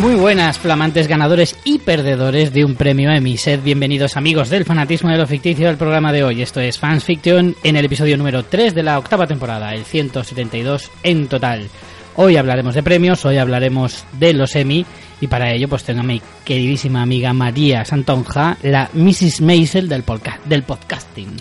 Muy 0.04 0.16
buenas, 0.16 0.58
flamantes 0.58 1.08
ganadores 1.08 1.56
y 1.64 1.78
perdedores 1.78 2.52
de 2.52 2.62
un 2.64 2.74
premio 2.74 3.10
Emmy. 3.10 3.38
Sed 3.38 3.60
bienvenidos 3.62 4.18
amigos 4.18 4.50
del 4.50 4.66
fanatismo 4.66 5.08
de 5.10 5.16
lo 5.16 5.26
ficticio 5.26 5.66
al 5.70 5.78
programa 5.78 6.12
de 6.12 6.22
hoy. 6.22 6.42
Esto 6.42 6.60
es 6.60 6.78
Fans 6.78 7.04
Fiction 7.04 7.56
en 7.62 7.76
el 7.76 7.86
episodio 7.86 8.18
número 8.18 8.42
3 8.44 8.74
de 8.74 8.82
la 8.82 8.98
octava 8.98 9.26
temporada, 9.26 9.72
el 9.74 9.84
172 9.86 10.90
en 11.02 11.26
total. 11.26 11.68
Hoy 12.16 12.36
hablaremos 12.36 12.74
de 12.74 12.82
premios, 12.82 13.24
hoy 13.24 13.38
hablaremos 13.38 14.04
de 14.12 14.34
los 14.34 14.54
Emmy 14.56 14.84
y 15.22 15.26
para 15.26 15.50
ello 15.54 15.68
pues 15.68 15.84
tengo 15.84 16.00
a 16.00 16.04
mi 16.04 16.20
queridísima 16.44 17.00
amiga 17.00 17.32
María 17.32 17.84
Santonja, 17.86 18.58
la 18.62 18.90
Mrs. 18.92 19.40
Maisel 19.40 19.88
del, 19.88 20.04
podca- 20.04 20.38
del 20.44 20.64
podcasting. 20.64 21.34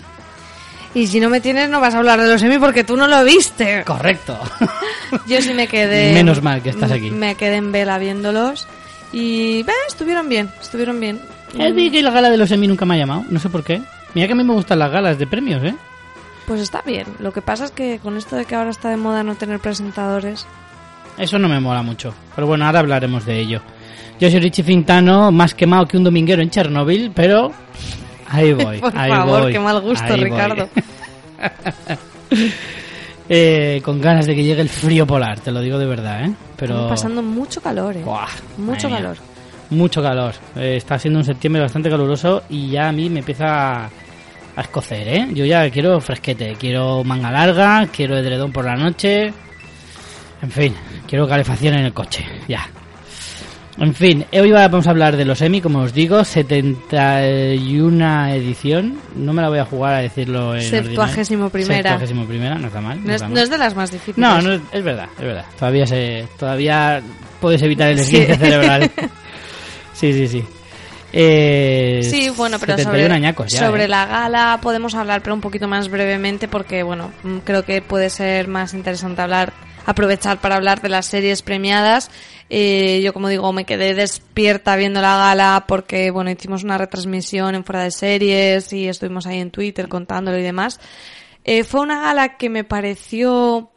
Y 0.94 1.08
si 1.08 1.18
no 1.18 1.28
me 1.28 1.40
tienes, 1.40 1.68
no 1.68 1.80
vas 1.80 1.94
a 1.94 1.98
hablar 1.98 2.20
de 2.20 2.28
los 2.28 2.40
Emmy 2.42 2.58
porque 2.58 2.84
tú 2.84 2.96
no 2.96 3.08
lo 3.08 3.24
viste. 3.24 3.82
Correcto. 3.84 4.38
Yo 5.26 5.42
sí 5.42 5.52
me 5.52 5.66
quedé. 5.66 6.12
Menos 6.14 6.40
mal 6.42 6.62
que 6.62 6.70
estás 6.70 6.92
aquí. 6.92 7.10
Me 7.10 7.34
quedé 7.34 7.56
en 7.56 7.72
vela 7.72 7.98
viéndolos. 7.98 8.68
Y. 9.12 9.60
eh, 9.60 9.66
estuvieron 9.88 10.28
bien, 10.28 10.50
estuvieron 10.60 11.00
bien. 11.00 11.20
Es 11.58 11.72
que 11.92 12.02
la 12.02 12.10
gala 12.10 12.30
de 12.30 12.36
los 12.36 12.50
Emmy 12.50 12.66
nunca 12.66 12.84
me 12.84 12.94
ha 12.94 12.98
llamado, 12.98 13.24
no 13.28 13.38
sé 13.38 13.48
por 13.48 13.62
qué. 13.62 13.80
Mira 14.14 14.26
que 14.26 14.32
a 14.32 14.36
mí 14.36 14.44
me 14.44 14.52
gustan 14.54 14.78
las 14.78 14.90
galas 14.90 15.18
de 15.18 15.26
premios, 15.26 15.62
¿eh? 15.62 15.74
Pues 16.46 16.60
está 16.60 16.82
bien. 16.82 17.06
Lo 17.20 17.32
que 17.32 17.42
pasa 17.42 17.64
es 17.64 17.70
que 17.70 17.98
con 18.00 18.16
esto 18.16 18.36
de 18.36 18.44
que 18.44 18.54
ahora 18.54 18.70
está 18.70 18.88
de 18.88 18.96
moda 18.96 19.22
no 19.22 19.34
tener 19.34 19.60
presentadores. 19.60 20.46
Eso 21.16 21.38
no 21.38 21.48
me 21.48 21.60
mola 21.60 21.82
mucho. 21.82 22.12
Pero 22.34 22.46
bueno, 22.46 22.66
ahora 22.66 22.80
hablaremos 22.80 23.24
de 23.24 23.38
ello. 23.38 23.60
Yo 24.20 24.30
soy 24.30 24.40
Richie 24.40 24.62
Fintano, 24.64 25.32
más 25.32 25.54
quemado 25.54 25.86
que 25.86 25.96
un 25.96 26.04
dominguero 26.04 26.42
en 26.42 26.50
Chernóbil, 26.50 27.12
pero 27.14 27.52
ahí 28.28 28.52
voy. 28.52 28.78
Por 28.80 28.96
ahí 28.96 29.10
favor, 29.10 29.42
voy, 29.42 29.52
qué 29.52 29.58
mal 29.58 29.80
gusto. 29.80 30.16
Ricardo. 30.16 30.68
Eh, 33.26 33.80
con 33.82 34.00
ganas 34.02 34.26
de 34.26 34.34
que 34.34 34.44
llegue 34.44 34.60
el 34.60 34.68
frío 34.68 35.06
polar, 35.06 35.40
te 35.40 35.50
lo 35.50 35.60
digo 35.62 35.78
de 35.78 35.86
verdad, 35.86 36.26
¿eh? 36.26 36.34
Pero 36.56 36.74
Estamos 36.74 36.90
pasando 36.90 37.22
mucho 37.22 37.60
calor, 37.62 37.96
eh. 37.96 38.02
Buah, 38.04 38.28
mucho 38.58 38.86
mía. 38.88 38.98
calor. 38.98 39.16
Mucho 39.70 40.02
calor. 40.02 40.34
Eh, 40.56 40.76
está 40.76 40.98
siendo 40.98 41.20
un 41.20 41.24
septiembre 41.24 41.62
bastante 41.62 41.88
caluroso 41.88 42.42
y 42.50 42.68
ya 42.68 42.88
a 42.88 42.92
mí 42.92 43.08
me 43.08 43.20
empieza 43.20 43.46
a, 43.84 43.90
a 44.56 44.60
escocer, 44.60 45.08
¿eh? 45.08 45.28
Yo 45.32 45.46
ya 45.46 45.70
quiero 45.70 45.98
fresquete, 46.02 46.54
quiero 46.60 47.02
manga 47.02 47.30
larga, 47.30 47.86
quiero 47.90 48.18
edredón 48.18 48.52
por 48.52 48.66
la 48.66 48.74
noche. 48.76 49.32
En 50.42 50.50
fin, 50.50 50.74
quiero 51.08 51.26
calefacción 51.26 51.74
en 51.78 51.86
el 51.86 51.94
coche, 51.94 52.26
ya. 52.46 52.68
En 53.76 53.92
fin, 53.94 54.24
hoy 54.32 54.50
va- 54.52 54.68
vamos 54.68 54.86
a 54.86 54.90
hablar 54.90 55.16
de 55.16 55.24
los 55.24 55.40
Emmy, 55.42 55.60
como 55.60 55.80
os 55.80 55.92
digo, 55.92 56.24
71 56.24 58.26
edición. 58.28 58.98
No 59.16 59.32
me 59.32 59.42
la 59.42 59.48
voy 59.48 59.58
a 59.58 59.64
jugar 59.64 59.94
a 59.94 59.98
decirlo 59.98 60.54
en 60.54 60.62
Septuagésimo 60.62 61.46
ordinario. 61.46 61.66
primera. 61.66 61.90
Septuagésimo 61.90 62.24
primera, 62.26 62.54
no 62.56 62.68
está 62.68 62.80
mal. 62.80 63.00
No 63.02 63.08
es, 63.10 63.16
está 63.16 63.28
no 63.28 63.34
mal. 63.34 63.42
es 63.42 63.50
de 63.50 63.58
las 63.58 63.74
más 63.74 63.90
difíciles. 63.90 64.18
No, 64.18 64.40
no 64.40 64.52
es, 64.52 64.84
verdad, 64.84 65.08
es 65.18 65.24
verdad. 65.24 65.44
Todavía 65.58 65.86
se, 65.86 66.28
todavía 66.38 67.02
puedes 67.40 67.60
evitar 67.62 67.90
el 67.90 67.98
Sí. 67.98 68.16
esguince 68.16 68.36
cerebral. 68.36 68.90
Sí, 69.92 70.12
sí, 70.12 70.26
sí. 70.26 70.44
Eh, 71.12 72.00
Sí, 72.02 72.28
bueno, 72.36 72.58
pero 72.58 72.76
71 72.76 73.04
sobre, 73.04 73.14
añacos 73.14 73.52
ya, 73.52 73.60
sobre 73.60 73.84
¿eh? 73.84 73.88
la 73.88 74.06
gala 74.06 74.58
podemos 74.60 74.96
hablar, 74.96 75.22
pero 75.22 75.34
un 75.34 75.40
poquito 75.40 75.68
más 75.68 75.88
brevemente, 75.88 76.48
porque 76.48 76.82
bueno, 76.82 77.12
mm, 77.22 77.38
creo 77.44 77.64
que 77.64 77.80
puede 77.80 78.10
ser 78.10 78.48
más 78.48 78.74
interesante 78.74 79.22
hablar, 79.22 79.52
aprovechar 79.84 80.40
para 80.40 80.56
hablar 80.56 80.80
de 80.80 80.88
las 80.88 81.06
series 81.06 81.42
premiadas. 81.42 82.10
Eh, 82.50 83.00
yo, 83.02 83.12
como 83.12 83.28
digo, 83.28 83.52
me 83.52 83.64
quedé 83.64 83.94
despierta 83.94 84.76
viendo 84.76 85.00
la 85.00 85.16
gala 85.16 85.64
porque, 85.66 86.10
bueno, 86.10 86.30
hicimos 86.30 86.64
una 86.64 86.78
retransmisión 86.78 87.54
en 87.54 87.64
fuera 87.64 87.82
de 87.82 87.90
series 87.90 88.72
y 88.72 88.88
estuvimos 88.88 89.26
ahí 89.26 89.40
en 89.40 89.50
Twitter 89.50 89.88
contándolo 89.88 90.38
y 90.38 90.42
demás. 90.42 90.80
Eh, 91.44 91.64
fue 91.64 91.80
una 91.80 92.00
gala 92.00 92.36
que 92.36 92.48
me 92.48 92.64
pareció 92.64 93.70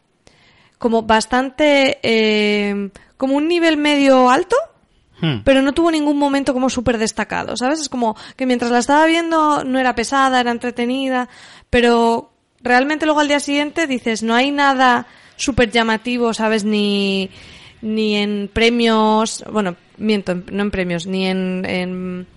como 0.77 1.03
bastante, 1.03 1.99
eh, 2.03 2.89
como 3.17 3.35
un 3.35 3.47
nivel 3.47 3.77
medio 3.77 4.29
alto 4.29 4.55
Hmm. 5.19 5.39
pero 5.43 5.63
no 5.63 5.73
tuvo 5.73 5.89
ningún 5.89 6.17
momento 6.17 6.53
como 6.53 6.69
súper 6.69 6.99
destacado, 6.99 7.57
¿sabes? 7.57 7.79
Es 7.79 7.89
como 7.89 8.15
que 8.35 8.45
mientras 8.45 8.69
la 8.69 8.77
estaba 8.77 9.05
viendo 9.07 9.63
no 9.63 9.79
era 9.79 9.95
pesada, 9.95 10.39
era 10.39 10.51
entretenida, 10.51 11.27
pero 11.71 12.31
realmente 12.61 13.05
luego 13.05 13.21
al 13.21 13.27
día 13.27 13.39
siguiente 13.39 13.87
dices, 13.87 14.21
no 14.21 14.35
hay 14.35 14.51
nada 14.51 15.07
súper 15.37 15.71
llamativo, 15.71 16.33
¿sabes? 16.33 16.65
Ni, 16.65 17.29
ni 17.81 18.15
en 18.15 18.49
premios, 18.51 19.43
bueno, 19.51 19.75
miento, 19.97 20.33
en- 20.33 20.43
no 20.51 20.63
en 20.63 20.71
premios, 20.71 21.07
ni 21.07 21.25
en, 21.27 21.63
en 21.65 22.27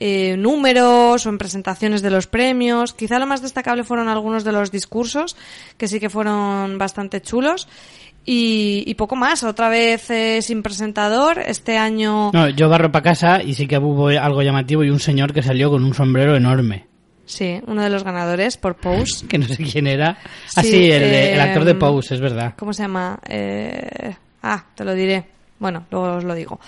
eh, 0.00 0.36
números 0.36 1.24
o 1.24 1.28
en 1.30 1.38
presentaciones 1.38 2.02
de 2.02 2.10
los 2.10 2.26
premios. 2.26 2.92
Quizá 2.92 3.18
lo 3.18 3.26
más 3.26 3.40
destacable 3.40 3.84
fueron 3.84 4.08
algunos 4.08 4.42
de 4.44 4.52
los 4.52 4.70
discursos, 4.70 5.36
que 5.78 5.88
sí 5.88 5.98
que 6.00 6.10
fueron 6.10 6.76
bastante 6.78 7.20
chulos. 7.22 7.68
Y, 8.24 8.84
y 8.86 8.94
poco 8.94 9.16
más, 9.16 9.42
otra 9.42 9.68
vez 9.68 10.08
eh, 10.10 10.42
sin 10.42 10.62
presentador. 10.62 11.40
Este 11.44 11.76
año 11.76 12.30
No, 12.32 12.48
yo 12.50 12.68
barro 12.68 12.92
para 12.92 13.02
casa 13.02 13.42
y 13.42 13.54
sí 13.54 13.66
que 13.66 13.78
hubo 13.78 14.08
algo 14.08 14.42
llamativo 14.42 14.84
y 14.84 14.90
un 14.90 15.00
señor 15.00 15.32
que 15.32 15.42
salió 15.42 15.70
con 15.70 15.84
un 15.84 15.92
sombrero 15.92 16.36
enorme. 16.36 16.86
Sí, 17.24 17.60
uno 17.66 17.82
de 17.82 17.90
los 17.90 18.04
ganadores 18.04 18.56
por 18.56 18.76
Pose. 18.76 19.26
Que 19.28 19.38
no 19.38 19.46
sé 19.46 19.56
quién 19.56 19.86
era. 19.86 20.18
Ah, 20.56 20.62
Sí, 20.62 20.90
el 20.90 21.02
eh, 21.02 21.40
actor 21.40 21.64
de 21.64 21.74
Pose, 21.74 22.14
es 22.14 22.20
verdad. 22.20 22.54
¿Cómo 22.56 22.72
se 22.72 22.82
llama? 22.82 23.18
Eh, 23.28 24.14
ah, 24.42 24.64
te 24.74 24.84
lo 24.84 24.94
diré. 24.94 25.24
Bueno, 25.58 25.86
luego 25.90 26.16
os 26.16 26.24
lo 26.24 26.34
digo. 26.34 26.58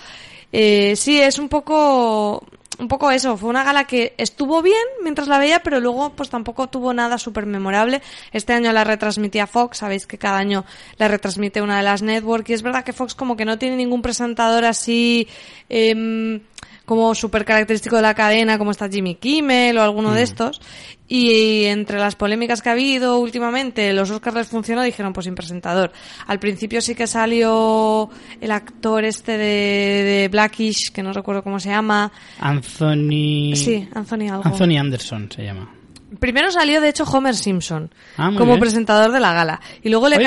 Eh, 0.51 0.95
sí, 0.95 1.19
es 1.19 1.37
un 1.37 1.49
poco, 1.49 2.45
un 2.79 2.87
poco 2.87 3.11
eso. 3.11 3.35
Fue 3.35 3.49
una 3.49 3.63
gala 3.65 3.83
que 3.83 4.13
estuvo 4.17 4.61
bien 4.61 4.77
mientras 5.03 5.27
la 5.27 5.37
veía, 5.37 5.59
pero 5.59 5.81
luego 5.81 6.11
pues 6.11 6.29
tampoco 6.29 6.67
tuvo 6.67 6.93
nada 6.93 7.17
súper 7.17 7.45
memorable. 7.45 8.01
Este 8.31 8.53
año 8.53 8.71
la 8.71 8.85
retransmitía 8.85 9.47
Fox. 9.47 9.79
Sabéis 9.79 10.07
que 10.07 10.17
cada 10.17 10.37
año 10.37 10.63
la 10.97 11.09
retransmite 11.09 11.61
una 11.61 11.77
de 11.77 11.83
las 11.83 12.01
networks. 12.01 12.49
Y 12.49 12.53
es 12.53 12.61
verdad 12.61 12.85
que 12.85 12.93
Fox 12.93 13.15
como 13.15 13.35
que 13.35 13.43
no 13.43 13.57
tiene 13.59 13.75
ningún 13.75 14.01
presentador 14.01 14.63
así... 14.63 15.27
em, 15.67 16.39
como 16.85 17.13
súper 17.15 17.45
característico 17.45 17.95
de 17.95 18.01
la 18.03 18.13
cadena, 18.13 18.57
como 18.57 18.71
está 18.71 18.87
Jimmy 18.87 19.15
Kimmel 19.15 19.77
o 19.77 19.81
alguno 19.81 20.13
de 20.13 20.21
estos. 20.21 20.61
Y 21.07 21.65
entre 21.65 21.99
las 21.99 22.15
polémicas 22.15 22.61
que 22.61 22.69
ha 22.69 22.71
habido 22.71 23.19
últimamente, 23.19 23.93
los 23.93 24.09
Oscars 24.09 24.35
les 24.35 24.47
funcionó, 24.47 24.81
dijeron 24.81 25.13
pues 25.13 25.25
sin 25.25 25.35
presentador. 25.35 25.91
Al 26.25 26.39
principio 26.39 26.81
sí 26.81 26.95
que 26.95 27.05
salió 27.05 28.09
el 28.41 28.51
actor 28.51 29.03
este 29.03 29.33
de, 29.33 30.03
de 30.03 30.29
Blackish, 30.31 30.91
que 30.91 31.03
no 31.03 31.13
recuerdo 31.13 31.43
cómo 31.43 31.59
se 31.59 31.69
llama. 31.69 32.11
Anthony... 32.39 33.55
Sí, 33.55 33.87
Anthony 33.93 34.29
algo. 34.31 34.45
Anthony 34.45 34.77
Anderson 34.79 35.29
se 35.31 35.43
llama. 35.43 35.74
Primero 36.19 36.51
salió, 36.51 36.81
de 36.81 36.89
hecho, 36.89 37.03
Homer 37.03 37.35
Simpson 37.35 37.91
Ah, 38.15 38.31
como 38.37 38.51
bien. 38.53 38.59
presentador 38.59 39.11
de 39.11 39.19
la 39.19 39.33
gala. 39.33 39.59
Y 39.83 39.89
luego 39.89 40.07
le, 40.07 40.17
Oye, 40.17 40.25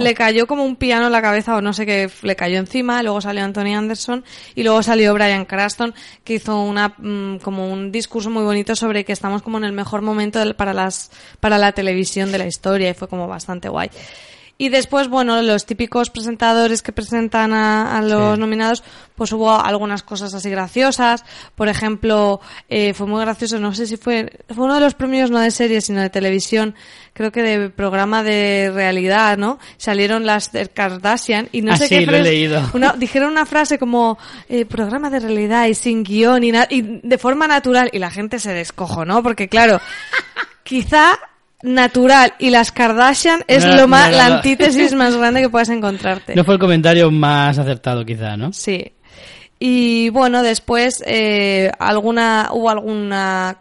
le 0.00 0.14
cayó 0.14 0.46
como 0.46 0.62
un 0.64 0.76
piano 0.76 1.06
en 1.06 1.12
la 1.12 1.22
cabeza 1.22 1.56
o 1.56 1.60
no 1.62 1.72
sé 1.72 1.86
qué 1.86 2.10
le 2.22 2.36
cayó 2.36 2.58
encima. 2.58 3.02
Luego 3.02 3.20
salió 3.20 3.42
Anthony 3.44 3.74
Anderson 3.74 4.24
y 4.54 4.62
luego 4.62 4.82
salió 4.82 5.14
Brian 5.14 5.44
Cranston 5.46 5.94
que 6.22 6.34
hizo 6.34 6.60
una 6.62 6.94
mm, 6.98 7.38
como 7.38 7.72
un 7.72 7.90
discurso 7.90 8.28
muy 8.30 8.42
bonito 8.44 8.76
sobre 8.76 9.04
que 9.04 9.12
estamos 9.12 9.42
como 9.42 9.56
en 9.58 9.64
el 9.64 9.72
mejor 9.72 10.02
momento 10.02 10.38
del- 10.38 10.54
para 10.54 10.74
las 10.74 11.10
para 11.40 11.56
la 11.58 11.72
televisión 11.72 12.30
de 12.30 12.38
la 12.38 12.46
historia 12.46 12.90
y 12.90 12.94
fue 12.94 13.08
como 13.08 13.26
bastante 13.26 13.68
guay. 13.68 13.90
Y 14.58 14.70
después, 14.70 15.08
bueno, 15.08 15.42
los 15.42 15.66
típicos 15.66 16.08
presentadores 16.08 16.80
que 16.82 16.90
presentan 16.90 17.52
a, 17.52 17.98
a 17.98 18.00
los 18.00 18.34
Sí. 18.36 18.40
nominados, 18.40 18.82
pues 19.14 19.30
hubo 19.32 19.54
algunas 19.54 20.02
cosas 20.02 20.32
así 20.32 20.48
graciosas. 20.48 21.24
Por 21.54 21.68
ejemplo, 21.68 22.40
eh, 22.70 22.94
fue 22.94 23.06
muy 23.06 23.20
gracioso, 23.20 23.58
no 23.58 23.74
sé 23.74 23.86
si 23.86 23.98
fue, 23.98 24.32
fue 24.54 24.64
uno 24.64 24.74
de 24.76 24.80
los 24.80 24.94
premios 24.94 25.30
no 25.30 25.40
de 25.40 25.50
serie, 25.50 25.82
sino 25.82 26.00
de 26.00 26.08
televisión, 26.08 26.74
creo 27.12 27.30
que 27.32 27.42
de 27.42 27.68
programa 27.68 28.22
de 28.22 28.70
realidad, 28.74 29.36
¿no? 29.36 29.58
Salieron 29.76 30.24
las 30.24 30.52
de 30.52 30.66
Kardashian 30.68 31.50
y 31.52 31.60
no 31.60 31.74
Ah, 31.74 31.76
sé 31.76 31.88
sí, 31.88 31.98
qué 31.98 32.06
lo 32.06 32.16
he 32.16 32.22
leído. 32.22 32.62
una- 32.72 32.94
dijeron 32.94 33.32
una 33.32 33.44
frase 33.44 33.78
como 33.78 34.16
eh, 34.48 34.64
programa 34.64 35.10
de 35.10 35.20
realidad 35.20 35.66
y 35.66 35.74
sin 35.74 36.02
guion 36.02 36.42
y, 36.44 36.52
y 36.70 37.00
de 37.02 37.18
forma 37.18 37.46
natural 37.46 37.90
y 37.92 37.98
la 37.98 38.10
gente 38.10 38.38
se 38.38 38.54
descojonó 38.54 39.22
porque 39.22 39.48
claro, 39.48 39.80
quizá 40.62 41.18
natural 41.66 42.34
y 42.38 42.50
las 42.50 42.72
Kardashian 42.72 43.44
es 43.48 43.64
No, 43.66 43.76
lo 43.76 43.88
más 43.88 44.06
no, 44.10 44.12
no, 44.12 44.16
la 44.18 44.36
antítesis 44.36 44.92
más 44.94 45.16
grande 45.16 45.42
que 45.42 45.50
puedes 45.50 45.68
encontrarte. 45.68 46.34
No 46.34 46.44
fue 46.44 46.54
el 46.54 46.60
comentario 46.60 47.10
más 47.10 47.58
acertado, 47.58 48.04
quizá, 48.04 48.36
¿no? 48.36 48.52
Sí. 48.52 48.92
Y 49.58 50.10
bueno, 50.10 50.42
después 50.42 51.02
eh, 51.06 51.70
alguna 51.78 52.50
hubo 52.52 52.70
alguna 52.70 53.56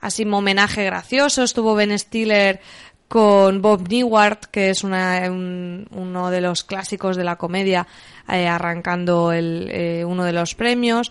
así 0.00 0.24
homenaje 0.24 0.84
gracioso. 0.84 1.42
Estuvo 1.42 1.74
Ben 1.74 1.98
Stiller 1.98 2.60
con 3.08 3.60
Bob 3.60 3.88
Newhart, 3.88 4.44
que 4.46 4.70
es 4.70 4.84
una, 4.84 5.22
un- 5.30 5.88
uno 5.92 6.30
de 6.30 6.40
los 6.40 6.62
clásicos 6.62 7.16
de 7.16 7.24
la 7.24 7.36
comedia, 7.36 7.86
eh, 8.28 8.46
arrancando 8.46 9.32
el, 9.32 9.68
eh, 9.72 10.04
uno 10.04 10.24
de 10.24 10.32
los 10.32 10.54
premios. 10.54 11.10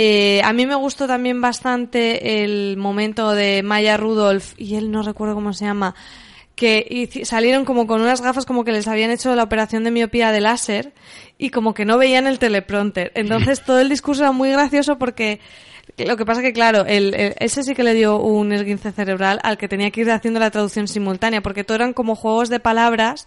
Eh, 0.00 0.40
a 0.44 0.52
mí 0.52 0.64
me 0.64 0.76
gustó 0.76 1.08
también 1.08 1.40
bastante 1.40 2.44
el 2.44 2.76
momento 2.76 3.32
de 3.32 3.64
Maya 3.64 3.96
Rudolph 3.96 4.52
y 4.56 4.76
él 4.76 4.92
no 4.92 5.02
recuerdo 5.02 5.34
cómo 5.34 5.52
se 5.52 5.64
llama, 5.64 5.96
que 6.54 7.08
salieron 7.24 7.64
como 7.64 7.88
con 7.88 8.00
unas 8.00 8.20
gafas 8.20 8.46
como 8.46 8.62
que 8.62 8.70
les 8.70 8.86
habían 8.86 9.10
hecho 9.10 9.34
la 9.34 9.42
operación 9.42 9.82
de 9.82 9.90
miopía 9.90 10.30
de 10.30 10.40
láser 10.40 10.92
y 11.36 11.50
como 11.50 11.74
que 11.74 11.84
no 11.84 11.98
veían 11.98 12.28
el 12.28 12.38
teleprompter. 12.38 13.10
Entonces 13.16 13.62
todo 13.66 13.80
el 13.80 13.88
discurso 13.88 14.22
era 14.22 14.30
muy 14.30 14.50
gracioso 14.52 14.98
porque 14.98 15.40
lo 15.96 16.16
que 16.16 16.24
pasa 16.24 16.42
que 16.42 16.52
claro, 16.52 16.84
el, 16.86 17.14
el- 17.14 17.34
ese 17.40 17.64
sí 17.64 17.74
que 17.74 17.82
le 17.82 17.94
dio 17.94 18.20
un 18.20 18.52
esguince 18.52 18.92
cerebral 18.92 19.40
al 19.42 19.58
que 19.58 19.66
tenía 19.68 19.90
que 19.90 20.02
ir 20.02 20.10
haciendo 20.12 20.38
la 20.38 20.52
traducción 20.52 20.86
simultánea 20.86 21.40
porque 21.40 21.64
todo 21.64 21.74
eran 21.76 21.92
como 21.92 22.14
juegos 22.14 22.50
de 22.50 22.60
palabras 22.60 23.26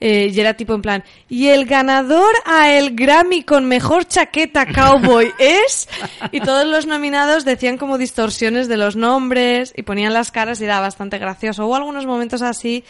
eh, 0.00 0.30
y 0.32 0.40
era 0.40 0.54
tipo 0.54 0.74
en 0.74 0.82
plan, 0.82 1.04
y 1.28 1.48
el 1.48 1.66
ganador 1.66 2.32
a 2.44 2.72
el 2.72 2.94
Grammy 2.94 3.42
con 3.42 3.66
mejor 3.66 4.06
chaqueta 4.06 4.66
cowboy 4.66 5.32
es, 5.38 5.88
y 6.32 6.40
todos 6.40 6.66
los 6.66 6.86
nominados 6.86 7.44
decían 7.44 7.78
como 7.78 7.98
distorsiones 7.98 8.68
de 8.68 8.76
los 8.76 8.96
nombres 8.96 9.72
y 9.76 9.82
ponían 9.82 10.14
las 10.14 10.30
caras 10.30 10.60
y 10.60 10.64
era 10.64 10.80
bastante 10.80 11.18
gracioso. 11.18 11.66
Hubo 11.66 11.76
algunos 11.76 12.06
momentos 12.06 12.42
así 12.42 12.84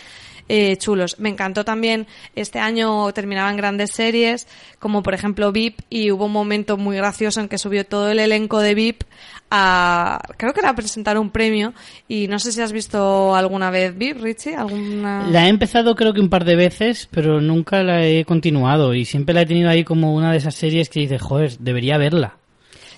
eh, 0.48 0.76
chulos. 0.78 1.18
Me 1.18 1.28
encantó 1.28 1.64
también, 1.64 2.06
este 2.34 2.58
año 2.58 3.12
terminaban 3.12 3.56
grandes 3.56 3.90
series, 3.92 4.46
como 4.78 5.02
por 5.02 5.14
ejemplo 5.14 5.52
VIP, 5.52 5.80
y 5.90 6.10
hubo 6.10 6.24
un 6.24 6.32
momento 6.32 6.78
muy 6.78 6.96
gracioso 6.96 7.40
en 7.40 7.48
que 7.48 7.58
subió 7.58 7.84
todo 7.84 8.10
el 8.10 8.18
elenco 8.18 8.60
de 8.60 8.74
VIP 8.74 9.02
a, 9.50 10.20
creo 10.36 10.52
que 10.52 10.60
era 10.60 10.70
a 10.70 10.74
presentar 10.74 11.18
un 11.18 11.30
premio, 11.30 11.74
y 12.06 12.28
no 12.28 12.38
sé 12.38 12.52
si 12.52 12.60
has 12.60 12.72
visto 12.72 13.34
alguna 13.34 13.70
vez 13.70 13.96
VIP, 13.96 14.20
Richie, 14.20 14.56
alguna... 14.56 15.26
La 15.28 15.46
he 15.46 15.48
empezado 15.48 15.94
creo 15.94 16.12
que 16.12 16.20
un 16.20 16.30
par 16.30 16.44
de 16.44 16.56
veces, 16.56 17.08
pero 17.10 17.40
nunca 17.40 17.82
la 17.82 18.04
he 18.06 18.24
continuado 18.24 18.94
y 18.94 19.04
siempre 19.04 19.34
la 19.34 19.42
he 19.42 19.46
tenido 19.46 19.70
ahí 19.70 19.84
como 19.84 20.14
una 20.14 20.32
de 20.32 20.38
esas 20.38 20.54
series 20.54 20.88
que 20.88 21.00
dices, 21.00 21.20
joder, 21.20 21.58
debería 21.58 21.98
verla. 21.98 22.36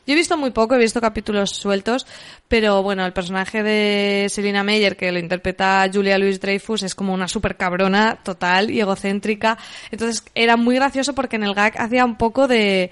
Yo 0.06 0.14
he 0.14 0.16
visto 0.16 0.36
muy 0.36 0.50
poco, 0.50 0.74
he 0.74 0.78
visto 0.78 1.00
capítulos 1.00 1.50
sueltos, 1.50 2.06
pero 2.48 2.82
bueno, 2.82 3.04
el 3.04 3.12
personaje 3.12 3.62
de 3.62 4.26
Selina 4.28 4.64
Meyer, 4.64 4.96
que 4.96 5.12
lo 5.12 5.18
interpreta 5.18 5.88
Julia 5.92 6.18
Louis 6.18 6.40
Dreyfus, 6.40 6.82
es 6.82 6.94
como 6.94 7.12
una 7.12 7.28
super 7.28 7.56
cabrona 7.56 8.18
total 8.22 8.70
y 8.70 8.80
egocéntrica. 8.80 9.58
Entonces 9.90 10.24
era 10.34 10.56
muy 10.56 10.74
gracioso 10.76 11.14
porque 11.14 11.36
en 11.36 11.44
el 11.44 11.54
gag 11.54 11.80
hacía 11.80 12.04
un 12.04 12.16
poco 12.16 12.48
de 12.48 12.90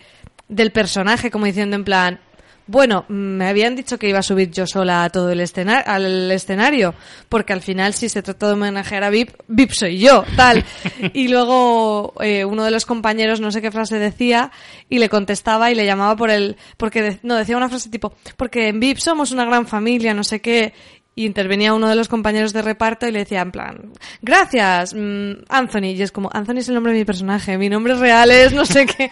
del 0.49 0.71
personaje, 0.73 1.31
como 1.31 1.45
diciendo 1.45 1.77
en 1.77 1.85
plan, 1.85 2.21
bueno, 2.69 3.05
me 3.09 3.49
habían 3.49 3.75
dicho 3.75 3.99
que 3.99 4.09
iba 4.09 4.21
a 4.21 4.23
subir 4.23 4.51
yo 4.53 4.67
sola 4.67 5.03
a 5.05 5.11
todo 5.11 5.31
el 5.33 5.41
escena- 5.41 5.81
al 5.81 6.31
escenario, 6.31 6.95
porque 7.29 7.53
al 7.53 7.61
final 7.63 7.95
si 7.95 8.09
se 8.09 8.23
trata 8.23 8.47
de 8.47 8.53
homenajear 8.53 9.03
a 9.03 9.11
VIP, 9.11 9.31
VIP 9.49 9.73
soy 9.73 9.99
yo, 9.99 10.25
tal. 10.37 10.65
Y 11.15 11.29
luego 11.29 12.15
eh, 12.21 12.45
uno 12.45 12.63
de 12.65 12.71
los 12.71 12.87
compañeros 12.87 13.41
no 13.41 13.51
sé 13.51 13.61
qué 13.63 13.73
frase 13.73 13.99
decía 13.99 14.53
y 14.89 14.99
le 14.99 15.09
contestaba 15.09 15.71
y 15.71 15.75
le 15.75 15.87
llamaba 15.87 16.15
por 16.15 16.31
el, 16.31 16.57
porque 16.77 17.03
de- 17.03 17.19
no 17.23 17.35
decía 17.35 17.57
una 17.57 17.69
frase 17.69 17.91
tipo, 17.91 18.13
porque 18.37 18.69
en 18.69 18.79
VIP 18.81 18.99
somos 18.99 19.33
una 19.33 19.45
gran 19.45 19.67
familia, 19.67 20.15
no 20.15 20.23
sé 20.23 20.41
qué. 20.41 20.73
Y 21.15 21.27
intervenía 21.27 21.75
uno 21.75 21.89
de 21.89 21.97
los 21.97 22.07
compañeros 22.07 22.53
de 22.53 22.63
reparto 22.63 23.09
y 23.09 23.11
le 23.11 23.19
decía 23.21 23.41
en 23.41 23.51
plan, 23.51 23.93
gracias, 24.23 24.95
mm, 24.95 25.33
Anthony. 25.49 25.87
Y 25.97 26.03
es 26.03 26.13
como, 26.13 26.31
Anthony 26.33 26.59
es 26.59 26.69
el 26.69 26.75
nombre 26.77 26.93
de 26.93 27.01
mi 27.01 27.05
personaje, 27.05 27.59
mi 27.59 27.69
nombre 27.69 27.95
real 27.97 28.31
es 28.31 28.53
no 28.53 28.65
sé 28.65 28.87
qué. 28.87 29.11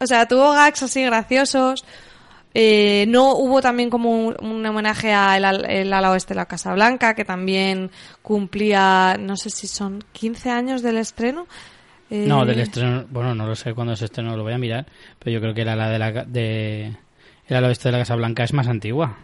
O 0.00 0.06
sea, 0.06 0.26
tuvo 0.26 0.50
gags 0.52 0.82
así 0.82 1.04
graciosos. 1.04 1.84
Eh, 2.56 3.04
no 3.08 3.34
hubo 3.34 3.60
también 3.60 3.90
como 3.90 4.10
un, 4.28 4.36
un 4.40 4.64
homenaje 4.64 5.12
a 5.12 5.36
el, 5.36 5.44
al- 5.44 5.64
el 5.68 5.92
ala 5.92 6.12
oeste 6.12 6.34
de 6.34 6.36
la 6.36 6.46
Casa 6.46 6.72
Blanca, 6.72 7.14
que 7.14 7.24
también 7.24 7.90
cumplía, 8.22 9.16
no 9.18 9.36
sé 9.36 9.50
si 9.50 9.66
son 9.66 10.04
15 10.12 10.50
años 10.50 10.82
del 10.82 10.96
estreno. 10.98 11.46
Eh, 12.10 12.26
No, 12.28 12.44
del 12.44 12.60
estreno, 12.60 13.04
bueno, 13.10 13.34
no 13.34 13.46
lo 13.46 13.56
sé 13.56 13.74
cuándo 13.74 13.96
se 13.96 14.04
estrenó, 14.04 14.36
lo 14.36 14.42
voy 14.44 14.52
a 14.52 14.58
mirar, 14.58 14.86
pero 15.18 15.32
yo 15.34 15.40
creo 15.40 15.54
que 15.54 15.64
la, 15.64 15.74
la 15.74 15.88
de 15.90 15.98
la 15.98 16.12
de 16.24 16.96
el 17.48 17.56
ala 17.56 17.68
oeste 17.68 17.88
de 17.88 17.92
la 17.92 17.98
Casa 17.98 18.14
Blanca 18.16 18.44
es 18.44 18.52
más 18.52 18.68
antigua. 18.68 19.16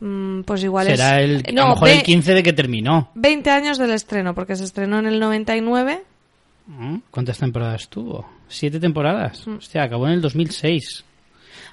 mm, 0.00 0.42
Pues 0.42 0.62
igual 0.64 0.86
Será 0.86 1.20
es... 1.22 1.42
el, 1.46 1.58
a 1.58 1.62
lo 1.62 1.68
mejor 1.70 1.88
ve- 1.88 1.94
el 1.96 2.02
15 2.02 2.34
de 2.34 2.42
que 2.42 2.52
terminó. 2.52 3.10
20 3.14 3.50
años 3.50 3.78
del 3.78 3.92
estreno, 3.92 4.34
porque 4.34 4.56
se 4.56 4.64
estrenó 4.64 4.98
en 4.98 5.06
el 5.06 5.18
99. 5.20 6.02
¿Mm? 6.66 6.96
¿Cuántas 7.10 7.38
temporadas 7.38 7.88
tuvo? 7.88 8.28
¿Siete 8.48 8.78
temporadas? 8.80 9.46
Mm. 9.46 9.56
Hostia, 9.56 9.82
acabó 9.84 10.06
en 10.06 10.12
el 10.14 10.20
2006. 10.20 11.04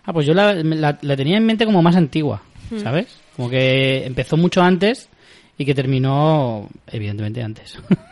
Ah, 0.04 0.14
pues 0.14 0.26
yo 0.26 0.34
la, 0.34 0.54
la- 0.56 0.98
la 1.02 1.16
tenía 1.16 1.38
en 1.38 1.46
mente 1.46 1.66
como 1.66 1.82
más 1.82 1.96
antigua, 1.96 2.42
Mm. 2.72 2.80
¿sabes? 2.80 3.08
Como 3.36 3.50
que 3.50 4.06
empezó 4.06 4.38
mucho 4.38 4.62
antes 4.62 5.10
y 5.58 5.66
que 5.66 5.76
terminó, 5.76 6.70
evidentemente, 6.88 7.44
antes. 7.44 7.78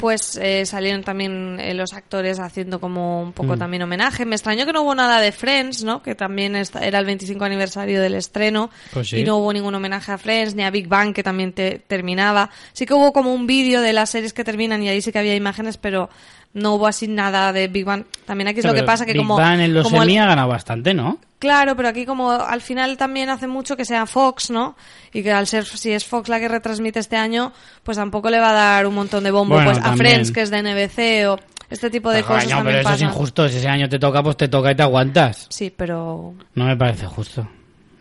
Pues 0.00 0.36
eh, 0.40 0.64
salieron 0.66 1.02
también 1.04 1.58
eh, 1.60 1.74
los 1.74 1.92
actores 1.92 2.38
haciendo 2.40 2.80
como 2.80 3.22
un 3.22 3.32
poco 3.32 3.56
Mm. 3.56 3.58
también 3.58 3.82
homenaje. 3.82 4.24
Me 4.24 4.34
extrañó 4.34 4.64
que 4.66 4.72
no 4.72 4.82
hubo 4.82 4.94
nada 4.94 5.20
de 5.20 5.30
Friends, 5.32 5.84
¿no? 5.84 6.02
Que 6.02 6.14
también 6.14 6.56
esta- 6.56 6.84
era 6.86 6.98
el 6.98 7.04
25 7.06 7.44
aniversario 7.44 8.00
del 8.00 8.14
estreno. 8.14 8.70
Pues 8.92 9.10
sí. 9.10 9.18
Y 9.18 9.24
no 9.24 9.36
hubo 9.36 9.52
ningún 9.52 9.74
homenaje 9.74 10.12
a 10.12 10.18
Friends, 10.18 10.54
ni 10.54 10.62
a 10.64 10.70
Big 10.70 10.88
Bang, 10.88 11.12
que 11.12 11.22
también 11.22 11.52
te- 11.52 11.80
terminaba. 11.86 12.50
Sí 12.72 12.86
que 12.86 12.94
hubo 12.94 13.12
como 13.12 13.32
un 13.34 13.46
vídeo 13.46 13.80
de 13.82 13.92
las 13.92 14.10
series 14.10 14.32
que 14.32 14.42
terminan 14.44 14.82
y 14.82 14.88
ahí 14.88 15.02
sí 15.02 15.12
que 15.12 15.18
había 15.18 15.34
imágenes, 15.36 15.76
pero 15.76 16.08
no 16.52 16.74
hubo 16.74 16.86
así 16.86 17.06
nada 17.06 17.52
de 17.52 17.68
Big 17.68 17.84
Bang. 17.84 18.04
También 18.24 18.48
aquí 18.48 18.60
es 18.60 18.64
lo 18.66 18.74
que 18.74 18.82
pasa, 18.82 19.04
que 19.06 19.12
Big 19.12 19.20
como... 19.22 19.36
Bang 19.36 19.60
en 19.60 19.74
los 19.74 19.84
como 19.84 20.02
el- 20.02 20.16
ha 20.18 20.26
ganado 20.26 20.48
bastante, 20.48 20.94
¿no? 20.94 21.18
Claro, 21.40 21.74
pero 21.74 21.88
aquí 21.88 22.04
como 22.04 22.30
al 22.30 22.60
final 22.60 22.98
también 22.98 23.30
hace 23.30 23.46
mucho 23.46 23.74
que 23.74 23.86
sea 23.86 24.04
Fox, 24.04 24.50
¿no? 24.50 24.76
Y 25.10 25.22
que 25.22 25.32
al 25.32 25.46
ser, 25.46 25.64
si 25.64 25.90
es 25.90 26.04
Fox 26.04 26.28
la 26.28 26.38
que 26.38 26.48
retransmite 26.48 26.98
este 27.00 27.16
año, 27.16 27.54
pues 27.82 27.96
tampoco 27.96 28.28
le 28.28 28.38
va 28.38 28.50
a 28.50 28.52
dar 28.52 28.86
un 28.86 28.94
montón 28.94 29.24
de 29.24 29.30
bombo 29.30 29.54
Bueno, 29.54 29.72
pues 29.72 29.82
a. 29.82 29.96
Friends, 29.96 30.32
que 30.32 30.42
es 30.42 30.50
de 30.50 30.62
NBC, 30.62 31.30
o 31.30 31.38
este 31.70 31.88
tipo 31.88 32.10
de 32.10 32.16
Pero, 32.16 32.28
cosas 32.28 32.44
coño, 32.44 32.56
también 32.56 32.76
pero 32.76 32.88
eso 32.90 32.94
es 32.94 33.10
injusto. 33.10 33.48
Si 33.48 33.56
ese 33.56 33.68
año 33.68 33.88
te 33.88 33.98
toca, 33.98 34.22
pues 34.22 34.36
te 34.36 34.48
toca 34.48 34.70
y 34.70 34.74
te 34.74 34.82
aguantas. 34.82 35.46
Sí, 35.48 35.72
pero 35.74 36.34
No 36.54 36.66
me 36.66 36.76
parece 36.76 37.06
justo, 37.06 37.48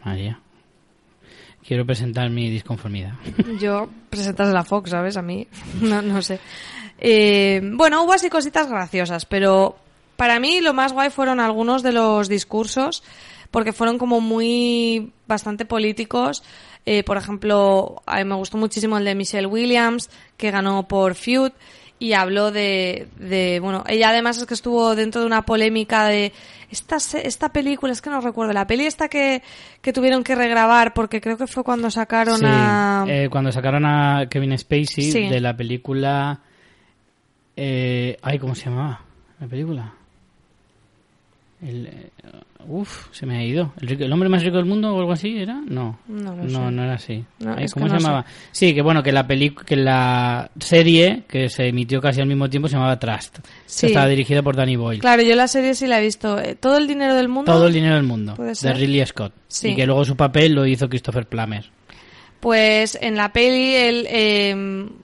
María. 0.03 0.37
Quiero 1.65 1.85
presentar 1.85 2.29
mi 2.29 2.49
disconformidad. 2.49 3.13
yo 3.61 3.87
presentas 4.09 4.49
la 4.49 4.65
Fox, 4.65 4.89
¿sabes? 4.89 5.15
A 5.15 5.21
mí, 5.21 5.47
no, 5.81 6.01
no 6.01 6.21
sé. 6.21 6.41
Eh, 6.97 7.61
bueno, 7.63 8.03
hubo 8.03 8.11
así 8.11 8.29
cositas 8.29 8.67
graciosas, 8.67 9.25
pero 9.25 9.77
para 10.19 10.39
mí 10.39 10.59
lo 10.61 10.73
más 10.73 10.91
guay 10.93 11.09
fueron 11.09 11.39
algunos 11.39 11.81
de 11.81 11.93
los 11.93 12.27
discursos, 12.29 13.03
porque 13.51 13.73
fueron 13.73 13.97
como 13.97 14.19
muy 14.21 15.11
bastante 15.27 15.63
políticos. 15.65 16.43
Eh, 16.85 17.03
por 17.03 17.17
ejemplo, 17.17 18.01
a 18.05 18.17
mí 18.17 18.25
me 18.25 18.35
gustó 18.35 18.57
muchísimo 18.57 18.97
el 18.97 19.05
de 19.05 19.15
Michelle 19.15 19.47
Williams, 19.47 20.09
que 20.37 20.51
ganó 20.51 20.87
por 20.87 21.15
Feud, 21.15 21.51
y 21.99 22.13
habló 22.13 22.51
de, 22.51 23.07
de, 23.17 23.59
bueno, 23.61 23.83
ella 23.87 24.09
además 24.09 24.37
es 24.37 24.45
que 24.45 24.53
estuvo 24.53 24.95
dentro 24.95 25.21
de 25.21 25.27
una 25.27 25.41
polémica 25.45 26.05
de 26.07 26.31
esta, 26.71 26.97
esta 27.23 27.49
película, 27.51 27.91
es 27.91 28.01
que 28.01 28.09
no 28.09 28.21
recuerdo, 28.21 28.53
la 28.53 28.67
peli 28.67 28.85
esta 28.85 29.07
que, 29.09 29.41
que 29.81 29.91
tuvieron 29.93 30.23
que 30.23 30.35
regrabar, 30.35 30.93
porque 30.93 31.19
creo 31.21 31.37
que 31.37 31.47
fue 31.47 31.63
cuando 31.63 31.89
sacaron 31.91 32.39
Sí, 32.39 32.45
a... 32.47 33.05
eh, 33.07 33.27
cuando 33.29 33.51
sacaron 33.51 33.85
a 33.85 34.27
Kevin 34.29 34.57
Spacey 34.57 35.11
Sí. 35.11 35.27
de 35.29 35.39
la 35.41 35.55
película... 35.57 36.39
Eh, 37.55 38.17
ay, 38.21 38.39
¿cómo 38.39 38.55
se 38.55 38.69
llamaba 38.69 39.01
la 39.39 39.47
película? 39.47 39.93
El, 41.61 41.87
eh, 41.87 42.09
uf, 42.67 43.07
se 43.11 43.25
me 43.25 43.37
ha 43.37 43.43
ido. 43.43 43.73
¿El, 43.81 43.87
rico- 43.89 44.03
el 44.05 44.13
hombre 44.13 44.29
más 44.29 44.43
rico 44.43 44.55
del 44.57 44.65
mundo 44.65 44.95
o 44.95 44.99
algo 44.99 45.11
así 45.11 45.37
era? 45.39 45.55
No. 45.67 45.99
No 46.07 46.33
no, 46.35 46.49
sé. 46.49 46.71
no 46.71 46.83
era 46.83 46.93
así. 46.93 47.25
No, 47.39 47.53
Ay, 47.57 47.65
es 47.65 47.73
¿Cómo 47.73 47.87
se 47.89 47.97
sé. 47.97 48.01
llamaba? 48.01 48.25
Sí, 48.51 48.73
que 48.73 48.81
bueno, 48.81 49.03
que 49.03 49.11
la 49.11 49.27
peli 49.27 49.49
que 49.51 49.75
la 49.75 50.49
serie 50.59 51.23
que 51.27 51.49
se 51.49 51.67
emitió 51.67 51.99
casi 51.99 52.21
al 52.21 52.27
mismo 52.27 52.49
tiempo 52.49 52.69
se 52.69 52.75
llamaba 52.75 52.97
Trust. 52.97 53.39
Sí. 53.65 53.87
Estaba 53.87 54.07
dirigida 54.07 54.41
por 54.41 54.55
Danny 54.55 54.77
Boyle. 54.77 55.01
Claro, 55.01 55.21
yo 55.21 55.35
la 55.35 55.47
serie 55.49 55.73
sí 55.75 55.85
la 55.85 55.99
he 55.99 56.03
visto. 56.03 56.39
Eh, 56.39 56.55
Todo 56.55 56.77
el 56.77 56.87
dinero 56.87 57.13
del 57.15 57.27
mundo. 57.27 57.51
Todo 57.51 57.67
el 57.67 57.73
dinero 57.73 57.95
del 57.95 58.03
mundo. 58.05 58.35
¿Puede 58.35 58.53
De? 58.53 58.73
Ridley 58.73 59.05
Scott. 59.05 59.33
Sí. 59.49 59.69
Y 59.69 59.75
que 59.75 59.85
luego 59.85 60.05
su 60.05 60.15
papel 60.15 60.53
lo 60.53 60.65
hizo 60.65 60.87
Christopher 60.87 61.25
Plummer. 61.27 61.65
Pues 62.39 62.97
en 63.01 63.17
la 63.17 63.33
peli 63.33 63.75
él, 63.75 64.07
eh, 64.09 64.55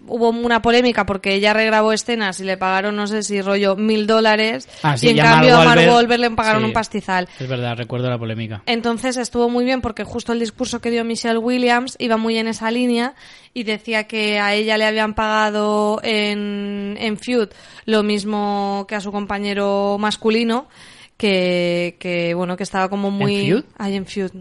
hubo 0.07 0.29
una 0.29 0.61
polémica 0.61 1.05
porque 1.05 1.33
ella 1.33 1.53
regrabó 1.53 1.91
escenas 1.91 2.39
y 2.39 2.45
le 2.45 2.55
pagaron, 2.55 2.95
no 2.95 3.07
sé 3.07 3.23
si 3.23 3.41
rollo, 3.41 3.75
mil 3.75 4.07
dólares. 4.07 4.69
Ah, 4.83 4.95
sí, 4.95 5.07
y 5.07 5.09
en 5.09 5.17
Mark 5.17 5.29
cambio 5.29 5.57
a 5.57 5.65
Mark 5.65 5.81
Wahlberg- 5.81 6.17
le 6.19 6.31
pagaron 6.31 6.61
sí. 6.61 6.67
un 6.67 6.73
pastizal. 6.73 7.27
Es 7.37 7.47
verdad, 7.49 7.75
recuerdo 7.75 8.09
la 8.09 8.17
polémica. 8.17 8.61
Entonces 8.65 9.17
estuvo 9.17 9.49
muy 9.49 9.65
bien 9.65 9.81
porque 9.81 10.05
justo 10.05 10.31
el 10.31 10.39
discurso 10.39 10.79
que 10.79 10.91
dio 10.91 11.03
Michelle 11.03 11.37
Williams 11.37 11.97
iba 11.99 12.15
muy 12.15 12.37
en 12.37 12.47
esa 12.47 12.71
línea 12.71 13.15
y 13.53 13.63
decía 13.63 14.05
que 14.05 14.39
a 14.39 14.53
ella 14.53 14.77
le 14.77 14.85
habían 14.85 15.13
pagado 15.13 15.99
en, 16.03 16.95
en 17.01 17.17
Feud 17.17 17.49
lo 17.85 18.01
mismo 18.03 18.85
que 18.87 18.95
a 18.95 19.01
su 19.01 19.11
compañero 19.11 19.97
masculino, 19.99 20.69
que, 21.17 21.97
que 21.99 22.33
bueno, 22.33 22.55
que 22.55 22.63
estaba 22.63 22.89
como 22.89 23.11
muy... 23.11 23.45
Feud? 23.47 23.63
Ay, 23.77 23.95
en 23.97 24.05
Feud. 24.05 24.31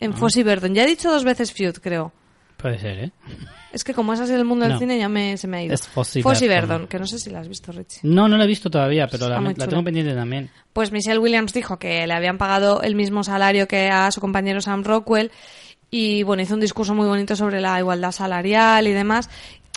En 0.00 0.14
Fossey 0.14 0.42
Verdon. 0.42 0.74
Ya 0.74 0.82
he 0.82 0.86
dicho 0.86 1.10
dos 1.12 1.22
veces 1.24 1.52
Feud, 1.52 1.74
creo. 1.80 2.12
Puede 2.60 2.78
ser, 2.78 2.98
¿eh? 2.98 3.10
Es 3.72 3.84
que 3.84 3.94
como 3.94 4.12
es 4.12 4.20
así 4.20 4.32
el 4.34 4.44
mundo 4.44 4.64
del 4.64 4.74
No. 4.74 4.78
cine 4.78 4.98
ya 4.98 5.08
me, 5.08 5.36
se 5.36 5.46
me 5.46 5.56
ha 5.58 5.62
ido. 5.62 5.74
Es 5.74 5.86
Fossey 5.88 6.22
Fossey 6.22 6.48
Verdon. 6.48 6.86
Que 6.88 6.98
no 6.98 7.06
sé 7.06 7.18
si 7.18 7.30
la 7.30 7.40
has 7.40 7.48
visto, 7.48 7.72
Richie. 7.72 8.00
No, 8.02 8.28
no 8.28 8.36
la 8.36 8.44
he 8.44 8.46
visto 8.46 8.68
todavía, 8.70 9.06
pero 9.08 9.28
la, 9.28 9.40
la 9.40 9.66
tengo 9.66 9.84
pendiente 9.84 10.14
también. 10.14 10.50
Pues 10.72 10.92
Michelle 10.92 11.18
Williams 11.18 11.52
dijo 11.52 11.78
que 11.78 12.06
le 12.06 12.12
habían 12.12 12.36
pagado 12.36 12.82
el 12.82 12.94
mismo 12.96 13.24
salario 13.24 13.66
que 13.68 13.88
a 13.88 14.10
su 14.10 14.20
compañero 14.20 14.60
Sam 14.60 14.82
Rockwell 14.84 15.30
y 15.90 16.22
bueno, 16.22 16.42
hizo 16.42 16.54
un 16.54 16.60
discurso 16.60 16.94
muy 16.94 17.06
bonito 17.06 17.34
sobre 17.34 17.60
la 17.60 17.78
igualdad 17.78 18.12
salarial 18.12 18.86
y 18.86 18.92
demás. 18.92 19.28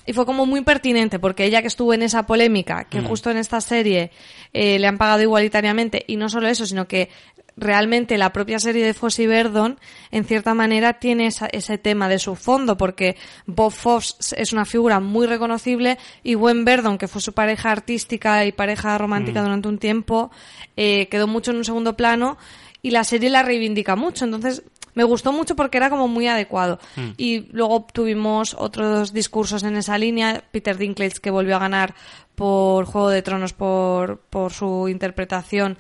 Y 0.06 0.14
fue 0.14 0.26
como 0.26 0.46
muy 0.46 0.62
pertinente 0.62 1.20
porque 1.20 1.46
ella 1.46 1.62
que 1.62 1.68
estuvo 1.68 1.94
en 1.94 2.02
esa 2.04 2.26
polémica, 2.26 2.86
que 2.86 3.00
justo 3.08 3.32
en 3.32 3.38
esta 3.38 3.62
serie 3.62 4.12
eh, 4.54 4.78
le 4.80 4.88
han 4.88 4.98
pagado 4.98 5.22
igualitariamente 5.22 6.04
y 6.08 6.18
no 6.18 6.30
solo 6.30 6.48
eso, 6.48 6.66
sino 6.66 6.88
que 6.88 7.10
realmente 7.56 8.18
la 8.18 8.34
propia 8.34 8.58
serie 8.58 8.84
de 8.84 8.94
Foss 8.96 9.20
y 9.20 9.28
Verdon 9.28 9.80
en 10.12 10.26
cierta 10.26 10.56
manera 10.56 10.94
tiene 10.94 11.28
esa- 11.28 11.46
ese 11.52 11.78
tema 11.78 12.10
de 12.10 12.18
su 12.18 12.36
fondo 12.36 12.78
porque 12.78 13.16
Bob 13.46 13.72
Foss 13.72 14.34
es 14.36 14.54
una 14.54 14.66
figura 14.66 15.00
muy 15.00 15.28
reconocible 15.28 16.00
y 16.24 16.34
Gwen 16.34 16.66
Verdon 16.66 16.98
que 16.98 17.08
fue 17.08 17.22
su 17.22 17.34
pareja 17.34 17.72
artística 17.72 18.44
y 18.46 18.52
pareja 18.54 18.98
romántica 18.98 19.44
durante 19.44 19.68
un 19.68 19.78
tiempo 19.78 20.32
eh, 20.76 21.08
quedó 21.12 21.28
mucho 21.28 21.52
en 21.52 21.58
un 21.58 21.66
segundo 21.66 21.96
plano 21.96 22.38
y 22.82 22.90
la 22.92 23.04
serie 23.06 23.30
la 23.30 23.44
reivindica 23.44 23.96
mucho. 23.96 24.26
Entonces 24.26 24.64
me 24.96 25.04
gustó 25.04 25.32
mucho 25.34 25.56
porque 25.56 25.78
era 25.78 25.90
como 25.90 26.08
muy 26.08 26.28
adecuado 26.28 26.80
y 27.18 27.48
luego 27.52 27.86
tuvimos 27.92 28.56
otros 28.58 29.14
discursos 29.14 29.64
en 29.64 29.76
esa 29.76 29.98
línea 29.98 30.44
Peter 30.52 30.78
Dinklage 30.78 31.20
que 31.22 31.32
volvió 31.32 31.56
a 31.56 31.60
ganar 31.60 31.94
por 32.36 32.86
Juego 32.86 33.10
de 33.10 33.22
Tronos 33.22 33.54
por, 33.54 34.20
por 34.30 34.52
su 34.54 34.88
interpretación 34.90 35.78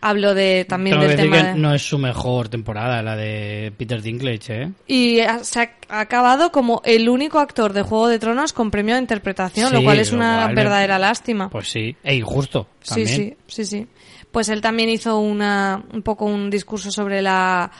habló 0.00 0.34
de 0.34 0.64
también 0.68 0.94
Tengo 0.96 1.08
del 1.08 1.16
que 1.16 1.22
decir 1.22 1.32
tema 1.32 1.42
que 1.48 1.54
de- 1.54 1.58
no 1.60 1.74
es 1.74 1.82
su 1.82 1.98
mejor 1.98 2.48
temporada, 2.48 3.02
la 3.02 3.16
de 3.16 3.72
Peter 3.76 4.00
Dinklage, 4.02 4.62
¿eh? 4.62 4.70
y 4.86 5.20
ha- 5.20 5.42
se 5.42 5.60
ha 5.88 6.00
acabado 6.00 6.52
como 6.52 6.82
el 6.84 7.08
único 7.08 7.38
actor 7.40 7.72
de 7.72 7.82
Juego 7.82 8.06
de 8.08 8.18
Tronos 8.18 8.52
con 8.52 8.70
premio 8.70 8.94
de 8.94 9.00
interpretación, 9.00 9.72
lo 9.72 9.82
cual 9.82 9.98
es 9.98 10.10
lo 10.12 10.18
una 10.18 10.42
cual 10.44 10.54
verdadera 10.54 10.98
lástima. 10.98 11.48
Pues 11.50 11.68
sí, 11.70 11.96
e 12.04 12.14
injusto 12.14 12.68
sí, 12.82 13.06
sí, 13.06 13.36
sí, 13.48 13.64
sí. 13.64 13.86
Pues 14.30 14.48
él 14.50 14.60
también 14.60 14.90
hizo 14.90 15.18
una, 15.18 15.82
un 15.94 16.02
poco 16.02 16.26
un 16.26 16.50
discurso 16.50 16.90
sobre 16.92 17.22
la, 17.22 17.70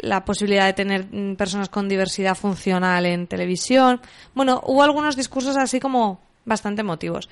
la 0.00 0.24
posibilidad 0.24 0.66
de 0.66 0.72
tener 0.72 1.06
mm, 1.10 1.36
personas 1.36 1.68
con 1.68 1.88
diversidad 1.88 2.34
funcional 2.34 3.06
en 3.06 3.26
televisión. 3.26 4.00
Bueno, 4.34 4.60
hubo 4.66 4.82
algunos 4.82 5.16
discursos 5.16 5.56
así 5.56 5.80
como 5.80 6.20
bastante 6.44 6.80
emotivos. 6.82 7.28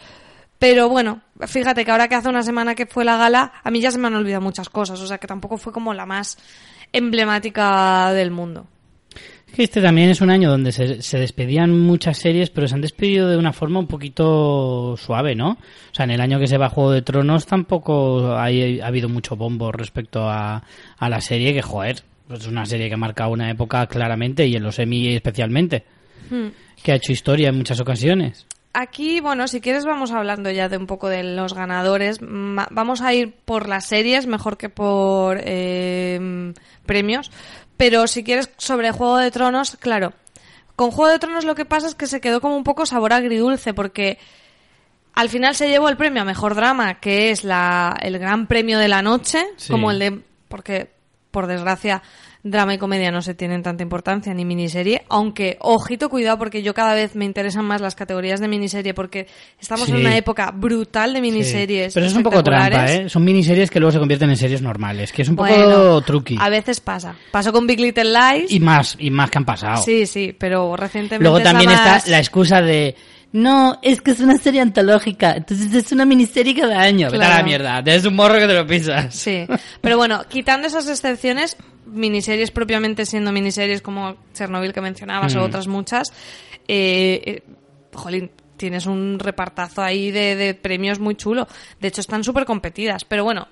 Pero 0.59 0.89
bueno, 0.89 1.21
fíjate 1.47 1.85
que 1.85 1.91
ahora 1.91 2.09
que 2.09 2.15
hace 2.15 2.29
una 2.29 2.43
semana 2.43 2.75
que 2.75 2.87
fue 2.87 3.05
la 3.05 3.17
gala, 3.17 3.53
a 3.63 3.71
mí 3.71 3.81
ya 3.81 3.91
se 3.91 3.99
me 3.99 4.07
han 4.07 4.15
olvidado 4.15 4.41
muchas 4.41 4.69
cosas, 4.71 5.01
o 5.01 5.07
sea 5.07 5.19
que 5.19 5.27
tampoco 5.27 5.59
fue 5.59 5.73
como 5.73 5.93
la 5.95 6.07
más 6.07 6.39
emblemática 6.93 8.13
del 8.13 8.31
mundo. 8.31 8.67
Es 9.49 9.55
que 9.55 9.63
este 9.65 9.83
también 9.83 10.11
es 10.11 10.21
un 10.21 10.31
año 10.31 10.51
donde 10.51 10.73
se, 10.73 11.03
se 11.03 11.19
despedían 11.19 11.79
muchas 11.79 12.19
series, 12.19 12.51
pero 12.51 12.67
se 12.67 12.75
han 12.75 12.81
despedido 12.81 13.29
de 13.29 13.37
una 13.37 13.53
forma 13.53 13.79
un 13.79 13.87
poquito 13.87 14.97
suave, 14.97 15.35
¿no? 15.35 15.51
O 15.51 15.95
sea, 15.95 16.05
en 16.05 16.13
el 16.13 16.21
año 16.21 16.39
que 16.41 16.47
se 16.49 16.57
va 16.59 16.71
Juego 16.71 16.91
de 16.93 17.03
Tronos 17.03 17.47
tampoco 17.47 18.37
hay- 18.37 18.81
ha 18.81 18.87
habido 18.87 19.09
mucho 19.09 19.37
bombo 19.37 19.71
respecto 19.71 20.29
a, 20.29 20.63
a 20.99 21.09
la 21.09 21.21
serie, 21.21 21.53
que 21.53 21.63
joder, 21.63 22.03
pues 22.29 22.41
es 22.41 22.47
una 22.47 22.65
serie 22.67 22.89
que 22.89 22.95
ha 22.95 22.99
marcado 22.99 23.31
una 23.31 23.51
época 23.51 23.87
claramente 23.87 24.47
y 24.47 24.57
en 24.57 24.63
los 24.63 24.79
Emmy 24.79 25.15
especialmente, 25.15 25.85
Hmm. 26.31 26.49
que 26.83 26.93
ha 26.93 26.95
hecho 26.97 27.13
historia 27.13 27.51
en 27.51 27.57
muchas 27.57 27.81
ocasiones. 27.81 28.47
Aquí, 28.73 29.21
bueno, 29.21 29.47
si 29.47 29.61
quieres 29.61 29.85
vamos 29.85 30.11
hablando 30.11 30.51
ya 30.51 30.69
de 30.69 30.77
un 30.79 30.87
poco 30.87 31.09
de 31.09 31.23
los 31.23 31.55
ganadores. 31.55 32.19
Vamos 32.21 33.03
a 33.03 33.15
ir 33.15 33.33
por 33.45 33.69
las 33.69 33.87
series 33.87 34.27
mejor 34.27 34.57
que 34.57 34.69
por 34.69 35.41
eh, 35.45 36.53
premios. 36.87 37.31
Pero 37.77 38.07
si 38.09 38.25
quieres 38.25 38.51
sobre 38.57 38.91
Juego 38.91 39.19
de 39.19 39.31
Tronos, 39.31 39.77
claro. 39.79 40.13
Con 40.77 40.91
Juego 40.91 41.13
de 41.13 41.19
Tronos 41.21 41.45
lo 41.45 41.55
que 41.55 41.65
pasa 41.65 41.87
es 41.87 41.95
que 41.95 42.07
se 42.09 42.21
quedó 42.21 42.41
como 42.41 42.57
un 42.57 42.65
poco 42.65 42.85
sabor 42.87 43.13
agridulce 43.13 43.75
porque 43.75 44.19
al 45.15 45.29
final 45.29 45.55
se 45.55 45.69
llevó 45.69 45.89
el 45.89 45.97
premio 45.97 46.23
a 46.23 46.25
Mejor 46.25 46.57
Drama, 46.57 46.95
que 46.95 47.31
es 47.31 47.45
la, 47.45 47.97
el 48.03 48.19
gran 48.19 48.47
premio 48.49 48.79
de 48.81 48.89
la 48.89 49.03
noche, 49.03 49.45
Sí. 49.57 49.71
como 49.71 49.93
el 49.93 49.99
de... 50.01 50.21
porque, 50.49 50.91
por 51.35 51.49
desgracia, 51.49 52.01
drama 52.45 52.75
y 52.75 52.79
comedia 52.79 53.11
no 53.11 53.21
se 53.23 53.35
tienen 53.35 53.63
tanta 53.63 53.83
importancia, 53.83 54.33
ni 54.33 54.45
miniserie, 54.45 55.03
aunque, 55.09 55.57
ojito, 55.61 56.09
cuidado, 56.09 56.39
porque 56.39 56.63
yo 56.63 56.75
cada 56.75 56.95
vez 56.95 57.17
me 57.17 57.25
interesan 57.25 57.65
más 57.65 57.81
las 57.81 57.95
categorías 57.97 58.39
de 58.39 58.47
miniserie, 58.49 58.95
porque 58.95 59.27
estamos 59.59 59.89
en 59.89 59.97
una 59.97 60.17
época 60.17 60.53
brutal 60.55 61.13
de 61.13 61.21
miniseries. 61.21 61.93
Sí. 61.93 61.95
Pero 61.95 62.07
eso 62.07 62.13
es 62.15 62.17
un 62.17 62.23
poco 62.23 62.43
trampa. 62.45 62.87
¿eh? 62.93 63.09
Son 63.09 63.25
miniseries 63.25 63.71
que 63.71 63.81
luego 63.81 63.93
se 63.93 63.99
convierten 63.99 64.31
en 64.31 64.37
series 64.37 64.63
normales, 64.63 65.11
que 65.13 65.23
es 65.23 65.29
un 65.29 65.37
poco 65.37 66.01
truqui. 66.03 66.37
A 66.41 66.49
veces 66.49 66.81
pasa. 66.81 67.17
Pasó 67.33 67.53
con 67.53 67.67
Big 67.67 67.81
Little 67.81 68.05
Lies. 68.13 68.53
Y 68.53 68.61
más, 68.61 68.97
y 68.99 69.11
más 69.11 69.31
que 69.31 69.39
han 69.39 69.45
pasado. 69.45 69.83
Sí, 69.83 70.07
sí, 70.07 70.35
pero 70.39 70.77
recientemente. 70.77 71.23
Luego 71.25 71.39
es 71.39 71.45
la 71.45 71.51
también 71.51 71.71
más- 71.73 71.97
está 71.99 72.11
la 72.11 72.19
excusa 72.19 72.63
de 72.63 72.95
no, 73.35 73.79
es 73.83 74.01
que 74.01 74.13
es 74.13 74.21
una 74.21 74.39
serie 74.39 74.61
antológica, 74.61 75.33
entonces 75.37 75.75
es 75.75 75.91
una 75.93 76.05
miniserie 76.05 76.55
cada 76.55 76.81
año. 76.81 77.09
Vete 77.11 77.17
a 77.17 77.29
la 77.29 77.35
Claro. 77.35 77.45
mierda, 77.47 77.83
es 77.87 78.05
un 78.05 78.15
morro 78.15 78.39
que 78.39 78.47
te 78.47 78.55
lo 78.55 78.65
pisas. 78.67 79.13
Sí, 79.15 79.45
pero 79.81 79.97
bueno, 79.97 80.23
quitando 80.29 80.69
esas 80.69 80.89
excepciones, 80.89 81.57
miniseries 81.85 82.53
propiamente 82.53 83.05
siendo 83.05 83.33
miniseries 83.33 83.83
como 83.83 84.17
Chernobyl 84.35 84.73
que 84.73 84.81
mencionabas 84.81 85.35
Mm. 85.35 85.39
o 85.39 85.43
otras 85.43 85.67
muchas, 85.67 86.13
eh, 86.69 87.21
eh, 87.27 87.43
jolín, 87.93 88.31
tienes 88.57 88.87
un 88.87 89.19
repartazo 89.19 89.83
ahí 89.83 90.13
de, 90.13 90.37
de 90.37 90.55
premios 90.55 91.01
muy 91.01 91.17
chulo. 91.17 91.49
De 91.81 91.89
hecho, 91.89 92.01
están 92.03 92.23
súper 92.23 92.45
competidas, 92.45 93.05
pero 93.05 93.25
bueno, 93.25 93.49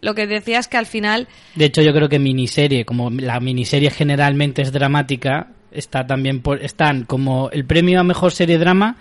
lo 0.00 0.14
que 0.14 0.26
decía 0.26 0.58
es 0.58 0.68
que 0.68 0.78
al 0.78 0.86
final, 0.86 1.28
De 1.54 1.66
hecho, 1.66 1.82
yo 1.82 1.92
creo 1.92 2.08
que 2.08 2.18
miniserie, 2.18 2.86
como 2.86 3.10
la 3.10 3.40
miniserie 3.40 3.90
generalmente 3.90 4.62
es 4.62 4.72
dramática, 4.72 5.48
está 5.70 6.06
también 6.06 6.40
por, 6.40 6.62
están 6.62 7.04
como 7.04 7.50
el 7.50 7.64
premio 7.64 8.00
a 8.00 8.04
mejor 8.04 8.32
serie 8.32 8.58
drama, 8.58 8.96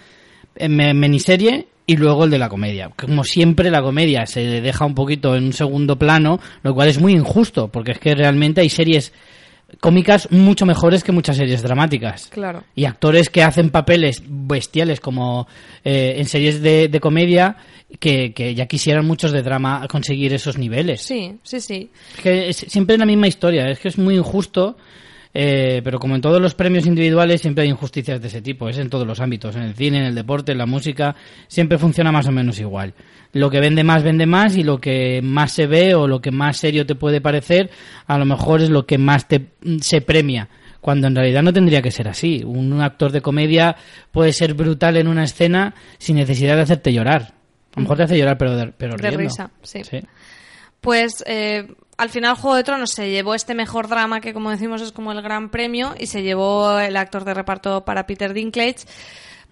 en 0.55 0.99
miniserie 0.99 1.67
y 1.85 1.95
luego 1.95 2.25
el 2.25 2.31
de 2.31 2.37
la 2.37 2.49
comedia. 2.49 2.89
Como 2.89 3.23
siempre, 3.23 3.71
la 3.71 3.81
comedia 3.81 4.25
se 4.25 4.61
deja 4.61 4.85
un 4.85 4.93
poquito 4.95 5.35
en 5.35 5.45
un 5.45 5.53
segundo 5.53 5.97
plano, 5.97 6.39
lo 6.63 6.73
cual 6.73 6.89
es 6.89 6.99
muy 6.99 7.13
injusto, 7.13 7.69
porque 7.69 7.93
es 7.93 7.99
que 7.99 8.13
realmente 8.13 8.61
hay 8.61 8.69
series 8.69 9.13
cómicas 9.79 10.31
mucho 10.31 10.65
mejores 10.65 11.03
que 11.03 11.11
muchas 11.11 11.37
series 11.37 11.61
dramáticas. 11.61 12.27
claro. 12.27 12.63
y 12.75 12.85
actores 12.85 13.29
que 13.29 13.43
hacen 13.43 13.69
papeles 13.69 14.23
bestiales 14.25 14.99
como 14.99 15.47
eh, 15.83 16.15
en 16.17 16.25
series 16.25 16.61
de, 16.61 16.87
de 16.87 16.99
comedia 16.99 17.57
que, 17.99 18.33
que 18.33 18.53
ya 18.55 18.65
quisieran 18.65 19.05
muchos 19.05 19.31
de 19.31 19.41
drama 19.41 19.85
conseguir 19.89 20.33
esos 20.33 20.57
niveles. 20.57 21.01
Sí, 21.01 21.37
sí, 21.43 21.61
sí. 21.61 21.89
Es 22.17 22.21
que 22.21 22.49
es 22.49 22.57
siempre 22.57 22.97
la 22.97 23.05
misma 23.05 23.27
historia, 23.27 23.69
es 23.69 23.79
que 23.79 23.87
es 23.87 23.97
muy 23.97 24.15
injusto, 24.15 24.77
eh, 25.39 25.81
pero 25.83 25.99
como 25.99 26.15
en 26.15 26.21
todos 26.21 26.41
los 26.41 26.55
premios 26.55 26.87
individuales 26.87 27.41
siempre 27.41 27.63
hay 27.63 27.69
injusticias 27.69 28.19
de 28.19 28.27
ese 28.27 28.41
tipo, 28.41 28.69
es 28.69 28.79
en 28.79 28.89
todos 28.89 29.05
los 29.05 29.19
ámbitos, 29.19 29.55
en 29.55 29.61
el 29.61 29.75
cine, 29.75 29.99
en 29.99 30.05
el 30.05 30.15
deporte, 30.15 30.51
en 30.51 30.57
la 30.57 30.65
música, 30.65 31.15
siempre 31.47 31.77
funciona 31.77 32.11
más 32.11 32.25
o 32.27 32.31
menos 32.31 32.59
igual. 32.59 32.95
Lo 33.33 33.51
que 33.51 33.59
vende 33.59 33.83
más, 33.83 34.01
vende 34.01 34.25
más 34.25 34.57
y 34.57 34.63
lo 34.63 34.79
que 34.79 35.21
más 35.21 35.51
se 35.51 35.67
ve 35.67 35.93
o 35.93 36.07
lo 36.07 36.21
que 36.21 36.31
más 36.31 36.57
serio 36.57 36.87
te 36.87 36.95
puede 36.95 37.21
parecer, 37.21 37.69
a 38.07 38.17
lo 38.17 38.25
mejor 38.25 38.63
es 38.63 38.71
lo 38.71 38.87
que 38.87 38.97
más 38.97 39.27
te, 39.27 39.49
se 39.79 40.01
premia. 40.01 40.49
Cuando 40.81 41.05
en 41.05 41.15
realidad 41.15 41.43
no 41.43 41.53
tendría 41.53 41.83
que 41.83 41.91
ser 41.91 42.07
así. 42.07 42.41
Un 42.43 42.81
actor 42.81 43.11
de 43.11 43.21
comedia 43.21 43.75
puede 44.11 44.33
ser 44.33 44.55
brutal 44.55 44.97
en 44.97 45.07
una 45.07 45.25
escena 45.25 45.75
sin 45.99 46.15
necesidad 46.15 46.55
de 46.55 46.63
hacerte 46.63 46.91
llorar. 46.91 47.33
A 47.75 47.79
lo 47.79 47.81
mejor 47.83 47.97
te 47.97 48.03
hace 48.03 48.17
llorar, 48.17 48.39
pero 48.39 48.55
de, 48.55 48.67
pero 48.75 48.95
De 48.95 49.03
riendo. 49.03 49.19
risa, 49.19 49.51
sí. 49.61 49.81
Pues 50.81 51.23
eh, 51.27 51.67
al 51.97 52.09
final 52.09 52.35
Juego 52.35 52.55
de 52.55 52.63
Tronos 52.63 52.91
se 52.91 53.09
llevó 53.09 53.33
este 53.35 53.53
mejor 53.55 53.87
drama 53.87 54.21
que 54.21 54.33
como 54.33 54.51
decimos 54.51 54.81
es 54.81 54.91
como 54.91 55.11
el 55.11 55.21
gran 55.21 55.49
premio 55.49 55.95
y 55.99 56.05
se 56.07 56.21
llevó 56.23 56.79
el 56.79 56.95
actor 56.95 57.25
de 57.25 57.33
reparto 57.33 57.83
para 57.83 58.05
Peter 58.05 58.33
Dinklage. 58.33 58.85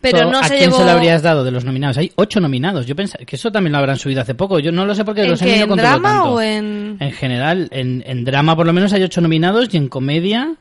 Pero 0.01 0.29
no 0.29 0.39
¿A 0.39 0.43
se 0.43 0.57
quién 0.57 0.69
llevó... 0.69 0.77
se 0.77 0.85
lo 0.85 0.91
habrías 0.91 1.23
dado 1.23 1.43
de 1.43 1.49
los 1.49 1.65
nominados? 1.65 1.97
Hay 1.97 2.11
ocho 2.15 2.39
nominados. 2.39 2.85
Yo 2.85 2.95
pensaba 2.95 3.25
que 3.25 3.35
eso 3.37 3.51
también 3.51 3.71
lo 3.71 3.79
habrán 3.79 3.97
subido 3.97 4.21
hace 4.21 4.35
poco. 4.35 4.59
Yo 4.59 4.71
no 4.71 4.85
lo 4.85 4.93
sé 4.93 5.03
porque 5.03 5.23
¿En 5.23 5.31
los 5.31 5.41
no 5.41 5.47
en 5.47 5.69
drama 5.75 6.09
tanto. 6.09 6.33
o 6.33 6.41
en...? 6.41 6.97
En 6.99 7.11
general, 7.13 7.69
en, 7.71 8.03
en 8.05 8.23
drama 8.23 8.55
por 8.55 8.67
lo 8.67 8.73
menos 8.73 8.93
hay 8.93 9.01
ocho 9.01 9.21
nominados 9.21 9.73
y 9.73 9.77
en 9.77 9.87
comedia 9.87 10.53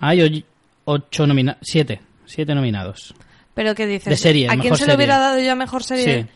hay 0.00 0.44
ocho 0.84 1.26
nominados. 1.26 1.60
Siete. 1.62 2.00
Siete 2.26 2.54
nominados. 2.54 3.14
¿Pero 3.54 3.74
qué 3.74 3.86
dices? 3.86 4.10
De 4.10 4.16
serie, 4.16 4.48
¿A 4.50 4.56
quién 4.58 4.76
se 4.76 4.86
le 4.86 4.94
hubiera 4.96 5.18
dado 5.18 5.40
yo 5.40 5.56
mejor 5.56 5.82
serie? 5.82 6.22
Sí. 6.24 6.28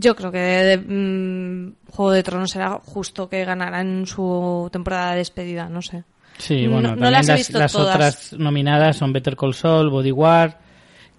Yo 0.00 0.14
creo 0.14 0.30
que 0.30 0.38
de, 0.38 0.76
mm, 0.78 1.74
Juego 1.90 2.12
de 2.12 2.22
Tronos 2.22 2.54
era 2.54 2.70
justo 2.84 3.28
que 3.28 3.44
ganara 3.44 3.80
en 3.80 4.06
su 4.06 4.68
temporada 4.72 5.12
de 5.12 5.18
despedida, 5.18 5.68
no 5.68 5.82
sé. 5.82 6.04
Sí, 6.38 6.66
No- 6.66 6.72
bueno, 6.74 6.88
no 6.90 6.94
también 6.96 7.12
las 7.12 7.28
he 7.30 7.34
visto 7.34 7.58
las 7.58 7.72
todas. 7.72 7.94
otras 7.94 8.32
nominadas 8.34 8.96
son 8.96 9.12
Better 9.12 9.36
Call 9.36 9.54
Saul, 9.54 9.90
Bodyguard, 9.90 10.54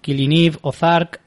Killing 0.00 0.32
Eve, 0.32 0.58
Ozark, 0.62 1.20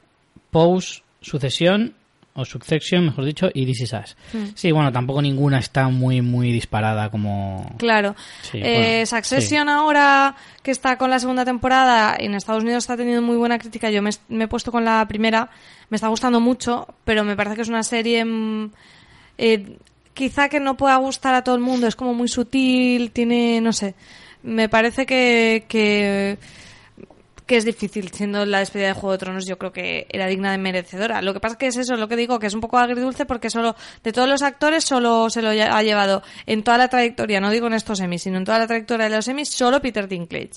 Pose, 0.50 1.02
Sucesión, 1.20 1.94
o 2.36 2.44
Succession, 2.44 3.04
mejor 3.04 3.24
dicho, 3.26 3.48
y 3.54 3.64
This 3.64 3.82
Is 3.82 3.92
Us. 3.92 4.16
Hmm. 4.32 4.46
Sí, 4.56 4.72
bueno, 4.72 4.90
tampoco 4.90 5.22
ninguna 5.22 5.60
está 5.60 5.88
muy, 5.88 6.20
muy 6.20 6.50
disparada 6.50 7.08
como... 7.08 7.72
Claro. 7.78 8.16
Sí, 8.42 8.58
Eh, 8.60 8.78
bueno, 9.04 9.06
Succession 9.06 9.68
ahora 9.68 10.34
que 10.64 10.72
está 10.72 10.98
con 10.98 11.10
la 11.10 11.20
segunda 11.20 11.44
temporada 11.44 12.16
en 12.18 12.34
Estados 12.34 12.64
Unidos 12.64 12.82
está 12.82 12.96
teniendo 12.96 13.22
muy 13.22 13.36
buena 13.36 13.56
crítica. 13.60 13.88
Yo 13.90 14.02
me, 14.02 14.10
me 14.28 14.44
he 14.44 14.48
puesto 14.48 14.72
con 14.72 14.84
la 14.84 15.06
primera, 15.06 15.48
me 15.90 15.96
está 15.96 16.08
gustando 16.08 16.40
mucho, 16.40 16.86
pero 17.04 17.24
me 17.24 17.36
parece 17.36 17.56
que 17.56 17.62
es 17.62 17.68
una 17.68 17.82
serie 17.82 18.24
mm, 18.24 18.70
eh, 19.38 19.76
quizá 20.14 20.48
que 20.48 20.60
no 20.60 20.76
pueda 20.76 20.96
gustar 20.96 21.34
a 21.34 21.42
todo 21.44 21.54
el 21.54 21.60
mundo. 21.60 21.86
Es 21.86 21.96
como 21.96 22.14
muy 22.14 22.28
sutil, 22.28 23.10
tiene, 23.10 23.60
no 23.60 23.72
sé, 23.72 23.94
me 24.42 24.68
parece 24.68 25.06
que, 25.06 25.64
que 25.68 26.38
que 27.46 27.58
es 27.58 27.64
difícil, 27.64 28.10
siendo 28.10 28.46
la 28.46 28.60
despedida 28.60 28.88
de 28.88 28.94
Juego 28.94 29.12
de 29.12 29.18
Tronos, 29.18 29.46
yo 29.46 29.58
creo 29.58 29.72
que 29.72 30.06
era 30.08 30.26
digna 30.26 30.50
de 30.52 30.58
merecedora. 30.58 31.20
Lo 31.20 31.34
que 31.34 31.40
pasa 31.40 31.54
es 31.54 31.58
que 31.58 31.66
es 31.66 31.76
eso, 31.76 31.96
lo 31.96 32.08
que 32.08 32.16
digo, 32.16 32.38
que 32.38 32.46
es 32.46 32.54
un 32.54 32.60
poco 32.60 32.78
agridulce 32.78 33.26
porque 33.26 33.50
solo, 33.50 33.76
de 34.02 34.12
todos 34.12 34.28
los 34.28 34.42
actores, 34.42 34.84
solo 34.84 35.28
se 35.28 35.42
lo 35.42 35.50
ha 35.50 35.82
llevado 35.82 36.22
en 36.46 36.62
toda 36.62 36.78
la 36.78 36.88
trayectoria, 36.88 37.40
no 37.40 37.50
digo 37.50 37.66
en 37.66 37.74
estos 37.74 37.98
semis, 37.98 38.22
sino 38.22 38.38
en 38.38 38.44
toda 38.44 38.58
la 38.60 38.66
trayectoria 38.66 39.08
de 39.10 39.16
los 39.16 39.26
semis, 39.26 39.50
solo 39.50 39.82
Peter 39.82 40.08
Dinklage. 40.08 40.52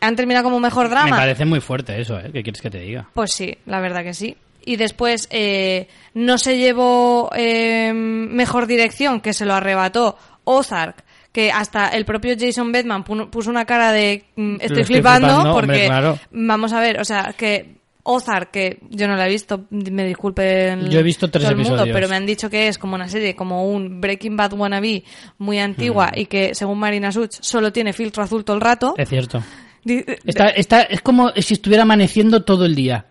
Han 0.00 0.14
terminado 0.16 0.44
como 0.44 0.60
mejor 0.60 0.84
Me 0.84 0.90
drama. 0.90 1.16
parece 1.16 1.44
muy 1.44 1.60
fuerte 1.60 2.00
eso, 2.00 2.18
¿eh? 2.18 2.30
¿Qué 2.32 2.42
quieres 2.42 2.60
que 2.60 2.70
te 2.70 2.78
diga? 2.78 3.08
Pues 3.14 3.32
sí, 3.32 3.56
la 3.66 3.80
verdad 3.80 4.04
que 4.04 4.14
sí. 4.14 4.36
Y 4.64 4.76
después 4.76 5.28
eh, 5.30 5.88
no 6.14 6.38
se 6.38 6.58
llevó 6.58 7.30
eh, 7.34 7.92
mejor 7.94 8.66
dirección, 8.66 9.20
que 9.20 9.32
se 9.32 9.44
lo 9.46 9.54
arrebató 9.54 10.16
Ozark, 10.44 11.04
que 11.32 11.50
hasta 11.50 11.88
el 11.88 12.04
propio 12.04 12.34
Jason 12.38 12.72
pu- 13.04 13.30
puso 13.30 13.50
una 13.50 13.64
cara 13.64 13.92
de 13.92 14.24
mm, 14.36 14.52
estoy, 14.54 14.66
estoy 14.66 14.84
flipando, 14.84 15.28
flipando, 15.28 15.52
porque 15.54 15.70
hombre, 15.72 15.86
claro. 15.86 16.18
vamos 16.30 16.72
a 16.72 16.80
ver, 16.80 17.00
o 17.00 17.04
sea, 17.04 17.34
que 17.36 17.80
Ozark, 18.04 18.50
que 18.50 18.78
yo 18.90 19.06
no 19.06 19.14
la 19.14 19.26
he 19.26 19.30
visto, 19.30 19.64
me 19.70 20.04
disculpen 20.04 20.90
Yo 20.90 20.98
he 20.98 21.02
visto 21.04 21.30
tres 21.30 21.44
todo 21.44 21.52
el 21.52 21.58
mundo, 21.58 21.74
episodios. 21.74 21.94
pero 21.94 22.08
me 22.08 22.16
han 22.16 22.26
dicho 22.26 22.50
que 22.50 22.66
es 22.66 22.76
como 22.76 22.96
una 22.96 23.08
serie, 23.08 23.36
como 23.36 23.68
un 23.70 24.00
Breaking 24.00 24.36
Bad 24.36 24.54
wannabe 24.54 25.04
muy 25.38 25.60
antigua 25.60 26.08
Mm. 26.14 26.18
y 26.18 26.26
que 26.26 26.54
según 26.54 26.80
Marina 26.80 27.12
Such 27.12 27.34
solo 27.40 27.72
tiene 27.72 27.92
filtro 27.92 28.24
azul 28.24 28.44
todo 28.44 28.56
el 28.56 28.60
rato. 28.60 28.94
Es 28.98 29.08
cierto. 29.08 29.40
Está, 29.84 30.48
está, 30.48 30.82
es 30.82 31.00
como 31.00 31.30
si 31.30 31.54
estuviera 31.54 31.82
amaneciendo 31.84 32.42
todo 32.44 32.64
el 32.66 32.74
día. 32.74 33.06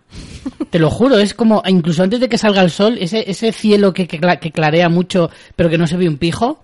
Te 0.70 0.80
lo 0.80 0.90
juro, 0.90 1.20
es 1.20 1.34
como, 1.34 1.62
incluso 1.68 2.04
antes 2.04 2.20
de 2.20 2.30
que 2.30 2.38
salga 2.38 2.62
el 2.62 2.72
sol, 2.72 2.98
ese, 3.00 3.30
ese 3.30 3.52
cielo 3.52 3.94
que, 3.94 4.08
que, 4.08 4.20
cla- 4.20 4.40
que 4.40 4.52
clarea 4.52 4.90
mucho, 4.90 5.30
pero 5.56 5.70
que 5.70 5.78
no 5.78 5.86
se 5.88 5.98
ve 5.98 6.08
un 6.08 6.18
pijo, 6.18 6.64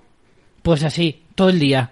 pues 0.63 0.83
así, 0.83 1.23
todo 1.35 1.49
el 1.49 1.59
día. 1.59 1.91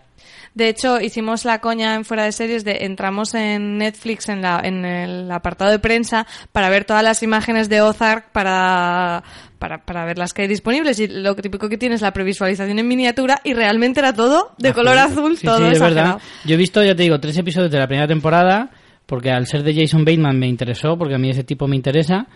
De 0.54 0.70
hecho, 0.70 1.02
hicimos 1.02 1.44
la 1.44 1.60
coña 1.60 1.96
en 1.96 2.06
fuera 2.06 2.24
de 2.24 2.32
series 2.32 2.64
de 2.64 2.86
entramos 2.86 3.34
en 3.34 3.78
Netflix 3.78 4.30
en, 4.30 4.42
la, 4.42 4.62
en 4.64 4.86
el 4.86 5.30
apartado 5.30 5.70
de 5.70 5.80
prensa 5.80 6.26
para 6.54 6.70
ver 6.70 6.86
todas 6.86 7.04
las 7.04 7.22
imágenes 7.24 7.68
de 7.68 7.82
Ozark 7.82 8.32
para, 8.32 9.22
para, 9.60 9.84
para 9.84 10.06
ver 10.06 10.18
las 10.18 10.34
que 10.34 10.44
hay 10.44 10.48
disponibles 10.48 10.98
y 11.02 11.08
lo 11.08 11.36
típico 11.36 11.68
que 11.68 11.78
tiene 11.78 11.96
es 11.96 12.02
la 12.02 12.14
previsualización 12.14 12.80
en 12.80 12.88
miniatura 12.88 13.42
y 13.44 13.54
realmente 13.54 14.00
era 14.00 14.14
todo 14.14 14.54
de 14.58 14.72
color 14.72 14.98
azul, 14.98 15.36
Sí, 15.38 15.46
todo 15.46 15.58
sí, 15.58 15.64
es 15.66 15.72
exagerado. 15.74 16.14
verdad. 16.16 16.22
Yo 16.46 16.54
he 16.54 16.58
visto, 16.58 16.82
ya 16.82 16.96
te 16.96 17.04
digo, 17.04 17.20
tres 17.20 17.38
episodios 17.38 17.70
de 17.70 17.80
la 17.80 17.88
primera 17.88 18.08
temporada, 18.08 18.70
porque 19.06 19.32
al 19.32 19.48
ser 19.48 19.64
de 19.64 19.74
Jason 19.74 20.06
Bateman 20.06 20.38
me 20.38 20.48
interesó, 20.48 20.98
porque 20.98 21.16
a 21.16 21.18
mí 21.18 21.30
ese 21.30 21.44
tipo 21.44 21.68
me 21.68 21.76
interesa, 21.76 22.28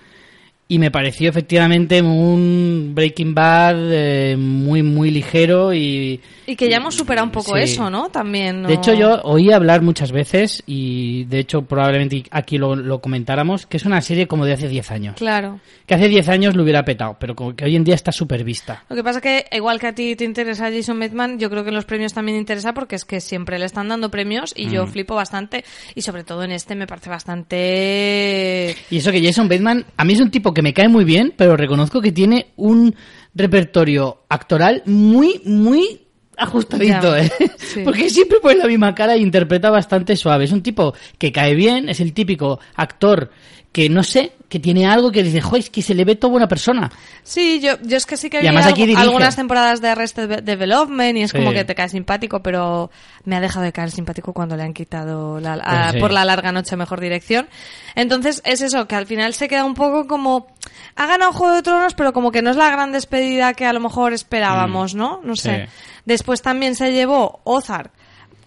y 0.71 0.77
me 0.77 0.91
pareció 0.91 1.29
efectivamente 1.29 1.99
un 2.01 2.91
Breaking 2.93 3.33
Bad 3.33 3.75
eh, 3.91 4.37
muy, 4.37 4.83
muy 4.83 5.09
ligero 5.09 5.73
y... 5.73 6.21
Y 6.45 6.55
que 6.55 6.69
ya 6.69 6.77
hemos 6.77 6.95
superado 6.95 7.25
un 7.25 7.31
poco 7.31 7.55
Sí. 7.57 7.63
eso, 7.63 7.89
¿no? 7.89 8.09
También. 8.09 8.61
¿no? 8.61 8.67
De 8.69 8.75
hecho, 8.75 8.93
yo 8.93 9.19
oí 9.23 9.51
hablar 9.51 9.81
muchas 9.81 10.11
veces, 10.11 10.63
y 10.67 11.25
de 11.25 11.39
hecho 11.39 11.63
probablemente 11.63 12.23
aquí 12.31 12.57
lo, 12.57 12.75
lo 12.75 13.01
comentáramos, 13.01 13.65
que 13.65 13.77
es 13.77 13.85
una 13.85 13.99
serie 14.01 14.27
como 14.27 14.45
de 14.45 14.53
hace 14.53 14.67
10 14.67 14.91
años. 14.91 15.15
Claro. 15.17 15.59
Que 15.87 15.95
hace 15.95 16.07
10 16.07 16.29
años 16.29 16.55
lo 16.55 16.61
hubiera 16.63 16.85
petado, 16.85 17.17
pero 17.19 17.35
como 17.35 17.55
que 17.55 17.65
hoy 17.65 17.75
en 17.75 17.83
día 17.83 17.95
está 17.95 18.11
súper 18.11 18.43
vista. 18.43 18.83
Lo 18.89 18.95
que 18.95 19.03
pasa 19.03 19.21
que, 19.21 19.45
igual 19.51 19.79
que 19.79 19.87
a 19.87 19.93
ti 19.95 20.15
te 20.15 20.23
interesa 20.23 20.71
Jason 20.71 20.99
Bateman, 20.99 21.39
yo 21.39 21.49
creo 21.49 21.63
que 21.63 21.69
en 21.69 21.75
los 21.75 21.85
premios 21.85 22.13
también 22.13 22.37
interesa 22.37 22.73
porque 22.75 22.95
es 22.95 23.05
que 23.05 23.21
siempre 23.21 23.57
le 23.59 23.65
están 23.65 23.87
dando 23.89 24.09
premios 24.11 24.53
y 24.55 24.67
Mm. 24.67 24.71
yo 24.71 24.87
flipo 24.87 25.15
bastante. 25.15 25.63
Y 25.95 26.01
sobre 26.03 26.23
todo 26.23 26.43
en 26.43 26.51
este 26.51 26.75
me 26.75 26.85
parece 26.87 27.09
bastante. 27.09 28.75
Y 28.89 28.97
eso 28.97 29.11
que 29.11 29.23
Jason 29.23 29.47
Bateman, 29.47 29.85
a 29.97 30.05
mí 30.05 30.13
es 30.13 30.19
un 30.21 30.31
tipo 30.31 30.53
que 30.53 30.58
me 30.61 30.73
cae 30.73 30.87
muy 30.89 31.05
bien, 31.05 31.33
pero 31.35 31.57
reconozco 31.57 32.01
que 32.01 32.11
tiene 32.11 32.47
un 32.55 32.95
repertorio 33.33 34.23
actoral 34.29 34.83
muy, 34.85 35.41
muy 35.45 36.01
ajustadito, 36.37 37.15
¿eh? 37.15 37.31
sí. 37.57 37.81
Porque 37.85 38.09
siempre 38.09 38.39
pone 38.39 38.55
la 38.55 38.67
misma 38.67 38.95
cara 38.95 39.15
e 39.15 39.19
interpreta 39.19 39.69
bastante 39.69 40.15
suave. 40.15 40.45
Es 40.45 40.51
un 40.51 40.63
tipo 40.63 40.93
que 41.17 41.31
cae 41.31 41.53
bien, 41.55 41.89
es 41.89 41.99
el 41.99 42.13
típico 42.13 42.59
actor 42.75 43.29
que 43.71 43.87
no 43.87 44.01
sé, 44.03 44.31
que 44.49 44.59
tiene 44.59 44.87
algo 44.87 45.11
que 45.11 45.21
dice, 45.21 45.41
joder, 45.41 45.59
es 45.59 45.69
que 45.69 45.83
se 45.83 45.93
le 45.93 46.03
ve 46.03 46.15
toda 46.15 46.31
buena 46.31 46.47
persona. 46.47 46.91
Sí, 47.21 47.59
yo, 47.61 47.73
yo 47.83 47.97
es 47.97 48.07
que 48.07 48.17
sí 48.17 48.27
que 48.31 48.39
vi 48.39 48.47
algo- 48.47 48.97
algunas 48.97 49.35
temporadas 49.35 49.79
de 49.79 49.89
Arrested 49.89 50.41
Development 50.41 51.15
y 51.17 51.21
es 51.21 51.29
Sí. 51.31 51.37
como 51.37 51.51
que 51.51 51.63
te 51.65 51.75
cae 51.75 51.87
simpático, 51.87 52.41
pero 52.41 52.89
me 53.25 53.35
ha 53.35 53.39
dejado 53.39 53.63
de 53.65 53.71
caer 53.71 53.91
simpático 53.91 54.33
cuando 54.33 54.57
le 54.57 54.63
han 54.63 54.73
quitado 54.73 55.39
la- 55.39 55.53
a- 55.53 55.81
Pues 55.83 55.93
sí. 55.93 55.99
por 55.99 56.11
la 56.11 56.25
larga 56.25 56.51
noche 56.51 56.75
mejor 56.77 56.99
dirección. 56.99 57.47
Entonces 57.93 58.41
es 58.43 58.61
eso, 58.61 58.87
que 58.87 58.95
al 58.95 59.05
final 59.05 59.35
se 59.35 59.47
queda 59.47 59.65
un 59.65 59.75
poco 59.75 60.07
como... 60.07 60.47
Ha 60.95 61.05
ganado 61.05 61.31
Juego 61.31 61.53
de 61.55 61.61
Tronos, 61.61 61.93
pero 61.93 62.11
como 62.11 62.31
que 62.31 62.41
no 62.41 62.49
es 62.49 62.55
la 62.57 62.71
gran 62.71 62.91
despedida 62.91 63.53
que 63.53 63.65
a 63.67 63.73
lo 63.73 63.79
mejor 63.79 64.13
esperábamos, 64.13 64.95
¿no? 64.95 65.21
No 65.23 65.35
sé. 65.35 65.51
Mm. 65.51 65.65
Sí. 65.67 65.71
Después 66.05 66.41
también 66.41 66.73
se 66.75 66.91
llevó 66.91 67.39
Ozark 67.43 67.91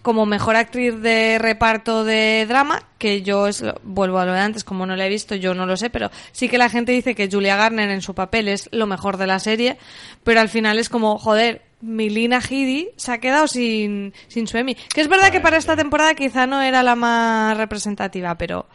como 0.03 0.25
mejor 0.25 0.57
actriz 0.57 1.01
de 1.01 1.39
reparto 1.39 2.03
de 2.03 2.45
drama, 2.47 2.83
que 2.99 3.23
yo 3.23 3.47
es, 3.47 3.63
vuelvo 3.83 4.19
a 4.19 4.25
lo 4.25 4.33
de 4.33 4.39
antes, 4.39 4.65
como 4.65 4.85
no 4.85 4.95
la 4.95 5.07
he 5.07 5.09
visto, 5.09 5.33
yo 5.33 5.55
no 5.55 5.65
lo 5.65 5.77
sé, 5.77 5.89
pero 5.89 6.11
sí 6.33 6.49
que 6.49 6.57
la 6.57 6.69
gente 6.69 6.91
dice 6.91 7.15
que 7.15 7.29
Julia 7.31 7.55
Garner 7.55 7.89
en 7.89 8.01
su 8.01 8.13
papel 8.13 8.49
es 8.49 8.69
lo 8.73 8.85
mejor 8.85 9.15
de 9.17 9.27
la 9.27 9.39
serie, 9.39 9.77
pero 10.23 10.41
al 10.41 10.49
final 10.49 10.77
es 10.77 10.89
como, 10.89 11.17
joder, 11.17 11.61
Milina 11.79 12.39
Headey 12.39 12.89
se 12.97 13.13
ha 13.13 13.17
quedado 13.19 13.47
sin, 13.47 14.13
sin 14.27 14.45
su 14.45 14.57
Emmy. 14.57 14.75
Que 14.75 15.01
es 15.01 15.07
verdad 15.07 15.31
que 15.31 15.39
para 15.39 15.57
esta 15.57 15.77
temporada 15.77 16.15
quizá 16.15 16.47
no 16.47 16.61
era 16.61 16.83
la 16.83 16.95
más 16.95 17.57
representativa, 17.57 18.37
pero... 18.37 18.67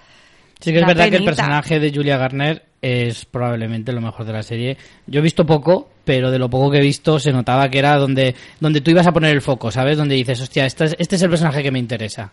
Sí 0.60 0.72
que 0.72 0.78
es 0.78 0.80
Da 0.82 0.88
verdad 0.88 1.10
que 1.10 1.16
el 1.16 1.24
personaje 1.24 1.78
de 1.78 1.92
Julia 1.92 2.16
Garner 2.16 2.64
es 2.80 3.26
probablemente 3.26 3.92
lo 3.92 4.00
mejor 4.00 4.24
de 4.24 4.32
la 4.32 4.42
serie. 4.42 4.76
Yo 5.06 5.20
he 5.20 5.22
visto 5.22 5.44
poco, 5.44 5.90
pero 6.08 6.30
de 6.30 6.38
lo 6.38 6.48
poco 6.48 6.70
que 6.70 6.78
he 6.78 6.80
visto 6.80 7.18
se 7.18 7.32
notaba 7.32 7.68
que 7.68 7.78
era 7.78 7.98
donde, 7.98 8.34
donde 8.60 8.80
tú 8.80 8.90
ibas 8.90 9.06
a 9.06 9.12
poner 9.12 9.30
el 9.34 9.42
foco, 9.42 9.70
¿sabes? 9.70 9.98
Donde 9.98 10.14
dices, 10.14 10.40
hostia, 10.40 10.64
este 10.64 10.86
es, 10.86 10.96
este 10.98 11.16
es 11.16 11.22
el 11.22 11.28
personaje 11.28 11.62
que 11.62 11.70
me 11.70 11.78
interesa. 11.78 12.32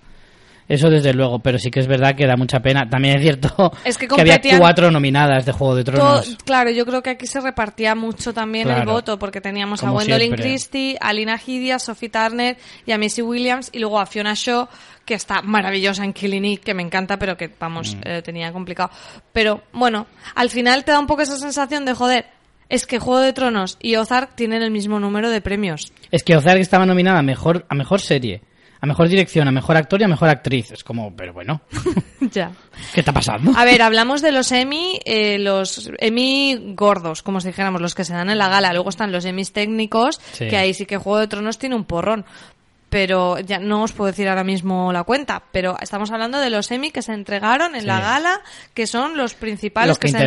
Eso 0.68 0.90
desde 0.90 1.14
luego, 1.14 1.40
pero 1.40 1.60
sí 1.60 1.70
que 1.70 1.80
es 1.82 1.86
verdad 1.88 2.16
que 2.16 2.26
da 2.26 2.38
mucha 2.38 2.60
pena. 2.62 2.90
También 2.90 3.18
es 3.18 3.22
cierto 3.22 3.72
Es 3.86 3.98
que 3.98 4.08
había 4.18 4.40
cuatro 4.58 4.90
nominadas 4.90 5.46
de 5.46 5.52
Juego 5.52 5.76
de 5.76 5.84
Todo- 5.84 5.96
Tronos. 5.98 6.38
claro, 6.46 6.72
yo 6.72 6.86
creo 6.86 7.04
que 7.04 7.10
aquí 7.12 7.28
se 7.28 7.42
repartía 7.42 7.94
mucho 7.96 8.34
también 8.34 8.70
el 8.70 8.86
voto, 8.86 9.20
porque 9.20 9.42
teníamos 9.42 9.84
a 9.84 9.90
Gwendolyn 9.90 10.28
siempre. 10.30 10.42
Christie, 10.44 10.98
a 11.02 11.12
Lina 11.12 11.36
Headey, 11.36 11.72
a 11.72 11.80
Sophie 11.80 12.10
Turner 12.10 12.56
y 12.86 12.94
a 12.94 12.98
Missy 12.98 13.22
Williams, 13.22 13.70
y 13.74 13.80
luego 13.80 14.00
a 14.00 14.06
Fiona 14.06 14.34
Shaw, 14.36 14.68
que 15.06 15.14
está 15.16 15.42
maravillosa 15.44 16.04
en 16.04 16.14
Killing 16.14 16.46
Eve, 16.46 16.58
que 16.64 16.74
me 16.74 16.82
encanta, 16.82 17.20
pero 17.20 17.36
que, 17.38 17.50
Mm. 17.50 17.54
vamos, 17.60 17.98
eh, 18.04 18.22
tenía 18.24 18.52
complicado. 18.52 18.90
Pero, 19.34 19.62
bueno, 19.74 20.08
al 20.34 20.50
final 20.50 20.84
te 20.84 20.92
da 20.94 21.00
un 21.00 21.06
poco 21.06 21.22
esa 21.22 21.38
sensación 21.38 21.86
de, 21.86 21.94
joder, 21.94 22.26
es 22.70 22.86
que 22.88 23.00
Juego 23.00 23.20
de 23.22 23.34
Tronos 23.34 23.78
y 23.82 23.96
Ozark 23.96 24.36
tienen 24.36 24.62
el 24.62 24.72
mismo 24.72 25.00
número 25.00 25.30
de 25.30 25.42
premios. 25.42 25.92
Es 26.12 26.24
que 26.24 26.36
Ozark 26.36 26.60
estaba 26.60 26.86
nominada 26.86 27.20
a 27.20 27.24
mejor, 27.24 27.66
a 27.70 27.76
mejor 27.76 28.02
serie, 28.02 28.42
a 28.82 28.86
mejor 28.88 29.08
dirección, 29.08 29.48
a 29.48 29.52
mejor 29.52 29.78
actor 29.78 30.02
y 30.02 30.04
a 30.04 30.08
mejor 30.08 30.30
actriz. 30.30 30.72
Es 30.72 30.84
como, 30.84 31.16
pero 31.16 31.34
bueno, 31.34 31.62
ya. 32.32 32.52
¿qué 32.94 33.00
está 33.02 33.12
pasando? 33.14 33.52
A 33.56 33.66
ver, 33.66 33.82
hablamos 33.82 34.22
de 34.22 34.32
los 34.32 34.52
Emmy, 34.52 35.00
eh, 35.06 35.38
los 35.40 35.90
Emmy 36.00 36.74
gordos, 36.76 37.22
como 37.24 37.40
si 37.40 37.48
dijéramos, 37.48 37.82
los 37.82 37.96
que 37.96 38.04
se 38.04 38.14
dan 38.14 38.30
en 38.30 38.38
la 38.38 38.50
gala. 38.50 38.74
Luego 38.74 38.90
están 38.90 39.12
los 39.12 39.26
Emmys 39.26 39.54
técnicos, 39.54 40.20
Sí. 40.34 40.48
que 40.48 40.58
ahí 40.58 40.74
sí 40.74 40.86
que 40.86 40.98
Juego 40.98 41.20
de 41.20 41.28
Tronos 41.28 41.58
tiene 41.58 41.76
un 41.76 41.86
porrón. 41.86 42.26
Pero 42.96 43.40
ya 43.42 43.60
no 43.60 43.84
os 43.84 43.92
puedo 43.92 44.08
decir 44.10 44.30
ahora 44.30 44.46
mismo 44.46 44.94
la 44.94 45.04
cuenta. 45.04 45.44
Pero 45.52 45.76
estamos 45.82 46.12
hablando 46.12 46.40
de 46.40 46.50
los 46.50 46.72
Emmy 46.72 46.92
que 46.92 47.02
se 47.02 47.12
entregaron 47.12 47.76
en 47.76 47.82
Sí. 47.82 47.88
la 47.88 48.00
gala, 48.00 48.40
que 48.74 48.88
son 48.88 49.18
los 49.18 49.34
principales 49.34 49.90
Los 49.90 50.00
que 50.00 50.08
se 50.08 50.18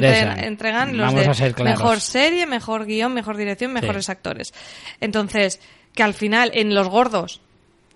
entregan 0.44 0.94
los 0.94 1.06
Vamos 1.06 1.24
de 1.24 1.30
a 1.30 1.32
ser 1.34 1.54
claros. 1.54 1.80
mejor 1.80 2.00
serie, 2.02 2.44
mejor 2.44 2.84
guion, 2.84 3.14
mejor 3.14 3.38
dirección, 3.38 3.72
mejores 3.72 4.10
actores. 4.10 4.52
Entonces, 5.00 5.60
que 5.94 6.02
al 6.02 6.12
final 6.12 6.50
en 6.52 6.74
los 6.74 6.88
gordos 6.90 7.40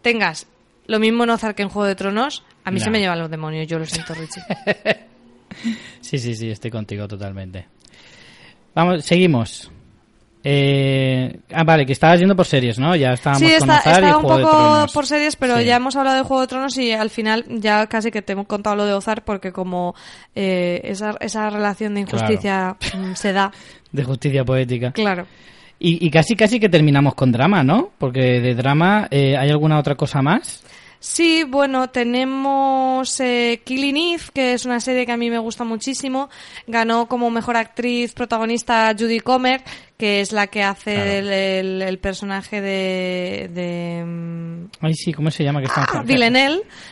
tengas 0.00 0.46
lo 0.87 0.98
mismo 0.98 1.24
en 1.24 1.30
Ozark 1.30 1.54
que 1.54 1.62
en 1.64 1.68
Juego 1.68 1.87
de 1.87 1.94
Tronos, 1.94 2.42
a 2.64 2.70
mí 2.70 2.80
se 2.80 2.88
me 2.88 2.98
llevan 2.98 3.18
los 3.18 3.30
demonios. 3.30 3.66
Yo 3.68 3.78
lo 3.78 3.85
siento, 3.85 4.14
Richie. 4.14 4.40
Sí, 6.00 6.18
sí, 6.18 6.35
sí, 6.35 6.48
estoy 6.50 6.70
contigo 6.70 7.06
totalmente. 7.06 7.66
Vamos, 8.74 9.04
seguimos. 9.04 9.70
Eh, 10.44 11.38
ah, 11.52 11.62
vale, 11.64 11.87
que 11.87 11.92
estabas 11.92 12.18
yendo 12.18 12.35
por 12.35 12.46
series, 12.46 12.78
¿no? 12.78 12.96
Ya 12.96 13.12
estábamos 13.12 13.48
Sí, 13.48 13.59
con 13.59 13.70
está, 13.70 13.90
Ozark 13.90 14.02
y 14.02 14.07
un 14.07 14.12
Juego 14.22 14.37
de 14.38 14.42
poco 14.44 14.57
Tronos. 14.57 14.92
por 14.92 15.07
series, 15.07 15.37
pero 15.37 15.59
Sí. 15.59 15.64
ya 15.64 15.76
hemos 15.76 15.96
hablado 15.96 16.16
de 16.18 16.22
Juego 16.24 16.40
de 16.40 16.46
Tronos 16.48 16.76
y 16.78 16.92
al 16.92 17.11
final 17.11 17.44
ya 17.48 17.87
casi 17.87 18.11
que 18.11 18.22
te 18.22 18.33
hemos 18.33 18.46
contado 18.46 18.76
lo 18.76 18.85
de 18.87 18.92
Ozark 18.94 19.24
porque 19.24 19.52
como 19.52 19.94
eh, 20.35 20.81
esa, 20.85 21.14
esa 21.20 21.48
relación 21.50 21.94
de 21.94 22.00
injusticia 22.00 22.76
mm, 22.96 23.12
se 23.14 23.33
da, 23.33 23.50
De 23.92 24.05
justicia 24.05 24.44
poética. 24.44 24.90
claro. 24.92 25.26
Y, 25.85 26.07
y 26.07 26.11
casi, 26.11 26.37
casi 26.37 26.61
que 26.61 26.68
terminamos 26.68 27.14
con 27.16 27.33
drama, 27.33 27.64
¿no? 27.64 27.90
Porque 27.98 28.40
de 28.40 28.55
drama, 28.55 29.09
eh, 29.11 29.37
¿hay 29.37 29.50
alguna 29.50 29.78
otra 29.81 29.96
cosa 29.96 30.22
más? 30.22 30.62
Sí, 31.04 31.42
bueno, 31.42 31.90
tenemos 31.90 33.18
eh, 33.18 33.60
Killing 33.64 33.96
Eve, 33.96 34.22
que 34.32 34.52
es 34.52 34.64
una 34.66 34.78
serie 34.78 35.04
que 35.04 35.10
a 35.10 35.16
mí 35.16 35.30
me 35.30 35.38
gusta 35.40 35.64
muchísimo. 35.64 36.30
Ganó 36.68 37.06
como 37.08 37.28
mejor 37.28 37.56
actriz 37.56 38.12
protagonista 38.12 38.94
Judy 38.96 39.18
Comer, 39.18 39.62
que 39.98 40.20
es 40.20 40.30
la 40.30 40.46
que 40.46 40.62
hace 40.62 40.94
Claro. 40.94 41.10
el, 41.10 41.32
el- 41.32 41.82
el 41.82 41.98
personaje 41.98 42.60
de... 42.60 43.50
de 43.52 44.04
mm, 44.04 44.64
Ay, 44.80 44.94
sí, 44.94 45.12
¿cómo 45.12 45.32
se 45.32 45.42
llama? 45.42 45.58
Que 45.58 45.66
está 45.66 45.82
Ah, 45.82 45.86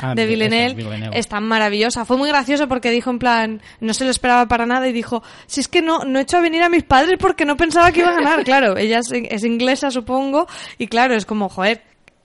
Ah, 0.01 0.14
de 0.16 0.27
Villanelle. 0.27 0.77
es 1.12 1.29
tan 1.29 1.44
maravillosa. 1.44 2.05
Fue 2.05 2.16
muy 2.16 2.29
gracioso 2.29 2.66
porque 2.66 2.90
dijo 2.90 3.11
en 3.11 3.20
plan, 3.20 3.62
no 3.79 3.94
se 3.94 4.05
lo 4.05 4.11
esperaba 4.11 4.46
para 4.46 4.66
nada 4.66 4.88
y 4.88 4.92
dijo, 4.92 5.23
si 5.46 5.61
es 5.61 5.68
que 5.68 5.83
no, 5.83 6.01
no 6.05 6.18
he 6.18 6.23
hecho 6.23 6.37
a 6.37 6.40
venir 6.40 6.62
a 6.64 6.68
mis 6.68 6.83
padres 6.83 7.16
porque 7.20 7.44
no 7.44 7.57
pensaba 7.57 7.92
que 7.92 8.01
iba 8.01 8.09
a 8.11 8.14
ganar. 8.14 8.42
Claro, 8.44 8.77
ella 8.77 8.99
es, 8.99 9.12
es 9.12 9.44
inglesa, 9.44 9.92
supongo, 9.92 10.49
y 10.79 10.88
claro, 10.88 11.14
es 11.14 11.25
como, 11.27 11.49
joder, 11.49 11.83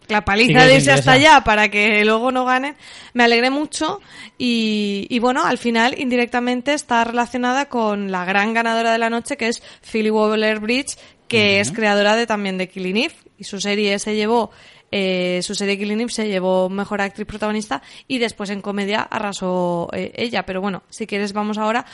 la 0.08 0.26
paliza 0.26 0.66
de 0.66 0.76
irse 0.76 0.92
hasta 0.92 1.14
allá 1.14 1.42
para 1.44 1.70
que 1.70 2.04
luego 2.06 2.32
no 2.32 2.46
ganen. 2.46 2.76
Me 3.14 3.24
alegré 3.24 3.50
mucho 3.50 4.02
y, 4.38 5.08
y 5.10 5.20
bueno, 5.20 5.46
al 5.46 5.58
final, 5.58 6.00
indirectamente, 6.00 6.74
está 6.74 7.04
relacionada 7.04 7.68
con 7.68 8.12
la 8.12 8.26
gran 8.26 8.54
ganadora 8.54 8.92
de 8.92 8.98
la 8.98 9.10
noche 9.10 9.38
que 9.38 9.48
es 9.48 9.62
Philly 9.82 10.10
Waller-Bridge, 10.10 10.98
que 11.28 11.60
es 11.60 11.72
creadora 11.72 12.16
de 12.16 12.28
también 12.28 12.58
de 12.58 12.68
Killing 12.68 12.98
Eve 12.98 13.16
y 13.38 13.44
su 13.44 13.60
serie 13.60 13.98
se 14.00 14.16
llevó 14.16 14.52
eh, 14.92 15.42
su 15.42 15.56
serie 15.56 15.78
Killing 15.78 16.02
Eve 16.02 16.12
se 16.12 16.28
llevó 16.28 16.70
mejor 16.70 17.02
actriz 17.02 17.28
protagonista 17.28 17.82
y 18.08 18.20
después 18.20 18.50
en 18.50 18.62
comedia 18.62 19.02
arrasó 19.02 19.90
eh, 19.92 20.12
ella. 20.16 20.46
Pero 20.46 20.62
bueno, 20.62 20.84
si 20.90 21.08
quieres 21.08 21.34
vamos 21.34 21.58
ahora 21.58 21.86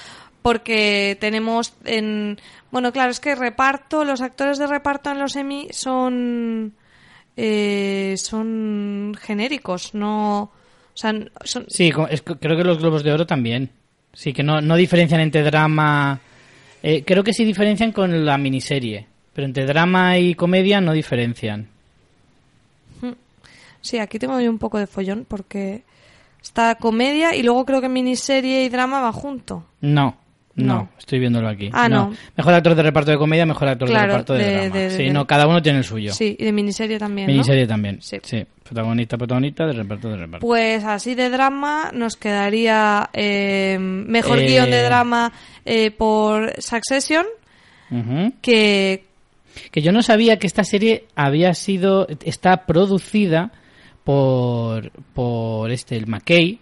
porque 0.42 1.18
tenemos 1.20 1.74
en... 1.86 2.40
Bueno, 2.72 2.92
claro, 2.92 3.12
es 3.12 3.20
que 3.20 3.36
reparto, 3.36 4.06
los 4.06 4.22
actores 4.22 4.58
de 4.58 4.68
reparto 4.68 5.12
en 5.12 5.20
los 5.20 5.36
Emmy 5.36 5.68
son... 5.72 6.74
eh, 7.38 8.16
son 8.18 9.16
genéricos, 9.20 9.94
no... 9.94 10.52
O 10.94 10.98
sea, 10.98 11.14
son... 11.46 11.66
Sí, 11.68 11.92
es 12.10 12.22
creo 12.22 12.58
que 12.58 12.64
los 12.64 12.80
Globos 12.80 13.04
de 13.04 13.14
Oro 13.14 13.26
también. 13.26 13.70
Sí, 14.14 14.34
que 14.34 14.44
no, 14.44 14.62
no 14.62 14.76
diferencian 14.76 15.22
entre 15.22 15.44
drama... 15.44 16.20
eh, 16.84 17.04
creo 17.06 17.24
que 17.24 17.34
sí 17.34 17.46
diferencian 17.46 17.92
con 17.92 18.26
la 18.26 18.38
miniserie, 18.38 19.08
pero 19.34 19.46
entre 19.46 19.66
drama 19.66 20.18
y 20.18 20.36
comedia 20.36 20.82
no 20.82 20.94
diferencian. 20.94 21.68
Sí, 23.82 23.98
aquí 23.98 24.20
tengo 24.20 24.40
yo 24.40 24.50
un 24.50 24.60
poco 24.60 24.78
de 24.78 24.86
follón 24.86 25.26
porque 25.28 25.84
está 26.42 26.76
comedia 26.76 27.36
y 27.36 27.42
luego 27.44 27.66
creo 27.66 27.82
que 27.82 27.90
miniserie 27.90 28.64
y 28.64 28.70
drama 28.70 29.02
va 29.02 29.12
junto. 29.12 29.66
No, 29.82 30.18
no, 30.56 30.74
No. 30.76 30.90
estoy 31.00 31.20
viéndolo 31.20 31.48
aquí. 31.48 31.70
Ah, 31.72 31.88
no. 31.90 32.12
Mejor 32.36 32.54
actor 32.54 32.76
de 32.76 32.84
reparto 32.84 33.12
de 33.12 33.18
comedia, 33.18 33.46
mejor 33.46 33.68
actor 33.70 33.88
de 33.90 33.98
reparto 33.98 34.34
de, 34.34 34.44
de- 34.44 34.54
drama. 34.70 34.76
de- 34.76 34.90
sí, 34.92 35.10
no, 35.10 35.26
cada 35.26 35.48
uno 35.48 35.62
tiene 35.62 35.78
el 35.80 35.84
suyo. 35.84 36.14
Sí, 36.14 36.36
y 36.38 36.44
de 36.46 36.52
miniserie 36.52 37.00
también. 37.00 37.28
¿no? 37.28 37.32
Miniserie 37.34 37.66
también. 37.68 38.02
Sí. 38.02 38.18
Sí. 38.24 38.46
Protagonista, 38.64 39.18
protagonista, 39.18 39.66
de 39.66 39.74
reparto, 39.74 40.10
de 40.10 40.18
reparto. 40.18 40.46
Pues 40.46 40.84
así 40.84 41.16
de 41.16 41.30
drama 41.30 41.92
nos 41.94 42.16
quedaría 42.18 43.10
eh, 43.14 43.78
mejor 43.80 44.40
Eh. 44.40 44.48
guion 44.48 44.70
de 44.72 44.84
drama 44.84 45.32
eh, 45.66 45.92
por 45.92 46.54
Succession, 46.62 47.26
que 48.42 49.04
Que 49.72 49.82
yo 49.82 49.92
no 49.92 50.02
sabía 50.02 50.38
que 50.40 50.48
esta 50.48 50.64
serie 50.64 51.06
había 51.16 51.54
sido, 51.54 52.08
está 52.24 52.66
producida 52.66 53.52
por, 54.06 54.92
por 55.14 55.72
este, 55.72 55.98
el 55.98 56.08
McKay, 56.08 56.60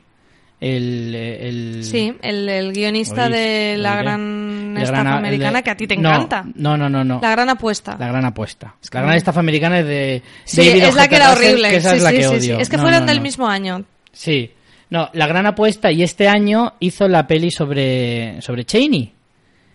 el, 0.62 1.16
el 1.16 1.84
sí, 1.84 2.14
el, 2.22 2.50
el 2.50 2.74
guionista 2.74 3.26
Oís, 3.28 3.32
de 3.34 3.76
la 3.78 3.96
gran 3.96 4.74
de 4.76 4.82
estafa 4.84 5.04
gran- 5.04 5.18
americana 5.18 5.60
de- 5.60 5.64
que 5.64 5.70
a 5.70 5.76
ti 5.78 5.88
te 5.88 5.96
No, 5.98 6.10
encanta. 6.10 6.46
No, 6.56 6.76
no, 6.78 6.90
no, 6.90 7.04
no. 7.04 7.20
La 7.22 7.32
gran 7.32 7.50
apuesta. 7.50 7.96
La 7.98 8.08
gran 8.10 8.26
apuesta. 8.26 8.76
que 8.82 8.98
la 8.98 9.04
gran 9.04 9.16
estafa 9.16 9.40
americana 9.40 9.80
es 9.80 9.86
de 9.86 10.22
sí, 10.44 10.68
David 10.68 10.84
es 10.84 10.96
la 10.96 11.08
que 11.08 11.16
era 11.16 11.32
horrible. 11.32 11.70
que 11.70 11.76
esa 11.78 11.92
sí, 11.92 11.98
es 11.98 12.04
la 12.04 12.10
sí, 12.12 12.18
que 12.18 12.28
odio. 12.28 12.60
Es 12.60 12.70
que 12.70 12.78
No, 12.78 12.84
fueron 12.84 13.02
no, 13.02 13.06
del 13.08 13.22
mismo 13.22 13.48
año. 13.48 13.86
Sí. 14.12 14.52
No, 14.90 15.10
la 15.14 15.28
gran 15.28 15.46
apuesta 15.46 15.92
y 15.92 16.02
este 16.04 16.28
año 16.28 16.74
hizo 16.80 17.08
la 17.08 17.26
peli 17.28 17.52
sobre 17.52 18.42
sobre 18.42 18.66
Cheney, 18.66 19.14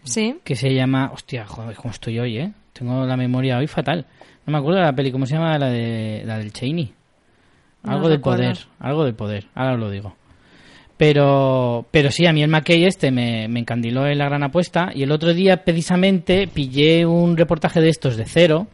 Sí. 0.02 0.36
que 0.44 0.54
se 0.56 0.74
llama, 0.74 1.10
hostia, 1.14 1.46
joder, 1.46 1.76
cómo 1.76 1.92
estoy 1.92 2.18
hoy, 2.18 2.38
¿eh? 2.38 2.52
Tengo 2.72 3.06
la 3.06 3.16
memoria 3.16 3.56
hoy 3.58 3.68
fatal. 3.68 4.04
No 4.44 4.50
me 4.52 4.58
acuerdo 4.58 4.80
de 4.80 4.84
la 4.86 4.92
peli, 4.92 5.10
¿cómo 5.12 5.24
se 5.24 5.34
llama 5.34 5.56
la 5.56 5.70
de 5.70 6.24
la 6.26 6.36
del 6.36 6.52
Cheney? 6.52 6.92
Algo 7.84 8.08
recuerdo. 8.08 8.38
poder, 8.42 8.58
algo 8.80 9.04
del 9.04 9.14
poder, 9.14 9.46
ahora 9.54 9.74
os 9.74 9.80
lo 9.80 9.90
digo. 9.90 10.16
Pero, 10.96 11.86
pero 11.90 12.10
sí, 12.10 12.26
a 12.26 12.32
mí 12.32 12.42
el 12.42 12.48
McKay 12.50 12.84
este 12.84 13.10
me, 13.10 13.44
encandiló 13.46 14.06
en 14.06 14.18
la 14.18 14.26
gran 14.26 14.42
apuesta. 14.44 14.90
Y 14.94 15.02
el 15.02 15.10
otro 15.12 15.34
día, 15.34 15.64
precisamente, 15.64 16.46
pillé 16.46 17.04
un 17.04 17.36
reportaje 17.36 17.80
de 17.80 17.88
estos 17.88 18.16
de 18.16 18.24
cero, 18.26 18.68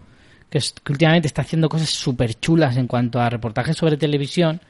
que, 0.51 0.59
es- 0.59 0.75
que 0.85 0.93
últimamente 0.93 1.27
está 1.27 1.43
haciendo 1.43 1.69
cosas 1.69 1.89
súper 1.91 2.35
chulas 2.35 2.77
en 2.77 2.87
cuanto 2.87 3.21
a 3.21 3.31
reportajes 3.31 3.77
sobre 3.77 3.97
televisión. 3.97 4.61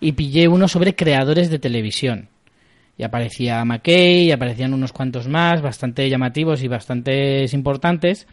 Y 0.00 0.12
pillé 0.12 0.46
uno 0.48 0.68
sobre 0.68 0.94
creadores 0.94 1.50
de 1.50 1.58
televisión. 1.58 2.28
Y 2.96 3.02
aparecía 3.02 3.64
McKay, 3.64 4.26
y 4.26 4.30
aparecían 4.32 4.72
unos 4.72 4.92
cuantos 4.92 5.26
más, 5.26 5.62
bastante 5.62 6.08
llamativos 6.08 6.62
y 6.62 6.68
bastante 6.68 7.44
importantes. 7.52 8.28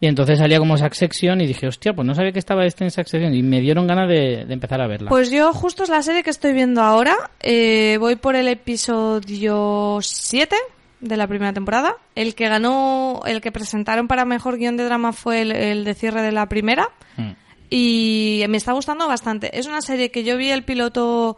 Y 0.00 0.06
entonces 0.06 0.38
salía 0.38 0.58
como 0.58 0.76
Succession 0.76 1.40
y 1.40 1.46
dije, 1.46 1.66
hostia, 1.66 1.94
pues 1.94 2.06
no 2.06 2.14
sabía 2.14 2.32
que 2.32 2.38
estaba 2.38 2.66
este 2.66 2.84
en 2.84 2.90
Succession. 2.90 3.34
Y 3.34 3.42
me 3.42 3.60
dieron 3.60 3.86
ganas 3.86 4.08
de, 4.08 4.44
de 4.44 4.52
empezar 4.52 4.80
a 4.80 4.86
verla. 4.86 5.08
Pues 5.08 5.30
yo 5.30 5.52
justo 5.52 5.82
es 5.82 5.88
la 5.88 6.02
serie 6.02 6.22
que 6.22 6.30
estoy 6.30 6.52
viendo 6.52 6.82
ahora. 6.82 7.30
Eh, 7.40 7.96
voy 8.00 8.16
por 8.16 8.36
el 8.36 8.48
episodio 8.48 9.98
7 10.02 10.56
de 11.00 11.16
la 11.16 11.26
primera 11.26 11.52
temporada. 11.52 11.96
El 12.14 12.34
que 12.34 12.48
ganó, 12.48 13.22
el 13.26 13.40
que 13.40 13.52
presentaron 13.52 14.08
para 14.08 14.24
mejor 14.24 14.58
guion 14.58 14.76
de 14.76 14.84
drama 14.84 15.12
fue 15.12 15.42
el, 15.42 15.52
el 15.52 15.84
de 15.84 15.94
cierre 15.94 16.22
de 16.22 16.32
la 16.32 16.48
primera. 16.48 16.88
Mm. 17.16 17.30
Y 17.70 18.44
me 18.48 18.56
está 18.56 18.72
gustando 18.72 19.08
bastante. 19.08 19.58
Es 19.58 19.66
una 19.66 19.80
serie 19.80 20.10
que 20.10 20.24
yo 20.24 20.36
vi 20.36 20.50
el 20.50 20.64
piloto 20.64 21.36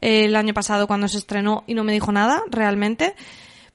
eh, 0.00 0.26
el 0.26 0.36
año 0.36 0.54
pasado 0.54 0.86
cuando 0.86 1.08
se 1.08 1.18
estrenó 1.18 1.64
y 1.66 1.74
no 1.74 1.84
me 1.84 1.92
dijo 1.92 2.12
nada, 2.12 2.42
realmente. 2.50 3.14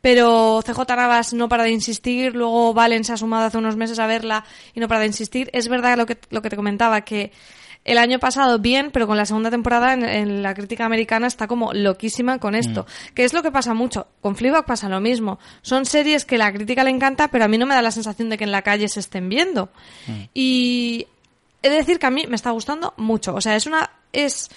Pero 0.03 0.61
CJ 0.65 0.79
Navas 0.97 1.33
no 1.33 1.47
para 1.47 1.63
de 1.63 1.71
insistir, 1.71 2.35
luego 2.35 2.73
Valen 2.73 3.05
se 3.05 3.13
ha 3.13 3.17
sumado 3.17 3.45
hace 3.45 3.57
unos 3.57 3.77
meses 3.77 3.99
a 3.99 4.05
verla 4.05 4.43
y 4.73 4.81
no 4.81 4.89
para 4.89 4.99
de 4.99 5.07
insistir. 5.07 5.49
Es 5.53 5.69
verdad 5.69 5.95
lo 5.97 6.05
que, 6.05 6.17
lo 6.29 6.41
que 6.41 6.49
te 6.49 6.57
comentaba, 6.57 6.99
que 7.05 7.31
el 7.85 7.97
año 7.97 8.19
pasado 8.19 8.59
bien, 8.59 8.91
pero 8.91 9.07
con 9.07 9.15
la 9.15 9.25
segunda 9.25 9.49
temporada 9.49 9.93
en, 9.93 10.03
en 10.03 10.43
la 10.43 10.53
crítica 10.53 10.85
americana 10.85 11.27
está 11.27 11.47
como 11.47 11.71
loquísima 11.71 12.37
con 12.37 12.53
esto. 12.53 12.85
Que 13.13 13.23
es 13.23 13.31
lo 13.31 13.41
que 13.43 13.49
pasa 13.49 13.73
mucho. 13.73 14.07
Con 14.19 14.35
Fleabag 14.35 14.65
pasa 14.65 14.89
lo 14.89 14.99
mismo. 14.99 15.39
Son 15.61 15.85
series 15.85 16.25
que 16.25 16.37
la 16.37 16.51
crítica 16.51 16.83
le 16.83 16.89
encanta, 16.89 17.29
pero 17.29 17.45
a 17.45 17.47
mí 17.47 17.57
no 17.57 17.65
me 17.65 17.73
da 17.73 17.81
la 17.81 17.91
sensación 17.91 18.29
de 18.29 18.37
que 18.37 18.43
en 18.43 18.51
la 18.51 18.61
calle 18.61 18.89
se 18.89 18.99
estén 18.99 19.29
viendo. 19.29 19.69
Y 20.33 21.07
he 21.61 21.69
de 21.69 21.77
decir 21.77 21.97
que 21.97 22.07
a 22.07 22.11
mí 22.11 22.25
me 22.27 22.35
está 22.35 22.51
gustando 22.51 22.93
mucho. 22.97 23.33
O 23.33 23.39
sea, 23.39 23.55
es 23.55 23.65
una. 23.67 23.89
Es 24.11 24.49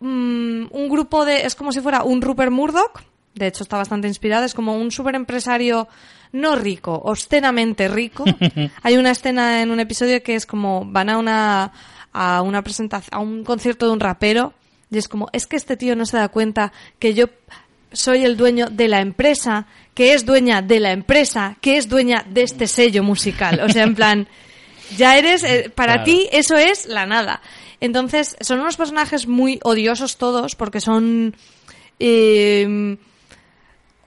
mm, 0.00 0.68
un 0.70 0.88
grupo 0.88 1.26
de. 1.26 1.44
Es 1.44 1.54
como 1.54 1.70
si 1.70 1.82
fuera 1.82 2.02
un 2.02 2.22
Rupert 2.22 2.50
Murdoch. 2.50 3.02
De 3.34 3.46
hecho, 3.48 3.64
está 3.64 3.76
bastante 3.76 4.06
inspirado. 4.08 4.44
Es 4.44 4.54
como 4.54 4.76
un 4.76 4.90
super 4.92 5.14
empresario 5.14 5.88
no 6.32 6.56
rico, 6.56 6.92
obscenamente 7.04 7.88
rico. 7.88 8.24
Hay 8.82 8.96
una 8.96 9.10
escena 9.10 9.62
en 9.62 9.70
un 9.70 9.80
episodio 9.80 10.22
que 10.22 10.34
es 10.36 10.46
como 10.46 10.84
van 10.84 11.08
a 11.10 11.18
una 11.18 11.72
a 12.12 12.42
una 12.42 12.62
presentación, 12.62 13.10
a 13.12 13.18
un 13.18 13.42
concierto 13.42 13.86
de 13.86 13.92
un 13.92 13.98
rapero 14.00 14.52
y 14.90 14.98
es 14.98 15.08
como 15.08 15.28
es 15.32 15.46
que 15.48 15.56
este 15.56 15.76
tío 15.76 15.96
no 15.96 16.06
se 16.06 16.16
da 16.16 16.28
cuenta 16.28 16.72
que 17.00 17.12
yo 17.14 17.26
soy 17.92 18.24
el 18.24 18.36
dueño 18.36 18.66
de 18.70 18.86
la 18.88 19.00
empresa, 19.00 19.66
que 19.94 20.14
es 20.14 20.24
dueña 20.24 20.62
de 20.62 20.78
la 20.80 20.92
empresa, 20.92 21.56
que 21.60 21.76
es 21.76 21.88
dueña 21.88 22.24
de 22.28 22.42
este 22.42 22.66
sello 22.68 23.02
musical. 23.02 23.60
O 23.64 23.68
sea, 23.68 23.82
en 23.84 23.94
plan, 23.96 24.28
ya 24.96 25.16
eres, 25.18 25.42
eh, 25.44 25.70
para 25.74 25.94
Claro. 25.94 26.04
ti 26.04 26.28
eso 26.32 26.56
es 26.56 26.86
la 26.86 27.06
nada. 27.06 27.40
Entonces, 27.80 28.36
son 28.40 28.60
unos 28.60 28.76
personajes 28.76 29.26
muy 29.28 29.58
odiosos 29.64 30.16
todos 30.16 30.54
porque 30.56 30.80
son... 30.80 31.34
eh, 32.00 32.96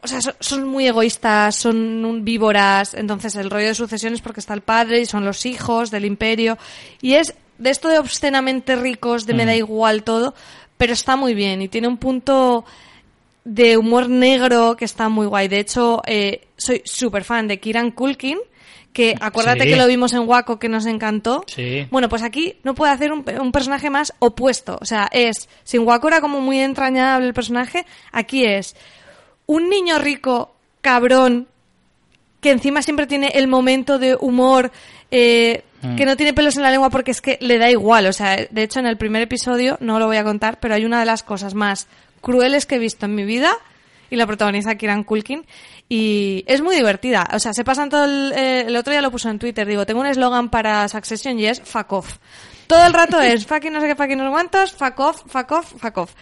o 0.02 0.08
sea, 0.08 0.20
son, 0.40 0.68
muy 0.68 0.88
egoístas, 0.88 1.56
son 1.56 2.06
un- 2.06 2.24
víboras, 2.26 2.94
entonces 2.94 3.36
el 3.36 3.50
rollo 3.50 3.68
de 3.68 3.76
sucesión 3.76 4.14
es 4.14 4.22
porque 4.22 4.40
está 4.40 4.54
el 4.54 4.62
padre 4.62 5.02
y 5.02 5.06
son 5.06 5.26
los 5.26 5.46
hijos 5.46 5.92
del 5.92 6.06
imperio. 6.06 6.58
Y 7.02 7.14
es 7.14 7.34
de 7.58 7.70
esto 7.70 7.90
de 7.90 8.00
obscenamente 8.00 8.76
ricos, 8.76 9.26
de 9.26 9.34
me 9.34 9.46
da 9.46 9.56
igual 9.56 10.04
todo, 10.04 10.34
pero 10.78 10.94
está 10.94 11.16
muy 11.16 11.34
bien 11.34 11.62
y 11.62 11.68
tiene 11.68 11.88
un 11.88 11.98
punto 11.98 12.66
de 13.44 13.78
humor 13.78 14.10
negro 14.10 14.76
que 14.76 14.86
está 14.86 15.10
muy 15.10 15.26
guay. 15.26 15.48
De 15.48 15.60
hecho, 15.60 16.02
eh, 16.06 16.48
soy 16.58 16.82
súper 16.86 17.24
fan 17.24 17.48
de 17.48 17.60
Kiran 17.60 17.92
Culkin, 17.92 18.38
que 18.94 19.16
acuérdate 19.20 19.64
Sí. 19.64 19.70
que 19.70 19.76
lo 19.76 19.88
vimos 19.88 20.12
en 20.14 20.28
Waco 20.28 20.58
que 20.60 20.70
nos 20.70 20.86
encantó. 20.86 21.44
Sí. 21.48 21.88
Bueno, 21.92 22.10
pues 22.10 22.24
aquí 22.24 22.56
no 22.64 22.74
puede 22.76 22.92
hacer 22.92 23.12
un, 23.14 23.24
un 23.40 23.52
personaje 23.52 23.90
más 23.90 24.14
opuesto. 24.20 24.78
O 24.82 24.86
sea, 24.86 25.08
es, 25.12 25.48
si 25.64 25.78
en 25.78 25.84
Waco 25.88 26.08
era 26.08 26.20
como 26.20 26.42
muy 26.42 26.60
entrañable 26.60 27.28
el 27.28 27.34
personaje, 27.34 27.86
aquí 28.12 28.44
es 28.44 28.76
un 29.48 29.70
niño 29.70 29.98
rico, 29.98 30.54
cabrón, 30.82 31.48
que 32.40 32.52
encima 32.52 32.82
siempre 32.82 33.08
tiene 33.08 33.30
el 33.36 33.48
momento 33.48 33.98
de 33.98 34.16
humor, 34.16 34.72
eh, 35.10 35.64
que 35.96 36.06
no 36.06 36.18
tiene 36.18 36.34
pelos 36.34 36.58
en 36.58 36.64
la 36.64 36.72
lengua 36.72 36.90
porque 36.90 37.12
es 37.12 37.22
que 37.22 37.38
le 37.42 37.58
da 37.58 37.70
igual. 37.70 38.08
O 38.08 38.14
sea, 38.14 38.36
de 38.50 38.64
hecho 38.64 38.80
en 38.80 38.86
el 38.86 38.98
primer 38.98 39.22
episodio, 39.22 39.78
no 39.80 40.00
lo 40.00 40.06
voy 40.06 40.18
a 40.18 40.24
contar, 40.24 40.60
pero 40.60 40.76
hay 40.76 40.86
una 40.86 41.00
de 41.00 41.06
las 41.06 41.24
cosas 41.24 41.54
más 41.54 41.88
crueles 42.22 42.66
que 42.66 42.76
he 42.76 42.80
visto 42.80 43.06
en 43.06 43.16
mi 43.16 43.26
vida 43.26 43.52
y 44.10 44.16
la 44.16 44.28
protagoniza 44.28 44.76
Kiran 44.76 45.04
Culkin 45.04 45.46
y 45.90 46.44
es 46.48 46.62
muy 46.62 46.76
divertida. 46.76 47.28
O 47.34 47.40
sea, 47.40 47.54
se 47.54 47.64
pasan 47.64 47.90
todo 47.90 48.06
el, 48.06 48.34
eh, 48.36 48.66
el 48.68 48.76
otro 48.76 48.92
día 48.92 49.02
lo 49.02 49.12
puso 49.12 49.30
en 49.30 49.40
Twitter, 49.40 49.68
digo, 49.68 49.86
tengo 49.86 50.02
un 50.02 50.08
eslogan 50.08 50.50
para 50.50 50.88
Succession 50.88 51.40
y 51.40 51.46
es 51.48 51.62
fuck 51.62 51.92
off. 51.94 52.18
Todo 52.68 52.86
el 52.86 52.94
rato 52.94 53.22
es 53.22 53.46
fucking 53.48 53.72
no 53.72 53.80
sé 53.80 53.88
qué, 53.88 53.96
fucking 53.96 54.18
no 54.18 54.32
cuántos, 54.32 54.74
fuck 54.74 55.00
off, 55.00 55.24
fuck 55.28 55.52
off, 55.52 55.74
fuck 55.80 55.98
off. 55.98 56.14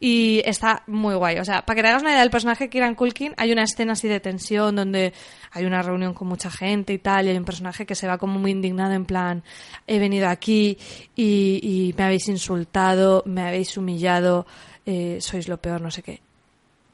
Y 0.00 0.42
está 0.44 0.84
muy 0.86 1.14
guay. 1.16 1.38
O 1.38 1.44
sea, 1.44 1.62
para 1.62 1.76
que 1.76 1.82
te 1.82 1.88
hagas 1.88 2.02
una 2.02 2.12
idea 2.12 2.20
del 2.20 2.30
personaje 2.30 2.64
de 2.64 2.70
Kieran 2.70 2.94
Culkin, 2.94 3.34
hay 3.36 3.50
una 3.50 3.64
escena 3.64 3.94
así 3.94 4.06
de 4.06 4.20
tensión 4.20 4.76
donde 4.76 5.12
hay 5.50 5.64
una 5.64 5.82
reunión 5.82 6.14
con 6.14 6.28
mucha 6.28 6.50
gente 6.50 6.92
y 6.92 6.98
tal, 6.98 7.26
y 7.26 7.30
hay 7.30 7.36
un 7.36 7.44
personaje 7.44 7.84
que 7.84 7.94
se 7.94 8.06
va 8.06 8.18
como 8.18 8.38
muy 8.38 8.52
indignado 8.52 8.92
en 8.92 9.04
plan, 9.04 9.42
he 9.86 9.98
venido 9.98 10.28
aquí 10.28 10.78
y, 11.16 11.60
y 11.62 11.94
me 11.96 12.04
habéis 12.04 12.28
insultado, 12.28 13.24
me 13.26 13.42
habéis 13.42 13.76
humillado, 13.76 14.46
eh, 14.86 15.18
sois 15.20 15.48
lo 15.48 15.58
peor, 15.58 15.80
no 15.80 15.90
sé 15.90 16.02
qué. 16.02 16.20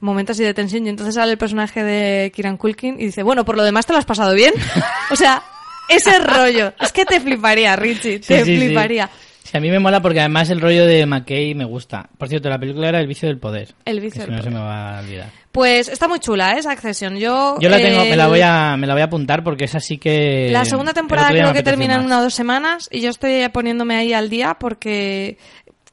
Momentos 0.00 0.36
así 0.36 0.44
de 0.44 0.54
tensión 0.54 0.86
y 0.86 0.88
entonces 0.88 1.14
sale 1.14 1.32
el 1.32 1.38
personaje 1.38 1.84
de 1.84 2.32
Kieran 2.34 2.56
Culkin 2.56 3.00
y 3.00 3.06
dice, 3.06 3.22
bueno, 3.22 3.44
por 3.44 3.56
lo 3.56 3.62
demás 3.64 3.86
te 3.86 3.92
lo 3.92 3.98
has 3.98 4.04
pasado 4.04 4.34
bien. 4.34 4.52
o 5.10 5.16
sea, 5.16 5.42
ese 5.88 6.18
rollo. 6.18 6.72
Es 6.80 6.92
que 6.92 7.04
te 7.04 7.20
fliparía, 7.20 7.76
Richie, 7.76 8.18
te 8.18 8.40
sí, 8.40 8.44
sí. 8.44 8.56
fliparía. 8.56 9.06
Sí, 9.06 9.33
a 9.54 9.60
mí 9.60 9.70
me 9.70 9.78
mola 9.78 10.02
porque 10.02 10.18
además 10.18 10.50
el 10.50 10.60
rollo 10.60 10.84
de 10.84 11.06
McKay 11.06 11.54
me 11.54 11.64
gusta. 11.64 12.08
Por 12.18 12.28
cierto, 12.28 12.48
la 12.48 12.58
película 12.58 12.88
era 12.88 12.98
El 12.98 13.06
vicio 13.06 13.28
del 13.28 13.38
poder. 13.38 13.68
El 13.84 14.00
vicio 14.00 14.22
del 14.22 14.30
si 14.30 14.32
no 14.32 14.38
poder. 14.38 14.52
se 14.52 14.58
me 14.58 14.58
va 14.58 14.98
a 14.98 15.00
olvidar. 15.00 15.30
Pues 15.52 15.88
está 15.88 16.08
muy 16.08 16.18
chula, 16.18 16.54
¿eh? 16.54 16.58
esa 16.58 16.72
accesión. 16.72 17.16
Yo, 17.16 17.56
Yo 17.60 17.68
la 17.68 17.76
tengo, 17.76 18.04
me 18.04 18.16
la 18.16 18.26
voy 18.26 18.40
a, 18.40 18.76
me 18.76 18.88
la 18.88 18.94
voy 18.94 19.02
a 19.02 19.04
apuntar 19.04 19.44
porque 19.44 19.66
es 19.66 19.76
así 19.76 19.98
que. 19.98 20.48
La 20.50 20.64
segunda 20.64 20.92
temporada 20.92 21.28
creo 21.28 21.52
que 21.52 21.62
termina 21.62 21.94
en 21.94 22.04
una 22.04 22.18
o 22.18 22.22
dos 22.22 22.34
semanas 22.34 22.88
y 22.90 23.00
yo 23.00 23.10
estoy 23.10 23.48
poniéndome 23.50 23.94
ahí 23.94 24.12
al 24.12 24.28
día 24.28 24.56
porque 24.58 25.38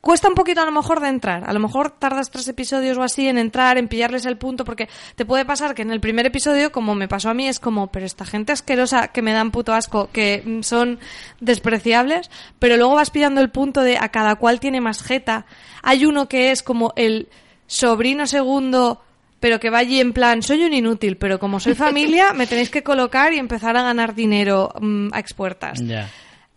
cuesta 0.01 0.27
un 0.27 0.33
poquito 0.33 0.61
a 0.61 0.65
lo 0.65 0.71
mejor 0.71 0.99
de 0.99 1.07
entrar. 1.07 1.47
A 1.47 1.53
lo 1.53 1.59
mejor 1.59 1.91
tardas 1.91 2.29
tres 2.29 2.47
episodios 2.47 2.97
o 2.97 3.03
así 3.03 3.27
en 3.27 3.37
entrar, 3.37 3.77
en 3.77 3.87
pillarles 3.87 4.25
el 4.25 4.37
punto, 4.37 4.65
porque 4.65 4.89
te 5.15 5.25
puede 5.25 5.45
pasar 5.45 5.75
que 5.75 5.83
en 5.83 5.91
el 5.91 6.01
primer 6.01 6.25
episodio, 6.25 6.71
como 6.71 6.95
me 6.95 7.07
pasó 7.07 7.29
a 7.29 7.33
mí, 7.33 7.47
es 7.47 7.59
como, 7.59 7.91
pero 7.91 8.05
esta 8.05 8.25
gente 8.25 8.51
asquerosa 8.51 9.09
que 9.09 9.21
me 9.21 9.31
dan 9.31 9.51
puto 9.51 9.73
asco, 9.73 10.09
que 10.11 10.43
mm, 10.43 10.61
son 10.63 10.99
despreciables, 11.39 12.29
pero 12.59 12.75
luego 12.77 12.95
vas 12.95 13.11
pillando 13.11 13.41
el 13.41 13.51
punto 13.51 13.81
de 13.81 13.97
a 13.97 14.09
cada 14.09 14.35
cual 14.35 14.59
tiene 14.59 14.81
más 14.81 15.03
jeta. 15.03 15.45
Hay 15.83 16.05
uno 16.05 16.27
que 16.27 16.51
es 16.51 16.63
como 16.63 16.93
el 16.95 17.29
sobrino 17.67 18.27
segundo 18.27 19.01
pero 19.39 19.59
que 19.59 19.71
va 19.71 19.79
allí 19.79 19.99
en 19.99 20.13
plan, 20.13 20.43
soy 20.43 20.63
un 20.63 20.71
inútil, 20.71 21.17
pero 21.17 21.39
como 21.39 21.59
soy 21.59 21.73
familia, 21.87 22.31
me 22.31 22.45
tenéis 22.45 22.69
que 22.69 22.83
colocar 22.83 23.33
y 23.33 23.39
empezar 23.39 23.75
a 23.75 23.81
ganar 23.81 24.13
dinero 24.13 24.71
mm, 24.79 25.07
a 25.11 25.19
expuertas. 25.19 25.81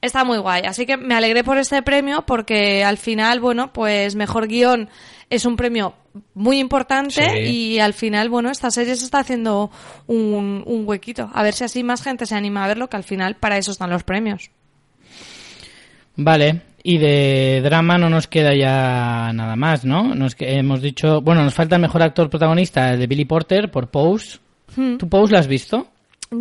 Está 0.05 0.23
muy 0.23 0.37
guay. 0.39 0.63
Así 0.67 0.85
que 0.85 0.97
me 0.99 1.15
alegré 1.15 1.43
por 1.45 1.57
este 1.57 1.81
premio 1.83 2.25
porque 2.27 2.85
al 2.85 2.99
final, 2.99 3.41
bueno, 3.41 3.73
pues 3.73 4.15
mejor 4.17 4.49
guion 4.49 4.91
es 5.31 5.47
un 5.47 5.57
premio 5.57 5.95
muy 6.35 6.59
importante 6.59 7.23
Sí. 7.31 7.39
y 7.51 7.79
al 7.79 7.95
final, 7.95 8.29
bueno, 8.29 8.51
esta 8.51 8.71
serie 8.71 8.95
se 8.97 9.05
está 9.07 9.21
haciendo 9.21 9.71
un, 10.07 10.63
un 10.67 10.87
huequito. 10.87 11.31
A 11.33 11.43
ver 11.43 11.55
si 11.55 11.65
así 11.65 11.83
más 11.83 12.03
gente 12.03 12.27
se 12.27 12.35
anima 12.35 12.65
a 12.65 12.69
verlo, 12.69 12.89
que 12.91 12.97
al 12.99 13.05
final 13.05 13.37
para 13.37 13.57
eso 13.57 13.71
están 13.73 13.89
los 13.91 14.03
premios. 14.05 14.51
Vale. 16.17 16.61
Y 16.83 16.99
de 16.99 17.63
drama 17.65 17.97
no 17.97 18.11
nos 18.11 18.27
queda 18.29 18.55
ya 18.55 19.33
nada 19.33 19.57
más, 19.57 19.87
¿no? 19.87 20.15
Nos 20.15 20.35
que- 20.35 20.59
hemos 20.59 20.83
dicho, 20.83 21.23
bueno, 21.23 21.43
nos 21.43 21.55
falta 21.55 21.77
el 21.77 21.83
mejor 21.83 22.03
actor 22.03 22.29
protagonista, 22.29 22.93
el 22.93 22.99
de 23.01 23.07
Billy 23.07 23.25
Porter 23.25 23.71
por 23.71 23.89
Pose. 23.89 24.39
Hmm. 24.77 24.99
¿Tu 24.99 25.09
Pose 25.09 25.33
la 25.33 25.39
has 25.41 25.47
visto? 25.47 25.89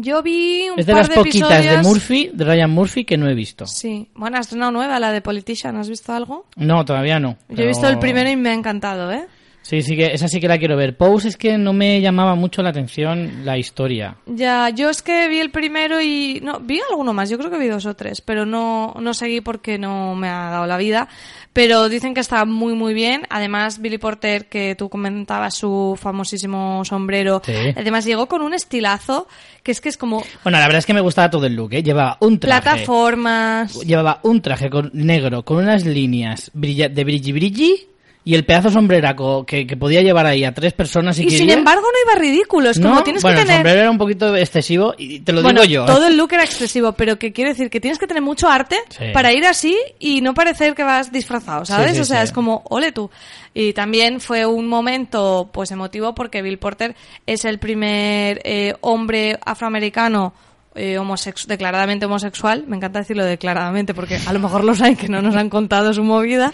Yo 0.01 0.21
vi 0.23 0.69
un 0.69 0.79
Es 0.79 0.85
de 0.85 0.93
par 0.93 1.01
las 1.01 1.09
de 1.09 1.15
poquitas 1.15 1.49
de 1.49 1.55
episodios- 1.55 1.85
Murphy, 1.87 2.31
de 2.33 2.45
Ryan 2.45 2.71
Murphy, 2.71 3.05
que 3.05 3.17
no 3.17 3.29
he 3.29 3.33
visto. 3.33 3.65
Sí. 3.67 4.07
Bueno, 4.15 4.37
has 4.37 4.47
estrenado 4.47 4.71
nueva, 4.71 4.99
la 4.99 5.11
de 5.11 5.21
Politician. 5.21 5.75
¿Has 5.77 5.89
visto 5.89 6.13
algo? 6.13 6.45
No, 6.55 6.83
todavía 6.85 7.19
no. 7.19 7.37
Yo 7.49 7.63
he 7.63 7.67
visto 7.67 7.87
el 7.87 7.99
primero 7.99 8.29
y 8.29 8.35
me 8.35 8.49
ha 8.49 8.53
encantado, 8.53 9.11
¿eh? 9.11 9.27
Sí, 9.65 9.81
sí 9.81 9.95
que 9.95 10.07
esa 10.07 10.27
sí 10.27 10.41
que 10.41 10.47
la 10.49 10.57
quiero 10.57 10.75
ver. 10.75 10.97
Pose 10.97 11.29
es 11.29 11.37
que 11.37 11.57
no 11.57 11.71
me 11.71 12.01
llamaba 12.01 12.35
mucho 12.35 12.61
la 12.61 12.71
atención 12.71 13.45
la 13.45 13.57
historia. 13.57 14.17
Ya, 14.25 14.67
yo 14.71 14.89
es 14.89 15.01
que 15.01 15.29
vi 15.29 15.39
el 15.39 15.51
primero 15.51 16.01
y... 16.01 16.41
No, 16.43 16.59
vi 16.59 16.81
alguno 16.89 17.13
más, 17.13 17.29
yo 17.29 17.37
creo 17.37 17.49
que 17.49 17.57
vi 17.57 17.67
dos 17.69 17.85
o 17.85 17.93
tres, 17.95 18.19
pero 18.19 18.45
no, 18.45 18.93
no 18.99 19.13
seguí 19.13 19.39
porque 19.39 19.77
no 19.79 20.15
me 20.15 20.27
ha 20.27 20.49
dado 20.49 20.65
la 20.65 20.75
vida. 20.75 21.07
Pero 21.53 21.87
dicen 21.87 22.13
que 22.15 22.19
está 22.19 22.45
muy, 22.45 22.73
muy 22.73 22.93
bien. 22.95 23.23
Además, 23.29 23.79
Billy 23.79 23.99
Porter, 23.99 24.47
que 24.47 24.75
tú 24.75 24.89
comentabas 24.89 25.55
su 25.55 25.97
famosísimo 26.01 26.83
sombrero, 26.83 27.41
Sí. 27.45 27.53
además 27.75 28.05
llegó 28.05 28.27
con 28.27 28.41
un 28.41 28.53
estilazo 28.53 29.27
que 29.61 29.71
es 29.71 29.79
que 29.79 29.89
es 29.89 29.97
como 29.97 30.23
Bueno, 30.43 30.57
la 30.57 30.65
verdad 30.65 30.79
es 30.79 30.85
que 30.85 30.93
me 30.93 31.01
gustaba 31.01 31.29
todo 31.29 31.45
el 31.45 31.55
look, 31.55 31.73
¿eh? 31.73 31.83
Llevaba 31.83 32.17
un 32.21 32.39
traje. 32.39 32.61
plataformas... 32.61 33.75
Llevaba 33.85 34.19
un 34.23 34.41
traje 34.41 34.69
con, 34.69 34.89
negro 34.93 35.43
con 35.45 35.57
unas 35.57 35.85
líneas 35.85 36.51
de 36.53 37.03
brilli 37.03 37.31
brilli 37.31 37.87
y 38.25 38.35
el 38.35 38.45
pedazo 38.45 38.69
sombreraco 38.69 39.45
que, 39.45 39.67
que 39.67 39.75
podía 39.75 40.01
llevar 40.01 40.25
ahí 40.25 40.43
a 40.45 40.53
tres 40.53 40.71
personas 40.73 41.15
si 41.17 41.25
Y 41.25 41.29
sin 41.31 41.49
embargo 41.49 41.81
no 41.83 42.11
iba 42.13 42.21
ridículo, 42.21 42.69
es 42.69 42.79
¿No? 42.79 42.89
como 42.89 43.03
tienes 43.03 43.21
bueno, 43.21 43.35
que 43.37 43.41
el 43.41 43.47
tener... 43.47 43.59
sombrero 43.59 43.79
era 43.81 43.91
un 43.91 43.97
poquito 43.97 44.35
excesivo 44.35 44.93
y 44.97 45.19
te 45.19 45.33
lo 45.33 45.41
bueno, 45.41 45.61
digo 45.63 45.73
yo. 45.73 45.83
¿eh? 45.83 45.87
todo 45.87 46.07
el 46.07 46.15
look 46.15 46.31
era 46.33 46.43
excesivo, 46.43 46.93
pero 46.93 47.19
que 47.19 47.33
quiere 47.33 47.51
decir 47.51 47.69
que 47.69 47.81
tienes 47.81 47.99
que 47.99 48.07
tener 48.07 48.23
mucho 48.23 48.47
arte 48.49 48.77
Sí. 48.89 49.05
para 49.13 49.33
ir 49.33 49.45
así 49.45 49.77
y 49.99 50.21
no 50.21 50.33
parecer 50.33 50.73
que 50.75 50.83
vas 50.83 51.11
disfrazado, 51.11 51.65
¿sabes? 51.65 51.89
Sí, 51.91 51.95
sí, 51.95 52.01
o 52.01 52.05
sea, 52.05 52.23
es 52.23 52.31
como, 52.31 52.63
ole 52.69 52.91
tú. 52.91 53.09
Y 53.53 53.73
también 53.73 54.19
fue 54.19 54.45
un 54.45 54.67
momento, 54.67 55.49
pues, 55.51 55.71
emotivo 55.71 56.15
porque 56.15 56.41
Bill 56.41 56.57
Porter 56.59 56.95
es 57.25 57.45
el 57.45 57.59
primer 57.59 58.39
eh, 58.45 58.73
hombre 58.81 59.37
afroamericano 59.45 60.33
eh, 60.75 60.97
homosex- 60.99 61.45
declaradamente 61.45 62.05
homosexual, 62.05 62.65
me 62.67 62.75
encanta 62.77 62.99
decirlo 62.99 63.23
declaradamente 63.25 63.93
porque 63.93 64.19
a 64.25 64.33
lo 64.33 64.39
mejor 64.39 64.63
los 64.63 64.81
hay 64.81 64.95
que 64.95 65.07
no 65.09 65.21
nos 65.21 65.35
han 65.35 65.49
contado 65.49 65.93
su 65.93 66.03
movida, 66.03 66.51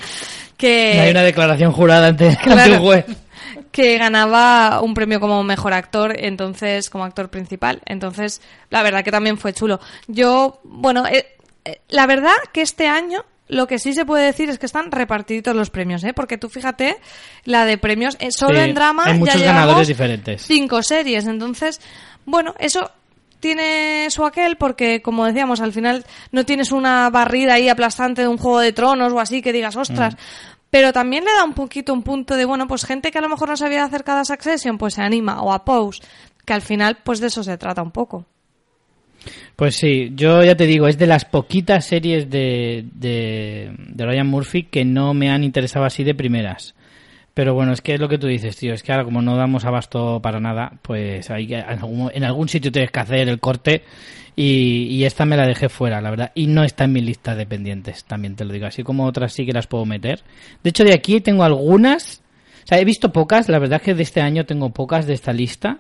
que... 0.58 1.00
Hay 1.00 1.12
una 1.12 1.24
declaración 1.24 1.72
jurada 1.72 2.08
ante, 2.08 2.38
Claro. 2.44 2.62
ante 2.62 2.78
un 2.78 2.84
juez. 2.84 3.06
que 3.72 3.98
ganaba 3.98 4.82
un 4.82 4.94
premio 4.94 5.20
como 5.20 5.44
mejor 5.44 5.74
actor, 5.74 6.16
entonces 6.18 6.90
como 6.90 7.04
actor 7.06 7.30
principal. 7.30 7.82
Entonces, 7.86 8.42
la 8.70 8.84
verdad 8.84 9.04
que 9.04 9.12
también 9.12 9.38
fue 9.38 9.54
chulo. 9.54 9.80
Yo, 10.08 10.60
bueno, 10.64 11.06
eh, 11.08 11.28
eh, 11.66 11.82
la 11.90 12.06
verdad 12.08 12.34
que 12.52 12.62
este 12.62 12.88
año 12.88 13.24
lo 13.48 13.66
que 13.68 13.80
sí 13.80 13.94
se 13.94 14.06
puede 14.06 14.26
decir 14.26 14.50
es 14.50 14.60
que 14.60 14.66
están 14.68 14.92
repartidos 14.92 15.56
los 15.56 15.70
premios, 15.72 16.04
¿eh? 16.04 16.14
Porque 16.14 16.38
tú 16.38 16.50
fíjate, 16.50 16.98
la 17.46 17.66
de 17.66 17.78
premios, 17.80 18.16
eh, 18.20 18.32
solo 18.32 18.60
Sí, 18.60 18.66
en 18.70 18.76
drama 18.76 19.04
hay 19.06 19.18
muchos 19.18 19.42
ganadores 19.42 19.88
diferentes. 19.88 20.44
cinco 20.44 20.84
series. 20.84 21.26
Entonces, 21.26 21.80
bueno, 22.26 22.54
eso 22.60 22.92
tiene 23.40 24.08
su 24.10 24.26
aquel 24.26 24.58
porque, 24.58 25.02
como 25.02 25.26
decíamos, 25.26 25.62
al 25.62 25.74
final 25.74 26.06
no 26.32 26.46
tienes 26.46 26.72
una 26.72 27.10
barrida 27.10 27.54
ahí 27.54 27.70
aplastante 27.70 28.22
de 28.22 28.28
un 28.28 28.38
Juego 28.38 28.60
de 28.60 28.74
Tronos 28.74 29.14
o 29.14 29.20
así 29.20 29.42
que 29.42 29.54
digas, 29.54 29.76
ostras. 29.76 30.16
Mm. 30.16 30.18
Pero 30.70 30.94
también 30.94 31.26
le 31.26 31.34
da 31.34 31.44
un 31.44 31.54
poquito 31.54 31.94
un 31.94 32.04
punto 32.04 32.36
de, 32.36 32.46
bueno, 32.46 32.68
pues 32.68 32.86
gente 32.86 33.12
que 33.12 33.18
a 33.18 33.22
lo 33.22 33.30
mejor 33.30 33.50
no 33.50 33.58
se 33.58 33.66
había 33.66 33.84
acercado 33.84 34.20
a 34.20 34.26
Succession, 34.26 34.78
pues 34.78 34.94
se 34.94 35.02
anima, 35.02 35.42
o 35.42 35.52
a 35.52 35.66
Pose, 35.66 36.02
que 36.46 36.54
al 36.54 36.62
final, 36.62 37.00
pues 37.04 37.20
de 37.20 37.28
eso 37.28 37.44
se 37.44 37.58
trata 37.58 37.82
un 37.82 37.92
poco. 37.92 38.26
Pues 39.56 39.76
sí, 39.76 40.12
yo 40.16 40.44
ya 40.44 40.56
te 40.56 40.68
digo, 40.68 40.88
es 40.88 40.98
de 40.98 41.08
las 41.08 41.26
poquitas 41.26 41.86
series 41.86 42.30
de, 42.30 42.86
de, 42.94 43.76
de 43.78 44.06
Ryan 44.06 44.28
Murphy 44.28 44.64
que 44.64 44.86
no 44.86 45.14
me 45.14 45.30
han 45.30 45.44
interesado 45.44 45.86
así 45.86 46.04
de 46.04 46.16
primeras. 46.16 46.76
Pero 47.40 47.54
bueno, 47.54 47.72
es 47.72 47.80
que 47.80 47.94
es 47.94 48.02
lo 48.02 48.10
que 48.10 48.18
tú 48.18 48.28
dices, 48.28 48.58
tío. 48.58 48.74
Es 48.74 48.84
que 48.84 48.92
ahora 48.92 49.06
como 49.06 49.22
no 49.22 49.38
damos 49.38 49.64
abasto 49.64 50.22
para 50.22 50.42
nada, 50.42 50.74
pues 50.82 51.32
hay 51.32 51.48
que, 51.48 51.56
en, 51.56 51.70
algún, 51.70 52.12
en 52.14 52.26
algún 52.26 52.50
sitio 52.50 52.70
tienes 52.70 52.92
que 52.92 53.00
hacer 53.00 53.30
el 53.30 53.40
corte 53.40 53.86
y, 54.36 54.88
y 54.90 55.06
esta 55.06 55.24
me 55.24 55.38
la 55.38 55.48
dejé 55.48 55.70
fuera, 55.70 56.02
la 56.02 56.10
verdad. 56.10 56.34
Y 56.36 56.48
no 56.48 56.66
está 56.66 56.84
en 56.84 56.92
mi 56.92 57.00
lista 57.00 57.36
de 57.36 57.46
pendientes, 57.46 58.04
también 58.04 58.36
te 58.36 58.44
lo 58.44 58.52
digo. 58.52 58.66
Así 58.66 58.84
como 58.84 59.06
otras 59.06 59.32
sí 59.32 59.46
que 59.46 59.54
las 59.54 59.68
puedo 59.68 59.86
meter. 59.86 60.22
De 60.64 60.72
hecho, 60.72 60.84
de 60.84 60.94
aquí 60.94 61.22
tengo 61.22 61.46
algunas. 61.46 62.22
O 62.66 62.68
sea, 62.68 62.78
he 62.78 62.84
visto 62.84 63.14
pocas, 63.14 63.48
la 63.48 63.60
verdad 63.60 63.82
que 63.82 63.94
de 63.94 64.04
este 64.04 64.20
año 64.20 64.46
tengo 64.46 64.72
pocas 64.72 65.08
de 65.08 65.14
esta 65.14 65.32
lista. 65.32 65.80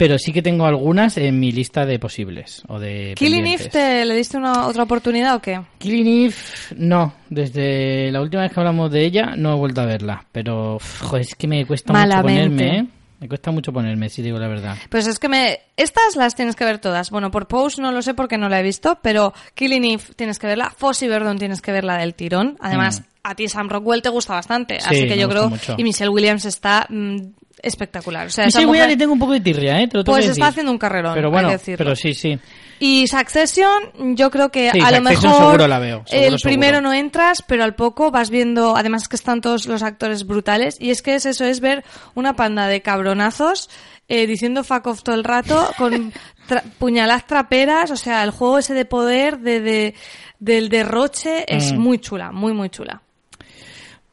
Pero 0.00 0.18
sí 0.18 0.32
que 0.32 0.40
tengo 0.40 0.64
algunas 0.64 1.18
en 1.18 1.38
mi 1.38 1.52
lista 1.52 1.84
de 1.84 1.98
posibles 1.98 2.62
o 2.68 2.78
de 2.78 3.12
¿Killing. 3.18 3.46
Eve 3.46 3.68
te 3.68 4.06
le 4.06 4.14
diste 4.16 4.38
una 4.38 4.66
otra 4.66 4.84
oportunidad 4.84 5.34
o 5.34 5.40
qué? 5.42 5.60
Killing 5.76 6.24
Eve, 6.24 6.34
no. 6.76 7.12
Desde 7.28 8.10
la 8.10 8.22
última 8.22 8.40
vez 8.44 8.50
que 8.52 8.60
hablamos 8.60 8.90
de 8.90 9.04
ella 9.04 9.34
no 9.36 9.52
he 9.52 9.56
vuelto 9.56 9.82
a 9.82 9.84
verla. 9.84 10.24
Pero, 10.32 10.78
joder, 11.00 11.20
es 11.20 11.34
que 11.34 11.46
me 11.46 11.66
cuesta 11.66 11.92
Malamente. 11.92 12.32
mucho 12.32 12.48
ponerme, 12.56 12.78
¿eh? 12.78 12.86
Me 13.20 13.28
cuesta 13.28 13.50
mucho 13.50 13.72
ponerme, 13.74 14.08
si 14.08 14.22
digo 14.22 14.38
la 14.38 14.48
verdad. 14.48 14.78
Pues 14.88 15.06
es 15.06 15.18
que 15.18 15.28
me... 15.28 15.58
Estas 15.76 16.16
las 16.16 16.34
tienes 16.34 16.56
que 16.56 16.64
ver 16.64 16.78
todas. 16.78 17.10
Bueno, 17.10 17.30
por 17.30 17.46
Pose 17.46 17.82
no 17.82 17.92
lo 17.92 18.00
sé 18.00 18.14
porque 18.14 18.38
no 18.38 18.48
la 18.48 18.60
he 18.60 18.62
visto, 18.62 18.98
pero 19.02 19.34
Killing 19.54 19.84
Eve 19.84 20.02
tienes 20.16 20.38
que 20.38 20.46
verla. 20.46 20.72
Fossey 20.74 21.08
Verdon 21.10 21.38
tienes 21.38 21.60
que 21.60 21.72
verla 21.72 21.98
del 21.98 22.14
tirón. 22.14 22.56
Además, 22.60 23.02
Mm. 23.02 23.04
a 23.24 23.34
ti 23.34 23.48
Sam 23.48 23.68
Rockwell 23.68 24.00
te 24.00 24.08
gusta 24.08 24.32
bastante. 24.32 24.80
Sí, 24.80 24.86
así 24.88 25.06
que 25.08 25.18
yo 25.18 25.28
creo... 25.28 25.50
mucho. 25.50 25.74
Y 25.76 25.84
Michelle 25.84 26.08
Williams 26.08 26.46
está 26.46 26.86
mm, 26.88 27.16
espectacular. 27.62 28.26
O 28.26 28.30
sea, 28.30 28.46
esa 28.46 28.60
mujer- 28.62 28.88
le 28.88 28.96
tengo 28.96 29.12
un 29.12 29.18
poco 29.18 29.32
de 29.32 29.40
tirria, 29.40 29.80
¿eh? 29.80 29.88
Te 29.88 29.96
lo 29.98 30.04
tengo 30.04 30.16
Pues 30.16 30.26
que 30.26 30.32
está 30.32 30.44
decir. 30.46 30.50
haciendo 30.52 30.72
un 30.72 30.78
carrerón, 30.78 31.14
Pero 31.14 31.28
hay 31.28 31.32
bueno, 31.32 31.48
que 31.48 31.52
decirlo. 31.56 31.78
pero 31.78 31.96
sí, 31.96 32.14
sí. 32.14 32.38
Y 32.82 33.06
Succession, 33.08 34.16
yo 34.16 34.30
creo 34.30 34.50
que 34.50 34.70
Sí, 34.72 34.80
a 34.82 34.90
lo 34.90 35.02
mejor 35.02 35.20
seguro 35.36 35.68
la 35.68 35.78
veo, 35.78 36.02
seguro, 36.06 36.28
el 36.34 36.40
primero 36.42 36.76
seguro. 36.78 36.88
no 36.88 36.94
entras, 36.94 37.42
pero 37.46 37.62
al 37.64 37.74
poco 37.74 38.10
vas 38.10 38.30
viendo, 38.30 38.74
además 38.76 39.06
que 39.08 39.16
están 39.16 39.40
todos 39.42 39.66
los 39.66 39.82
actores 39.82 40.26
brutales, 40.26 40.76
y 40.80 40.90
es 40.90 41.02
que 41.02 41.14
es 41.14 41.26
eso, 41.26 41.44
es 41.44 41.60
ver 41.60 41.84
una 42.14 42.34
panda 42.36 42.66
de 42.68 42.80
cabronazos 42.80 43.68
eh, 44.08 44.26
diciendo 44.26 44.64
fuck 44.64 44.86
off 44.88 45.02
todo 45.02 45.14
el 45.14 45.24
rato, 45.24 45.68
con 45.78 46.12
tra- 46.48 46.62
puñaladas 46.78 47.26
traperas, 47.26 47.90
o 47.90 47.96
sea, 47.96 48.24
el 48.24 48.30
juego 48.30 48.58
ese 48.58 48.72
de 48.74 48.84
poder, 48.86 49.38
de, 49.40 49.60
de- 49.60 49.94
del 50.38 50.68
derroche, 50.70 51.44
es 51.46 51.72
Mm. 51.74 51.78
muy 51.78 51.98
chula, 51.98 52.32
muy, 52.32 52.54
muy 52.54 52.70
chula. 52.70 53.02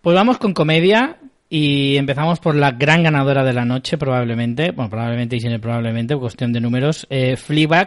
Pues 0.02 0.14
vamos 0.16 0.38
con 0.38 0.54
comedia. 0.54 1.18
Y 1.50 1.96
empezamos 1.96 2.40
por 2.40 2.56
la 2.56 2.72
gran 2.72 3.04
ganadora 3.04 3.44
de 3.44 3.54
la 3.54 3.64
noche, 3.64 3.98
probablemente. 3.98 4.72
Bueno, 4.72 4.90
probablemente 4.90 5.38
y 5.38 5.40
sin 5.40 5.52
el 5.52 5.62
probablemente, 5.62 6.16
cuestión 6.18 6.52
de 6.52 6.60
números. 6.60 7.08
Eh, 7.10 7.38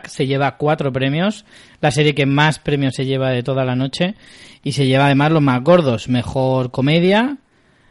se 0.08 0.26
lleva 0.26 0.56
cuatro 0.56 0.92
premios. 0.92 1.44
La 1.80 1.90
serie 1.90 2.14
que 2.14 2.24
más 2.24 2.58
premios 2.58 2.94
se 2.94 3.04
lleva 3.04 3.30
de 3.30 3.42
toda 3.42 3.66
la 3.66 3.76
noche. 3.76 4.14
Y 4.62 4.72
se 4.72 4.86
lleva 4.86 5.06
además 5.06 5.32
los 5.32 5.42
más 5.42 5.62
gordos. 5.62 6.08
Mejor 6.08 6.70
comedia. 6.70 7.36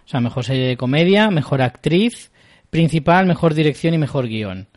O 0.05 0.10
sea, 0.10 0.21
mejor 0.21 0.43
serie 0.43 0.67
de 0.67 0.77
comedia. 0.77 1.29
Mejor 1.29 1.62
actriz. 1.62 2.32
Principal, 2.71 3.27
mejor 3.27 3.53
dirección 3.53 3.93
y 3.93 3.99
mejor 3.99 4.27
guion. 4.27 4.67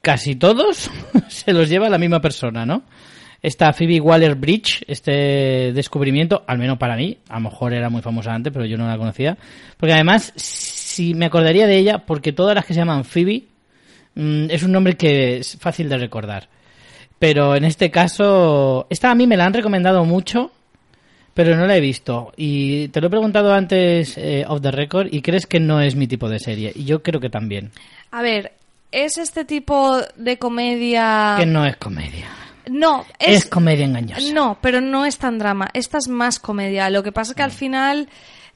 Casi 0.00 0.36
todos 0.36 0.90
se 1.28 1.52
los 1.52 1.68
lleva 1.68 1.90
la 1.90 1.98
misma 1.98 2.20
persona, 2.20 2.64
¿no? 2.64 2.82
Esta 3.44 3.74
Phoebe 3.74 4.00
Waller-Bridge, 4.00 4.84
este 4.88 5.70
descubrimiento, 5.74 6.44
al 6.46 6.56
menos 6.56 6.78
para 6.78 6.96
mí, 6.96 7.18
a 7.28 7.34
lo 7.34 7.50
mejor 7.50 7.74
era 7.74 7.90
muy 7.90 8.00
famosa 8.00 8.32
antes, 8.32 8.50
pero 8.50 8.64
yo 8.64 8.78
no 8.78 8.86
la 8.86 8.96
conocía. 8.96 9.36
Porque 9.76 9.92
además, 9.92 10.32
si 10.34 11.12
me 11.12 11.26
acordaría 11.26 11.66
de 11.66 11.76
ella, 11.76 11.98
porque 11.98 12.32
todas 12.32 12.54
las 12.54 12.64
que 12.64 12.72
se 12.72 12.80
llaman 12.80 13.04
Phoebe, 13.04 13.44
mm, 14.14 14.46
es 14.48 14.62
un 14.62 14.72
nombre 14.72 14.96
que 14.96 15.36
es 15.36 15.58
fácil 15.60 15.90
de 15.90 15.98
recordar. 15.98 16.48
Pero 17.18 17.54
en 17.54 17.66
este 17.66 17.90
caso, 17.90 18.86
esta 18.88 19.10
a 19.10 19.14
mí 19.14 19.26
me 19.26 19.36
la 19.36 19.44
han 19.44 19.52
recomendado 19.52 20.06
mucho, 20.06 20.50
pero 21.34 21.54
no 21.54 21.66
la 21.66 21.76
he 21.76 21.82
visto. 21.82 22.32
Y 22.38 22.88
te 22.88 23.02
lo 23.02 23.08
he 23.08 23.10
preguntado 23.10 23.52
antes 23.52 24.16
eh, 24.16 24.46
off 24.48 24.62
the 24.62 24.70
record 24.70 25.08
y 25.12 25.20
crees 25.20 25.46
que 25.46 25.60
no 25.60 25.82
es 25.82 25.96
mi 25.96 26.06
tipo 26.06 26.30
de 26.30 26.38
serie. 26.38 26.72
Y 26.74 26.84
yo 26.84 27.02
creo 27.02 27.20
que 27.20 27.28
también. 27.28 27.72
A 28.10 28.22
ver, 28.22 28.52
es 28.90 29.18
este 29.18 29.44
tipo 29.44 29.98
de 30.16 30.38
comedia... 30.38 31.36
Que 31.38 31.44
no 31.44 31.66
es 31.66 31.76
comedia. 31.76 32.30
No, 32.70 33.04
Es, 33.18 33.44
es... 33.44 33.46
comedia 33.46 33.84
engañosa. 33.84 34.32
No, 34.32 34.58
pero 34.60 34.80
no 34.80 35.04
es 35.04 35.18
tan 35.18 35.38
drama. 35.38 35.68
Esta 35.74 35.98
es 35.98 36.08
más 36.08 36.38
comedia. 36.38 36.88
Lo 36.90 37.02
que 37.02 37.12
pasa 37.12 37.32
es 37.32 37.36
que 37.36 37.42
al 37.42 37.50
final 37.50 38.08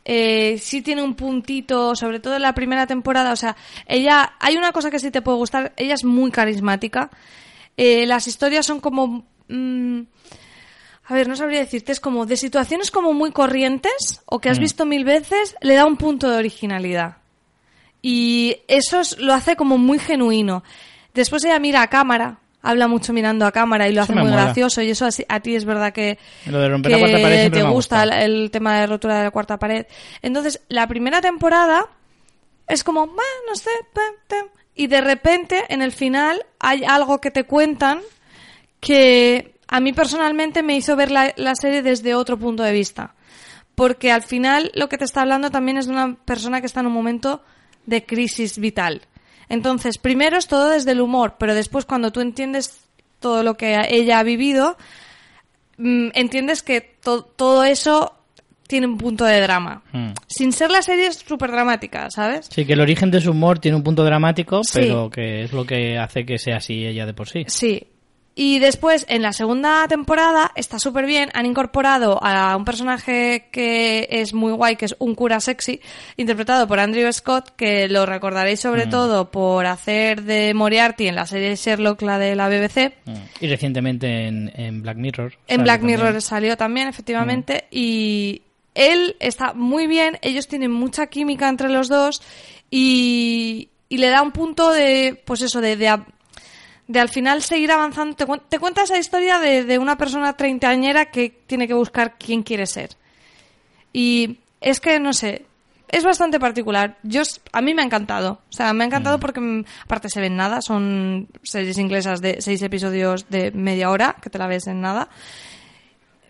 eh, 0.04 0.56
sí 0.60 0.80
tiene 0.82 1.02
un 1.02 1.14
puntito, 1.14 1.94
sobre 1.94 2.18
todo 2.20 2.36
en 2.36 2.42
la 2.42 2.54
primera 2.54 2.86
temporada. 2.86 3.32
O 3.32 3.36
sea, 3.36 3.56
ella, 3.86 4.32
hay 4.40 4.56
una 4.56 4.72
cosa 4.72 4.90
que 4.90 4.98
sí 4.98 5.10
te 5.10 5.20
puede 5.22 5.38
gustar. 5.38 5.72
Ella 5.76 5.94
es 5.94 6.04
muy 6.04 6.30
carismática. 6.30 7.10
Eh, 7.76 8.06
las 8.06 8.26
historias 8.26 8.64
son 8.66 8.80
como, 8.80 9.26
mm, 9.48 10.00
a 11.10 11.14
ver, 11.14 11.28
no 11.28 11.36
sabría 11.36 11.60
decirte, 11.60 11.92
es 11.92 12.00
como 12.00 12.26
de 12.26 12.36
situaciones 12.36 12.90
como 12.90 13.12
muy 13.12 13.30
corrientes 13.30 14.22
o 14.26 14.40
que 14.40 14.48
has 14.50 14.58
Mm. 14.58 14.62
visto 14.62 14.84
mil 14.86 15.04
veces, 15.04 15.54
le 15.60 15.74
da 15.74 15.84
un 15.86 15.96
punto 15.96 16.30
de 16.30 16.38
originalidad. 16.38 17.18
Y 18.02 18.56
eso 18.68 19.00
es- 19.00 19.18
lo 19.18 19.34
hace 19.34 19.56
como 19.56 19.78
muy 19.78 19.98
genuino. 19.98 20.62
Después 21.14 21.44
ella 21.44 21.58
mira 21.58 21.82
a 21.82 21.88
cámara, 21.88 22.38
habla 22.70 22.86
mucho 22.88 23.12
mirando 23.12 23.46
a 23.46 23.52
cámara 23.52 23.88
y 23.88 23.92
lo 23.92 24.02
Eso 24.02 24.12
hace 24.12 24.20
muy 24.20 24.30
mola. 24.30 24.44
gracioso 24.44 24.82
y 24.82 24.90
eso 24.90 25.06
así- 25.06 25.24
a 25.28 25.40
ti 25.40 25.54
es 25.54 25.64
verdad 25.64 25.92
que, 25.92 26.18
Lo 26.46 26.58
de 26.60 26.68
romper 26.68 26.92
que 26.92 26.96
la 26.96 27.00
cuarta 27.02 27.22
pared 27.22 27.40
siempre 27.40 27.60
te 27.62 27.66
gusta 27.68 28.02
el, 28.02 28.50
tema 28.50 28.80
de 28.80 28.86
rotura 28.86 29.18
de 29.18 29.24
la 29.24 29.30
cuarta 29.30 29.58
pared. 29.58 29.86
Entonces, 30.22 30.60
la 30.68 30.86
primera 30.86 31.20
temporada 31.20 31.86
es 32.66 32.84
como, 32.84 33.06
"Bah, 33.06 33.22
no 33.48 33.54
sé, 33.56 33.70
pa, 33.94 34.00
ta", 34.26 34.36
y 34.74 34.86
de 34.86 35.00
repente 35.00 35.64
en 35.70 35.80
el 35.82 35.92
final 35.92 36.44
hay 36.60 36.84
algo 36.84 37.20
que 37.20 37.30
te 37.30 37.44
cuentan 37.44 38.00
que 38.80 39.54
a 39.66 39.80
mí 39.80 39.92
personalmente 39.92 40.62
me 40.62 40.76
hizo 40.76 40.94
ver 40.96 41.10
la, 41.10 41.32
la 41.36 41.54
serie 41.54 41.82
desde 41.82 42.14
otro 42.14 42.38
punto 42.38 42.62
de 42.62 42.72
vista. 42.72 43.14
Porque 43.74 44.10
al 44.12 44.22
final 44.22 44.70
lo 44.74 44.88
que 44.88 44.98
te 44.98 45.04
está 45.04 45.22
hablando 45.22 45.50
también 45.50 45.78
es 45.78 45.86
de 45.86 45.92
una 45.92 46.14
persona 46.24 46.60
que 46.60 46.66
está 46.66 46.80
en 46.80 46.86
un 46.86 46.92
momento 46.92 47.42
de 47.86 48.04
crisis 48.04 48.58
vital. 48.58 49.02
Entonces, 49.48 49.98
primero 49.98 50.36
es 50.36 50.46
todo 50.46 50.70
desde 50.70 50.92
el 50.92 51.00
humor, 51.00 51.36
pero 51.38 51.54
después 51.54 51.84
cuando 51.84 52.10
tú 52.12 52.20
entiendes 52.20 52.80
todo 53.20 53.42
lo 53.42 53.56
que 53.56 53.76
ella 53.90 54.18
ha 54.18 54.22
vivido, 54.22 54.76
mm, 55.78 56.08
entiendes 56.14 56.62
que 56.62 56.80
to- 56.80 57.22
todo 57.24 57.64
eso 57.64 58.14
tiene 58.66 58.86
un 58.86 58.98
punto 58.98 59.24
de 59.24 59.40
drama. 59.40 59.82
Mm. 59.92 60.10
Sin 60.26 60.52
ser 60.52 60.70
la 60.70 60.82
serie 60.82 61.10
súper 61.12 61.50
dramática, 61.50 62.10
¿sabes? 62.10 62.48
Sí, 62.52 62.66
que 62.66 62.74
el 62.74 62.80
origen 62.80 63.10
de 63.10 63.20
su 63.20 63.30
humor 63.30 63.58
tiene 63.58 63.76
un 63.78 63.82
punto 63.82 64.04
dramático, 64.04 64.60
Sí. 64.62 64.80
pero 64.80 65.08
que 65.08 65.44
es 65.44 65.52
lo 65.52 65.64
que 65.64 65.96
hace 65.96 66.26
que 66.26 66.38
sea 66.38 66.56
así 66.58 66.84
ella 66.86 67.06
de 67.06 67.14
por 67.14 67.28
sí. 67.28 67.44
Sí. 67.46 67.82
Y 68.40 68.60
después, 68.60 69.04
en 69.08 69.22
la 69.22 69.32
segunda 69.32 69.84
temporada, 69.88 70.52
está 70.54 70.78
súper 70.78 71.06
bien. 71.06 71.28
Han 71.34 71.44
incorporado 71.44 72.20
a 72.22 72.56
un 72.56 72.64
personaje 72.64 73.48
que 73.50 74.06
es 74.08 74.32
muy 74.32 74.52
guay, 74.52 74.76
que 74.76 74.84
es 74.84 74.94
un 75.00 75.16
cura 75.16 75.40
sexy, 75.40 75.80
interpretado 76.16 76.68
por 76.68 76.78
Andrew 76.78 77.12
Scott, 77.12 77.56
que 77.56 77.88
lo 77.88 78.06
recordaréis 78.06 78.60
sobre 78.60 78.86
Mm. 78.86 78.90
todo 78.90 79.30
por 79.32 79.66
hacer 79.66 80.22
de 80.22 80.54
Moriarty 80.54 81.08
en 81.08 81.16
la 81.16 81.26
serie 81.26 81.56
Sherlock, 81.56 82.00
la 82.02 82.20
de 82.20 82.36
la 82.36 82.48
BBC. 82.48 82.92
Mm. 83.06 83.12
Y 83.40 83.48
recientemente 83.48 84.28
en, 84.28 84.52
en 84.54 84.82
Black 84.82 84.98
Mirror. 84.98 85.32
En 85.48 85.64
Black 85.64 85.80
también. 85.80 85.98
Mirror 86.00 86.22
salió 86.22 86.56
también, 86.56 86.86
efectivamente, 86.86 87.64
y 87.72 88.42
él 88.76 89.16
está 89.18 89.52
muy 89.52 89.88
bien, 89.88 90.16
ellos 90.22 90.46
tienen 90.46 90.70
mucha 90.70 91.08
química 91.08 91.48
entre 91.48 91.70
los 91.70 91.88
dos 91.88 92.22
y, 92.70 93.70
y 93.88 93.98
le 93.98 94.10
da 94.10 94.22
un 94.22 94.30
punto 94.30 94.70
de, 94.70 95.20
pues 95.24 95.42
eso, 95.42 95.60
de, 95.60 95.74
de, 95.76 95.88
de 96.88 96.98
al 97.00 97.08
final 97.08 97.42
seguir 97.42 97.70
avanzando. 97.70 98.16
Te, 98.16 98.26
cuen- 98.26 98.42
te 98.48 98.58
cuenta 98.58 98.82
esa 98.82 98.98
historia 98.98 99.38
de, 99.38 99.62
de 99.64 99.78
una 99.78 99.96
persona 99.96 100.32
treintañera 100.36 101.06
que 101.06 101.30
tiene 101.46 101.68
que 101.68 101.74
buscar 101.74 102.16
quién 102.18 102.42
quiere 102.42 102.66
ser. 102.66 102.90
Y 103.92 104.38
es 104.60 104.80
que, 104.80 104.98
no 104.98 105.12
sé, 105.12 105.44
es 105.88 106.04
bastante 106.04 106.38
particular. 106.40 106.96
Yo, 107.02 107.22
a 107.52 107.60
mí 107.60 107.72
me 107.74 107.82
ha 107.82 107.84
encantado. 107.84 108.40
O 108.50 108.52
sea, 108.52 108.72
me 108.72 108.84
ha 108.84 108.86
encantado 108.86 109.18
porque, 109.20 109.40
mm, 109.40 109.64
aparte, 109.84 110.08
se 110.08 110.20
ven 110.20 110.36
nada. 110.36 110.60
Son 110.62 111.28
series 111.42 111.78
inglesas 111.78 112.20
de 112.20 112.40
seis 112.40 112.60
episodios 112.62 113.28
de 113.30 113.50
media 113.52 113.90
hora, 113.90 114.16
que 114.20 114.30
te 114.30 114.38
la 114.38 114.46
ves 114.46 114.66
en 114.66 114.80
nada. 114.80 115.08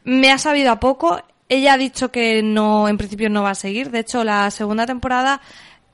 Me 0.04 0.30
ha 0.32 0.38
sabido 0.38 0.72
a 0.72 0.80
poco. 0.80 1.20
Ella 1.48 1.74
ha 1.74 1.78
dicho 1.78 2.10
que 2.10 2.42
no, 2.42 2.88
en 2.88 2.98
principio 2.98 3.30
no 3.30 3.42
va 3.42 3.50
a 3.50 3.54
seguir. 3.54 3.90
De 3.90 4.00
hecho, 4.00 4.22
la 4.24 4.50
segunda 4.50 4.86
temporada. 4.86 5.40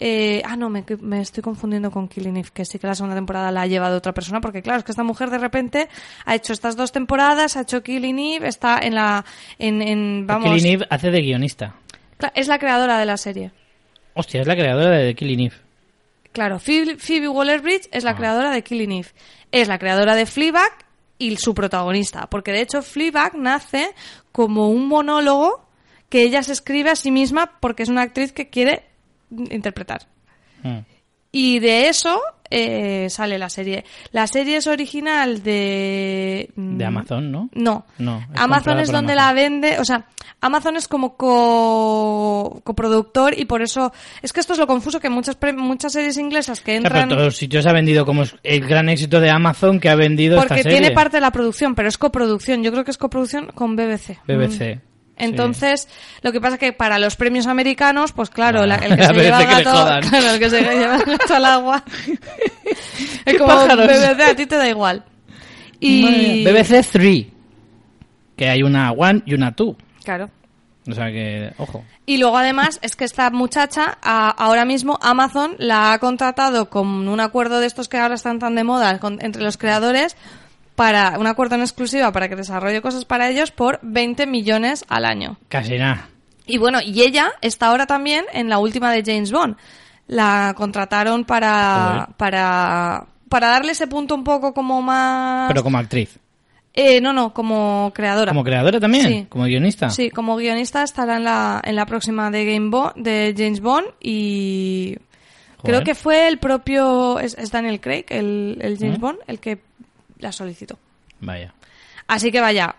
Eh, 0.01 0.43
ah, 0.45 0.57
no, 0.57 0.69
me, 0.71 0.85
me 1.01 1.21
estoy 1.21 1.43
confundiendo 1.43 1.91
con 1.91 2.09
Killing 2.09 2.37
Eve, 2.37 2.49
que 2.53 2.65
sí 2.65 2.79
que 2.79 2.87
la 2.87 2.95
segunda 2.95 3.15
temporada 3.15 3.51
la 3.53 3.63
ha 3.63 3.67
llevado 3.67 3.97
otra 3.97 4.13
persona, 4.13 4.41
porque 4.41 4.61
claro, 4.63 4.79
es 4.81 4.85
que 4.85 4.93
esta 4.93 5.05
mujer 5.05 5.31
de 5.31 5.39
repente 5.39 5.89
ha 6.25 6.35
hecho 6.35 6.53
estas 6.53 6.77
dos 6.77 6.93
temporadas, 6.93 7.57
ha 7.57 7.63
hecho 7.63 7.83
Killing 7.83 8.19
Eve, 8.19 8.49
está 8.49 8.79
en 8.83 8.95
la. 8.97 9.25
En, 9.59 9.81
en, 9.83 10.27
vamos, 10.27 10.51
Killing 10.51 10.75
Eve 10.75 10.87
hace 10.91 11.11
de 11.11 11.21
guionista. 11.23 11.75
Es 12.35 12.49
la 12.49 12.59
creadora 12.59 12.99
de 12.99 13.07
la 13.07 13.17
serie. 13.17 13.53
Hostia, 14.15 14.41
es 14.41 14.47
la 14.47 14.55
creadora 14.55 14.99
de 14.99 15.15
Killing 15.15 15.41
Eve. 15.41 15.57
Claro, 16.33 16.59
Phoebe, 16.59 16.97
Phoebe 16.97 17.29
Waller-Bridge 17.29 17.89
es 17.93 18.03
la 18.05 18.13
Ah. 18.13 18.17
creadora 18.17 18.51
de 18.51 18.63
Killing 18.65 18.93
Eve. 18.93 19.09
Es 19.53 19.69
la 19.69 19.79
creadora 19.79 20.17
de 20.17 20.27
Fleabag 20.27 20.73
y 21.19 21.37
su 21.37 21.55
protagonista. 21.55 22.29
Porque 22.29 22.51
de 22.53 22.61
hecho 22.63 22.83
Fleabag 22.83 23.37
nace 23.37 23.91
como 24.33 24.69
un 24.71 24.89
monólogo 24.89 25.65
que 26.09 26.23
ella 26.23 26.43
se 26.43 26.53
escribe 26.53 26.91
a 26.91 26.97
sí 26.97 27.11
misma 27.13 27.53
porque 27.61 27.85
es 27.85 27.89
una 27.89 28.03
actriz 28.03 28.33
que 28.33 28.49
quiere 28.51 28.85
interpretar. 29.31 30.07
Mm. 30.63 30.79
Y 31.33 31.59
de 31.59 31.89
eso 31.89 32.21
eh, 32.49 33.09
sale 33.11 33.39
la 33.39 33.49
serie. 33.49 33.85
La 34.13 34.27
serie 34.29 34.59
es 34.59 34.67
original 34.69 35.43
de... 35.43 36.49
mm, 36.55 36.77
De 36.79 36.85
Amazon, 36.85 37.33
¿no? 37.33 37.51
No. 37.55 37.85
No, 37.99 38.19
es 38.33 38.41
Amazon 38.41 38.79
es 38.79 38.93
donde 38.93 39.15
Amazon. 39.15 39.35
la 39.37 39.43
vende, 39.43 39.81
o 39.81 39.85
sea, 39.85 40.07
Amazon 40.41 40.77
es 40.77 40.87
como 40.87 41.17
co- 41.17 42.61
coproductor 42.63 43.37
y 43.37 43.47
por 43.47 43.63
eso 43.63 43.93
es 44.23 44.33
que 44.33 44.39
esto 44.41 44.53
es 44.53 44.59
lo 44.61 44.67
confuso 44.69 45.01
que 45.01 45.09
muchas 45.11 45.35
pre- 45.37 45.53
muchas 45.55 45.93
series 45.93 46.19
inglesas 46.19 46.61
que 46.61 46.77
entran 46.77 47.09
todos 47.09 47.23
los 47.25 47.37
sitios 47.37 47.67
ha 47.67 47.73
vendido 47.73 48.05
como 48.07 48.23
el 48.43 48.61
gran 48.67 48.89
éxito 48.89 49.21
de 49.21 49.31
Amazon 49.31 49.81
que 49.81 49.89
ha 49.89 49.97
vendido 49.97 50.37
porque 50.39 50.55
esta 50.55 50.63
serie. 50.65 50.79
tiene 50.79 50.95
parte 50.95 51.17
de 51.17 51.23
la 51.23 51.33
producción, 51.33 51.75
pero 51.75 51.89
es 51.89 51.99
coproducción. 51.99 52.63
Yo 52.63 52.71
creo 52.71 52.85
que 52.85 52.91
es 52.93 52.99
coproducción 52.99 53.47
con 53.55 53.75
BBC. 53.75 54.19
BBC. 54.27 54.77
Mm. 54.77 54.94
Entonces, 55.17 55.89
lo 56.23 56.33
que 56.33 56.41
pasa 56.41 56.59
que 56.59 56.73
para 56.73 56.99
los 56.99 57.17
premios 57.17 57.47
americanos, 57.47 58.13
pues 58.13 58.31
claro, 58.31 58.67
la- 58.67 58.77
el 58.77 58.97
que 58.97 59.05
se 59.07 59.13
lleva 59.15 59.41
el 59.43 59.49
que 59.49 59.55
gato, 59.65 60.09
claro, 60.11 60.31
el 60.31 60.39
que 60.41 60.51
se 60.51 60.61
lleva 60.79 60.97
el 60.97 61.05
gato 61.05 61.35
al 61.35 61.45
agua. 61.45 61.85
¿Qué 63.25 63.31
es 63.31 63.39
como 63.39 63.47
pájaros? 63.55 63.87
BBC, 63.87 64.21
a 64.21 64.35
ti 64.37 64.47
te 64.47 64.57
da 64.57 64.69
igual. 64.69 65.05
Y. 65.81 66.45
BBC 66.45 66.85
3. 66.93 67.27
Que 68.37 68.49
hay 68.49 68.63
una 68.63 68.91
One 68.93 69.23
y 69.27 69.35
una 69.35 69.53
Two. 69.55 69.77
claro. 70.03 70.31
O 70.87 70.93
sea 70.93 71.07
que, 71.07 71.51
ojo. 71.57 71.83
Y 72.05 72.19
luego 72.19 72.37
además 72.37 72.79
es 72.83 72.95
que 72.95 73.05
esta 73.07 73.31
muchacha, 73.31 73.97
a- 74.03 74.29
ahora 74.29 74.67
mismo 74.67 74.99
Amazon 75.01 75.55
la 75.59 75.95
ha 75.95 75.99
contratado 75.99 76.69
con 76.69 77.09
un 77.09 77.21
acuerdo 77.21 77.59
de 77.61 77.67
estos 77.67 77.89
que 77.89 77.97
ahora 77.97 78.17
están 78.17 78.39
tan 78.39 78.55
de 78.55 78.65
moda 78.65 78.99
con- 78.99 79.19
entre 79.25 79.43
los 79.43 79.57
creadores 79.57 80.15
para 80.75 81.19
un 81.19 81.27
acuerdo 81.27 81.55
en 81.55 81.61
exclusiva 81.63 82.11
para 82.13 82.29
que 82.29 82.37
desarrolle 82.37 82.81
cosas 82.83 83.05
para 83.05 83.29
ellos 83.29 83.51
por 83.51 83.79
20 83.83 84.27
millones 84.27 84.85
al 84.89 85.05
año. 85.05 85.37
Casi 85.49 85.79
nada. 85.79 86.09
Y 86.47 86.59
bueno, 86.59 86.81
y 86.85 87.03
ella 87.03 87.33
está 87.41 87.69
ahora 87.69 87.87
también 87.87 88.25
en 88.33 88.49
la 88.49 88.59
última 88.59 88.93
de 88.93 89.03
James 89.05 89.31
Bond. 89.33 89.57
La 90.07 90.53
contrataron 90.57 91.25
para 91.25 92.09
para 92.19 93.07
para 93.29 93.49
darle 93.49 93.73
ese 93.73 93.87
punto 93.87 94.15
un 94.15 94.23
poco 94.25 94.53
como 94.53 94.83
más 94.83 95.49
Pero 95.49 95.63
como 95.63 95.79
actriz. 95.79 96.19
eh, 96.75 97.01
no, 97.01 97.13
no, 97.13 97.33
como 97.33 97.91
creadora. 97.95 98.33
Como 98.33 98.45
creadora 98.45 98.79
también. 98.79 99.07
Sí. 99.09 99.27
Como 99.29 99.45
guionista. 99.45 99.89
Sí, 99.91 100.11
como 100.11 100.37
guionista 100.37 100.83
estará 100.83 101.17
en 101.17 101.25
la, 101.25 101.61
en 101.65 101.77
la 101.77 101.87
próxima 101.87 102.31
de 102.31 102.45
Game 102.45 102.69
Bo- 102.69 102.93
de 102.97 103.33
James 103.37 103.61
Bond 103.61 103.87
y 104.01 104.97
creo 105.63 105.83
que 105.83 105.95
fue 105.95 106.29
el 106.29 106.39
propio 106.39 107.19
es, 107.19 107.35
es 107.39 107.51
Daniel 107.51 107.81
Craig, 107.81 108.05
el, 108.11 108.59
el 108.61 108.77
James. 108.79 108.99
Bond, 109.01 109.19
el 109.27 109.41
que 109.41 109.59
la 110.19 110.33
solicitó. 110.33 110.79
Vaya. 111.21 111.53
Así 112.07 112.31
que 112.33 112.41
vaya. 112.41 112.77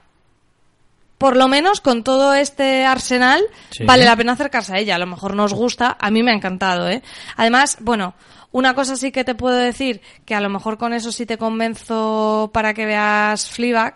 por 1.17 1.37
lo 1.37 1.47
menos 1.47 1.79
con 1.79 2.03
todo 2.03 2.33
este 2.33 2.83
arsenal, 2.85 3.41
Sí. 3.69 3.85
vale 3.85 4.03
la 4.03 4.17
pena 4.17 4.33
acercarse 4.33 4.73
a 4.75 4.79
ella. 4.79 4.95
A 4.95 4.99
lo 4.99 5.07
mejor 5.07 5.33
nos 5.33 5.53
gusta, 5.53 5.95
a 5.99 6.11
mí 6.11 6.21
me 6.23 6.31
ha 6.31 6.35
encantado, 6.35 6.89
¿eh? 6.89 7.01
Además, 7.37 7.77
bueno, 7.79 8.15
una 8.51 8.73
cosa 8.75 8.97
sí 8.97 9.13
que 9.13 9.23
te 9.23 9.33
puedo 9.33 9.55
decir, 9.55 10.01
que 10.25 10.35
a 10.35 10.41
lo 10.41 10.49
mejor 10.49 10.77
con 10.77 10.91
eso 10.93 11.13
sí 11.13 11.25
te 11.25 11.37
convenzo 11.37 12.51
para 12.53 12.73
que 12.73 12.85
veas 12.85 13.49
Fleabag, 13.49 13.95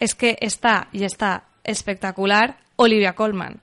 es 0.00 0.16
que 0.16 0.36
está, 0.40 0.88
y 0.92 1.04
está 1.04 1.44
espectacular, 1.62 2.56
Olivia 2.74 3.14
Colman. 3.14 3.60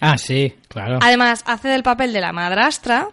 Ah, 0.00 0.18
sí, 0.18 0.54
claro. 0.68 0.98
Además, 1.00 1.42
hace 1.46 1.68
del 1.68 1.82
papel 1.82 2.12
de 2.12 2.20
la 2.20 2.32
madrastra 2.32 3.08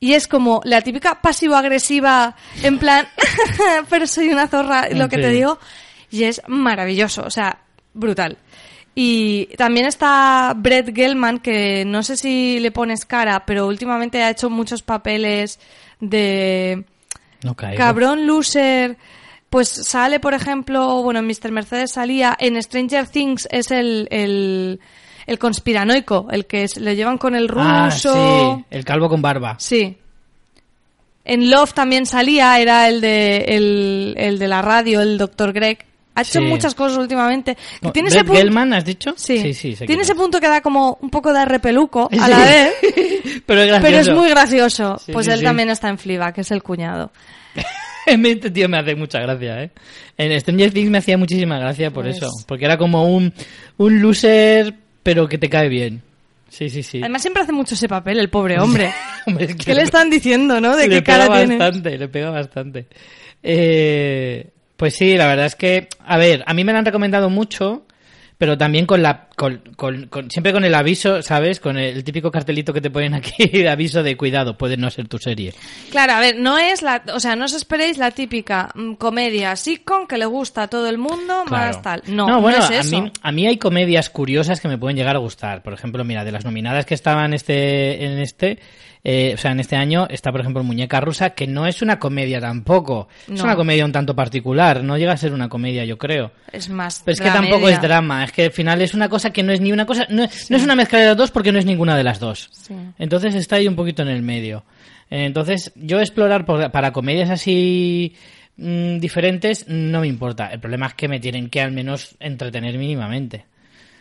y 0.00 0.14
es 0.14 0.26
como 0.26 0.62
la 0.64 0.80
típica 0.80 1.20
pasivo-agresiva, 1.20 2.34
en 2.62 2.78
plan, 2.78 3.06
pero 3.90 4.06
soy 4.06 4.30
una 4.30 4.48
zorra, 4.48 4.88
lo 4.88 5.10
que 5.10 5.18
te 5.18 5.28
digo, 5.28 5.58
y 6.10 6.24
es 6.24 6.40
maravilloso, 6.48 7.22
o 7.22 7.30
sea, 7.30 7.58
brutal. 7.92 8.38
Y 8.94 9.46
también 9.56 9.86
está 9.86 10.54
Brett 10.56 10.94
Gelman, 10.94 11.38
que 11.38 11.84
no 11.84 12.02
sé 12.02 12.16
si 12.16 12.58
le 12.60 12.72
pones 12.72 13.04
cara, 13.04 13.44
pero 13.46 13.66
últimamente 13.66 14.22
ha 14.22 14.30
hecho 14.30 14.50
muchos 14.50 14.82
papeles 14.82 15.60
de 16.00 16.84
No 17.42 17.54
cabrón 17.54 18.26
loser. 18.26 18.96
Pues 19.48 19.68
sale, 19.68 20.20
por 20.20 20.32
ejemplo, 20.32 21.02
bueno, 21.02 21.20
en 21.20 21.26
Mr. 21.26 21.50
Mercedes 21.50 21.92
salía, 21.92 22.36
en 22.38 22.60
Stranger 22.62 23.08
Things 23.08 23.48
es 23.50 23.70
el, 23.70 24.06
el, 24.10 24.80
el 25.26 25.38
conspiranoico, 25.38 26.28
el 26.30 26.46
que 26.46 26.64
es- 26.64 26.76
le 26.78 26.96
llevan 26.96 27.18
con 27.18 27.34
el 27.34 27.48
ruso. 27.48 27.64
Ah, 27.64 27.90
sí, 27.90 28.64
el 28.70 28.84
calvo 28.84 29.08
con 29.08 29.22
barba. 29.22 29.56
Sí. 29.58 29.96
En 31.24 31.50
Love 31.50 31.72
también 31.74 32.06
salía, 32.06 32.58
era 32.58 32.88
el 32.88 33.00
de, 33.00 33.44
el, 33.48 34.14
el 34.16 34.38
de 34.38 34.48
la 34.48 34.62
radio, 34.62 35.00
el 35.00 35.18
Dr. 35.18 35.52
Greg. 35.52 35.84
Ha 36.14 36.22
hecho 36.22 36.40
Sí. 36.40 36.44
muchas 36.46 36.74
cosas 36.74 36.98
últimamente. 36.98 37.56
No, 37.82 37.92
tiene 37.92 38.08
ese 38.08 38.24
punto, 38.24 38.34
Gelman, 38.40 38.72
¿has 38.72 38.84
dicho? 38.84 39.14
sí, 39.16 39.54
sí, 39.54 39.76
sí 39.76 39.86
tiene 39.86 40.02
ese 40.02 40.12
es. 40.12 40.18
punto 40.18 40.40
que 40.40 40.48
da 40.48 40.60
como 40.60 40.98
un 41.00 41.08
poco 41.10 41.32
de 41.32 41.44
repeluco 41.44 42.08
a 42.20 42.28
la 42.28 42.38
vez, 42.38 42.72
Pero 43.46 43.60
es 43.62 43.68
gracioso. 43.68 43.80
pero 43.82 43.98
es 43.98 44.10
muy 44.10 44.28
gracioso. 44.28 45.00
Pues 45.12 45.28
él 45.28 45.42
también 45.42 45.70
está 45.70 45.88
en 45.88 45.98
Fliba, 45.98 46.32
que 46.32 46.40
es 46.40 46.50
el 46.50 46.62
cuñado. 46.62 47.12
este 48.06 48.50
tío 48.50 48.68
me 48.68 48.78
hace 48.78 48.94
mucha 48.96 49.20
gracia, 49.20 49.62
¿eh? 49.62 49.70
En 50.16 50.38
Stranger 50.40 50.72
Things 50.72 50.90
me 50.90 50.98
hacía 50.98 51.16
muchísima 51.16 51.58
gracia 51.58 51.90
por 51.92 52.04
Pues- 52.04 52.16
eso. 52.16 52.28
Porque 52.46 52.64
era 52.64 52.76
como 52.76 53.04
un, 53.04 53.32
un 53.76 54.02
loser, 54.02 54.74
pero 55.02 55.28
que 55.28 55.38
te 55.38 55.48
cae 55.48 55.68
bien. 55.68 56.02
Sí, 56.48 56.68
sí, 56.68 56.82
sí. 56.82 56.98
Además 57.00 57.22
siempre 57.22 57.42
hace 57.42 57.52
mucho 57.52 57.74
ese 57.74 57.88
papel, 57.88 58.18
el 58.18 58.28
pobre 58.28 58.58
hombre. 58.58 58.92
Hombre, 59.26 59.44
es 59.44 59.54
que 59.54 59.64
¿Qué 59.66 59.74
le 59.74 59.82
están 59.82 60.08
diciendo, 60.10 60.60
no? 60.60 60.74
¿De 60.76 60.88
le 60.88 60.96
qué 60.96 61.02
cara 61.04 61.26
pega 61.26 61.38
tiene? 61.38 61.58
bastante, 61.58 61.98
le 61.98 62.08
pega 62.08 62.30
bastante. 62.30 62.86
Eh, 63.42 64.48
pues 64.76 64.94
sí, 64.94 65.16
la 65.16 65.26
verdad 65.26 65.46
es 65.46 65.54
que, 65.54 65.88
a 66.04 66.16
ver, 66.16 66.42
a 66.46 66.54
mí 66.54 66.64
me 66.64 66.72
lo 66.72 66.78
han 66.78 66.84
recomendado 66.86 67.28
mucho, 67.30 67.84
pero 68.40 68.56
también 68.56 68.86
con 68.86 69.02
la, 69.02 69.26
con, 69.36 69.60
con- 69.76 70.06
con- 70.06 70.30
siempre 70.30 70.54
con 70.54 70.64
el 70.64 70.74
aviso, 70.74 71.20
¿sabes? 71.20 71.60
Con 71.60 71.76
el, 71.76 72.02
típico 72.02 72.30
cartelito 72.30 72.72
que 72.72 72.80
te 72.80 72.88
ponen 72.88 73.12
aquí 73.12 73.46
de 73.52 73.68
aviso 73.68 74.02
de 74.02 74.16
cuidado, 74.16 74.56
puede 74.56 74.78
no 74.78 74.88
ser 74.88 75.08
tu 75.08 75.18
serie. 75.18 75.52
Claro, 75.90 76.14
a 76.14 76.20
ver, 76.20 76.38
no 76.38 76.56
es 76.56 76.80
la, 76.80 77.02
o 77.12 77.20
sea, 77.20 77.36
no 77.36 77.44
os 77.44 77.52
esperéis 77.52 77.98
la 77.98 78.12
típica 78.12 78.70
mm, 78.74 78.94
comedia 78.94 79.54
sitcom 79.56 80.06
que 80.06 80.16
le 80.16 80.24
gusta 80.24 80.62
a 80.62 80.68
todo 80.68 80.88
el 80.88 80.96
mundo, 80.96 81.44
más 81.50 81.82
tal. 81.82 82.02
No, 82.06 82.26
no, 82.28 82.40
bueno, 82.40 82.64
es 82.64 82.70
eso. 82.70 82.96
A, 82.96 83.02
mí, 83.02 83.12
a 83.20 83.30
mí 83.30 83.46
hay 83.46 83.58
comedias 83.58 84.08
curiosas 84.08 84.58
que 84.58 84.68
me 84.68 84.78
pueden 84.78 84.96
llegar 84.96 85.16
a 85.16 85.18
gustar. 85.18 85.62
Por 85.62 85.74
ejemplo, 85.74 86.02
mira, 86.02 86.24
de 86.24 86.32
las 86.32 86.46
nominadas 86.46 86.86
que 86.86 86.94
estaban 86.94 87.34
este, 87.34 88.06
en 88.06 88.20
este, 88.20 88.58
eh, 89.02 89.32
o 89.34 89.36
sea, 89.38 89.52
en 89.52 89.60
este 89.60 89.76
año 89.76 90.06
está, 90.10 90.30
por 90.32 90.40
ejemplo, 90.40 90.62
Muñeca 90.62 91.00
Rusa, 91.00 91.30
que 91.30 91.46
no 91.46 91.66
es 91.66 91.80
una 91.82 91.98
comedia 91.98 92.40
tampoco. 92.40 93.08
Es 93.26 93.38
No. 93.38 93.44
una 93.44 93.56
comedia 93.56 93.84
un 93.84 93.92
tanto 93.92 94.14
particular. 94.14 94.82
No 94.82 94.98
llega 94.98 95.12
a 95.12 95.16
ser 95.16 95.32
una 95.32 95.48
comedia, 95.48 95.84
yo 95.84 95.96
creo. 95.98 96.32
Es 96.52 96.68
más. 96.68 97.02
Pero 97.04 97.14
es 97.14 97.20
que 97.20 97.30
tampoco 97.30 97.68
es 97.68 97.80
drama. 97.80 98.24
Es 98.24 98.32
que 98.32 98.44
al 98.44 98.50
final 98.52 98.82
es 98.82 98.92
una 98.94 99.08
cosa 99.08 99.30
que 99.30 99.42
no 99.42 99.52
es 99.52 99.60
ni 99.60 99.72
una 99.72 99.86
cosa. 99.86 100.06
No, 100.10 100.24
no 100.48 100.56
es 100.56 100.62
una 100.64 100.74
mezcla 100.76 100.98
de 100.98 101.06
las 101.06 101.16
dos 101.16 101.30
porque 101.30 101.52
no 101.52 101.58
es 101.58 101.64
ninguna 101.66 101.96
de 101.96 102.04
las 102.04 102.20
dos. 102.20 102.48
Sí. 102.52 102.74
Entonces 102.98 103.34
está 103.34 103.56
ahí 103.56 103.66
un 103.68 103.76
poquito 103.76 104.02
en 104.02 104.08
el 104.08 104.22
medio. 104.22 104.64
Eh, 105.10 105.24
Entonces, 105.24 105.72
yo 105.74 105.98
explorar 106.00 106.44
por- 106.44 106.70
para 106.70 106.92
comedias 106.92 107.30
así 107.30 108.14
mm, 108.56 108.98
diferentes 108.98 109.66
no 109.68 110.00
me 110.02 110.06
importa. 110.08 110.48
El 110.48 110.60
problema 110.60 110.86
es 110.86 110.94
que 110.94 111.08
me 111.08 111.18
tienen 111.20 111.48
que 111.48 111.60
al 111.62 111.72
menos 111.72 112.16
entretener 112.20 112.76
mínimamente. 112.78 113.46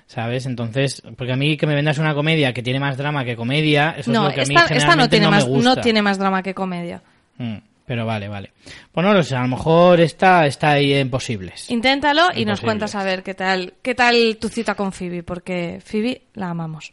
¿Sabes? 0.09 0.47
Entonces, 0.47 1.03
porque 1.15 1.33
a 1.33 1.35
mí 1.35 1.55
que 1.55 1.67
me 1.67 1.75
vendas 1.75 1.99
una 1.99 2.15
comedia 2.15 2.51
que 2.51 2.63
tiene 2.63 2.79
más 2.79 2.97
drama 2.97 3.23
que 3.23 3.35
comedia, 3.35 3.93
eso 3.95 4.11
No, 4.11 4.23
es 4.23 4.29
lo 4.29 4.33
que 4.33 4.41
a 4.41 4.45
mí 4.45 4.55
esta, 4.75 4.95
no 4.95 5.07
tiene 5.07 5.25
no 5.25 5.31
más, 5.31 5.45
me 5.45 5.51
gusta. 5.51 5.69
no 5.75 5.81
tiene 5.81 6.01
más 6.01 6.17
drama 6.17 6.41
que 6.41 6.55
comedia. 6.55 6.99
Mm, 7.37 7.57
pero 7.85 8.07
vale, 8.07 8.27
vale. 8.27 8.51
Pues 8.91 9.05
no 9.05 9.13
lo 9.13 9.21
sé, 9.21 9.35
a 9.35 9.41
lo 9.43 9.49
mejor 9.49 9.99
está, 9.99 10.47
está 10.47 10.71
ahí 10.71 10.93
en 10.95 11.11
posibles. 11.11 11.69
Inténtalo 11.69 12.23
y 12.33 12.43
nos 12.43 12.59
cuentas 12.59 12.95
a 12.95 13.03
ver 13.03 13.21
qué 13.21 13.35
tal, 13.35 13.75
qué 13.83 13.93
tal 13.93 14.37
tu 14.41 14.49
cita 14.49 14.73
con 14.73 14.91
Phoebe, 14.91 15.21
porque 15.21 15.79
Phoebe 15.85 16.23
la 16.33 16.49
amamos. 16.49 16.91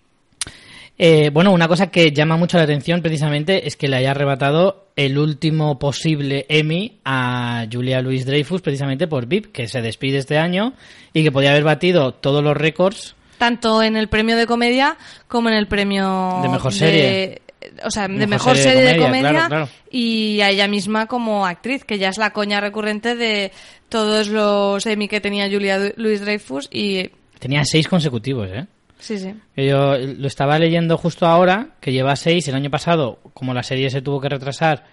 Eh, 0.99 1.31
bueno, 1.31 1.53
una 1.53 1.69
cosa 1.69 1.89
que 1.89 2.13
llama 2.13 2.37
mucho 2.37 2.57
la 2.57 2.65
atención 2.65 3.03
precisamente 3.03 3.67
es 3.67 3.77
que 3.77 3.89
le 3.89 3.97
haya 3.97 4.13
arrebatado 4.13 4.87
el 4.97 5.19
último 5.19 5.79
posible 5.79 6.47
Emmy 6.49 6.99
a 7.05 7.67
Julia 7.71 8.01
Louis 8.01 8.25
Dreyfus 8.25 8.63
precisamente 8.63 9.07
por 9.07 9.27
VIP, 9.27 9.53
que 9.53 9.69
se 9.69 9.83
despide 9.83 10.19
este 10.19 10.39
año 10.39 10.73
y 11.13 11.23
que 11.23 11.31
podía 11.31 11.51
haber 11.51 11.65
batido 11.65 12.13
todos 12.13 12.43
los 12.43 12.57
récords. 12.57 13.15
Tanto 13.37 13.83
en 13.83 13.97
el 13.97 14.09
premio 14.09 14.37
de 14.37 14.47
comedia 14.47 14.97
como 15.29 15.51
en 15.51 15.57
el 15.57 15.67
premio 15.67 16.41
De 16.43 16.49
mejor 16.49 16.73
serie. 16.73 17.43
o 17.85 17.91
sea, 17.91 18.09
de 18.09 18.15
Mejor 18.15 18.29
mejor 18.29 18.57
serie 18.57 18.81
de 18.81 18.87
serie 18.87 18.93
de 18.95 18.99
comedia, 18.99 19.29
comedia, 19.29 19.49
claro, 19.49 19.67
claro. 19.67 19.69
y 19.91 20.41
a 20.41 20.49
ella 20.49 20.67
misma 20.67 21.07
como 21.07 21.45
actriz, 21.45 21.85
que 21.85 21.99
ya 21.99 22.09
es 22.09 22.17
la 22.17 22.33
coña 22.33 22.63
recurrente 22.63 23.17
de 23.17 23.53
todos 23.91 24.29
los 24.29 24.87
Emmy 24.87 25.09
que 25.09 25.21
tenía 25.21 25.51
Julia 25.51 25.93
Louis 25.97 26.23
Dreyfus 26.23 26.71
y 26.73 27.11
Tenía 27.39 27.65
seis 27.67 27.87
consecutivos, 27.87 28.49
¿eh? 28.51 28.67
Sí, 28.99 29.19
sí. 29.19 29.35
Yo 29.57 29.97
lo 29.99 30.27
estaba 30.27 30.59
leyendo 30.59 30.97
justo 30.97 31.27
ahora, 31.27 31.69
que 31.81 31.93
lleva 31.93 32.17
seis. 32.17 32.47
El 32.49 32.55
año 32.55 32.71
pasado, 32.71 33.19
como 33.35 33.55
la 33.55 33.63
serie 33.63 33.91
se 33.91 34.03
tuvo 34.03 34.21
que 34.21 34.29
retrasar 34.29 34.85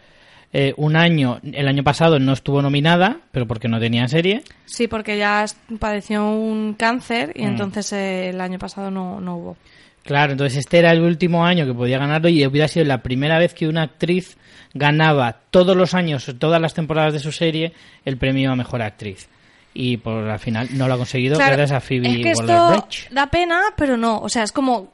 eh, 0.52 0.74
un 0.78 0.96
año, 0.96 1.40
el 1.44 1.68
año 1.68 1.84
pasado 1.84 2.20
no 2.20 2.34
estuvo 2.34 2.62
nominada, 2.62 3.22
pero 3.32 3.48
porque 3.48 3.68
no 3.68 3.80
tenía 3.80 4.08
serie. 4.08 4.44
Sí, 4.66 4.88
porque 4.88 5.18
ya 5.18 5.46
padeció 5.80 6.30
un 6.30 6.76
cáncer 6.76 7.32
y 7.36 7.44
Mm. 7.44 7.48
entonces 7.48 7.92
eh, 7.94 8.30
el 8.30 8.40
año 8.40 8.60
pasado 8.60 8.92
no, 8.92 9.20
no 9.20 9.38
hubo. 9.38 9.58
Claro, 10.04 10.34
entonces 10.34 10.58
este 10.60 10.80
era 10.80 10.92
el 10.92 11.02
último 11.02 11.46
año 11.46 11.66
que 11.66 11.74
podía 11.74 11.98
ganarlo 11.98 12.28
y 12.30 12.46
hubiera 12.46 12.68
sido 12.68 12.86
la 12.86 13.02
primera 13.02 13.40
vez 13.40 13.54
que 13.54 13.68
una 13.70 13.84
actriz 13.84 14.38
ganaba 14.74 15.40
todos 15.50 15.78
los 15.78 15.94
años, 15.94 16.30
todas 16.40 16.62
las 16.62 16.74
temporadas 16.74 17.14
de 17.14 17.20
su 17.20 17.32
serie, 17.32 17.72
el 18.04 18.18
premio 18.18 18.52
a 18.52 18.56
mejor 18.58 18.82
actriz. 18.82 19.30
Y 19.74 19.98
por 19.98 20.30
al 20.30 20.40
final 20.40 20.70
no 20.74 20.88
lo 20.88 20.94
ha 20.94 20.98
conseguido 20.98 21.36
Claro, 21.36 21.56
gracias 21.58 21.78
a 21.78 21.82
Phoebe 21.82 22.10
es 22.10 22.18
que 22.24 22.32
esto 22.32 22.88
da 23.12 23.28
pena, 23.28 23.62
pero 23.76 23.98
no. 23.98 24.20
O 24.20 24.30
sea, 24.30 24.44
es 24.44 24.52
como... 24.52 24.92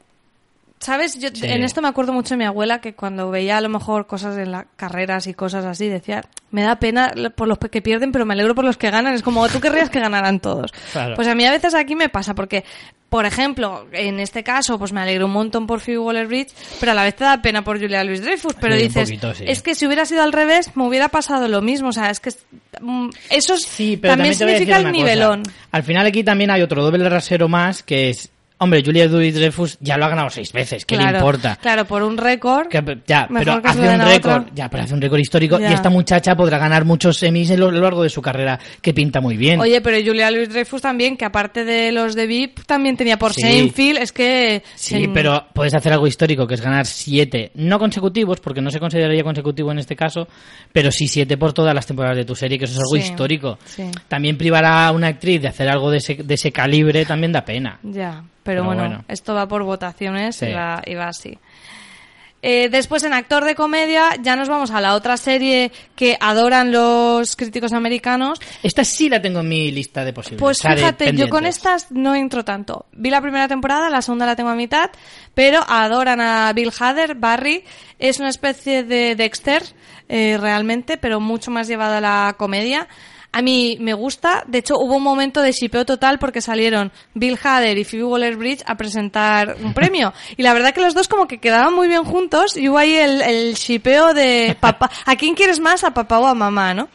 ¿Sabes? 0.78 1.18
Yo 1.18 1.28
Sí. 1.34 1.44
en 1.44 1.62
esto 1.62 1.82
me 1.82 1.88
acuerdo 1.88 2.14
mucho 2.14 2.30
de 2.32 2.38
mi 2.38 2.44
abuela 2.46 2.80
que 2.80 2.94
cuando 2.94 3.30
veía 3.30 3.58
a 3.58 3.60
lo 3.60 3.68
mejor 3.68 4.06
cosas 4.06 4.38
en 4.38 4.50
las 4.52 4.64
carreras 4.76 5.26
y 5.26 5.34
cosas 5.34 5.66
así, 5.66 5.88
decía, 5.88 6.24
me 6.52 6.62
da 6.62 6.76
pena 6.76 7.12
por 7.36 7.48
los 7.48 7.58
que 7.58 7.82
pierden, 7.82 8.12
pero 8.12 8.24
me 8.24 8.32
alegro 8.32 8.54
por 8.54 8.64
los 8.64 8.78
que 8.78 8.90
ganan. 8.90 9.12
Es 9.12 9.22
como, 9.22 9.46
tú 9.50 9.60
querrías 9.60 9.90
que 9.90 10.00
ganaran 10.00 10.40
todos. 10.40 10.72
Claro. 10.92 11.16
Pues 11.16 11.28
a 11.28 11.34
mí 11.34 11.44
a 11.44 11.50
veces 11.50 11.74
aquí 11.74 11.94
me 11.94 12.08
pasa, 12.08 12.34
porque, 12.34 12.64
por 13.10 13.26
ejemplo, 13.26 13.86
en 13.92 14.20
este 14.20 14.42
caso, 14.44 14.78
pues 14.78 14.92
me 14.92 15.00
alegro 15.00 15.26
un 15.26 15.32
montón 15.32 15.66
por 15.66 15.80
Phoebe 15.80 15.98
Waller-Bridge, 15.98 16.52
pero 16.78 16.92
a 16.92 16.94
la 16.94 17.02
vez 17.02 17.16
te 17.16 17.24
da 17.24 17.42
pena 17.42 17.62
por 17.62 17.78
Julia 17.80 18.04
Louis-Dreyfus. 18.04 18.54
Pero 18.60 18.76
Sí, 18.76 18.82
dices, 18.84 19.10
poquito, 19.10 19.34
sí. 19.34 19.44
es 19.46 19.60
que 19.62 19.74
si 19.74 19.84
hubiera 19.86 20.06
sido 20.06 20.22
al 20.22 20.32
revés, 20.32 20.70
me 20.76 20.86
hubiera 20.86 21.08
pasado 21.08 21.48
lo 21.48 21.60
mismo. 21.60 21.88
O 21.88 21.92
sea, 21.92 22.08
es 22.10 22.20
que 22.20 22.30
mm, 22.80 23.08
eso 23.30 23.54
es- 23.54 23.62
Sí, 23.64 23.98
pero 24.00 24.14
también, 24.14 24.34
significa 24.34 24.78
el 24.78 24.92
nivelón. 24.92 25.42
cosa. 25.42 25.56
Al 25.72 25.82
final 25.82 26.06
aquí 26.06 26.22
también 26.24 26.50
hay 26.50 26.62
otro 26.62 26.82
doble 26.84 27.08
rasero 27.08 27.48
más 27.48 27.82
que 27.82 28.10
es, 28.10 28.30
hombre, 28.60 28.82
Julia 28.84 29.06
Louis 29.06 29.34
Dreyfus 29.34 29.76
ya 29.80 29.96
lo 29.96 30.04
ha 30.04 30.08
ganado 30.08 30.30
seis 30.30 30.52
veces, 30.52 30.84
¿qué 30.86 30.96
le 30.96 31.04
importa? 31.04 31.56
Claro, 31.60 31.84
por 31.84 32.02
un 32.02 32.16
récord. 32.16 32.68
Ya, 33.06 33.26
pero 33.28 33.60
hace 33.64 33.80
un 33.80 34.00
récord, 34.00 34.44
ya, 34.54 34.68
pero 34.70 34.84
hace 34.84 34.94
un 34.94 35.00
récord 35.00 35.18
histórico 35.20 35.58
Ya. 35.58 35.70
y 35.70 35.74
esta 35.74 35.90
muchacha 35.90 36.34
podrá 36.36 36.58
ganar 36.58 36.84
muchos 36.84 37.22
Emmys 37.22 37.50
a 37.50 37.56
lo 37.56 37.70
largo 37.72 38.02
de 38.02 38.08
su 38.10 38.22
carrera, 38.22 38.58
que 38.80 38.94
pinta 38.94 39.20
muy 39.20 39.36
bien. 39.36 39.60
Oye, 39.60 39.80
pero 39.80 39.96
Julia 40.04 40.30
Louis 40.30 40.48
Dreyfus 40.48 40.82
también, 40.82 41.16
que 41.16 41.24
aparte 41.24 41.64
de 41.64 41.90
los 41.92 42.14
de 42.14 42.26
VIP, 42.26 42.60
también 42.66 42.96
tenía 42.96 43.18
por 43.18 43.32
Sí. 43.32 43.40
Seinfeld, 43.42 43.98
es 43.98 44.12
que... 44.12 44.62
Sí, 44.76 44.96
en- 45.04 45.12
pero 45.12 45.46
puedes 45.52 45.74
hacer 45.74 45.92
algo 45.92 46.06
histórico, 46.06 46.46
que 46.46 46.54
es 46.54 46.60
ganar 46.60 46.86
siete, 46.86 47.50
no 47.54 47.78
consecutivos, 47.78 48.40
porque 48.40 48.60
no 48.60 48.70
se 48.70 48.78
consideraría 48.78 49.24
consecutivo 49.24 49.72
en 49.72 49.78
este 49.78 49.96
caso, 49.96 50.28
pero 50.72 50.90
sí 50.92 51.08
siete 51.08 51.36
por 51.36 51.52
todas 51.52 51.74
las 51.74 51.86
temporadas 51.86 52.16
de 52.16 52.24
tu 52.24 52.34
serie, 52.34 52.58
que 52.58 52.66
eso 52.66 52.74
es 52.74 52.80
algo 52.80 52.94
Sí, 53.02 53.10
histórico. 53.10 53.58
sí. 53.64 53.84
También 54.08 54.36
privar 54.36 54.64
a 54.64 54.90
una 54.92 55.08
actriz 55.08 55.40
de 55.42 55.48
hacer 55.48 55.68
algo 55.68 55.90
de 55.90 55.98
ese, 55.98 56.14
de 56.16 56.34
ese 56.34 56.52
calibre 56.52 57.04
también 57.04 57.32
da 57.32 57.44
pena. 57.44 57.78
Ya, 57.82 58.22
pero, 58.42 58.62
Pero 58.62 58.64
bueno, 58.64 58.82
bueno. 58.82 59.04
esto 59.08 59.34
va 59.34 59.46
por 59.48 59.62
votaciones 59.64 60.36
Sí. 60.36 60.46
y, 60.46 60.52
va, 60.52 60.82
y 60.86 60.94
va 60.94 61.08
así. 61.08 61.38
Eh, 62.42 62.70
después 62.70 63.02
en 63.04 63.12
actor 63.12 63.44
de 63.44 63.54
comedia 63.54 64.16
ya 64.22 64.34
nos 64.34 64.48
vamos 64.48 64.70
a 64.70 64.80
la 64.80 64.94
otra 64.94 65.18
serie 65.18 65.70
que 65.94 66.16
adoran 66.18 66.72
los 66.72 67.36
críticos 67.36 67.74
americanos. 67.74 68.40
Esta 68.62 68.82
sí 68.82 69.10
la 69.10 69.20
tengo 69.20 69.40
en 69.40 69.48
mi 69.50 69.70
lista 69.70 70.06
de 70.06 70.14
posibles. 70.14 70.40
Pues 70.40 70.62
fíjate, 70.62 71.12
yo 71.14 71.28
con 71.28 71.44
estas 71.44 71.92
no 71.92 72.14
entro 72.14 72.42
tanto. 72.42 72.86
Vi 72.92 73.10
la 73.10 73.20
primera 73.20 73.46
temporada, 73.46 73.90
la 73.90 74.00
segunda 74.00 74.24
la 74.24 74.36
tengo 74.36 74.48
a 74.48 74.54
mitad, 74.54 74.88
pero 75.34 75.60
adoran 75.68 76.18
a 76.22 76.50
Bill 76.54 76.72
Hader, 76.78 77.14
Barry. 77.14 77.62
Es 77.98 78.20
una 78.20 78.30
especie 78.30 78.84
de 78.84 79.16
Dexter, 79.16 79.62
eh, 80.08 80.38
realmente, 80.40 80.96
pero 80.96 81.20
mucho 81.20 81.50
más 81.50 81.68
llevada 81.68 81.98
a 81.98 82.00
la 82.00 82.36
comedia. 82.38 82.88
A 83.32 83.42
mí 83.42 83.76
me 83.80 83.94
gusta. 83.94 84.42
De 84.46 84.58
hecho, 84.58 84.74
hubo 84.78 84.96
un 84.96 85.02
momento 85.02 85.40
de 85.40 85.52
shipeo 85.52 85.84
total 85.84 86.18
porque 86.18 86.40
salieron 86.40 86.90
Bill 87.14 87.38
Hader 87.42 87.78
y 87.78 87.84
Phoebe 87.84 88.04
Waller-Bridge 88.04 88.64
a 88.66 88.76
presentar 88.76 89.56
un 89.62 89.74
premio. 89.74 90.12
Y 90.36 90.42
la 90.42 90.54
verdad 90.54 90.72
que 90.72 90.80
los 90.80 90.94
dos 90.94 91.08
como 91.08 91.26
que 91.26 91.38
quedaban 91.38 91.74
muy 91.74 91.86
bien 91.88 92.04
juntos 92.04 92.56
y 92.56 92.68
hubo 92.68 92.78
ahí 92.78 92.94
el, 92.94 93.20
el 93.20 93.54
shipeo 93.54 94.14
de 94.14 94.56
papá. 94.58 94.90
¿A 95.04 95.16
quién 95.16 95.34
quieres 95.34 95.60
más? 95.60 95.84
¿A 95.84 95.92
papá 95.92 96.18
o 96.18 96.26
a 96.26 96.34
mamá, 96.34 96.72
no? 96.72 96.88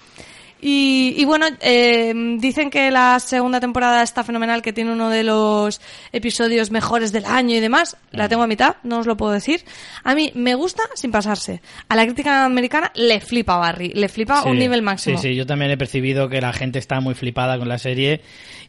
Y, 0.61 1.13
y 1.17 1.25
bueno, 1.25 1.45
eh, 1.61 2.13
dicen 2.39 2.69
que 2.69 2.89
la 2.89 3.19
segunda 3.19 3.59
temporada 3.59 4.01
está 4.01 4.23
fenomenal, 4.23 4.61
que 4.61 4.73
tiene 4.73 4.93
uno 4.93 5.09
de 5.09 5.23
los 5.23 5.81
episodios 6.11 6.71
mejores 6.71 7.11
del 7.11 7.25
año 7.25 7.55
y 7.55 7.59
demás. 7.59 7.97
La 8.11 8.29
tengo 8.29 8.43
a 8.43 8.47
mitad, 8.47 8.77
no 8.83 8.99
os 8.99 9.05
lo 9.05 9.17
puedo 9.17 9.33
decir. 9.33 9.63
A 10.03 10.15
mí 10.15 10.31
me 10.33 10.55
gusta 10.55 10.83
sin 10.95 11.11
pasarse. 11.11 11.61
A 11.89 11.95
la 11.95 12.05
crítica 12.05 12.45
americana 12.45 12.91
le 12.95 13.19
flipa 13.19 13.57
Barry, 13.57 13.89
le 13.89 14.09
flipa 14.09 14.41
Sí, 14.41 14.49
un 14.49 14.57
nivel 14.57 14.81
máximo. 14.81 15.17
Sí, 15.17 15.29
sí, 15.29 15.35
yo 15.35 15.45
también 15.45 15.71
he 15.71 15.77
percibido 15.77 16.29
que 16.29 16.41
la 16.41 16.53
gente 16.53 16.79
está 16.79 16.99
muy 16.99 17.15
flipada 17.15 17.57
con 17.57 17.67
la 17.69 17.77
serie 17.77 18.21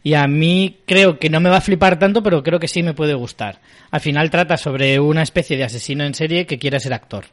y 0.03 0.15
a 0.15 0.27
mí 0.27 0.79
creo 0.87 1.19
que 1.19 1.31
no 1.31 1.41
me 1.41 1.51
va 1.51 1.59
a 1.59 1.61
flipar 1.61 1.99
tanto, 1.99 2.23
pero 2.23 2.43
creo 2.43 2.61
que 2.61 2.69
sí 2.69 2.83
me 2.83 2.95
puede 2.95 3.15
gustar. 3.15 3.61
Al 3.91 4.01
final 4.01 4.31
trata 4.31 4.57
sobre 4.57 5.01
una 5.01 5.23
especie 5.23 5.57
de 5.57 5.65
asesino 5.65 6.05
en 6.05 6.15
serie 6.15 6.47
que 6.47 6.59
quiere 6.59 6.81
ser 6.81 6.93
actor. 6.93 7.27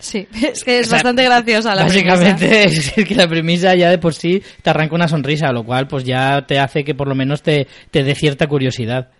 Sí, 0.00 0.26
es 0.42 0.64
que 0.64 0.80
es 0.80 0.86
O 0.86 0.90
sea, 0.90 0.96
bastante 0.96 1.24
graciosa 1.24 1.74
la 1.74 1.84
Básicamente 1.84 2.48
premisa. 2.48 2.92
es 2.96 3.06
que 3.06 3.14
la 3.14 3.28
premisa 3.28 3.74
ya 3.74 3.90
de 3.90 3.98
por 3.98 4.14
sí 4.14 4.42
te 4.62 4.70
arranca 4.70 4.94
una 4.94 5.08
sonrisa, 5.08 5.52
lo 5.52 5.64
cual 5.64 5.86
pues 5.86 6.04
ya 6.04 6.44
te 6.46 6.58
hace 6.58 6.82
que 6.84 6.94
por 6.94 7.06
lo 7.06 7.14
menos 7.14 7.42
te, 7.42 7.68
te 7.90 8.02
dé 8.02 8.14
cierta 8.14 8.46
curiosidad. 8.48 9.10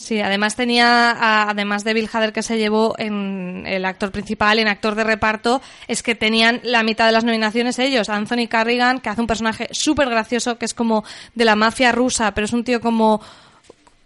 Sí, 0.00 0.18
además 0.18 0.56
tenía, 0.56 1.44
además 1.50 1.84
de 1.84 1.92
Bill 1.92 2.08
Hader 2.10 2.32
que 2.32 2.42
se 2.42 2.56
llevó 2.56 2.94
en 2.96 3.64
el 3.66 3.84
actor 3.84 4.10
principal 4.10 4.58
en 4.58 4.66
actor 4.66 4.94
de 4.94 5.04
reparto, 5.04 5.60
es 5.88 6.02
que 6.02 6.14
tenían 6.14 6.60
la 6.62 6.82
mitad 6.82 7.04
de 7.04 7.12
las 7.12 7.22
nominaciones 7.22 7.78
ellos. 7.78 8.08
Anthony 8.08 8.48
Carrigan, 8.48 9.00
que 9.00 9.10
hace 9.10 9.20
un 9.20 9.26
personaje 9.26 9.68
súper 9.72 10.08
gracioso, 10.08 10.56
que 10.56 10.64
es 10.64 10.72
como 10.72 11.04
de 11.34 11.44
la 11.44 11.54
mafia 11.54 11.92
rusa, 11.92 12.32
pero 12.32 12.46
es 12.46 12.54
un 12.54 12.64
tío 12.64 12.80
como 12.80 13.20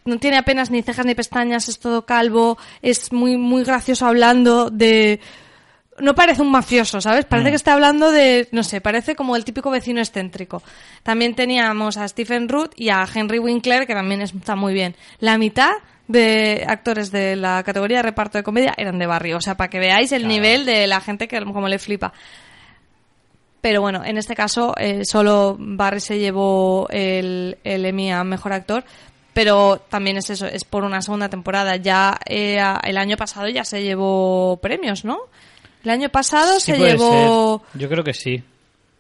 no 0.05 0.19
tiene 0.19 0.37
apenas 0.37 0.73
ni 0.73 0.83
cejas 0.83 1.07
ni 1.07 1.15
pestañas, 1.15 1.69
es 1.69 1.79
todo 1.79 2.05
calvo, 2.05 2.59
es 2.83 3.13
muy, 3.13 3.37
muy 3.37 3.63
gracioso 3.63 4.05
hablando 4.07 4.71
de... 4.71 5.21
No 6.01 6.15
parece 6.15 6.43
un 6.43 6.51
mafioso, 6.51 7.01
¿sabes? 7.01 7.25
Parece 7.25 7.51
que 7.51 7.57
está 7.57 7.75
hablando 7.75 8.11
de, 8.11 8.49
no 8.51 8.65
sé, 8.65 8.81
parece 8.81 9.15
como 9.15 9.37
el 9.37 9.45
típico 9.45 9.71
vecino 9.71 10.01
excéntrico. 10.01 10.63
También 11.03 11.35
teníamos 11.35 11.97
a 11.97 12.09
Stephen 12.09 12.49
Root 12.49 12.73
y 12.77 12.89
a 12.89 13.07
Henry 13.13 13.39
Winkler, 13.39 13.87
que 13.87 13.95
también 13.95 14.23
está 14.23 14.57
muy 14.57 14.75
bien. 14.75 14.97
La 15.21 15.39
mitad 15.39 15.73
de 16.09 16.65
actores 16.69 17.11
de 17.11 17.37
la 17.37 17.63
categoría 17.63 17.99
de 17.99 18.03
reparto 18.03 18.39
de 18.39 18.45
comedia 18.45 18.75
eran 18.77 18.99
de 18.99 19.07
barrio, 19.07 19.39
o 19.39 19.41
sea, 19.41 19.57
para 19.57 19.71
que 19.71 19.79
veáis 19.79 20.13
el 20.13 20.29
nivel 20.29 20.67
de 20.67 20.87
la 20.87 21.01
gente 21.01 21.29
que 21.29 21.43
como 21.45 21.69
le 21.69 21.79
flipa. 21.79 22.13
Pero 23.61 23.81
bueno, 23.81 24.05
en 24.05 24.19
este 24.19 24.35
caso 24.35 24.75
eh, 24.77 25.03
solo 25.05 25.57
Barry 25.59 26.01
se 26.01 26.19
llevó 26.19 26.87
el, 26.91 27.57
el 27.65 27.87
Emmy 27.87 28.13
a 28.13 28.23
Mejor 28.23 28.53
Actor, 28.53 28.85
pero 29.33 29.81
también 29.89 30.19
es 30.19 30.29
eso, 30.29 30.47
es 30.47 30.65
por 30.65 30.85
una 30.85 31.01
segunda 31.01 31.31
temporada. 31.31 31.77
Ya 31.77 32.19
eh, 32.27 32.63
el 32.83 32.99
año 32.99 33.17
pasado 33.17 33.49
ya 33.49 33.65
se 33.65 33.83
llevó 33.83 34.59
premios, 34.59 35.05
¿no? 35.05 35.19
El 35.85 35.91
año 35.91 36.09
pasado 36.09 36.59
Sí 36.61 36.73
se 36.73 36.79
llevó... 36.79 37.63
ser. 37.73 37.81
Yo 37.83 37.89
creo 37.89 38.03
que 38.05 38.15
sí. 38.15 38.43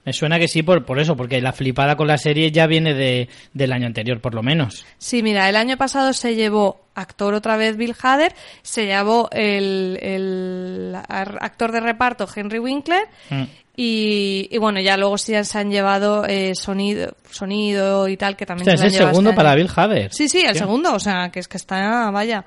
Me 0.05 0.13
suena 0.13 0.39
que 0.39 0.49
sí 0.49 0.63
por, 0.63 0.85
por 0.85 1.01
eso, 1.01 1.17
porque 1.17 1.41
la 1.41 1.55
flipada 1.55 1.97
con 1.97 2.07
la 2.07 2.19
serie 2.19 2.53
ya 2.53 2.67
viene 2.67 2.93
de, 2.93 3.31
del 3.55 3.73
año 3.73 3.87
anterior, 3.87 4.21
por 4.21 4.35
lo 4.35 4.43
menos. 4.43 4.85
Sí, 4.99 5.23
mira, 5.23 5.49
el 5.49 5.57
año 5.57 5.79
pasado 5.79 6.13
se 6.13 6.35
llevó 6.35 6.85
actor 6.95 7.33
otra 7.33 7.57
vez 7.57 7.79
Bill 7.79 7.97
Hader, 8.03 8.35
se 8.61 8.85
llevó 8.85 9.31
el, 9.33 9.99
el 10.03 10.95
actor 11.09 11.73
de 11.73 11.81
reparto 11.81 12.29
Henry 12.37 12.59
Winkler 12.59 13.09
Mm. 13.31 13.45
y, 13.77 14.49
y 14.51 14.59
bueno, 14.59 14.79
ya 14.81 14.99
luego 14.99 15.17
sí 15.17 15.33
se 15.43 15.59
han 15.59 15.71
llevado 15.71 16.27
eh, 16.27 16.55
sonido, 16.55 17.17
sonido 17.31 18.07
y 18.07 18.19
tal, 18.19 18.37
que 18.37 18.45
también 18.45 18.69
Hostia, 18.69 18.91
se 18.91 18.95
es 18.95 19.01
el 19.01 19.07
segundo 19.09 19.31
este 19.31 19.37
para. 19.37 19.55
Bill 19.55 19.71
Hader. 19.75 20.13
Sí, 20.13 20.29
sí, 20.29 20.43
el 20.47 20.55
segundo, 20.55 20.93
o 20.93 21.01
sea, 21.01 21.31
que 21.31 21.41
es 21.41 21.49
que 21.49 21.57
está, 21.57 22.11
vaya, 22.11 22.45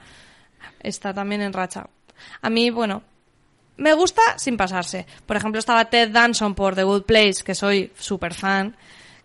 está 0.79 1.11
también 1.11 1.41
en 1.41 1.53
racha. 1.53 1.87
A 2.43 2.49
mí, 2.51 2.69
bueno, 2.69 3.01
me 3.77 3.93
gusta 3.93 4.21
sin 4.37 4.57
pasarse. 4.57 5.05
Por 5.25 5.37
ejemplo, 5.37 5.59
estaba 5.59 5.85
Ted 5.85 6.09
Danson 6.11 6.55
por 6.55 6.75
The 6.75 6.83
Good 6.83 7.03
Place, 7.03 7.43
que 7.45 7.55
soy 7.55 7.91
súper 7.97 8.33
fan, 8.33 8.75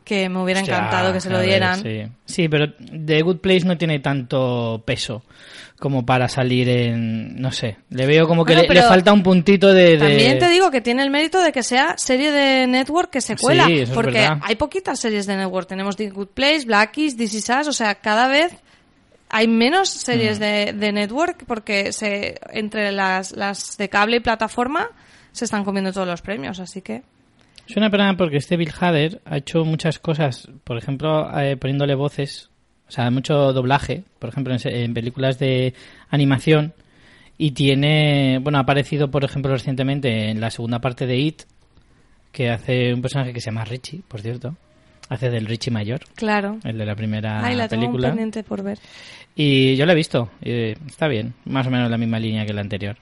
que 0.04 0.28
me 0.28 0.40
hubiera 0.42 0.60
Hostia, 0.60 0.76
encantado 0.76 1.12
que 1.12 1.20
se 1.20 1.30
lo 1.30 1.38
ver, 1.38 1.46
dieran. 1.46 1.80
sí. 1.82 2.02
Sí, 2.24 2.48
pero 2.48 2.72
The 2.74 3.22
Good 3.22 3.38
Place 3.38 3.64
no 3.64 3.76
tiene 3.78 3.98
tanto 4.00 4.82
peso 4.84 5.22
como 5.78 6.06
para 6.06 6.28
salir 6.28 6.68
en... 6.68 7.40
No 7.40 7.50
sé, 7.52 7.76
le 7.90 8.06
veo 8.06 8.26
como 8.28 8.44
que 8.44 8.54
Bueno, 8.54 8.72
le, 8.72 8.82
falta 8.82 9.12
un 9.12 9.22
puntito 9.22 9.72
de... 9.72 9.96
de- 9.96 9.98
También 9.98 10.38
te 10.38 10.48
digo 10.48 10.70
que 10.70 10.80
tiene 10.80 11.02
el 11.02 11.10
mérito 11.10 11.40
de 11.42 11.50
que 11.52 11.62
sea 11.62 11.94
serie 11.98 12.30
de 12.30 12.66
network 12.68 13.10
que 13.10 13.20
se 13.20 13.36
cuela. 13.36 13.66
Sí, 13.66 13.84
porque 13.92 14.28
hay 14.40 14.54
poquitas 14.56 14.98
series 15.00 15.26
de 15.26 15.36
network. 15.36 15.66
Tenemos 15.68 15.96
The 15.96 16.10
Good 16.10 16.28
Place, 16.28 16.64
Blackies, 16.66 17.16
This 17.16 17.34
Is 17.34 17.48
Us, 17.48 17.68
o 17.68 17.72
sea, 17.72 17.96
cada 17.96 18.28
vez 18.28 18.52
hay 19.32 19.48
menos 19.48 19.88
series 19.88 20.38
Mm. 20.38 20.42
de, 20.42 20.72
de 20.74 20.92
network 20.92 21.44
porque 21.46 21.90
se 21.92 22.38
entre 22.50 22.92
las, 22.92 23.32
las 23.32 23.76
de 23.78 23.88
cable 23.88 24.18
y 24.18 24.20
plataforma 24.20 24.90
se 25.32 25.46
están 25.46 25.64
comiendo 25.64 25.92
todos 25.92 26.06
los 26.06 26.20
premios, 26.22 26.60
así 26.60 26.82
que... 26.82 27.02
Es 27.66 27.76
una 27.76 27.90
pena 27.90 28.14
porque 28.16 28.36
este 28.36 28.56
Bill 28.58 28.72
Hader 28.78 29.22
ha 29.24 29.38
hecho 29.38 29.64
muchas 29.64 29.98
cosas, 29.98 30.48
por 30.64 30.76
ejemplo, 30.76 31.30
eh, 31.40 31.56
poniéndole 31.56 31.94
voces, 31.94 32.50
o 32.86 32.90
sea, 32.90 33.10
mucho 33.10 33.52
doblaje, 33.54 34.04
por 34.18 34.28
ejemplo, 34.28 34.54
en, 34.54 34.60
en 34.64 34.92
películas 34.92 35.38
de 35.38 35.72
animación, 36.10 36.74
y 37.38 37.52
tiene, 37.52 38.38
bueno, 38.42 38.58
ha 38.58 38.62
aparecido, 38.62 39.10
por 39.10 39.24
ejemplo, 39.24 39.50
recientemente 39.52 40.28
en 40.28 40.40
la 40.40 40.50
segunda 40.50 40.80
parte 40.80 41.06
de 41.06 41.16
It, 41.16 41.42
que 42.32 42.50
hace 42.50 42.92
un 42.92 43.00
personaje 43.00 43.32
que 43.32 43.40
se 43.40 43.46
llama 43.46 43.64
Richie, 43.64 44.02
por 44.06 44.20
cierto, 44.20 44.56
hace 45.08 45.30
del 45.30 45.46
Richie 45.46 45.70
mayor, 45.70 46.00
Claro. 46.14 46.58
el 46.64 46.78
de 46.78 46.86
la 46.86 46.94
primera 46.96 47.44
Ay, 47.44 47.54
la 47.56 47.68
tengo 47.68 47.96
pendiente 47.98 48.42
por 48.42 48.62
ver. 48.62 48.78
Y 49.34 49.76
yo 49.76 49.86
la 49.86 49.92
he 49.92 49.96
visto, 49.96 50.30
y 50.42 50.72
está 50.86 51.08
bien, 51.08 51.34
más 51.44 51.66
o 51.66 51.70
menos 51.70 51.90
la 51.90 51.98
misma 51.98 52.18
línea 52.18 52.44
que 52.46 52.52
la 52.52 52.60
anterior. 52.60 52.96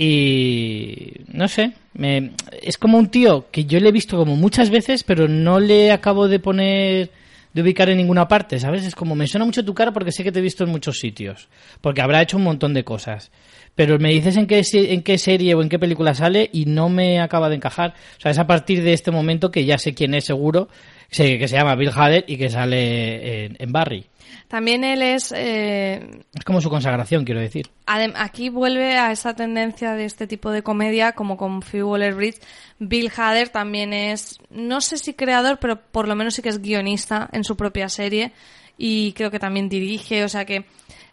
Y 0.00 1.12
no 1.32 1.48
sé, 1.48 1.72
me, 1.94 2.30
es 2.62 2.78
como 2.78 2.98
un 2.98 3.08
tío 3.08 3.50
que 3.50 3.64
yo 3.64 3.80
le 3.80 3.88
he 3.88 3.92
visto 3.92 4.16
como 4.16 4.36
muchas 4.36 4.70
veces, 4.70 5.02
pero 5.04 5.26
no 5.26 5.58
le 5.58 5.90
acabo 5.90 6.28
de 6.28 6.38
poner, 6.38 7.10
de 7.52 7.62
ubicar 7.62 7.90
en 7.90 7.96
ninguna 7.98 8.28
parte, 8.28 8.60
¿sabes? 8.60 8.86
Es 8.86 8.94
como 8.94 9.16
me 9.16 9.26
suena 9.26 9.44
mucho 9.44 9.64
tu 9.64 9.74
cara 9.74 9.92
porque 9.92 10.12
sé 10.12 10.22
que 10.22 10.30
te 10.30 10.38
he 10.38 10.42
visto 10.42 10.62
en 10.62 10.70
muchos 10.70 10.98
sitios, 11.00 11.48
porque 11.80 12.00
habrá 12.00 12.22
hecho 12.22 12.36
un 12.36 12.44
montón 12.44 12.74
de 12.74 12.84
cosas. 12.84 13.32
Pero 13.74 13.98
me 13.98 14.10
dices 14.10 14.36
en 14.36 14.46
qué, 14.46 14.62
en 14.72 15.02
qué 15.02 15.18
serie 15.18 15.54
o 15.54 15.62
en 15.62 15.68
qué 15.68 15.78
película 15.78 16.14
sale 16.14 16.48
y 16.52 16.64
no 16.64 16.88
me 16.88 17.20
acaba 17.20 17.48
de 17.48 17.56
encajar. 17.56 17.94
O 18.16 18.20
sea, 18.20 18.30
es 18.30 18.38
a 18.38 18.46
partir 18.46 18.82
de 18.82 18.92
este 18.92 19.10
momento 19.10 19.50
que 19.50 19.64
ya 19.64 19.78
sé 19.78 19.94
quién 19.94 20.14
es 20.14 20.24
seguro, 20.24 20.68
sé 21.10 21.38
que 21.38 21.48
se 21.48 21.56
llama 21.56 21.74
Bill 21.74 21.90
Hader 21.94 22.24
y 22.26 22.36
que 22.36 22.48
sale 22.50 23.44
en, 23.46 23.56
en 23.58 23.72
Barry. 23.72 24.06
También 24.48 24.82
él 24.82 25.02
es... 25.02 25.32
eh, 25.36 26.22
Es 26.34 26.44
como 26.44 26.60
su 26.62 26.70
consagración, 26.70 27.24
quiero 27.26 27.40
decir. 27.40 27.68
Adem- 27.86 28.14
aquí 28.16 28.48
vuelve 28.48 28.96
a 28.96 29.12
esa 29.12 29.34
tendencia 29.34 29.92
de 29.92 30.06
este 30.06 30.26
tipo 30.26 30.50
de 30.50 30.62
comedia, 30.62 31.12
como 31.12 31.36
con 31.36 31.60
Phoebe 31.60 31.84
Waller-Bridge. 31.84 32.38
Bill 32.78 33.10
Hader 33.14 33.50
también 33.50 33.92
es, 33.92 34.38
no 34.50 34.80
sé 34.80 34.96
si 34.96 35.12
creador, 35.12 35.58
pero 35.60 35.78
por 35.80 36.08
lo 36.08 36.14
menos 36.16 36.34
sí 36.34 36.40
que 36.42 36.48
es 36.48 36.62
guionista 36.62 37.28
en 37.32 37.44
su 37.44 37.56
propia 37.56 37.88
serie 37.90 38.32
y 38.78 39.12
creo 39.12 39.30
que 39.30 39.38
también 39.38 39.68
dirige, 39.68 40.24
o 40.24 40.28
sea 40.28 40.44
que 40.46 40.64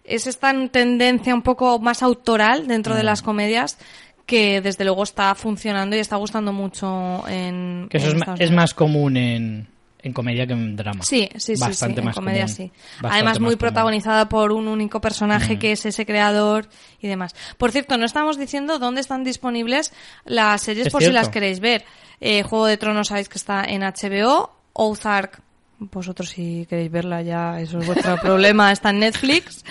es 0.06 0.28
esta 0.28 0.54
tendencia 0.70 1.34
un 1.34 1.42
poco 1.42 1.80
más 1.80 2.04
autoral 2.04 2.68
dentro 2.68 2.96
de 2.96 3.02
Mm. 3.02 3.06
las 3.06 3.22
comedias 3.22 3.78
que 4.26 4.62
desde 4.62 4.86
luego 4.86 5.04
está 5.04 5.36
funcionando 5.36 5.96
y 5.96 6.00
está 6.00 6.16
gustando 6.16 6.54
mucho 6.54 7.28
en... 7.28 7.88
Que 7.90 7.98
eso 7.98 8.08
en 8.08 8.14
es, 8.14 8.16
ma- 8.16 8.20
Estados 8.22 8.40
es 8.40 8.48
Unidos. 8.50 8.56
más 8.64 8.74
común 8.74 9.18
en, 9.18 9.68
en 10.06 10.14
comedia 10.14 10.46
que 10.48 10.54
en 10.54 10.76
drama. 10.76 11.04
Sí, 11.04 11.28
sí, 11.36 11.56
sí, 11.56 11.60
Bastante 11.62 11.96
sí, 11.96 12.00
en 12.00 12.06
más 12.06 12.16
comedia 12.16 12.44
común. 12.44 12.56
sí. 12.56 12.72
Además 13.02 13.14
muy 13.22 13.24
más 13.24 13.38
común. 13.38 13.58
protagonizada 13.58 14.30
por 14.30 14.52
un 14.52 14.68
único 14.68 15.02
personaje 15.02 15.56
Mm. 15.56 15.60
que 15.60 15.72
es 15.72 15.86
ese 15.86 16.06
creador 16.06 16.68
y 17.02 17.08
demás. 17.08 17.36
Por 17.58 17.72
cierto, 17.72 17.98
no 17.98 18.06
estamos 18.06 18.38
diciendo 18.38 18.80
dónde 18.80 19.02
están 19.02 19.24
disponibles 19.24 19.92
las 20.26 20.62
series 20.62 20.88
Es 20.88 20.94
por 20.94 21.02
si 21.04 21.12
las 21.12 21.30
queréis 21.30 21.60
ver. 21.60 21.84
Eh, 22.22 22.44
Juego 22.44 22.68
de 22.68 22.78
Tronos 22.78 23.08
sabéis 23.10 23.28
que 23.30 23.38
está 23.38 23.64
en 23.66 23.82
HBO, 23.84 24.52
Ozark, 24.74 25.42
vosotros 25.80 26.30
si 26.30 26.66
queréis 26.70 26.90
verla 26.92 27.22
ya, 27.22 27.60
eso 27.60 27.80
es 27.80 27.88
vuestro 27.88 28.16
problema, 28.22 28.72
está 28.72 28.92
en 28.92 29.00
Netflix. 29.00 29.66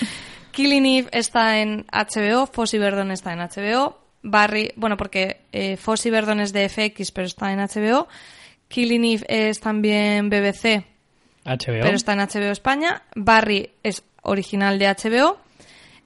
Killing 0.51 0.85
Eve 0.87 1.09
está 1.13 1.59
en 1.61 1.87
HBO, 1.93 2.47
Fossy 2.47 2.79
Verdon 2.79 3.11
está 3.11 3.33
en 3.33 3.39
HBO, 3.41 3.99
Barry, 4.23 4.73
bueno, 4.77 4.97
porque 4.97 5.43
eh, 5.53 5.77
Fossy 5.77 6.11
Verdon 6.11 6.41
es 6.41 6.53
de 6.53 6.69
FX, 6.69 7.11
pero 7.13 7.27
está 7.27 7.53
en 7.53 7.59
HBO. 7.61 8.07
Killing 8.75 9.05
Eve 9.05 9.25
es 9.29 9.61
también 9.61 10.29
BBC, 10.29 10.85
HBO. 11.45 11.81
pero 11.83 11.95
está 11.95 12.15
en 12.15 12.19
HBO 12.19 12.51
España. 12.51 13.03
Barry 13.15 13.71
es 13.85 14.03
original 14.23 14.81
de 14.81 14.89
HBO. 14.89 15.39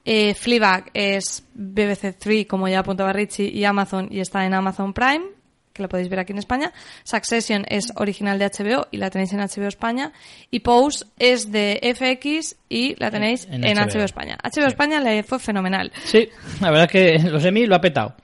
Eh, 0.04 0.34
Fleabag 0.34 0.90
es 0.92 1.44
BBC 1.54 2.12
3, 2.18 2.46
como 2.46 2.68
ya 2.68 2.80
apuntaba 2.80 3.12
Richie, 3.14 3.48
y 3.48 3.64
Amazon, 3.64 4.08
y 4.10 4.20
está 4.20 4.44
en 4.44 4.52
Amazon 4.52 4.92
Prime, 4.92 5.24
que 5.72 5.80
la 5.80 5.88
podéis 5.88 6.10
ver 6.10 6.18
aquí 6.18 6.32
en 6.32 6.38
España. 6.40 6.70
Succession 7.04 7.64
es 7.70 7.90
original 7.96 8.38
de 8.38 8.46
HBO 8.50 8.86
y 8.90 8.98
la 8.98 9.08
tenéis 9.08 9.32
en 9.32 9.40
HBO 9.40 9.66
España. 9.68 10.12
Y 10.50 10.60
Pose 10.60 11.06
es 11.18 11.50
de 11.50 11.80
FX 11.94 12.54
y 12.68 12.96
la 13.00 13.10
tenéis 13.10 13.46
en, 13.50 13.64
En 13.64 13.78
HBO. 13.78 13.94
HBO 13.98 14.04
España. 14.04 14.36
HBO 14.42 14.50
Sí. 14.52 14.60
España 14.68 15.00
le 15.00 15.22
fue 15.22 15.38
fenomenal. 15.38 15.90
Sí, 16.04 16.28
la 16.60 16.70
verdad 16.70 16.84
es 16.84 17.22
que 17.22 17.28
los 17.30 17.42
Emmy 17.46 17.64
lo 17.64 17.76
ha 17.76 17.80
petado. 17.80 18.14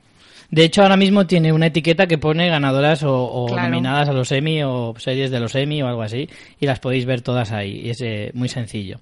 De 0.50 0.64
hecho, 0.64 0.82
ahora 0.82 0.96
mismo 0.96 1.26
tiene 1.26 1.52
una 1.52 1.66
etiqueta 1.66 2.06
que 2.06 2.18
pone 2.18 2.48
ganadoras 2.48 3.02
o, 3.02 3.14
o 3.24 3.46
Claro. 3.46 3.68
nominadas 3.70 4.08
a 4.08 4.12
los 4.12 4.30
Emmy 4.32 4.62
o 4.62 4.94
series 4.98 5.30
de 5.30 5.40
los 5.40 5.54
Emmy 5.54 5.82
o 5.82 5.88
algo 5.88 6.02
así. 6.02 6.28
Y 6.60 6.66
las 6.66 6.80
podéis 6.80 7.06
ver 7.06 7.22
todas 7.22 7.52
ahí. 7.52 7.80
Y 7.84 7.90
es 7.90 8.00
eh, 8.02 8.30
muy 8.34 8.48
sencillo. 8.48 9.00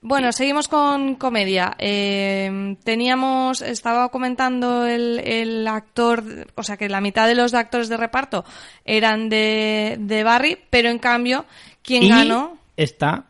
Bueno, 0.00 0.30
seguimos 0.30 0.68
con 0.68 1.16
comedia. 1.16 1.74
Eh, 1.78 2.76
teníamos, 2.84 3.62
estaba 3.62 4.08
comentando 4.10 4.86
el, 4.86 5.18
el 5.18 5.66
actor, 5.66 6.22
o 6.54 6.62
sea 6.62 6.76
que 6.76 6.88
la 6.88 7.00
mitad 7.00 7.26
de 7.26 7.34
los 7.34 7.52
actores 7.52 7.88
de 7.88 7.96
reparto 7.96 8.44
eran 8.84 9.28
de, 9.28 9.96
de 9.98 10.22
Barry, 10.22 10.56
pero 10.70 10.88
en 10.88 11.00
cambio, 11.00 11.46
quien 11.82 12.04
y 12.04 12.08
ganó, 12.10 12.56
está 12.76 13.24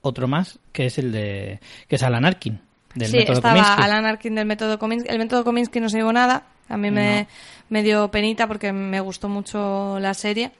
otro 0.00 0.26
más, 0.26 0.58
que 0.72 0.86
es 0.86 0.96
el 0.96 1.12
de... 1.12 1.60
que 1.86 1.96
es 1.96 2.02
Alan 2.02 2.24
Arkin, 2.24 2.60
del 2.94 3.08
sí, 3.10 3.18
método 3.18 3.34
estaba 3.36 3.54
Kominsky. 3.54 3.82
Alan 3.82 4.06
Arkin 4.06 4.34
del 4.36 4.46
método 4.46 4.78
Kominsky. 4.78 5.10
El 5.10 5.18
método 5.18 5.44
Kominsky 5.44 5.80
no 5.80 5.90
se 5.90 5.98
llevó 5.98 6.14
nada, 6.14 6.44
a 6.68 6.76
mí 6.76 6.90
me, 6.90 7.26
me 7.68 7.82
dio 7.82 8.10
penita 8.10 8.46
porque 8.46 8.72
me 8.72 9.00
gustó 9.00 9.28
mucho 9.28 9.98
la 10.00 10.14
serie. 10.14 10.50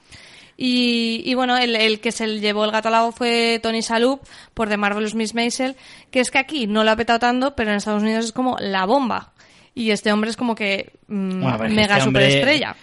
Y, 0.59 1.21
y 1.25 1.35
bueno, 1.35 1.55
el, 1.57 1.75
el 1.75 1.99
que 1.99 2.11
se 2.11 2.39
llevó 2.39 2.65
el 2.65 2.71
gato 2.71 2.87
al 2.87 2.95
agua 2.95 3.11
fue 3.11 3.59
Tony 3.61 3.81
Shalhoub 3.81 4.21
por 4.55 4.67
The 4.69 4.77
Marvelous 4.77 5.13
Miss 5.13 5.35
Maisel, 5.35 5.75
que 6.09 6.19
es 6.19 6.31
que 6.31 6.39
aquí 6.39 6.65
no 6.65 6.83
lo 6.83 6.89
ha 6.91 6.95
petado 6.95 7.19
tanto, 7.19 7.55
pero 7.55 7.69
en 7.69 7.77
Estados 7.77 8.01
Unidos 8.01 8.25
es 8.25 8.31
como 8.31 8.57
la 8.59 8.85
bomba. 8.85 9.33
Y 9.75 9.91
este 9.91 10.11
hombre 10.11 10.31
es 10.31 10.37
como 10.37 10.55
que 10.55 10.93
mm, 11.07 11.29
Bueno, 11.41 11.49
a 11.49 11.57
ver, 11.57 11.69
mega 11.69 11.97
este 11.97 12.07
hombre- 12.07 12.25
superestrella. 12.25 12.75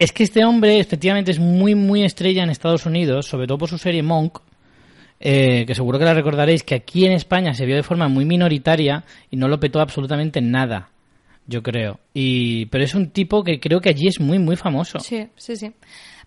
Es 0.00 0.12
que 0.12 0.24
este 0.24 0.44
hombre 0.44 0.80
efectivamente 0.80 1.30
es 1.30 1.38
muy, 1.38 1.74
muy 1.76 2.02
estrella 2.02 2.42
en 2.42 2.50
Estados 2.50 2.86
Unidos, 2.86 3.26
sobre 3.26 3.46
todo 3.46 3.58
por 3.58 3.68
su 3.68 3.78
serie 3.78 4.02
Monk, 4.02 4.38
eh, 5.20 5.64
que 5.66 5.74
seguro 5.74 5.98
que 5.98 6.06
la 6.06 6.14
recordaréis, 6.14 6.62
que 6.64 6.74
aquí 6.74 7.04
en 7.04 7.12
España 7.12 7.52
se 7.54 7.66
vio 7.66 7.76
de 7.76 7.82
forma 7.82 8.08
muy 8.08 8.24
minoritaria 8.24 9.04
y 9.30 9.36
no 9.36 9.46
lo 9.46 9.60
petó 9.60 9.78
absolutamente 9.78 10.40
nada, 10.40 10.88
yo 11.50 11.62
creo. 11.62 11.98
Y, 12.14 12.66
pero 12.66 12.84
es 12.84 12.94
un 12.94 13.10
tipo 13.10 13.42
que 13.42 13.58
creo 13.58 13.80
que 13.80 13.90
allí 13.90 14.06
es 14.06 14.20
muy, 14.20 14.38
muy 14.38 14.56
famoso. 14.56 15.00
Sí, 15.00 15.28
sí, 15.36 15.56
sí. 15.56 15.72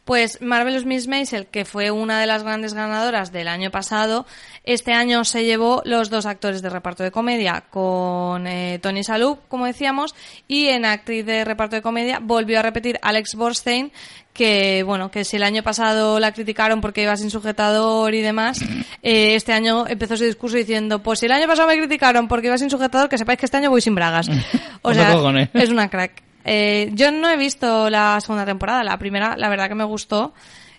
Pues 0.05 0.41
Marvelous 0.41 0.85
Miss 0.85 1.07
Maisel, 1.07 1.47
que 1.47 1.63
fue 1.63 1.89
una 1.89 2.19
de 2.19 2.27
las 2.27 2.43
grandes 2.43 2.73
ganadoras 2.73 3.31
del 3.31 3.47
año 3.47 3.71
pasado, 3.71 4.25
este 4.65 4.91
año 4.91 5.23
se 5.23 5.45
llevó 5.45 5.81
los 5.85 6.09
dos 6.09 6.25
actores 6.25 6.61
de 6.61 6.69
reparto 6.69 7.03
de 7.03 7.11
comedia 7.11 7.63
con 7.69 8.45
eh, 8.45 8.79
Tony 8.81 9.01
Shalhoub, 9.01 9.39
como 9.47 9.65
decíamos, 9.65 10.13
y 10.45 10.67
en 10.67 10.83
actriz 10.83 11.25
de 11.25 11.45
reparto 11.45 11.77
de 11.77 11.81
comedia 11.81 12.19
volvió 12.21 12.59
a 12.59 12.63
repetir 12.63 12.99
Alex 13.01 13.35
Borstein, 13.35 13.93
que 14.33 14.83
bueno, 14.83 15.09
que 15.09 15.23
si 15.23 15.37
el 15.37 15.43
año 15.43 15.63
pasado 15.63 16.19
la 16.19 16.33
criticaron 16.33 16.81
porque 16.81 17.03
iba 17.03 17.15
sin 17.15 17.29
sujetador 17.29 18.13
y 18.13 18.21
demás, 18.21 18.61
eh, 19.03 19.35
este 19.35 19.53
año 19.53 19.87
empezó 19.87 20.17
su 20.17 20.25
discurso 20.25 20.57
diciendo, 20.57 21.01
pues 21.01 21.19
si 21.19 21.27
el 21.27 21.31
año 21.31 21.47
pasado 21.47 21.69
me 21.69 21.77
criticaron 21.77 22.27
porque 22.27 22.47
iba 22.47 22.57
sin 22.57 22.69
sujetador, 22.69 23.07
que 23.07 23.17
sepáis 23.17 23.39
que 23.39 23.45
este 23.45 23.57
año 23.57 23.69
voy 23.69 23.81
sin 23.81 23.95
bragas. 23.95 24.29
O 24.85 24.93
sea, 24.93 25.15
es 25.53 25.69
una 25.69 25.89
crack. 25.89 26.32
Eh, 26.45 26.89
yo 26.93 27.11
no 27.11 27.29
he 27.29 27.37
visto 27.37 27.89
la 27.89 28.19
segunda 28.21 28.45
temporada, 28.45 28.83
la 28.83 28.97
primera, 28.97 29.35
la 29.37 29.49
verdad 29.49 29.67
que 29.69 29.75
me 29.75 29.83
gustó. 29.83 30.33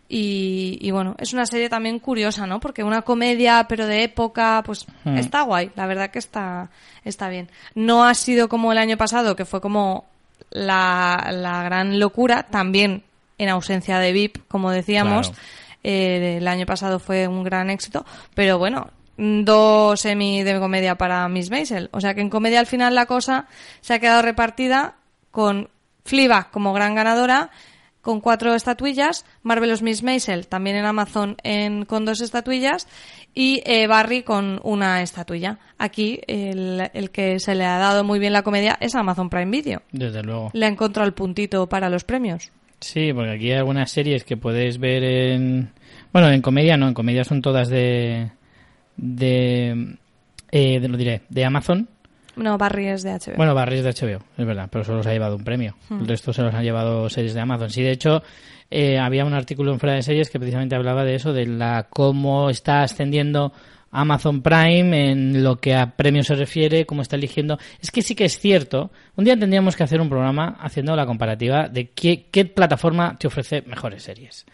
Y, 0.08 0.78
y 0.82 0.90
bueno, 0.90 1.16
es 1.18 1.32
una 1.32 1.46
serie 1.46 1.68
también 1.70 1.98
curiosa, 1.98 2.46
¿no? 2.46 2.60
Porque 2.60 2.84
una 2.84 3.02
comedia, 3.02 3.66
pero 3.68 3.86
de 3.86 4.04
época, 4.04 4.62
pues 4.64 4.86
Hmm. 5.04 5.16
está 5.16 5.42
guay, 5.42 5.70
la 5.76 5.86
verdad 5.86 6.10
que 6.10 6.18
está, 6.18 6.68
está 7.04 7.28
bien. 7.28 7.48
No 7.74 8.04
ha 8.04 8.14
sido 8.14 8.48
como 8.48 8.70
el 8.72 8.78
año 8.78 8.96
pasado, 8.98 9.34
que 9.34 9.44
fue 9.46 9.60
como 9.62 10.04
la, 10.50 11.30
la 11.32 11.62
gran 11.64 11.98
locura, 11.98 12.44
también 12.44 13.02
en 13.38 13.48
ausencia 13.48 13.98
de 13.98 14.12
VIP, 14.12 14.46
como 14.46 14.70
decíamos. 14.70 15.28
Claro. 15.30 15.42
Eh, 15.82 16.36
el 16.38 16.48
año 16.48 16.66
pasado 16.66 16.98
fue 16.98 17.26
un 17.28 17.42
gran 17.42 17.68
éxito, 17.70 18.06
pero 18.34 18.58
bueno, 18.58 18.88
dos 19.16 20.00
semi 20.00 20.42
de 20.42 20.58
comedia 20.58 20.96
para 20.96 21.28
Miss 21.28 21.50
Maisel. 21.50 21.88
O 21.92 22.00
sea 22.00 22.14
que 22.14 22.20
en 22.20 22.30
comedia 22.30 22.60
al 22.60 22.66
final 22.66 22.94
la 22.94 23.06
cosa 23.06 23.46
se 23.80 23.94
ha 23.94 23.98
quedado 23.98 24.22
repartida 24.22 24.94
con 25.34 25.68
Fleabag 26.04 26.50
como 26.52 26.72
gran 26.72 26.94
ganadora, 26.94 27.50
con 28.00 28.20
cuatro 28.20 28.54
estatuillas, 28.54 29.24
Marvelous 29.42 29.82
Miss 29.82 30.02
Maisel 30.02 30.46
también 30.46 30.76
en 30.76 30.84
Amazon 30.84 31.36
en, 31.42 31.84
con 31.86 32.04
dos 32.04 32.20
estatuillas 32.20 32.86
y 33.34 33.62
eh, 33.64 33.86
Barry 33.88 34.22
con 34.22 34.60
una 34.62 35.02
estatuilla. 35.02 35.58
Aquí 35.78 36.20
el, 36.28 36.90
el 36.94 37.10
que 37.10 37.40
se 37.40 37.54
le 37.54 37.64
ha 37.64 37.78
dado 37.78 38.04
muy 38.04 38.18
bien 38.18 38.32
la 38.32 38.42
comedia 38.42 38.76
es 38.80 38.94
Amazon 38.94 39.28
Prime 39.30 39.50
Video. 39.50 39.82
Desde 39.90 40.22
luego. 40.22 40.50
Le 40.52 40.66
ha 40.66 40.68
encontrado 40.68 41.06
el 41.06 41.14
puntito 41.14 41.66
para 41.66 41.88
los 41.88 42.04
premios. 42.04 42.50
Sí, 42.78 43.12
porque 43.14 43.32
aquí 43.32 43.50
hay 43.50 43.58
algunas 43.58 43.90
series 43.90 44.22
que 44.24 44.36
puedes 44.36 44.78
ver 44.78 45.02
en... 45.02 45.72
Bueno, 46.12 46.28
en 46.30 46.42
comedia 46.42 46.76
no, 46.76 46.86
en 46.86 46.94
comedia 46.94 47.24
son 47.24 47.40
todas 47.40 47.68
de... 47.70 48.30
de... 48.98 49.96
eh, 50.52 50.78
de- 50.80 50.88
lo 50.88 50.96
diré, 50.98 51.22
de 51.30 51.44
Amazon. 51.46 51.88
No, 52.36 52.58
Barry 52.58 52.86
es 52.88 53.02
de 53.02 53.12
HBO. 53.12 53.36
Bueno, 53.36 53.54
Barry 53.54 53.78
es 53.78 53.84
de 53.84 53.90
HBO, 53.92 54.22
es 54.36 54.46
verdad, 54.46 54.68
pero 54.70 54.84
solo 54.84 55.02
se 55.02 55.10
ha 55.10 55.12
llevado 55.12 55.36
un 55.36 55.44
premio. 55.44 55.74
El 55.90 56.06
resto 56.06 56.32
se 56.32 56.42
los 56.42 56.54
han 56.54 56.62
llevado 56.64 57.08
series 57.08 57.34
de 57.34 57.40
Amazon. 57.40 57.70
Sí, 57.70 57.82
de 57.82 57.92
hecho, 57.92 58.22
eh, 58.70 58.98
había 58.98 59.24
un 59.24 59.34
artículo 59.34 59.72
en 59.72 59.78
Fuera 59.80 59.94
de 59.94 60.02
Series 60.02 60.30
que 60.30 60.38
precisamente 60.38 60.74
hablaba 60.74 61.04
de 61.04 61.14
eso, 61.14 61.32
de 61.32 61.46
la 61.46 61.86
cómo 61.90 62.50
está 62.50 62.82
ascendiendo 62.82 63.52
Amazon 63.96 64.42
Prime 64.42 65.12
en 65.12 65.44
lo 65.44 65.56
que 65.60 65.74
a 65.76 65.92
premios 65.94 66.26
se 66.26 66.34
refiere, 66.34 66.84
cómo 66.84 67.02
está 67.02 67.14
eligiendo. 67.14 67.58
Es 67.80 67.92
que 67.92 68.02
sí 68.02 68.16
que 68.16 68.24
es 68.24 68.38
cierto. 68.40 68.90
Un 69.14 69.24
día 69.24 69.38
tendríamos 69.38 69.76
que 69.76 69.84
hacer 69.84 70.00
un 70.00 70.08
programa 70.08 70.56
haciendo 70.60 70.96
la 70.96 71.06
comparativa 71.06 71.68
de 71.68 71.90
qué, 71.90 72.26
qué 72.32 72.44
plataforma 72.44 73.16
te 73.18 73.28
ofrece 73.28 73.62
mejores 73.62 74.02
series. 74.02 74.44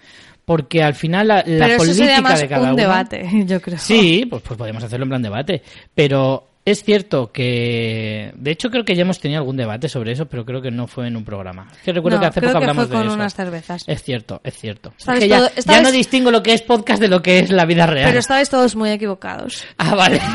Porque 0.45 0.83
al 0.83 0.95
final 0.95 1.29
la, 1.29 1.37
la 1.37 1.43
pero 1.45 1.67
eso 1.67 1.77
política 1.79 2.05
sería 2.07 2.21
más 2.21 2.41
de 2.41 2.49
cada 2.49 2.63
un 2.63 2.69
uno- 2.71 2.77
debate, 2.77 3.27
yo 3.47 3.61
creo. 3.63 3.79
Sí, 3.79 4.27
pues, 4.29 4.43
pues 4.43 4.59
podemos 4.59 4.83
hacerlo 4.85 5.05
en 5.05 5.09
plan 5.11 5.23
debate. 5.23 5.63
Pero 5.95 6.50
es 6.65 6.83
cierto 6.85 7.33
que. 7.33 8.33
De 8.37 8.51
hecho, 8.51 8.71
creo 8.71 8.85
que 8.85 8.95
ya 8.95 9.03
hemos 9.03 9.19
tenido 9.21 9.41
algún 9.41 9.57
debate 9.57 9.89
sobre 9.89 10.13
eso, 10.13 10.27
pero 10.27 10.45
creo 10.45 10.61
que 10.63 10.71
no 10.71 10.87
fue 10.87 11.07
en 11.09 11.17
un 11.17 11.25
programa. 11.25 11.69
Es 11.73 11.79
que 11.83 11.93
recuerdo 11.93 12.19
No, 12.19 12.21
que 12.23 12.27
hace 12.29 12.41
poco 12.41 12.53
que 12.53 12.57
hablamos 12.59 12.87
fue 12.87 12.93
con 12.95 13.01
de 13.03 13.07
eso. 13.09 13.15
unas 13.15 13.35
cervezas. 13.35 13.85
Es 13.87 14.03
cierto, 14.03 14.41
es 14.45 14.55
cierto. 14.59 14.93
Es 14.99 15.05
que 15.21 15.29
ya, 15.29 15.41
ya 15.55 15.73
vez- 15.75 15.83
no 15.83 15.91
distingo 15.91 16.31
lo 16.31 16.43
que 16.43 16.53
es 16.53 16.63
podcast 16.63 17.01
de 17.01 17.09
lo 17.09 17.23
que 17.23 17.39
es 17.41 17.51
la 17.51 17.65
vida 17.65 17.87
real. 17.87 18.09
Pero 18.09 18.19
estabais 18.21 18.49
todos 18.51 18.77
muy 18.77 18.91
equivocados. 18.91 19.65
Ah, 19.79 19.95
vale. 19.95 20.21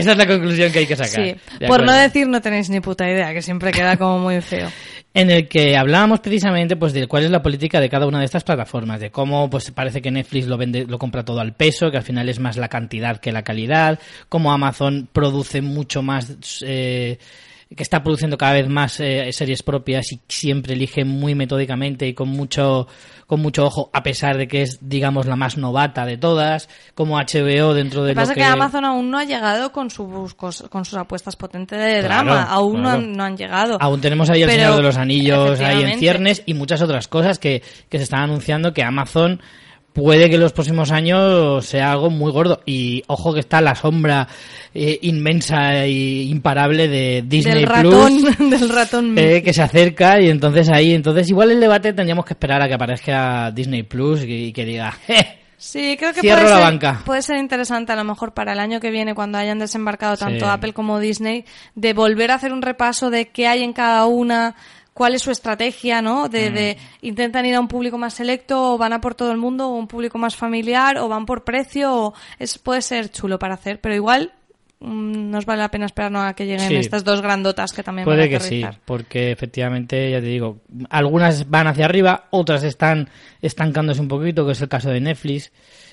Esa 0.00 0.12
es 0.12 0.18
la 0.18 0.26
conclusión 0.26 0.72
que 0.72 0.80
hay 0.80 0.86
que 0.86 0.96
sacar. 0.96 1.24
Sí. 1.24 1.36
Por 1.66 1.84
no 1.84 1.92
decir 1.92 2.26
no 2.28 2.40
tenéis 2.40 2.70
ni 2.70 2.80
puta 2.80 3.08
idea, 3.08 3.32
que 3.32 3.42
siempre 3.42 3.70
queda 3.72 3.96
como 3.96 4.18
muy 4.18 4.40
feo. 4.40 4.68
en 5.12 5.30
el 5.30 5.48
que 5.48 5.76
hablábamos 5.76 6.20
precisamente 6.20 6.76
pues 6.76 6.92
de 6.92 7.06
cuál 7.06 7.24
es 7.24 7.30
la 7.30 7.42
política 7.42 7.80
de 7.80 7.88
cada 7.88 8.06
una 8.06 8.20
de 8.20 8.24
estas 8.26 8.44
plataformas, 8.44 9.00
de 9.00 9.10
cómo 9.10 9.50
pues 9.50 9.70
parece 9.72 10.00
que 10.00 10.10
Netflix 10.10 10.46
lo 10.46 10.56
vende, 10.56 10.86
lo 10.86 10.98
compra 10.98 11.24
todo 11.24 11.40
al 11.40 11.54
peso, 11.54 11.90
que 11.90 11.96
al 11.96 12.02
final 12.04 12.28
es 12.28 12.38
más 12.38 12.56
la 12.56 12.68
cantidad 12.68 13.18
que 13.18 13.32
la 13.32 13.42
calidad, 13.42 13.98
cómo 14.28 14.52
Amazon 14.52 15.08
produce 15.12 15.62
mucho 15.62 16.02
más 16.02 16.62
eh, 16.64 17.18
que 17.74 17.82
está 17.82 18.02
produciendo 18.02 18.38
cada 18.38 18.54
vez 18.54 18.68
más 18.68 19.00
eh, 19.00 19.30
series 19.32 19.62
propias 19.62 20.12
y 20.12 20.20
siempre 20.28 20.74
elige 20.74 21.04
muy 21.04 21.34
metódicamente 21.34 22.06
y 22.06 22.14
con 22.14 22.28
mucho 22.28 22.86
con 23.30 23.40
mucho 23.40 23.64
ojo 23.64 23.90
a 23.92 24.02
pesar 24.02 24.36
de 24.36 24.48
que 24.48 24.62
es 24.62 24.78
digamos 24.80 25.24
la 25.26 25.36
más 25.36 25.56
novata 25.56 26.04
de 26.04 26.16
todas 26.16 26.68
como 26.96 27.16
HBO 27.16 27.74
dentro 27.74 28.02
de 28.02 28.08
Lo 28.08 28.14
que 28.14 28.14
pasa 28.16 28.32
lo 28.34 28.40
es 28.40 28.44
que 28.44 28.52
Amazon 28.52 28.84
aún 28.84 29.08
no 29.08 29.18
ha 29.18 29.24
llegado 29.24 29.70
con 29.70 29.88
sus, 29.88 30.34
con 30.34 30.84
sus 30.84 30.94
apuestas 30.94 31.36
potentes 31.36 31.78
de 31.78 32.00
Claro, 32.00 32.24
drama. 32.24 32.42
Aún 32.50 32.82
no, 32.82 32.88
han, 32.88 33.12
no 33.12 33.22
han 33.22 33.36
llegado. 33.36 33.78
Aún 33.80 34.00
tenemos 34.00 34.30
ahí 34.30 34.42
el 34.42 34.48
Pero, 34.48 34.62
Señor 34.62 34.76
de 34.78 34.82
los 34.82 34.96
Anillos 34.96 35.60
ahí 35.60 35.84
en 35.84 36.00
ciernes 36.00 36.42
y 36.44 36.54
muchas 36.54 36.82
otras 36.82 37.06
cosas 37.06 37.38
que, 37.38 37.62
que 37.88 37.98
se 37.98 38.02
están 38.02 38.22
anunciando 38.22 38.74
que 38.74 38.82
Amazon 38.82 39.40
puede 39.92 40.28
que 40.28 40.36
en 40.36 40.40
los 40.40 40.52
próximos 40.52 40.90
años 40.92 41.64
sea 41.66 41.92
algo 41.92 42.10
muy 42.10 42.30
gordo. 42.32 42.60
Y 42.66 43.02
ojo 43.06 43.32
que 43.34 43.40
está 43.40 43.60
la 43.60 43.74
sombra 43.74 44.28
eh, 44.74 44.98
inmensa 45.02 45.84
e 45.84 46.22
imparable 46.24 46.88
de 46.88 47.24
Disney 47.26 47.54
del 47.60 47.66
ratón, 47.66 48.18
Plus. 48.36 48.50
del 48.50 48.68
ratón. 48.68 49.18
eh, 49.18 49.42
que 49.42 49.52
se 49.52 49.62
acerca 49.62 50.20
y 50.20 50.30
entonces 50.30 50.68
ahí, 50.70 50.92
entonces 50.94 51.28
igual 51.28 51.50
el 51.50 51.60
debate 51.60 51.92
tendríamos 51.92 52.24
que 52.24 52.34
esperar 52.34 52.62
a 52.62 52.68
que 52.68 52.74
aparezca 52.74 53.50
Disney 53.50 53.82
Plus 53.82 54.22
y, 54.24 54.46
y 54.46 54.52
que 54.52 54.64
diga, 54.64 54.94
"Eh, 55.08 55.36
Sí, 55.62 55.94
creo 55.98 56.14
que 56.14 56.22
Cierro 56.22 56.40
puede 56.40 56.50
la 56.54 56.56
ser, 56.56 56.64
banca. 56.64 57.02
puede 57.04 57.20
ser 57.20 57.36
interesante 57.36 57.92
a 57.92 57.96
lo 57.96 58.02
mejor 58.04 58.32
para 58.32 58.54
el 58.54 58.58
año 58.60 58.80
que 58.80 58.90
viene 58.90 59.14
cuando 59.14 59.36
hayan 59.36 59.58
desembarcado 59.58 60.16
tanto 60.16 60.46
Sí. 60.46 60.50
Apple 60.50 60.72
como 60.72 60.98
Disney 60.98 61.44
de 61.74 61.92
volver 61.92 62.30
a 62.30 62.36
hacer 62.36 62.54
un 62.54 62.62
repaso 62.62 63.10
de 63.10 63.28
qué 63.28 63.46
hay 63.46 63.62
en 63.62 63.74
cada 63.74 64.06
una, 64.06 64.54
cuál 64.94 65.14
es 65.14 65.22
su 65.22 65.30
estrategia, 65.30 66.02
¿no? 66.02 66.28
De, 66.28 66.50
de 66.50 66.76
Mm. 66.76 67.06
intentan 67.06 67.46
ir 67.46 67.54
a 67.54 67.60
un 67.60 67.68
público 67.68 67.96
más 67.98 68.14
selecto 68.14 68.74
o 68.74 68.78
van 68.78 68.92
a 68.92 69.00
por 69.00 69.14
todo 69.14 69.30
el 69.32 69.38
mundo 69.38 69.68
o 69.68 69.76
un 69.76 69.86
público 69.86 70.18
más 70.18 70.36
familiar 70.36 70.98
o 70.98 71.08
van 71.08 71.26
por 71.26 71.44
precio 71.44 71.94
o 71.94 72.14
es 72.38 72.58
puede 72.58 72.82
ser 72.82 73.10
chulo 73.10 73.38
para 73.38 73.54
hacer, 73.54 73.80
pero 73.80 73.94
igual 73.94 74.32
mm, 74.80 75.30
nos 75.30 75.44
vale 75.46 75.60
la 75.62 75.70
pena 75.70 75.86
esperarnos 75.86 76.24
a 76.24 76.34
que 76.34 76.46
lleguen 76.46 76.68
Sí. 76.68 76.76
estas 76.76 77.04
dos 77.04 77.20
grandotas 77.22 77.72
que 77.72 77.82
también 77.82 78.06
van 78.06 78.16
Puede 78.16 78.26
a 78.34 78.38
que 78.38 78.40
sí, 78.44 78.64
porque 78.84 79.30
efectivamente, 79.30 80.10
ya 80.10 80.20
te 80.20 80.26
digo, 80.26 80.58
algunas 80.88 81.48
van 81.50 81.66
hacia 81.66 81.84
arriba, 81.84 82.26
otras 82.30 82.62
están 82.64 83.08
estancándose 83.42 84.00
un 84.00 84.08
poquito, 84.08 84.44
que 84.46 84.52
es 84.52 84.60
el 84.62 84.68
caso 84.68 84.88
de 84.90 85.00
Netflix, 85.00 85.52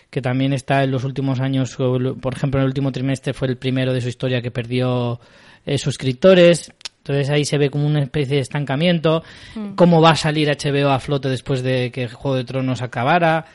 que 0.10 0.22
también 0.22 0.54
está 0.54 0.84
en 0.84 0.92
los 0.92 1.04
últimos 1.04 1.42
años, 1.42 1.76
por 1.76 2.34
ejemplo, 2.34 2.60
en 2.60 2.64
el 2.64 2.70
último 2.70 2.94
trimestre 2.94 3.34
fue 3.34 3.50
el 3.50 3.58
primero 3.58 3.92
de 3.94 4.00
su 4.00 4.08
historia 4.08 4.42
que 4.42 4.52
perdió 4.52 5.20
eh, 5.66 5.78
suscriptores. 5.78 6.72
Entonces 7.08 7.30
ahí 7.30 7.46
se 7.46 7.58
ve 7.58 7.70
como 7.70 7.86
una 7.88 8.02
especie 8.02 8.36
de 8.36 8.42
estancamiento. 8.42 9.24
Mm. 9.56 9.76
Cómo 9.76 10.02
va 10.02 10.12
a 10.12 10.16
salir 10.16 10.50
HBO 10.50 10.90
a 10.90 11.00
flote 11.00 11.30
después 11.30 11.64
de 11.64 11.92
que 11.92 12.08
Juego 12.08 12.36
de 12.38 12.44
Tronos 12.44 12.82
acabara. 12.82 13.46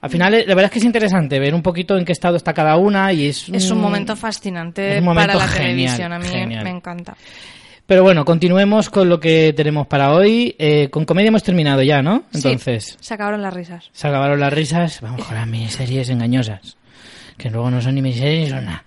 Al 0.00 0.10
final, 0.10 0.34
eh, 0.34 0.44
la 0.46 0.54
verdad 0.54 0.66
es 0.66 0.72
que 0.72 0.78
es 0.78 0.84
interesante 0.84 1.38
ver 1.38 1.54
un 1.54 1.62
poquito 1.62 1.96
en 1.96 2.04
qué 2.04 2.12
estado 2.12 2.36
está 2.36 2.52
cada 2.52 2.76
una 2.76 3.12
y 3.12 3.26
es 3.28 3.48
Es 3.48 3.70
un 3.70 3.78
un- 3.78 3.82
momento 3.84 4.14
fascinante 4.14 4.94
es 4.94 4.98
un 5.00 5.04
momento 5.06 5.32
para 5.32 5.46
la 5.46 5.48
genial, 5.52 5.96
televisión, 5.96 6.12
a 6.12 6.18
mí 6.18 6.26
genial. 6.28 6.64
me 6.64 6.70
encanta. 6.70 7.16
Pero 7.86 8.02
bueno, 8.02 8.24
continuemos 8.24 8.90
con 8.90 9.08
lo 9.08 9.20
que 9.20 9.52
tenemos 9.56 9.86
para 9.86 10.12
hoy. 10.12 10.54
Eh, 10.58 10.88
con 10.90 11.04
comedia 11.04 11.28
hemos 11.28 11.42
terminado 11.44 11.82
ya, 11.82 12.02
¿no? 12.02 12.24
Entonces, 12.34 12.84
Sí, 12.84 12.96
se 13.00 13.14
acabaron 13.14 13.42
las 13.42 13.54
risas. 13.54 13.88
se 13.92 14.08
acabaron 14.08 14.40
las 14.40 14.52
risas. 14.52 15.00
Vamos 15.00 15.24
con 15.24 15.36
las 15.36 15.46
miniseries 15.46 16.08
engañosas. 16.10 16.76
Que 17.38 17.48
luego 17.50 17.70
no 17.70 17.80
son 17.80 17.94
ni 17.94 18.02
miniseries 18.02 18.44
ni 18.46 18.50
son 18.50 18.64
nada. 18.64 18.84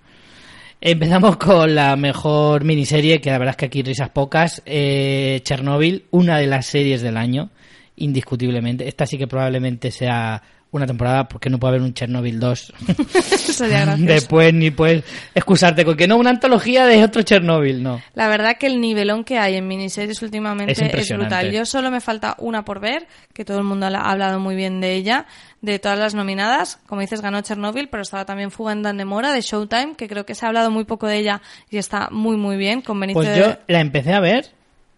Empezamos 0.81 1.35
con 1.35 1.75
la 1.75 1.97
mejor 1.97 2.63
miniserie, 2.63 3.19
que 3.19 3.29
la 3.29 3.37
verdad 3.37 3.51
es 3.51 3.57
que 3.57 3.65
aquí 3.65 3.83
risas 3.83 4.11
pocas. 4.11 4.61
Eh, 4.65 5.41
Chernobyl, 5.43 6.05
una 6.11 6.37
de 6.37 6.47
las 6.47 6.67
series 6.67 7.01
del 7.01 7.17
año, 7.17 7.49
indiscutiblemente. 7.97 8.87
Esta 8.87 9.05
sí 9.05 9.17
que 9.17 9.27
probablemente 9.27 9.91
sea 9.91 10.41
una 10.71 10.85
temporada, 10.85 11.27
porque 11.27 11.49
no 11.49 11.57
puede 11.59 11.71
haber 11.75 11.81
un 11.81 11.93
Chernobyl 11.93 12.39
2 12.39 12.73
Sería 13.35 13.85
gracioso. 13.85 14.11
después, 14.13 14.53
ni 14.53 14.69
puedes 14.71 15.03
excusarte 15.33 15.83
con 15.83 15.97
que 15.97 16.07
no, 16.07 16.17
una 16.17 16.29
antología 16.29 16.85
de 16.85 17.03
otro 17.03 17.23
Chernobyl, 17.23 17.81
no. 17.81 18.01
La 18.13 18.27
verdad 18.27 18.57
que 18.57 18.67
el 18.67 18.79
nivelón 18.79 19.23
que 19.23 19.39
hay 19.39 19.55
en 19.55 19.67
miniseries 19.67 20.21
últimamente 20.21 20.73
Es 20.99 21.09
brutal. 21.09 21.51
Yo 21.51 21.65
solo 21.65 21.89
me 21.89 22.01
falta 22.01 22.35
una 22.37 22.65
por 22.65 22.79
ver, 22.79 23.07
que 23.33 23.45
todo 23.45 23.57
el 23.57 23.63
mundo 23.63 23.87
ha 23.87 24.11
hablado 24.11 24.39
muy 24.39 24.55
bien 24.55 24.79
de 24.79 24.93
ella, 24.93 25.25
de 25.61 25.79
todas 25.79 25.97
las 25.97 26.13
nominadas. 26.13 26.79
Como 26.87 27.01
dices, 27.01 27.21
ganó 27.21 27.41
Chernobyl, 27.41 27.89
pero 27.89 28.03
estaba 28.03 28.25
también 28.25 28.51
Fuga 28.51 28.71
en 28.71 28.83
Dandemora 28.83 29.33
de 29.33 29.41
Showtime, 29.41 29.95
que 29.95 30.07
creo 30.07 30.25
que 30.25 30.35
se 30.35 30.45
ha 30.45 30.49
hablado 30.49 30.69
muy 30.71 30.83
poco 30.83 31.07
de 31.07 31.17
ella 31.17 31.41
y 31.69 31.77
está 31.77 32.09
muy 32.11 32.37
muy 32.37 32.57
bien 32.57 32.81
con 32.81 32.99
Pues 32.99 33.27
de- 33.27 33.39
yo 33.39 33.57
la 33.67 33.79
empecé 33.79 34.13
a 34.13 34.19
ver 34.19 34.47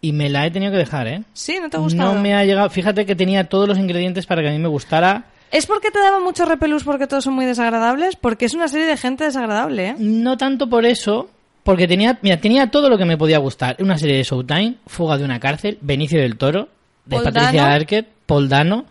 y 0.01 0.13
me 0.13 0.29
la 0.29 0.45
he 0.45 0.51
tenido 0.51 0.71
que 0.71 0.79
dejar, 0.79 1.07
¿eh? 1.07 1.21
Sí, 1.33 1.59
¿no 1.61 1.69
te 1.69 1.77
ha 1.77 1.79
gustado? 1.79 2.13
No 2.13 2.21
me 2.21 2.33
ha 2.33 2.43
llegado. 2.43 2.69
Fíjate 2.69 3.05
que 3.05 3.15
tenía 3.15 3.45
todos 3.45 3.67
los 3.67 3.77
ingredientes 3.77 4.25
para 4.25 4.41
que 4.41 4.49
a 4.49 4.51
mí 4.51 4.57
me 4.57 4.67
gustara. 4.67 5.25
¿Es 5.51 5.65
porque 5.65 5.91
te 5.91 5.99
daba 5.99 6.19
mucho 6.19 6.45
repelús 6.45 6.83
porque 6.83 7.07
todos 7.07 7.25
son 7.25 7.33
muy 7.33 7.45
desagradables? 7.45 8.15
Porque 8.15 8.45
es 8.45 8.53
una 8.53 8.67
serie 8.67 8.87
de 8.87 8.97
gente 8.97 9.25
desagradable, 9.25 9.89
¿eh? 9.89 9.95
No 9.99 10.37
tanto 10.37 10.69
por 10.69 10.85
eso, 10.85 11.29
porque 11.63 11.87
tenía, 11.87 12.17
mira, 12.21 12.37
tenía 12.37 12.71
todo 12.71 12.89
lo 12.89 12.97
que 12.97 13.05
me 13.05 13.17
podía 13.17 13.37
gustar. 13.37 13.75
Una 13.79 13.97
serie 13.97 14.17
de 14.17 14.23
Showtime, 14.23 14.75
Fuga 14.87 15.17
de 15.17 15.25
una 15.25 15.39
cárcel, 15.39 15.77
Benicio 15.81 16.21
del 16.21 16.37
Toro, 16.37 16.69
de 17.05 17.17
Paul 17.17 17.23
Patricia 17.25 17.63
Dano. 17.63 17.75
Arquette, 17.75 18.07
Paul 18.25 18.47
Dano, 18.47 18.85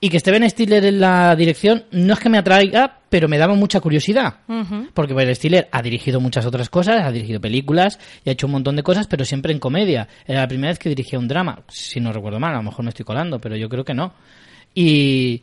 y 0.00 0.08
que 0.08 0.18
Steven 0.18 0.48
Stiller 0.48 0.84
en 0.84 0.98
la 0.98 1.36
dirección 1.36 1.84
no 1.92 2.14
es 2.14 2.18
que 2.18 2.28
me 2.28 2.38
atraiga, 2.38 3.00
pero 3.08 3.28
me 3.28 3.38
daba 3.38 3.54
mucha 3.54 3.80
curiosidad. 3.80 4.36
Porque 4.94 5.14
Ben 5.14 5.34
Stiller 5.34 5.68
ha 5.70 5.82
dirigido 5.82 6.20
muchas 6.20 6.46
otras 6.46 6.70
cosas, 6.70 7.04
ha 7.04 7.12
dirigido 7.12 7.40
películas 7.40 7.98
y 8.24 8.30
ha 8.30 8.32
hecho 8.32 8.46
un 8.46 8.52
montón 8.52 8.76
de 8.76 8.82
cosas, 8.82 9.06
pero 9.06 9.24
siempre 9.24 9.52
en 9.52 9.58
comedia. 9.58 10.08
Era 10.26 10.40
la 10.40 10.48
primera 10.48 10.70
vez 10.70 10.78
que 10.78 10.88
dirigía 10.88 11.18
un 11.18 11.28
drama, 11.28 11.60
si 11.68 12.00
no 12.00 12.12
recuerdo 12.12 12.40
mal, 12.40 12.54
a 12.54 12.58
lo 12.58 12.62
mejor 12.62 12.84
me 12.84 12.88
estoy 12.88 13.04
colando, 13.04 13.38
pero 13.38 13.56
yo 13.56 13.68
creo 13.68 13.84
que 13.84 13.92
no. 13.94 14.14
Y, 14.74 15.42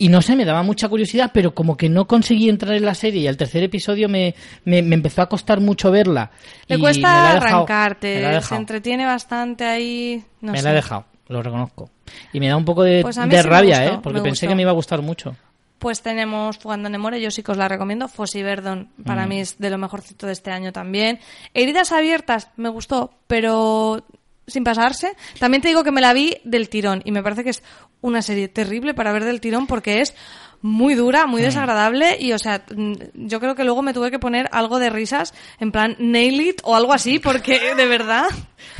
y 0.00 0.08
no 0.08 0.22
sé, 0.22 0.34
me 0.34 0.44
daba 0.44 0.62
mucha 0.62 0.88
curiosidad, 0.88 1.30
pero 1.32 1.54
como 1.54 1.76
que 1.76 1.88
no 1.88 2.06
conseguí 2.08 2.48
entrar 2.48 2.74
en 2.74 2.84
la 2.84 2.94
serie 2.94 3.20
y 3.20 3.26
al 3.28 3.36
tercer 3.36 3.62
episodio 3.62 4.08
me, 4.08 4.34
me, 4.64 4.82
me 4.82 4.94
empezó 4.96 5.22
a 5.22 5.28
costar 5.28 5.60
mucho 5.60 5.90
verla. 5.90 6.30
Le 6.66 6.74
Y 6.74 6.78
me 6.78 6.82
cuesta 6.84 7.02
la 7.02 7.22
me 7.22 7.22
la 7.22 7.46
arrancarte, 7.46 8.42
se 8.42 8.54
entretiene 8.56 9.04
bastante 9.06 9.64
ahí. 9.64 10.24
No 10.40 10.52
me 10.52 10.58
sé. 10.58 10.64
la 10.64 10.70
he 10.72 10.74
dejado, 10.74 11.04
lo 11.28 11.42
reconozco. 11.42 11.90
Y 12.32 12.40
me 12.40 12.48
da 12.48 12.56
un 12.56 12.64
poco 12.64 12.82
de, 12.82 13.02
Pues 13.02 13.16
de 13.16 13.22
sí 13.42 13.42
rabia, 13.48 13.80
gustó, 13.82 13.94
¿eh? 13.94 14.00
Porque 14.02 14.20
pensé 14.20 14.46
gustó. 14.46 14.48
que 14.48 14.54
me 14.56 14.62
iba 14.62 14.70
a 14.70 14.74
gustar 14.74 15.02
mucho. 15.02 15.36
Pues 15.78 16.02
tenemos 16.02 16.58
Fugando 16.58 16.88
en 16.88 16.92
Nemore, 16.92 17.20
yo 17.20 17.30
sí 17.30 17.42
que 17.42 17.52
os 17.52 17.56
la 17.58 17.68
recomiendo. 17.68 18.08
Fossi 18.08 18.42
Verdon, 18.42 18.88
para 19.04 19.24
Mm. 19.26 19.28
mí 19.28 19.40
es 19.40 19.58
de 19.58 19.70
lo 19.70 19.78
mejorcito 19.78 20.26
de 20.26 20.32
este 20.32 20.50
año 20.50 20.72
también. 20.72 21.20
Heridas 21.54 21.92
abiertas, 21.92 22.48
me 22.56 22.68
gustó, 22.68 23.12
pero 23.26 24.04
sin 24.46 24.64
pasarse. 24.64 25.12
También 25.38 25.62
te 25.62 25.68
digo 25.68 25.84
que 25.84 25.92
me 25.92 26.00
la 26.00 26.12
vi 26.12 26.36
del 26.44 26.68
tirón 26.68 27.02
y 27.04 27.12
me 27.12 27.22
parece 27.22 27.44
que 27.44 27.50
es 27.50 27.62
una 28.02 28.22
serie 28.22 28.48
terrible 28.48 28.94
para 28.94 29.12
ver 29.12 29.24
del 29.24 29.40
tirón 29.40 29.66
porque 29.66 30.00
es 30.00 30.14
muy 30.62 30.94
dura, 30.94 31.26
Mm. 31.26 31.30
muy 31.30 31.42
desagradable 31.42 32.16
y, 32.20 32.32
o 32.32 32.38
sea, 32.38 32.62
mm, 32.74 32.92
yo 33.14 33.40
creo 33.40 33.54
que 33.54 33.64
luego 33.64 33.82
me 33.82 33.94
tuve 33.94 34.10
que 34.10 34.18
poner 34.18 34.48
algo 34.52 34.78
de 34.78 34.90
risas, 34.90 35.32
en 35.58 35.72
plan 35.72 35.96
nail 35.98 36.40
it 36.40 36.60
o 36.64 36.76
algo 36.76 36.92
así, 36.92 37.18
porque 37.18 37.58
de 37.76 37.86
verdad. 37.86 38.26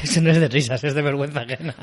Eso 0.02 0.20
no 0.20 0.30
es 0.30 0.38
de 0.40 0.48
risas, 0.48 0.84
es 0.84 0.94
de 0.94 1.02
vergüenza 1.02 1.40
ajena. 1.40 1.74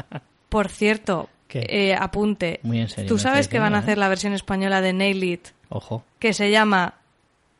Por 0.49 0.69
cierto, 0.69 1.29
eh, 1.49 1.95
apunte. 1.99 2.59
Muy 2.63 2.81
en 2.81 2.89
serio 2.89 3.07
Tú 3.09 3.17
sabes 3.17 3.47
que 3.47 3.57
van 3.59 3.73
a 3.75 3.79
hacer 3.79 3.97
la 3.97 4.07
versión 4.09 4.33
española 4.33 4.81
de 4.81 4.93
Nail 4.93 5.23
It 5.23 5.47
Ojo. 5.69 6.03
que 6.19 6.33
se 6.33 6.51
llama, 6.51 6.93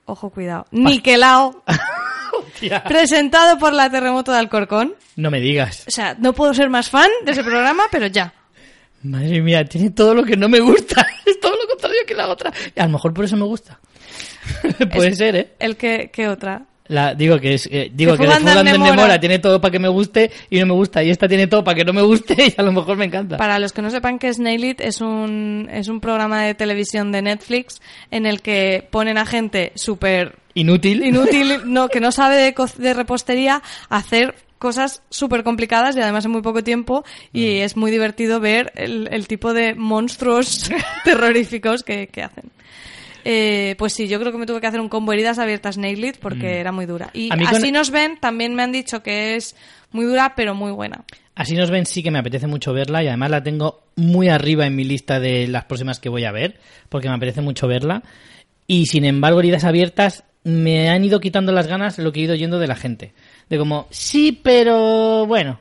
ojo 0.05 0.30
cuidado, 0.30 0.67
Niquelao, 0.71 1.63
presentado 2.88 3.57
por 3.57 3.73
la 3.73 3.89
Terremoto 3.89 4.32
de 4.32 4.39
Alcorcón. 4.39 4.95
No 5.15 5.32
me 5.32 5.39
digas. 5.39 5.86
O 5.88 5.91
sea, 5.91 6.15
no 6.19 6.34
puedo 6.34 6.53
ser 6.53 6.69
más 6.69 6.89
fan 6.89 7.09
de 7.25 7.32
ese 7.32 7.43
programa, 7.43 7.84
pero 7.91 8.07
ya. 8.07 8.34
Madre 9.04 9.41
mía, 9.41 9.64
tiene 9.66 9.91
todo 9.91 10.14
lo 10.16 10.24
que 10.24 10.36
no 10.36 10.50
me 10.50 10.60
gusta. 10.60 11.06
Es 11.26 11.39
todo 11.41 11.52
lo 11.56 11.68
contrario 11.68 11.98
que 12.08 12.14
la 12.14 12.30
otra. 12.30 12.52
A 12.78 12.84
lo 12.86 12.89
mejor 12.93 13.14
por 13.14 13.26
eso 13.26 13.36
me 13.36 13.43
gusta. 13.45 13.80
Puede 14.93 15.10
Es- 15.10 15.18
ser, 15.18 15.36
¿eh? 15.36 15.54
El 15.60 15.76
que, 15.76 16.10
¿qué 16.12 16.28
otra? 16.28 16.64
La, 16.89 17.14
digo 17.14 17.38
que 17.38 17.56
es, 17.56 17.68
eh, 17.70 17.91
digo 17.93 18.14
Que 18.14 18.20
que, 18.24 18.28
de 18.30 18.34
en 18.36 18.45
Demora. 18.45 18.91
Demora 18.91 19.20
tiene 19.20 19.39
todo 19.39 19.60
para 19.60 19.74
que 19.74 19.80
me 19.80 19.89
guste 19.89 20.32
y 20.50 20.58
no 20.62 20.68
me 20.68 20.72
gusta. 20.74 21.04
Y 21.04 21.10
esta 21.10 21.28
tiene 21.28 21.48
todo 21.48 21.62
para 21.62 21.76
que 21.76 21.84
no 21.84 21.91
me 21.91 22.02
guste 22.02 22.36
y 22.58 22.60
a 22.60 22.64
lo 22.64 22.72
mejor 22.72 22.95
me 22.95 23.04
encanta. 23.04 23.36
Para 23.36 23.60
los 23.60 23.74
que 23.74 23.82
no 23.82 23.89
sepan 23.89 24.20
qué 24.20 24.30
es 24.30 24.39
Nail 24.39 24.64
It, 24.64 24.80
es 24.80 25.02
un, 25.02 25.68
es 25.70 25.89
un 25.89 26.00
programa 26.00 26.43
de 26.43 26.56
televisión 26.56 27.12
de 27.12 27.22
Netflix 27.22 27.82
en 28.10 28.26
el 28.26 28.41
que 28.41 28.88
ponen 28.89 29.18
a 29.18 29.26
gente 29.26 29.74
súper 29.76 30.38
Inútil. 30.54 31.06
inútil, 31.06 31.60
no, 31.66 31.89
que 31.89 32.00
no 32.00 32.14
sabe 32.14 32.38
de, 32.38 32.56
de 32.78 32.93
repostería, 32.93 33.62
hacer 33.89 34.34
cosas 34.60 35.01
súper 35.10 35.43
complicadas 35.43 35.95
y 35.95 36.01
además 36.01 36.26
en 36.26 36.32
muy 36.32 36.41
poco 36.41 36.64
tiempo 36.64 37.03
y 37.34 37.58
es 37.58 37.78
muy 37.78 37.91
divertido 37.91 38.39
ver 38.39 38.72
el, 38.76 39.08
el 39.12 39.28
tipo 39.28 39.53
de 39.53 39.76
monstruos 39.76 40.70
terroríficos 41.03 41.84
que, 41.84 42.08
que 42.08 42.24
hacen. 42.24 42.45
Eh, 43.30 43.76
pues 43.78 43.93
sí, 43.93 44.08
yo 44.08 44.20
creo 44.20 44.32
que 44.32 44.38
me 44.38 44.45
tuve 44.45 44.62
que 44.62 44.68
hacer 44.68 44.80
un 44.80 44.88
combo 44.89 45.12
heridas 45.12 45.38
abiertas 45.38 45.78
Nail 45.78 46.03
It 46.05 46.18
porque 46.20 46.60
era 46.60 46.72
muy 46.72 46.86
dura. 46.86 47.10
Y 47.14 47.30
con- 47.30 47.45
así 47.45 47.72
nos 47.72 47.91
ven, 47.91 48.18
también 48.20 48.55
me 48.55 48.64
han 48.64 48.72
dicho 48.72 49.03
que 49.03 49.36
es 49.36 49.55
muy 49.91 50.05
dura 50.05 50.34
pero 50.36 50.55
muy 50.55 50.72
buena. 50.72 51.03
Así 51.36 51.53
nos 51.55 51.70
ven, 51.70 51.86
sí 51.86 52.01
que 52.01 52.10
me 52.10 52.20
apetece 52.20 52.47
mucho 52.47 52.74
verla 52.74 53.03
y 53.03 53.08
además 53.08 53.30
la 53.30 53.43
tengo 53.43 53.84
muy 53.95 54.30
arriba 54.30 54.66
en 54.66 54.76
mi 54.76 54.84
lista 54.86 55.20
de 55.20 55.47
las 55.47 55.66
próximas 55.66 55.99
que 55.99 56.10
voy 56.10 56.24
a 56.24 56.32
ver, 56.32 56.60
porque 56.89 57.10
me 57.10 57.16
apetece 57.16 57.41
mucho 57.41 57.68
verla. 57.68 58.01
Y 58.66 58.86
sin 58.88 59.05
embargo, 59.05 59.39
heridas 59.39 59.64
abiertas 59.66 60.24
me 60.43 60.89
han 60.89 61.03
ido 61.03 61.20
quitando 61.20 61.51
las 61.51 61.68
ganas 61.68 61.97
lo 61.99 62.12
que 62.14 62.22
he 62.22 62.24
ido 62.24 62.36
yendo 62.36 62.58
de 62.60 62.68
la 62.68 62.76
gente. 62.76 63.14
De 63.50 63.58
como, 63.58 63.88
sí, 63.89 64.32
pero 64.32 65.26
bueno. 65.26 65.60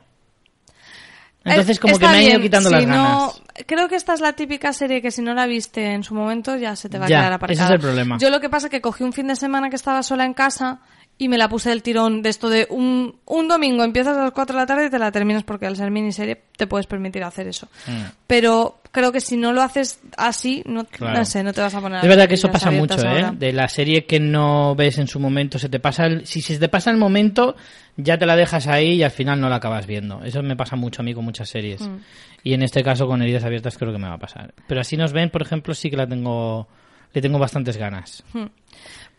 Entonces 1.43 1.77
Eh, 1.77 1.79
como 1.79 1.97
que 1.97 2.05
me 2.07 2.11
han 2.13 2.21
ido 2.21 2.29
bien, 2.31 2.41
quitando 2.41 2.69
si 2.69 2.75
las 2.75 2.85
no- 2.87 2.93
ganas. 2.93 3.41
Creo 3.65 3.87
que 3.87 3.95
esta 3.95 4.13
es 4.13 4.19
la 4.19 4.33
típica 4.33 4.73
serie 4.73 5.01
que 5.01 5.09
si 5.11 5.21
no 5.21 5.33
la 5.33 5.45
viste 5.47 5.93
en 5.93 6.03
su 6.03 6.13
momento 6.13 6.55
ya 6.57 6.75
se 6.75 6.89
te 6.89 6.99
va 6.99 7.05
a 7.05 7.07
quedar 7.07 7.23
ese 7.25 7.33
aparcada. 7.35 7.65
es 7.65 7.71
el 7.73 7.79
problema. 7.79 8.17
Yo 8.19 8.29
lo 8.29 8.39
que 8.39 8.49
pasa 8.49 8.67
es 8.67 8.71
que 8.71 8.81
cogí 8.81 9.03
un 9.03 9.13
fin 9.13 9.27
de 9.27 9.35
semana 9.35 9.69
que 9.69 9.75
estaba 9.77 10.03
sola 10.03 10.25
en 10.25 10.33
casa 10.33 10.79
y 11.19 11.29
me 11.29 11.37
la 11.37 11.49
puse 11.49 11.69
del 11.69 11.81
tirón 11.81 12.21
de 12.21 12.29
esto 12.29 12.49
de 12.49 12.67
un, 12.69 13.15
un 13.25 13.47
domingo 13.47 13.83
empiezas 13.83 14.17
a 14.17 14.23
las 14.23 14.31
4 14.31 14.55
de 14.55 14.61
la 14.61 14.65
tarde 14.67 14.85
y 14.85 14.89
te 14.89 14.99
la 14.99 15.11
terminas 15.11 15.43
porque 15.43 15.65
al 15.65 15.75
ser 15.75 15.89
miniserie 15.89 16.41
te 16.55 16.67
puedes 16.67 16.85
permitir 16.85 17.23
hacer 17.23 17.47
eso. 17.47 17.67
Mm. 17.87 18.01
Pero 18.27 18.79
creo 18.91 19.11
que 19.11 19.19
si 19.19 19.35
no 19.35 19.51
lo 19.51 19.63
haces 19.63 19.99
así, 20.15 20.61
no, 20.65 20.85
Claro. 20.85 21.17
no 21.17 21.25
sé, 21.25 21.43
no 21.43 21.53
te 21.53 21.61
vas 21.61 21.73
a 21.73 21.81
poner 21.81 21.97
Es 21.97 22.01
ver 22.03 22.09
verdad 22.11 22.27
que 22.27 22.35
eso 22.35 22.51
pasa 22.51 22.69
mucho, 22.69 22.99
¿eh? 23.01 23.07
ahora. 23.07 23.31
De 23.31 23.51
la 23.51 23.67
serie 23.67 24.05
que 24.05 24.19
no 24.19 24.75
ves 24.75 24.99
en 24.99 25.07
su 25.07 25.19
momento, 25.19 25.57
se 25.57 25.69
te 25.69 25.79
pasa 25.79 26.05
el... 26.05 26.27
si 26.27 26.41
se 26.41 26.59
te 26.59 26.69
pasa 26.69 26.91
el 26.91 26.97
momento, 26.97 27.55
ya 27.95 28.17
te 28.19 28.25
la 28.27 28.35
dejas 28.35 28.67
ahí 28.67 28.93
y 28.93 29.03
al 29.03 29.11
final 29.11 29.41
no 29.41 29.49
la 29.49 29.55
acabas 29.55 29.87
viendo. 29.87 30.23
Eso 30.23 30.43
me 30.43 30.55
pasa 30.55 30.75
mucho 30.75 31.01
a 31.01 31.05
mí 31.05 31.15
con 31.15 31.25
muchas 31.25 31.49
series. 31.49 31.81
Mm. 31.81 31.97
Y 32.43 32.53
en 32.53 32.61
este 32.61 32.83
caso 32.83 33.07
con 33.07 33.21
heridas 33.23 33.43
abiertas 33.43 33.75
creo 33.77 33.91
que 33.91 33.97
me 33.97 34.07
va 34.07 34.13
a 34.15 34.19
pasar. 34.19 34.53
Pero 34.67 34.81
así 34.81 34.95
nos 34.97 35.13
ven, 35.13 35.31
por 35.31 35.41
ejemplo, 35.41 35.73
sí 35.73 35.89
que 35.89 35.97
la 35.97 36.07
tengo 36.07 36.67
le 37.13 37.21
tengo 37.21 37.39
bastantes 37.39 37.77
ganas. 37.77 38.23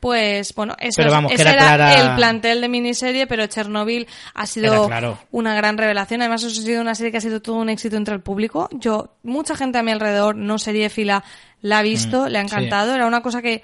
Pues 0.01 0.55
bueno, 0.55 0.77
eso 0.79 1.03
vamos, 1.11 1.33
ese 1.33 1.43
era 1.43 1.55
clara- 1.57 1.95
el 1.95 2.15
plantel 2.15 2.61
de 2.61 2.69
miniserie, 2.69 3.27
pero 3.27 3.47
Chernobyl 3.49 4.07
ha 4.35 4.47
sido 4.47 4.87
claro. 4.87 5.19
una 5.33 5.55
gran 5.57 5.77
revelación. 5.77 6.21
Además, 6.23 6.45
eso 6.45 6.61
ha 6.61 6.65
sido 6.65 6.81
una 6.81 6.95
serie 6.95 7.11
que 7.11 7.19
ha 7.19 7.21
sido 7.21 7.43
todo 7.43 7.57
un 7.57 7.69
éxito 7.69 7.97
entre 7.97 8.15
el 8.15 8.21
público. 8.21 8.69
Yo, 8.73 9.15
mucha 9.25 9.57
gente 9.57 9.77
a 9.79 9.83
mi 9.83 9.91
alrededor, 9.91 10.37
no 10.37 10.59
seriéfila, 10.59 11.25
la 11.63 11.79
ha 11.79 11.83
visto, 11.83 12.27
Mm, 12.27 12.29
le 12.29 12.39
ha 12.39 12.43
sí. 12.43 12.47
encantado. 12.47 12.95
Era 12.95 13.07
una 13.07 13.23
cosa 13.23 13.43
que 13.43 13.63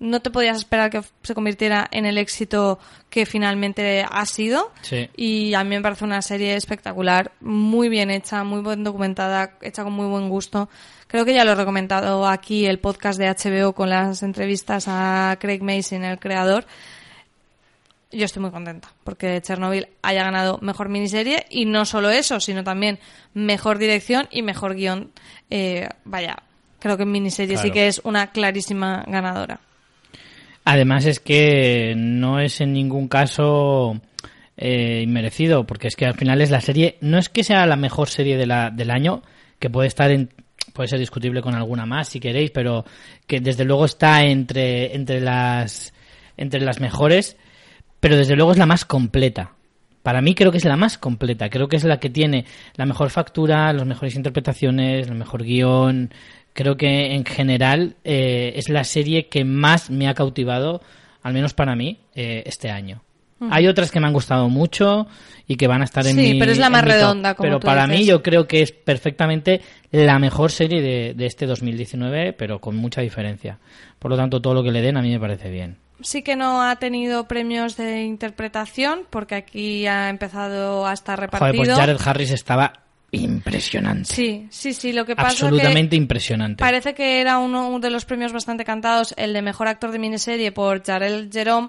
no 0.00 0.20
te 0.20 0.30
podías 0.30 0.58
esperar 0.58 0.90
que 0.90 1.00
se 1.22 1.34
convirtiera 1.34 1.88
en 1.90 2.06
el 2.06 2.18
éxito 2.18 2.78
que 3.10 3.26
finalmente 3.26 4.04
ha 4.08 4.26
sido. 4.26 4.70
Sí. 4.82 5.08
Y 5.16 5.54
a 5.54 5.64
mí 5.64 5.70
me 5.76 5.80
parece 5.82 6.04
una 6.04 6.22
serie 6.22 6.54
espectacular, 6.56 7.32
muy 7.40 7.88
bien 7.88 8.10
hecha, 8.10 8.44
muy 8.44 8.60
bien 8.62 8.84
documentada, 8.84 9.54
hecha 9.62 9.82
con 9.82 9.94
muy 9.94 10.06
buen 10.06 10.28
gusto. 10.28 10.68
Creo 11.08 11.24
que 11.24 11.34
ya 11.34 11.44
lo 11.44 11.52
he 11.52 11.54
recomendado 11.54 12.26
aquí 12.28 12.66
el 12.66 12.78
podcast 12.78 13.18
de 13.18 13.28
HBO 13.28 13.72
con 13.72 13.88
las 13.88 14.22
entrevistas 14.22 14.84
a 14.88 15.36
Craig 15.40 15.62
Mason, 15.62 16.04
el 16.04 16.18
creador. 16.18 16.66
Yo 18.12 18.26
estoy 18.26 18.42
muy 18.42 18.50
contenta 18.50 18.88
porque 19.04 19.40
Chernobyl 19.40 19.88
haya 20.02 20.22
ganado 20.22 20.58
mejor 20.60 20.90
miniserie 20.90 21.46
y 21.48 21.64
no 21.64 21.86
solo 21.86 22.10
eso, 22.10 22.40
sino 22.40 22.62
también 22.62 22.98
mejor 23.32 23.78
dirección 23.78 24.28
y 24.30 24.42
mejor 24.42 24.74
guion. 24.74 25.10
Eh, 25.48 25.88
vaya, 26.04 26.36
creo 26.78 26.98
que 26.98 27.04
en 27.04 27.12
miniserie 27.12 27.56
sí 27.56 27.70
que 27.70 27.88
es 27.88 28.02
una 28.04 28.30
clarísima 28.30 29.04
ganadora. 29.06 29.60
Además 30.64 31.06
es 31.06 31.20
que 31.20 31.94
no 31.96 32.38
es 32.38 32.60
en 32.60 32.74
ningún 32.74 33.08
caso 33.08 33.98
eh, 34.58 35.00
inmerecido, 35.02 35.64
porque 35.64 35.88
es 35.88 35.96
que 35.96 36.04
al 36.04 36.14
final 36.14 36.42
es 36.42 36.50
la 36.50 36.60
serie, 36.60 36.98
no 37.00 37.16
es 37.16 37.30
que 37.30 37.44
sea 37.44 37.64
la 37.64 37.76
mejor 37.76 38.10
serie 38.10 38.36
de 38.36 38.46
la, 38.46 38.70
del 38.70 38.90
año, 38.90 39.22
que 39.58 39.70
puede 39.70 39.88
estar 39.88 40.10
en, 40.10 40.30
puede 40.78 40.90
ser 40.90 41.00
discutible 41.00 41.42
con 41.42 41.56
alguna 41.56 41.86
más 41.86 42.08
si 42.08 42.20
queréis, 42.20 42.52
pero 42.52 42.84
que 43.26 43.40
desde 43.40 43.64
luego 43.64 43.84
está 43.84 44.22
entre, 44.22 44.94
entre 44.94 45.20
las, 45.20 45.92
entre 46.36 46.60
las 46.60 46.78
mejores, 46.78 47.36
pero 47.98 48.16
desde 48.16 48.36
luego 48.36 48.52
es 48.52 48.58
la 48.58 48.66
más 48.66 48.84
completa. 48.84 49.56
para 50.04 50.22
mí 50.22 50.36
creo 50.36 50.52
que 50.52 50.58
es 50.58 50.64
la 50.64 50.76
más 50.76 50.96
completa. 50.96 51.50
Creo 51.50 51.66
que 51.66 51.74
es 51.74 51.82
la 51.82 51.98
que 51.98 52.10
tiene 52.10 52.44
la 52.76 52.86
mejor 52.86 53.10
factura, 53.10 53.72
las 53.72 53.86
mejores 53.86 54.14
interpretaciones, 54.14 55.08
el 55.08 55.16
mejor 55.16 55.42
guion. 55.42 56.14
Creo 56.52 56.76
que 56.76 57.12
en 57.12 57.24
general 57.24 57.96
eh, 58.04 58.52
es 58.54 58.68
la 58.68 58.84
serie 58.84 59.26
que 59.26 59.44
más 59.44 59.90
me 59.90 60.06
ha 60.06 60.14
cautivado, 60.14 60.80
al 61.24 61.34
menos 61.34 61.54
para 61.54 61.74
mí, 61.74 61.98
eh, 62.14 62.44
este 62.46 62.70
año. 62.70 63.02
Hay 63.50 63.66
otras 63.68 63.90
que 63.90 64.00
me 64.00 64.06
han 64.06 64.12
gustado 64.12 64.48
mucho 64.48 65.06
y 65.46 65.56
que 65.56 65.66
van 65.68 65.80
a 65.82 65.84
estar 65.84 66.06
en 66.06 66.16
Sí, 66.16 66.32
mi 66.34 66.38
pero 66.40 66.50
es 66.52 66.58
la 66.58 66.70
más 66.70 66.84
redonda, 66.84 67.34
como 67.34 67.46
Pero 67.46 67.60
tú 67.60 67.66
para 67.66 67.86
mí 67.86 67.92
dices. 67.98 68.08
yo 68.08 68.22
creo 68.22 68.46
que 68.48 68.62
es 68.62 68.72
perfectamente 68.72 69.60
la 69.92 70.18
mejor 70.18 70.50
serie 70.50 70.82
de, 70.82 71.14
de 71.14 71.26
este 71.26 71.46
2019, 71.46 72.32
pero 72.32 72.60
con 72.60 72.76
mucha 72.76 73.00
diferencia. 73.00 73.58
Por 73.98 74.10
lo 74.10 74.16
tanto, 74.16 74.40
todo 74.42 74.54
lo 74.54 74.62
que 74.64 74.72
le 74.72 74.82
den 74.82 74.96
a 74.96 75.02
mí 75.02 75.10
me 75.10 75.20
parece 75.20 75.50
bien. 75.50 75.76
Sí 76.00 76.22
que 76.22 76.36
no 76.36 76.62
ha 76.62 76.76
tenido 76.76 77.26
premios 77.26 77.76
de 77.76 78.02
interpretación, 78.04 79.00
porque 79.10 79.34
aquí 79.36 79.86
ha 79.86 80.08
empezado 80.10 80.86
a 80.86 80.92
estar 80.92 81.16
Joder, 81.18 81.30
repartido. 81.32 81.64
pues 81.64 81.76
Jared 81.76 81.96
Harris 82.04 82.30
estaba 82.30 82.72
impresionante. 83.10 84.04
Sí, 84.14 84.46
sí, 84.50 84.72
sí. 84.74 84.92
Lo 84.92 85.04
que 85.06 85.16
pasa 85.16 85.28
Absolutamente 85.46 85.90
que 85.90 85.96
impresionante. 85.96 86.60
parece 86.60 86.94
que 86.94 87.20
era 87.20 87.38
uno 87.38 87.78
de 87.80 87.90
los 87.90 88.04
premios 88.04 88.32
bastante 88.32 88.64
cantados, 88.64 89.14
el 89.16 89.32
de 89.32 89.42
mejor 89.42 89.68
actor 89.68 89.90
de 89.90 89.98
miniserie 89.98 90.52
por 90.52 90.84
Jarel 90.84 91.30
Jerome 91.32 91.68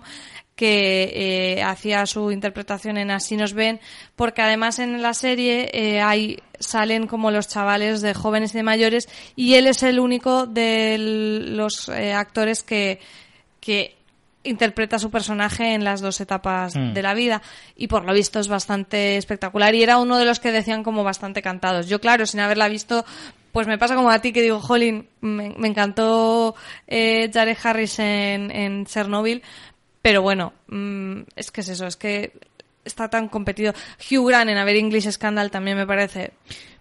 que 0.59 1.55
eh, 1.55 1.63
hacía 1.63 2.05
su 2.05 2.31
interpretación 2.31 2.97
en 2.97 3.11
Así 3.11 3.37
nos 3.37 3.53
ven, 3.53 3.79
porque 4.17 4.41
además 4.41 4.79
en 4.79 5.01
la 5.01 5.13
serie 5.13 5.69
eh, 5.71 6.01
hay 6.01 6.39
salen 6.59 7.07
como 7.07 7.31
los 7.31 7.47
chavales 7.47 8.01
de 8.01 8.13
jóvenes 8.13 8.53
y 8.53 8.57
de 8.57 8.63
mayores 8.63 9.07
y 9.37 9.53
él 9.53 9.67
es 9.67 9.83
el 9.83 10.01
único 10.01 10.47
de 10.47 10.97
los 10.99 11.87
eh, 11.87 12.11
actores 12.11 12.61
que, 12.63 12.99
que 13.61 13.95
interpreta 14.43 14.97
a 14.97 14.99
su 14.99 15.09
personaje 15.11 15.73
en 15.73 15.85
las 15.85 16.01
dos 16.01 16.19
etapas 16.19 16.75
Mm. 16.75 16.93
de 16.93 17.01
la 17.01 17.13
vida 17.13 17.41
y 17.77 17.87
por 17.87 18.03
lo 18.03 18.13
visto 18.13 18.41
es 18.41 18.49
bastante 18.49 19.15
espectacular 19.15 19.73
y 19.75 19.83
era 19.83 19.97
uno 19.97 20.17
de 20.17 20.25
los 20.25 20.41
que 20.41 20.51
decían 20.51 20.83
como 20.83 21.05
bastante 21.05 21.41
cantados. 21.41 21.87
Yo 21.87 22.01
claro, 22.01 22.25
sin 22.25 22.41
haberla 22.41 22.67
visto, 22.67 23.05
pues 23.53 23.65
me 23.67 23.77
pasa 23.77 23.95
como 23.95 24.09
a 24.11 24.19
ti 24.19 24.31
que 24.31 24.41
digo, 24.41 24.59
Jolín, 24.59 25.07
me, 25.21 25.53
me 25.57 25.67
encantó 25.69 26.55
eh, 26.87 27.29
Jared 27.33 27.57
Harris 27.63 27.99
en, 27.99 28.51
en 28.51 28.85
Chernobyl, 28.85 29.41
pero 30.01 30.21
bueno, 30.21 30.53
mm, 30.67 31.21
es 31.35 31.51
que 31.51 31.61
es 31.61 31.69
eso, 31.69 31.87
es 31.87 31.95
que 31.95 32.33
está 32.85 33.09
tan 33.09 33.27
competido. 33.29 33.73
Hugh 34.09 34.27
Grant 34.29 34.49
en 34.49 34.57
A 34.57 34.63
Ver 34.63 34.75
English 34.77 35.09
Scandal 35.11 35.51
también 35.51 35.77
me 35.77 35.85
parece 35.85 36.31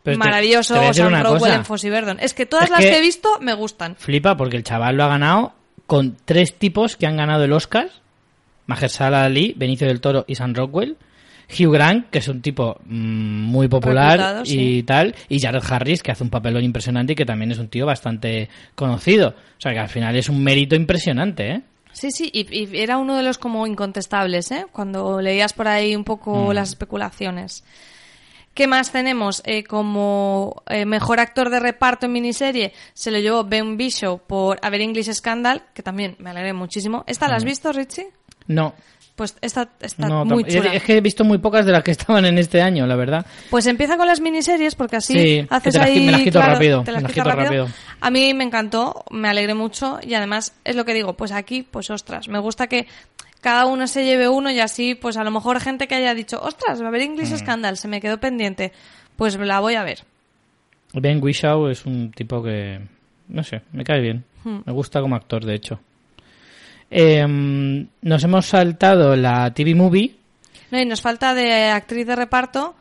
Pero 0.03 0.17
maravilloso, 0.19 0.75
te 0.81 0.89
o 0.89 0.95
Sam 0.95 1.23
Rockwell 1.23 1.53
en 1.55 1.65
Fossey 1.65 1.91
Verdon. 1.91 2.19
Es 2.21 2.33
que 2.35 2.47
todas 2.47 2.67
Es 2.67 2.71
las 2.71 2.81
que- 2.81 2.91
que 2.91 2.99
he 2.99 3.03
visto 3.03 3.29
me 3.41 3.53
gustan. 3.55 3.97
Flipa 3.97 4.37
porque 4.37 4.57
el 4.57 4.65
chaval 4.65 4.97
lo 4.97 5.05
ha 5.05 5.09
ganado 5.09 5.53
con 5.87 6.17
tres 6.25 6.55
tipos 6.55 6.97
que 6.97 7.07
han 7.07 7.17
ganado 7.17 7.45
el 7.45 7.53
Oscar. 7.53 7.91
Mahershala 8.67 9.25
Ali, 9.25 9.55
Benicio 9.57 9.87
del 9.87 10.01
Toro 10.01 10.25
y 10.29 10.35
Sam 10.35 10.55
Rockwell. 10.55 10.97
Hugh 11.51 11.73
Grant, 11.73 12.11
que 12.11 12.19
es 12.19 12.29
un 12.29 12.43
tipo 12.43 12.79
mm, 12.85 13.43
muy 13.45 13.69
popular 13.69 14.19
Reputado, 14.19 14.43
y 14.43 14.47
sí. 14.47 14.83
tal. 14.87 15.15
Y 15.31 15.41
Jared 15.41 15.63
Harris, 15.67 16.03
que 16.03 16.13
hace 16.13 16.23
un 16.23 16.29
papelón 16.29 16.63
impresionante 16.63 17.15
y 17.15 17.17
que 17.17 17.25
también 17.25 17.51
es 17.53 17.59
un 17.59 17.69
tío 17.69 17.87
bastante 17.87 18.51
conocido. 18.75 19.31
O 19.31 19.61
sea 19.61 19.73
que 19.73 19.79
al 19.79 19.89
final 19.89 20.15
es 20.17 20.29
un 20.29 20.45
mérito 20.45 20.77
impresionante, 20.77 21.51
¿eh? 21.51 21.63
Sí, 21.93 22.11
sí, 22.13 22.31
y, 22.33 22.55
y 22.55 22.81
era 22.81 22.99
uno 22.99 23.17
de 23.17 23.23
los 23.23 23.39
como 23.39 23.67
incontestables, 23.67 24.51
¿eh? 24.53 24.67
Cuando 24.71 25.21
leías 25.21 25.53
por 25.53 25.69
ahí 25.69 25.95
un 25.97 26.03
Mm. 26.03 26.05
poco 26.05 26.53
las 26.53 26.69
especulaciones. 26.71 27.65
¿Qué 28.55 28.67
más 28.67 28.91
tenemos? 28.91 29.41
Eh, 29.45 29.63
como 29.65 30.63
eh, 30.67 30.85
mejor 30.85 31.21
actor 31.21 31.49
de 31.49 31.61
reparto 31.61 32.07
en 32.07 32.13
miniserie 32.13 32.73
se 32.93 33.11
lo 33.13 33.19
llevó 33.21 33.45
Ben 33.45 33.77
Bishop 33.77 34.21
por 34.27 34.59
A 34.63 34.71
Ver 34.71 34.81
English 34.81 35.13
Scandal, 35.13 35.63
que 35.75 35.83
también 35.83 36.17
me 36.19 36.31
alegré 36.31 36.53
muchísimo. 36.53 37.05
¿Esta 37.07 37.29
la 37.29 37.37
has 37.37 37.45
visto, 37.45 37.73
Richie? 37.73 38.09
No, 38.49 38.75
Pues 39.19 39.37
esta 39.41 39.69
está 39.81 40.09
no 40.09 40.25
muy 40.25 40.45
chula. 40.45 40.73
Es 40.73 40.85
que 40.85 40.97
he 40.97 41.01
visto 41.01 41.25
muy 41.25 41.39
pocas 41.39 41.67
de 41.67 41.73
las 41.73 41.83
que 41.83 41.91
estaban 41.99 42.25
en 42.25 42.39
este 42.39 42.63
año, 42.63 42.87
la 42.87 42.95
verdad. 42.95 43.27
Pues 43.51 43.67
empieza 43.67 43.97
con 43.97 44.07
las 44.07 44.21
miniseries 44.21 44.77
porque 44.77 44.95
así 44.97 45.13
Sí, 45.13 45.47
haces 45.51 45.73
te 45.75 45.79
las 45.81 45.89
qui- 45.89 45.93
ahí 45.93 46.07
me 46.07 46.13
las 46.13 46.21
quito 46.23 46.39
claro, 46.39 46.53
rápido, 46.55 46.83
te 46.85 46.93
las 46.93 47.03
me 47.03 47.09
quito 47.11 47.25
rápido. 47.29 47.69
A 48.01 48.11
mí 48.11 48.33
me 48.33 48.45
encantó, 48.45 49.05
me 49.11 49.29
alegré 49.29 49.55
mucho 49.55 49.99
y 50.03 50.15
además 50.15 50.55
es 50.65 50.77
lo 50.77 50.85
que 50.85 50.95
digo, 50.95 51.15
pues 51.15 51.33
aquí, 51.33 51.65
pues 51.69 51.91
ostras, 51.91 52.29
me 52.29 52.39
gusta 52.39 52.69
que 52.69 52.87
cada 53.41 53.67
uno 53.67 53.89
se 53.89 54.05
lleve 54.05 54.29
uno 54.29 54.53
y 54.53 54.61
así, 54.61 54.95
pues 54.95 55.17
a 55.17 55.25
lo 55.25 55.33
mejor 55.33 55.59
gente 55.61 55.89
que 55.89 55.97
haya 55.97 56.15
dicho, 56.15 56.41
ostras, 56.41 56.81
va 56.81 56.85
a 56.85 56.89
haber 56.89 57.03
English 57.03 57.33
Mm. 57.33 57.39
Scandal, 57.39 57.77
se 57.77 57.89
me 57.89 58.01
quedó 58.01 58.19
pendiente, 58.19 58.73
pues 59.17 59.37
la 59.37 59.59
voy 59.59 59.75
a 59.75 59.83
ver. 59.83 60.05
Ben 60.93 61.21
Whishaw 61.23 61.67
es 61.69 61.85
un 61.87 62.13
tipo 62.13 62.41
que, 62.43 62.81
no 63.29 63.43
sé, 63.43 63.63
me 63.73 63.83
cae 63.83 64.01
bien. 64.01 64.25
Hmm. 64.45 64.59
Me 64.65 64.73
gusta 64.73 65.01
como 65.01 65.17
actor, 65.17 65.45
de 65.45 65.55
hecho. 65.57 65.81
Em, 66.91 67.87
nos 68.03 68.25
hemos 68.25 68.47
saltado 68.47 69.15
la 69.17 69.53
TV 69.53 69.75
Movie. 69.75 70.17
No, 70.71 70.81
y 70.81 70.87
nos 70.87 71.01
falta 71.01 71.35
de 71.35 71.67
actriz 71.71 72.07
de 72.07 72.17
reparto 72.17 72.75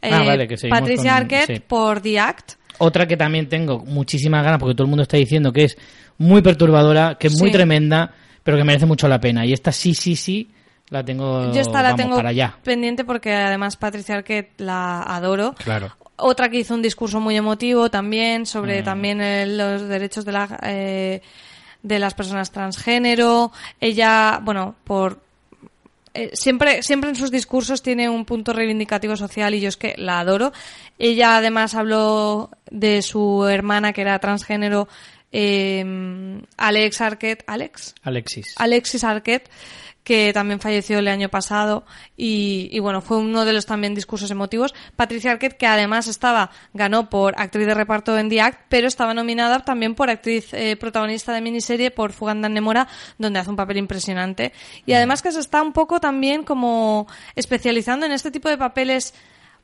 eh, 0.00 0.10
Ah, 0.12 0.24
vale, 0.24 0.48
que 0.48 0.56
seguimos 0.56 0.80
Patricia 0.80 1.12
con- 1.12 1.22
Arquette 1.22 1.56
sí. 1.56 1.62
por 1.66 2.00
The 2.00 2.18
Act. 2.20 2.52
Otra 2.78 3.06
que 3.06 3.16
también 3.16 3.48
tengo 3.48 3.78
muchísimas 3.84 4.42
ganas, 4.42 4.58
porque 4.58 4.74
todo 4.74 4.84
el 4.84 4.90
mundo 4.90 5.02
está 5.04 5.16
diciendo 5.16 5.52
que 5.52 5.64
es 5.64 5.78
muy 6.18 6.42
perturbadora, 6.42 7.16
que 7.18 7.28
es 7.28 7.38
muy 7.38 7.48
Sí. 7.50 7.52
tremenda, 7.52 8.12
pero 8.42 8.56
que 8.56 8.64
merece 8.64 8.86
mucho 8.86 9.06
la 9.08 9.20
pena. 9.20 9.44
Y 9.46 9.52
esta 9.52 9.70
sí, 9.70 9.94
sí, 9.94 10.16
sí, 10.16 10.48
la 10.88 11.04
tengo 11.04 11.52
Yo 11.52 11.60
esta 11.60 11.82
la 11.82 11.94
tengo 11.94 12.16
para 12.16 12.30
allá. 12.30 12.56
pendiente 12.64 13.04
porque 13.04 13.32
además 13.32 13.76
Patricia 13.76 14.16
Arquette 14.16 14.60
la 14.60 15.02
adoro. 15.02 15.54
Claro. 15.54 15.94
Otra 16.16 16.48
que 16.48 16.58
hizo 16.58 16.74
un 16.74 16.82
discurso 16.82 17.20
muy 17.20 17.36
emotivo 17.36 17.88
también 17.90 18.46
sobre 18.46 18.82
Mm. 18.82 18.84
también 18.84 19.20
eh, 19.20 19.46
los 19.46 19.88
derechos 19.88 20.24
de 20.24 20.32
la 20.32 20.58
eh, 20.64 21.22
de 21.82 21.98
las 21.98 22.14
personas 22.14 22.50
transgénero. 22.50 23.52
Ella, 23.80 24.40
bueno, 24.42 24.74
por 24.84 25.20
eh, 26.14 26.30
siempre 26.34 26.82
siempre 26.82 27.10
en 27.10 27.16
sus 27.16 27.30
discursos 27.30 27.82
tiene 27.82 28.10
un 28.10 28.26
punto 28.26 28.52
reivindicativo 28.52 29.16
social 29.16 29.54
y 29.54 29.60
yo 29.60 29.68
es 29.68 29.76
que 29.76 29.94
la 29.96 30.20
adoro. 30.20 30.52
Ella 30.98 31.36
además 31.36 31.74
habló 31.74 32.50
de 32.70 33.02
su 33.02 33.46
hermana 33.46 33.92
que 33.92 34.02
era 34.02 34.18
transgénero 34.18 34.88
eh, 35.32 36.40
Alex 36.58 37.00
Arquette, 37.00 37.44
Alex, 37.46 37.94
Alexis. 38.02 38.54
Alexis 38.58 39.02
Arquette, 39.02 39.48
que 40.04 40.32
también 40.32 40.58
falleció 40.58 40.98
el 40.98 41.08
año 41.08 41.28
pasado 41.28 41.84
y, 42.16 42.68
y 42.72 42.80
bueno, 42.80 43.00
fue 43.00 43.18
uno 43.18 43.44
de 43.44 43.52
los 43.52 43.66
también 43.66 43.94
discursos 43.94 44.30
emotivos. 44.30 44.74
Patricia 44.96 45.30
Arquette, 45.30 45.56
que 45.56 45.66
además 45.66 46.08
estaba, 46.08 46.50
ganó 46.74 47.08
por 47.08 47.34
actriz 47.40 47.66
de 47.66 47.74
reparto 47.74 48.18
en 48.18 48.28
The 48.28 48.40
Act, 48.40 48.60
pero 48.68 48.88
estaba 48.88 49.14
nominada 49.14 49.60
también 49.60 49.94
por 49.94 50.10
actriz 50.10 50.52
eh, 50.54 50.76
protagonista 50.76 51.32
de 51.32 51.40
miniserie 51.40 51.90
por 51.90 52.12
Fuganda 52.12 52.48
Nemora, 52.48 52.88
donde 53.18 53.38
hace 53.38 53.50
un 53.50 53.56
papel 53.56 53.76
impresionante. 53.76 54.52
Y 54.86 54.92
además 54.92 55.22
que 55.22 55.30
se 55.30 55.40
está 55.40 55.62
un 55.62 55.72
poco 55.72 56.00
también 56.00 56.42
como 56.42 57.06
especializando 57.36 58.06
en 58.06 58.12
este 58.12 58.30
tipo 58.30 58.48
de 58.48 58.58
papeles 58.58 59.14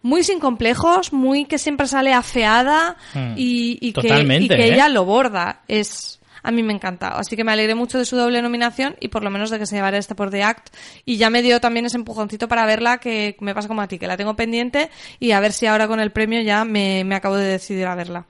muy 0.03 0.23
sin 0.23 0.39
complejos, 0.39 1.13
muy 1.13 1.45
que 1.47 1.59
siempre 1.59 1.89
sale 1.89 2.13
afeada 2.13 2.97
Mm. 3.15 3.35
y, 3.37 3.79
y 3.81 3.93
que, 3.93 4.09
y 4.41 4.49
que 4.49 4.55
¿eh? 4.55 4.75
ella 4.75 4.89
lo 4.89 5.05
borda. 5.05 5.63
Es, 5.67 6.18
a 6.43 6.51
mí 6.51 6.63
me 6.63 6.73
encanta. 6.73 7.09
Así 7.19 7.37
que 7.37 7.45
me 7.45 7.53
alegré 7.53 7.75
mucho 7.75 7.99
de 7.99 8.05
su 8.05 8.17
doble 8.17 8.41
nominación 8.43 8.97
y 9.01 9.09
por 9.09 9.23
lo 9.25 9.31
menos 9.31 9.51
de 9.51 9.59
que 9.59 9.67
se 9.67 9.77
llevara 9.77 9.99
este 9.99 10.15
por 10.15 10.31
The 10.31 10.43
Act. 10.43 10.75
Y 11.05 11.17
ya 11.17 11.31
me 11.31 11.43
dio 11.43 11.61
también 11.61 11.87
ese 11.87 11.97
empujoncito 11.97 12.49
para 12.49 12.67
verla 12.67 12.99
que 12.99 13.37
me 13.41 13.55
pasa 13.55 13.69
como 13.69 13.83
a 13.83 13.89
ti, 13.89 13.99
que 13.99 14.07
la 14.07 14.17
tengo 14.17 14.35
pendiente 14.37 14.91
y 15.21 15.33
a 15.33 15.41
ver 15.41 15.53
si 15.53 15.67
ahora 15.67 15.89
con 15.89 16.01
el 16.01 16.11
premio 16.11 16.41
ya 16.43 16.65
me, 16.65 17.05
me 17.05 17.15
acabo 17.15 17.37
de 17.37 17.47
decidir 17.47 17.87
a 17.87 17.95
verla. 17.95 18.27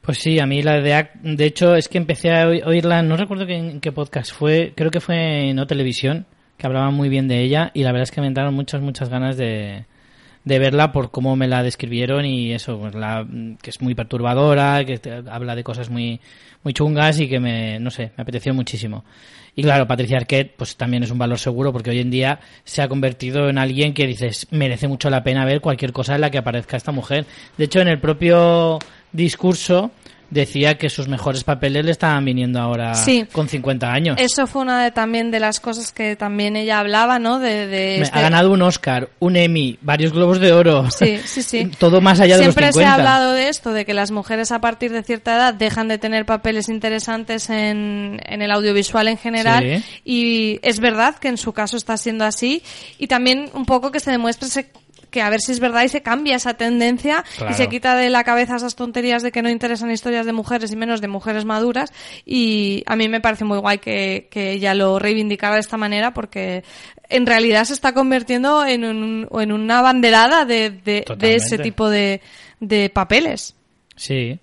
Pues 0.00 0.18
sí, 0.18 0.38
a 0.38 0.46
mí 0.46 0.62
la 0.62 0.80
de 0.80 0.94
Act, 0.94 1.16
de 1.16 1.44
hecho 1.44 1.74
es 1.74 1.88
que 1.88 1.98
empecé 1.98 2.30
a 2.32 2.46
oí- 2.48 2.62
oírla, 2.64 3.02
no 3.02 3.16
recuerdo 3.16 3.46
en 3.48 3.80
qué 3.80 3.92
podcast 3.92 4.32
fue, 4.32 4.72
creo 4.74 4.90
que 4.90 5.00
fue 5.00 5.50
en 5.50 5.56
No 5.56 5.66
Televisión, 5.66 6.24
que 6.56 6.66
hablaban 6.66 6.94
muy 6.94 7.08
bien 7.10 7.28
de 7.28 7.42
ella 7.42 7.70
y 7.74 7.82
la 7.82 7.92
verdad 7.92 8.04
es 8.04 8.10
que 8.10 8.20
me 8.22 8.26
entraron 8.26 8.54
muchas, 8.54 8.80
muchas 8.80 9.10
ganas 9.10 9.36
de, 9.36 9.84
de 10.48 10.58
verla 10.58 10.92
por 10.92 11.10
cómo 11.10 11.36
me 11.36 11.46
la 11.46 11.62
describieron 11.62 12.24
y 12.24 12.52
eso, 12.52 12.78
pues 12.78 12.94
la, 12.94 13.26
que 13.60 13.68
es 13.68 13.82
muy 13.82 13.94
perturbadora, 13.94 14.82
que 14.86 14.98
habla 15.30 15.54
de 15.54 15.62
cosas 15.62 15.90
muy, 15.90 16.20
muy 16.64 16.72
chungas 16.72 17.20
y 17.20 17.28
que 17.28 17.38
me, 17.38 17.78
no 17.78 17.90
sé, 17.90 18.12
me 18.16 18.22
apeteció 18.22 18.54
muchísimo. 18.54 19.04
Y 19.54 19.62
claro, 19.62 19.86
Patricia 19.86 20.16
Arquette, 20.16 20.54
pues 20.56 20.76
también 20.76 21.02
es 21.02 21.10
un 21.10 21.18
valor 21.18 21.38
seguro 21.38 21.70
porque 21.70 21.90
hoy 21.90 22.00
en 22.00 22.10
día 22.10 22.40
se 22.64 22.80
ha 22.80 22.88
convertido 22.88 23.50
en 23.50 23.58
alguien 23.58 23.92
que 23.92 24.06
dices, 24.06 24.46
merece 24.50 24.88
mucho 24.88 25.10
la 25.10 25.22
pena 25.22 25.44
ver 25.44 25.60
cualquier 25.60 25.92
cosa 25.92 26.14
en 26.14 26.22
la 26.22 26.30
que 26.30 26.38
aparezca 26.38 26.78
esta 26.78 26.92
mujer. 26.92 27.26
De 27.58 27.64
hecho, 27.64 27.80
en 27.80 27.88
el 27.88 28.00
propio 28.00 28.78
discurso 29.12 29.90
decía 30.30 30.76
que 30.76 30.90
sus 30.90 31.08
mejores 31.08 31.44
papeles 31.44 31.84
le 31.84 31.90
estaban 31.90 32.24
viniendo 32.24 32.60
ahora 32.60 32.94
Sí. 32.94 33.26
con 33.32 33.48
50 33.48 33.90
años. 33.92 34.16
Eso 34.20 34.46
fue 34.46 34.62
una 34.62 34.82
de, 34.84 34.90
también 34.90 35.30
de 35.30 35.40
las 35.40 35.58
cosas 35.60 35.92
que 35.92 36.16
también 36.16 36.56
ella 36.56 36.78
hablaba, 36.80 37.18
¿no? 37.18 37.38
De, 37.38 37.66
de 37.66 38.00
este- 38.02 38.18
Ha 38.18 38.22
ganado 38.22 38.50
un 38.52 38.60
Oscar, 38.62 39.08
un 39.20 39.36
Emmy, 39.36 39.78
varios 39.80 40.12
Globos 40.12 40.38
de 40.40 40.52
Oro. 40.52 40.90
Sí, 40.90 41.18
sí, 41.24 41.42
sí. 41.42 41.70
Todo 41.78 42.00
más 42.00 42.20
allá 42.20 42.36
de 42.36 42.42
Siempre 42.42 42.66
los 42.66 42.74
se 42.74 42.80
50. 42.80 42.90
ha 42.90 42.94
hablado 42.94 43.32
de 43.32 43.48
esto, 43.48 43.72
de 43.72 43.84
que 43.84 43.94
las 43.94 44.10
mujeres 44.10 44.52
a 44.52 44.60
partir 44.60 44.92
de 44.92 45.02
cierta 45.02 45.34
edad 45.36 45.54
dejan 45.54 45.88
de 45.88 45.98
tener 45.98 46.26
papeles 46.26 46.68
interesantes 46.68 47.48
en, 47.50 48.20
en 48.26 48.42
el 48.42 48.50
audiovisual 48.50 49.08
en 49.08 49.16
general 49.18 49.64
Sí. 49.82 49.84
y 50.04 50.60
es 50.62 50.80
verdad 50.80 51.16
que 51.16 51.28
en 51.28 51.36
su 51.38 51.52
caso 51.52 51.76
está 51.76 51.96
siendo 51.96 52.24
así 52.24 52.62
y 52.98 53.06
también 53.06 53.50
un 53.54 53.64
poco 53.64 53.90
que 53.90 54.00
se 54.00 54.10
demuestre 54.10 54.48
ese 54.48 54.70
que 55.10 55.22
a 55.22 55.30
ver 55.30 55.40
si 55.40 55.52
es 55.52 55.60
verdad 55.60 55.82
y 55.84 55.88
se 55.88 56.02
cambia 56.02 56.36
esa 56.36 56.54
tendencia 56.54 57.24
Claro. 57.36 57.52
y 57.52 57.54
se 57.56 57.68
quita 57.68 57.96
de 57.96 58.10
la 58.10 58.24
cabeza 58.24 58.56
esas 58.56 58.76
tonterías 58.76 59.22
de 59.22 59.32
que 59.32 59.42
no 59.42 59.50
interesan 59.50 59.90
historias 59.90 60.26
de 60.26 60.32
mujeres 60.32 60.72
y 60.72 60.76
menos 60.76 61.00
de 61.00 61.08
mujeres 61.08 61.44
maduras. 61.44 61.92
Y 62.26 62.82
a 62.86 62.96
mí 62.96 63.08
me 63.08 63.20
parece 63.20 63.44
muy 63.44 63.58
guay 63.58 63.78
que, 63.78 64.28
que 64.30 64.52
ella 64.52 64.74
lo 64.74 64.98
reivindicara 64.98 65.54
de 65.54 65.60
esta 65.60 65.76
manera 65.76 66.12
porque 66.14 66.64
en 67.08 67.26
realidad 67.26 67.64
se 67.64 67.72
está 67.72 67.94
convirtiendo 67.94 68.64
en, 68.66 68.84
un- 68.84 69.28
en 69.40 69.52
una 69.52 69.82
banderada 69.82 70.44
de, 70.44 70.70
de- 70.70 71.04
ese 71.34 71.58
tipo 71.58 71.88
de, 71.88 72.20
de 72.60 72.90
papeles. 72.90 73.54
Sí. 73.96 74.38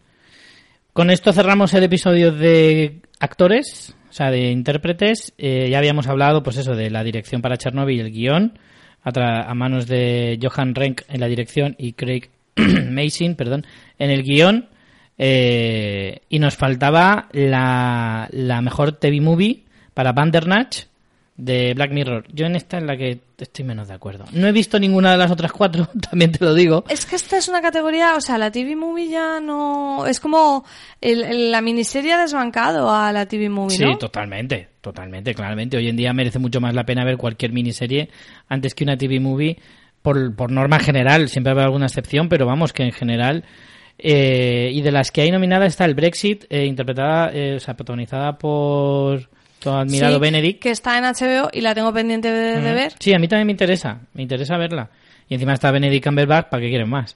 Con 0.93 1.09
esto 1.09 1.34
cerramos 1.34 1.74
el 1.74 1.84
episodio 1.84 2.32
de 2.32 3.01
actores, 3.20 3.95
o 4.09 4.13
sea, 4.13 4.32
de 4.32 4.49
intérpretes. 4.51 5.34
Eh, 5.38 5.68
ya 5.70 5.78
habíamos 5.78 6.07
hablado, 6.07 6.41
pues 6.41 6.55
eso, 6.57 6.74
de 6.74 6.89
la 6.89 7.03
dirección 7.03 7.41
para 7.41 7.57
Chernobyl 7.57 7.97
y 7.97 7.99
el 7.99 8.11
guion, 8.11 8.57
a, 9.06 9.53
manos 9.53 9.88
de 9.88 10.39
Johan 10.41 10.76
Renck 10.76 11.03
en 11.08 11.20
la 11.20 11.28
dirección 11.28 11.76
y 11.78 11.93
Craig 11.93 12.30
Mason, 12.89 13.36
perdón, 13.36 13.66
en 13.99 14.10
el 14.10 14.24
guion. 14.24 14.68
Eh, 15.18 16.20
y 16.28 16.39
nos 16.39 16.58
faltaba 16.58 17.30
la, 17.32 18.28
mejor 18.62 18.93
TV 18.93 19.22
movie 19.22 19.64
para 19.93 20.12
Bandersnatch 20.12 20.84
de 21.38 21.74
Black 21.74 21.92
Mirror. 21.92 22.26
Yo 22.34 22.46
en 22.46 22.56
esta 22.56 22.78
es 22.78 22.84
la 22.84 22.96
que 22.96 23.20
estoy 23.38 23.66
menos 23.66 23.90
de 23.90 23.94
acuerdo. 23.94 24.24
No 24.32 24.48
he 24.48 24.52
visto 24.54 24.80
ninguna 24.80 25.12
de 25.12 25.18
las 25.18 25.30
otras 25.32 25.52
cuatro, 25.52 25.88
también 26.10 26.32
te 26.32 26.44
lo 26.46 26.54
digo. 26.54 26.86
Es 26.88 27.06
que 27.06 27.18
esta 27.18 27.38
es 27.38 27.50
una 27.50 27.62
categoría, 27.62 28.16
o 28.16 28.22
sea, 28.22 28.38
la 28.38 28.52
TV 28.52 28.76
movie 28.76 29.10
ya 29.10 29.40
no... 29.42 30.06
Es 30.08 30.20
como 30.22 30.64
el- 31.02 31.24
el- 31.24 31.52
la 31.52 31.62
miniserie 31.62 32.14
ha 32.14 32.22
desbancado 32.22 32.90
a 32.94 33.12
la 33.12 33.26
TV 33.26 33.50
movie, 33.50 33.76
Sí, 33.78 33.84
¿no? 33.84 33.98
totalmente, 33.98 34.70
totalmente, 34.80 35.34
claramente. 35.36 35.76
Hoy 35.76 35.90
en 35.90 35.98
día 35.98 36.14
merece 36.14 36.40
mucho 36.40 36.62
más 36.62 36.74
la 36.74 36.86
pena 36.86 37.04
ver 37.04 37.18
cualquier 37.18 37.52
miniserie 37.52 38.10
antes 38.48 38.74
que 38.74 38.86
una 38.86 38.98
TV 38.98 39.20
movie, 39.20 39.58
por, 40.02 40.34
por 40.36 40.52
norma 40.52 40.80
general, 40.80 41.28
siempre 41.28 41.52
habrá 41.52 41.66
alguna 41.66 41.88
excepción, 41.88 42.30
pero 42.30 42.46
vamos, 42.46 42.72
que 42.72 42.84
en 42.84 42.92
general... 42.94 43.44
eh, 43.98 44.70
y 44.74 44.82
de 44.82 44.92
las 44.92 45.12
que 45.12 45.22
hay 45.22 45.32
nominadas 45.32 45.68
está 45.70 45.86
el 45.86 45.96
Brexit, 45.96 46.46
eh, 46.50 46.66
interpretada, 46.66 47.32
eh, 47.34 47.56
o 47.56 47.60
sea, 47.60 47.76
protagonizada 47.76 48.38
por 48.38 49.30
admirado 49.74 50.16
Sí, 50.16 50.20
Benedict. 50.20 50.61
Que 50.61 50.72
está 50.72 50.97
en 50.97 51.03
HBO 51.05 51.49
y 51.51 51.61
la 51.61 51.74
tengo 51.76 51.91
pendiente 51.93 52.32
de, 52.32 52.61
de 52.61 52.72
Mm. 52.72 52.76
ver. 52.76 52.93
Sí, 52.99 53.13
a 53.13 53.20
mí 53.20 53.28
también 53.28 53.47
me 53.47 53.51
interesa, 53.53 53.99
me 54.13 54.22
interesa 54.24 54.57
verla. 54.57 54.89
Y 55.28 55.34
encima 55.34 55.53
está 55.53 55.72
Benedict 55.72 56.05
Cumberbatch, 56.05 56.47
¿para 56.49 56.61
qué 56.61 56.70
quieren 56.70 56.89
más? 56.89 57.16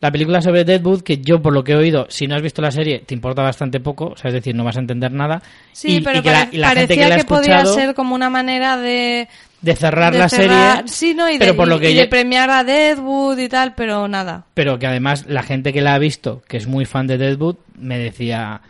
La 0.00 0.10
película 0.12 0.42
sobre 0.42 0.64
Deadwood, 0.64 1.00
que 1.02 1.18
yo 1.18 1.40
por 1.40 1.54
lo 1.54 1.64
que 1.64 1.72
he 1.72 1.76
oído, 1.76 2.06
si 2.10 2.26
no 2.26 2.34
has 2.34 2.42
visto 2.42 2.60
la 2.60 2.70
serie, 2.70 2.98
te 3.06 3.14
importa 3.14 3.40
bastante 3.42 3.80
poco, 3.80 4.08
o 4.08 4.16
sea, 4.16 4.28
es 4.28 4.34
decir, 4.34 4.54
no 4.54 4.62
vas 4.62 4.76
a 4.76 4.80
entender 4.80 5.10
nada. 5.10 5.42
Sí, 5.72 5.96
Y- 5.96 6.00
pero 6.02 6.18
y 6.18 6.22
que 6.22 6.30
la- 6.30 6.48
y 6.52 6.56
la 6.58 6.68
gente 6.68 6.82
parecía 6.86 7.04
que 7.04 7.08
la 7.08 7.22
ha 7.22 7.24
podía 7.26 7.64
ser 7.64 7.94
como 7.94 8.14
una 8.14 8.28
manera 8.28 8.76
de... 8.76 9.26
de 9.62 9.74
cerrar 9.74 10.12
de 10.12 10.18
la 10.18 10.28
cerrar- 10.28 10.76
serie. 10.76 10.88
Sí, 10.92 11.14
¿no? 11.14 11.30
Y, 11.30 11.38
pero 11.38 11.52
de, 11.52 11.56
por 11.56 11.66
lo 11.66 11.76
y- 11.76 11.80
que 11.80 11.90
y 11.92 11.94
yo- 11.94 12.00
de 12.02 12.08
premiar 12.08 12.50
a 12.50 12.62
Deadwood 12.62 13.38
y 13.38 13.48
tal, 13.48 13.74
pero 13.74 14.06
nada. 14.06 14.44
pero 14.52 14.78
que 14.78 14.86
además 14.86 15.24
la 15.28 15.42
gente 15.42 15.72
que 15.72 15.80
la 15.80 15.94
ha 15.94 15.98
visto, 15.98 16.42
que 16.46 16.58
es 16.58 16.66
muy 16.66 16.84
fan 16.84 17.06
de 17.06 17.16
Deadwood, 17.16 17.56
me 17.78 17.96
decía, 17.98 18.60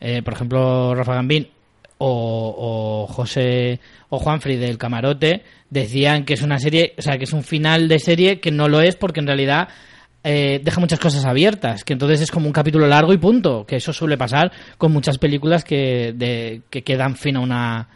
eh, 0.00 0.22
por 0.22 0.34
ejemplo, 0.34 0.94
Rafa 0.94 1.14
Gambín 1.14 1.48
o, 1.98 3.06
o 3.08 3.12
José 3.12 3.80
o 4.08 4.18
Juanfrey 4.18 4.56
del 4.56 4.78
Camarote, 4.78 5.42
decían 5.70 6.24
que 6.24 6.34
es 6.34 6.42
una 6.42 6.58
serie, 6.58 6.94
o 6.98 7.02
sea, 7.02 7.18
que 7.18 7.24
es 7.24 7.32
un 7.32 7.42
final 7.42 7.88
de 7.88 7.98
serie 7.98 8.40
que 8.40 8.50
no 8.50 8.68
lo 8.68 8.80
es 8.80 8.96
porque 8.96 9.20
en 9.20 9.26
realidad 9.26 9.68
eh, 10.28 10.60
deja 10.62 10.80
muchas 10.80 10.98
cosas 10.98 11.24
abiertas, 11.24 11.84
que 11.84 11.92
entonces 11.92 12.20
es 12.20 12.30
como 12.30 12.46
un 12.46 12.52
capítulo 12.52 12.86
largo 12.86 13.12
y 13.12 13.18
punto, 13.18 13.64
que 13.64 13.76
eso 13.76 13.92
suele 13.92 14.18
pasar 14.18 14.50
con 14.76 14.92
muchas 14.92 15.18
películas 15.18 15.64
que, 15.64 16.12
de, 16.16 16.62
que, 16.68 16.82
que 16.82 16.96
dan 16.96 17.16
fin 17.16 17.36
a 17.36 17.40
una, 17.40 17.88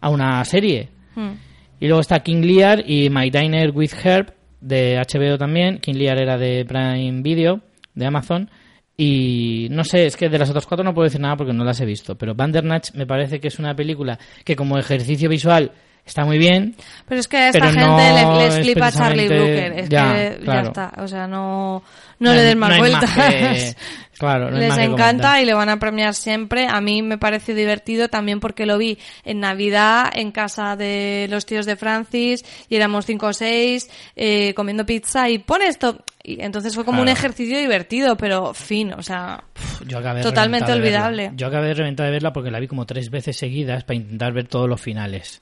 a 0.00 0.08
una 0.10 0.44
serie. 0.44 0.88
Hmm. 1.14 1.34
Y 1.78 1.86
luego 1.86 2.00
está 2.00 2.20
King 2.20 2.42
Lear 2.42 2.82
y 2.86 3.10
My 3.10 3.30
Diner 3.30 3.70
with 3.70 3.92
Herb 4.02 4.32
de 4.60 4.96
HBO 4.96 5.38
también. 5.38 5.78
King 5.78 5.94
Lear 5.94 6.18
era 6.18 6.36
de 6.38 6.64
Prime 6.64 7.22
Video, 7.22 7.60
de 7.94 8.06
Amazon. 8.06 8.50
Y 8.96 9.68
no 9.70 9.84
sé, 9.84 10.06
es 10.06 10.16
que 10.16 10.28
de 10.28 10.38
las 10.38 10.48
otras 10.48 10.66
cuatro 10.66 10.82
no 10.84 10.94
puedo 10.94 11.04
decir 11.04 11.20
nada 11.20 11.36
porque 11.36 11.52
no 11.52 11.64
las 11.64 11.80
he 11.80 11.84
visto. 11.84 12.14
Pero 12.16 12.34
Bandernatch 12.34 12.92
me 12.94 13.06
parece 13.06 13.38
que 13.40 13.48
es 13.48 13.58
una 13.58 13.74
película 13.76 14.18
que 14.44 14.56
como 14.56 14.78
ejercicio 14.78 15.28
visual 15.28 15.70
está 16.04 16.24
muy 16.24 16.38
bien. 16.38 16.74
Pero 17.06 17.20
es 17.20 17.28
que 17.28 17.36
a 17.36 17.48
esta 17.48 17.66
gente 17.66 17.80
no 17.84 17.96
le- 17.98 18.44
les 18.46 18.54
es 18.56 18.64
flipa 18.64 18.90
Charlie 18.92 19.28
Brooker. 19.28 19.72
Es 19.80 19.88
Ya, 19.90 20.14
que 20.14 20.38
claro. 20.44 20.62
ya 20.62 20.68
está. 20.68 20.92
O 21.02 21.08
sea, 21.08 21.26
no, 21.26 21.82
no, 22.20 22.32
le 22.32 22.40
den 22.42 22.58
más 22.58 22.70
no 22.70 22.78
vueltas. 22.78 23.10
que- 23.10 23.74
claro, 24.18 24.50
no 24.50 24.58
Les 24.58 24.76
encanta 24.78 25.40
y 25.40 25.44
le 25.44 25.54
van 25.54 25.68
a 25.68 25.78
premiar 25.78 26.14
siempre. 26.14 26.66
A 26.68 26.80
mí 26.80 27.02
me 27.02 27.18
pareció 27.18 27.54
divertido 27.54 28.08
también 28.08 28.40
porque 28.40 28.66
lo 28.66 28.78
vi 28.78 28.98
en 29.24 29.40
Navidad 29.40 30.10
en 30.14 30.32
casa 30.32 30.76
de 30.76 31.26
los 31.30 31.46
tíos 31.46 31.66
de 31.66 31.76
Francis 31.76 32.44
y 32.68 32.76
éramos 32.76 33.06
cinco 33.06 33.28
o 33.28 33.32
seis 33.32 33.88
eh, 34.14 34.54
comiendo 34.54 34.86
pizza 34.86 35.28
y 35.28 35.38
pone 35.38 35.66
esto. 35.66 36.04
Y 36.22 36.42
entonces 36.42 36.74
fue 36.74 36.84
como 36.84 37.02
un 37.02 37.08
ejercicio 37.08 37.56
divertido, 37.56 38.16
pero 38.16 38.52
fin, 38.52 38.92
o 38.94 39.02
sea, 39.02 39.44
Yo 39.86 39.98
acabé 39.98 40.22
Totalmente 40.22 40.72
olvidable. 40.72 41.30
Yo 41.36 41.46
acabé 41.46 41.68
de 41.68 41.74
reventar 41.74 42.06
de 42.06 42.12
verla 42.12 42.32
porque 42.32 42.50
la 42.50 42.58
vi 42.58 42.66
como 42.66 42.84
tres 42.84 43.10
veces 43.10 43.36
seguidas 43.36 43.84
para 43.84 43.96
intentar 43.96 44.32
ver 44.32 44.48
todos 44.48 44.68
los 44.68 44.80
finales. 44.80 45.40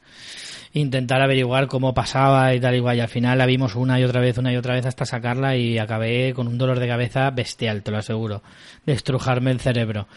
Intentar 0.77 1.23
averiguar 1.23 1.69
cómo 1.69 1.95
pasaba 1.95 2.53
y 2.55 2.61
tal 2.61 2.75
igual. 2.75 2.97
Y 2.97 3.01
al 3.01 3.09
final 3.09 3.39
la 3.39 3.47
vimos 3.47 3.77
una 3.77 3.99
y 4.01 4.05
otra 4.05 4.21
vez, 4.21 4.37
una 4.39 4.53
y 4.53 4.57
otra 4.57 4.75
vez 4.75 4.85
hasta 4.87 5.07
sacarla 5.07 5.57
y 5.57 5.79
acabé 5.79 6.35
con 6.35 6.49
un 6.49 6.59
dolor 6.59 6.81
de 6.81 6.89
cabeza 6.89 7.31
bestial, 7.31 7.83
te 7.83 7.93
lo 7.93 7.99
aseguro. 7.99 8.43
De 8.85 8.93
estrujarme 8.93 9.53
el 9.53 9.61
cerebro. 9.61 10.09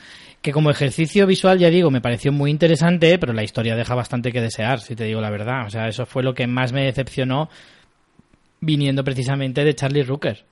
Que 0.41 0.51
como 0.51 0.72
ejercicio 0.72 1.28
visual, 1.28 1.60
ya 1.60 1.70
digo, 1.70 1.91
me 1.91 2.01
pareció 2.01 2.32
muy 2.32 2.51
interesante, 2.51 3.18
pero 3.20 3.34
la 3.34 3.43
historia 3.43 3.76
deja 3.76 3.95
bastante 3.95 4.32
que 4.32 4.41
desear, 4.41 4.80
si 4.80 4.95
te 4.95 5.03
digo 5.03 5.22
la 5.22 5.30
verdad. 5.30 5.68
O 5.68 5.70
sea, 5.70 5.88
eso 5.88 6.05
fue 6.05 6.24
lo 6.24 6.34
que 6.34 6.47
más 6.47 6.74
me 6.74 6.86
decepcionó 6.86 7.49
viniendo 8.60 9.03
precisamente 9.03 9.64
de 9.64 9.76
Charlie 9.76 10.03
Rooker. 10.03 10.43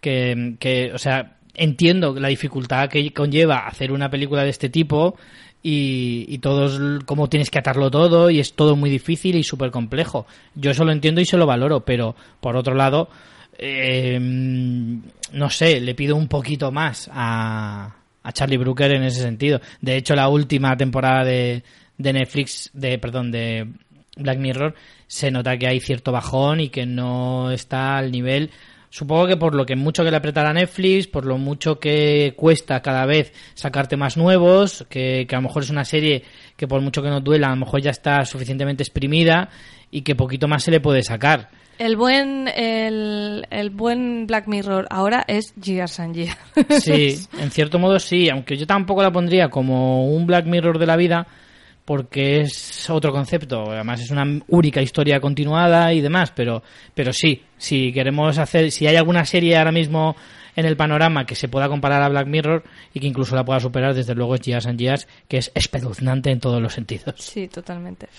Que, 0.00 0.54
que, 0.60 0.92
o 0.94 0.98
sea, 0.98 1.38
entiendo 1.58 2.14
la 2.14 2.28
dificultad 2.28 2.88
que 2.88 3.12
conlleva 3.12 3.66
hacer 3.66 3.92
una 3.92 4.08
película 4.08 4.44
de 4.44 4.50
este 4.50 4.68
tipo 4.68 5.16
y, 5.62 6.38
todos 6.38 7.02
cómo 7.04 7.28
tienes 7.28 7.50
que 7.50 7.58
atarlo 7.58 7.90
todo 7.90 8.30
y 8.30 8.40
es 8.40 8.54
todo 8.54 8.76
muy 8.76 8.90
difícil 8.90 9.36
y 9.36 9.42
súper 9.42 9.70
complejo. 9.70 10.26
Yo 10.54 10.70
eso 10.70 10.84
lo 10.84 10.92
entiendo 10.92 11.20
y 11.20 11.26
se 11.26 11.36
lo 11.36 11.46
valoro, 11.46 11.80
pero 11.80 12.14
por 12.40 12.56
otro 12.56 12.74
lado, 12.74 13.08
eh, 13.58 14.18
no 14.20 15.50
sé, 15.50 15.80
le 15.80 15.94
pido 15.94 16.16
un 16.16 16.28
poquito 16.28 16.70
más 16.70 17.10
a, 17.12 17.94
a 18.22 18.32
Charlie 18.32 18.56
Brooker 18.56 18.92
en 18.92 19.02
ese 19.02 19.20
sentido. 19.20 19.60
De 19.80 19.96
hecho, 19.96 20.14
la 20.14 20.28
última 20.28 20.76
temporada 20.76 21.24
de, 21.24 21.62
de 21.96 22.12
Netflix, 22.12 22.70
de 22.72 22.98
perdón, 22.98 23.30
de 23.30 23.66
Black 24.16 24.38
Mirror, 24.38 24.74
se 25.06 25.30
nota 25.30 25.56
que 25.56 25.66
hay 25.66 25.80
cierto 25.80 26.12
bajón 26.12 26.60
y 26.60 26.68
que 26.68 26.86
no 26.86 27.50
está 27.50 27.98
al 27.98 28.12
nivel. 28.12 28.50
Supongo 28.90 29.26
que 29.26 29.36
por 29.36 29.54
lo 29.54 29.66
que 29.66 29.76
mucho 29.76 30.02
que 30.02 30.10
le 30.10 30.16
apretará 30.16 30.52
Netflix, 30.52 31.06
por 31.06 31.26
lo 31.26 31.36
mucho 31.36 31.78
que 31.78 32.32
cuesta 32.36 32.80
cada 32.80 33.04
vez 33.04 33.32
sacarte 33.54 33.96
más 33.96 34.16
nuevos, 34.16 34.86
que, 34.88 35.26
que 35.28 35.34
a 35.34 35.38
lo 35.38 35.48
mejor 35.48 35.62
es 35.62 35.70
una 35.70 35.84
serie 35.84 36.24
que 36.56 36.66
por 36.66 36.80
mucho 36.80 37.02
que 37.02 37.10
nos 37.10 37.22
duela, 37.22 37.48
a 37.48 37.50
lo 37.50 37.56
mejor 37.56 37.82
ya 37.82 37.90
está 37.90 38.24
suficientemente 38.24 38.82
exprimida 38.82 39.50
y 39.90 40.02
que 40.02 40.14
poquito 40.14 40.48
más 40.48 40.62
se 40.62 40.70
le 40.70 40.80
puede 40.80 41.02
sacar. 41.02 41.50
el 41.78 41.96
buen, 41.96 42.48
el, 42.48 43.46
el 43.50 43.70
buen 43.70 44.26
Black 44.26 44.46
Mirror 44.48 44.86
ahora 44.90 45.24
es 45.28 45.54
Years 45.54 46.00
and 46.00 46.14
Years. 46.14 46.36
Sí, 46.82 47.18
en 47.38 47.50
cierto 47.50 47.78
modo 47.78 47.98
sí, 47.98 48.30
aunque 48.30 48.56
yo 48.56 48.66
tampoco 48.66 49.02
la 49.02 49.12
pondría 49.12 49.48
como 49.48 50.10
un 50.10 50.26
Black 50.26 50.46
Mirror 50.46 50.78
de 50.78 50.86
la 50.86 50.96
vida, 50.96 51.26
porque 51.88 52.42
es 52.42 52.90
otro 52.90 53.12
concepto, 53.12 53.70
además 53.70 54.02
es 54.02 54.10
una 54.10 54.42
única 54.48 54.82
historia 54.82 55.20
continuada 55.20 55.90
y 55.94 56.02
demás, 56.02 56.30
pero, 56.36 56.62
pero 56.94 57.14
sí, 57.14 57.42
si 57.56 57.94
queremos 57.94 58.36
hacer, 58.36 58.70
si 58.70 58.86
hay 58.86 58.96
alguna 58.96 59.24
serie 59.24 59.56
ahora 59.56 59.72
mismo 59.72 60.14
en 60.54 60.66
el 60.66 60.76
panorama 60.76 61.24
que 61.24 61.34
se 61.34 61.48
pueda 61.48 61.66
comparar 61.66 62.02
a 62.02 62.10
Black 62.10 62.26
Mirror 62.26 62.62
y 62.92 63.00
que 63.00 63.06
incluso 63.06 63.34
la 63.34 63.42
pueda 63.42 63.58
superar, 63.58 63.94
desde 63.94 64.14
luego 64.14 64.34
es 64.34 64.42
Years 64.42 64.66
and 64.66 64.78
Years, 64.78 65.08
que 65.28 65.38
es 65.38 65.50
espeluznante 65.54 66.30
en 66.30 66.40
todos 66.40 66.60
los 66.60 66.74
sentidos. 66.74 67.14
Sí, 67.20 67.48
totalmente. 67.48 68.10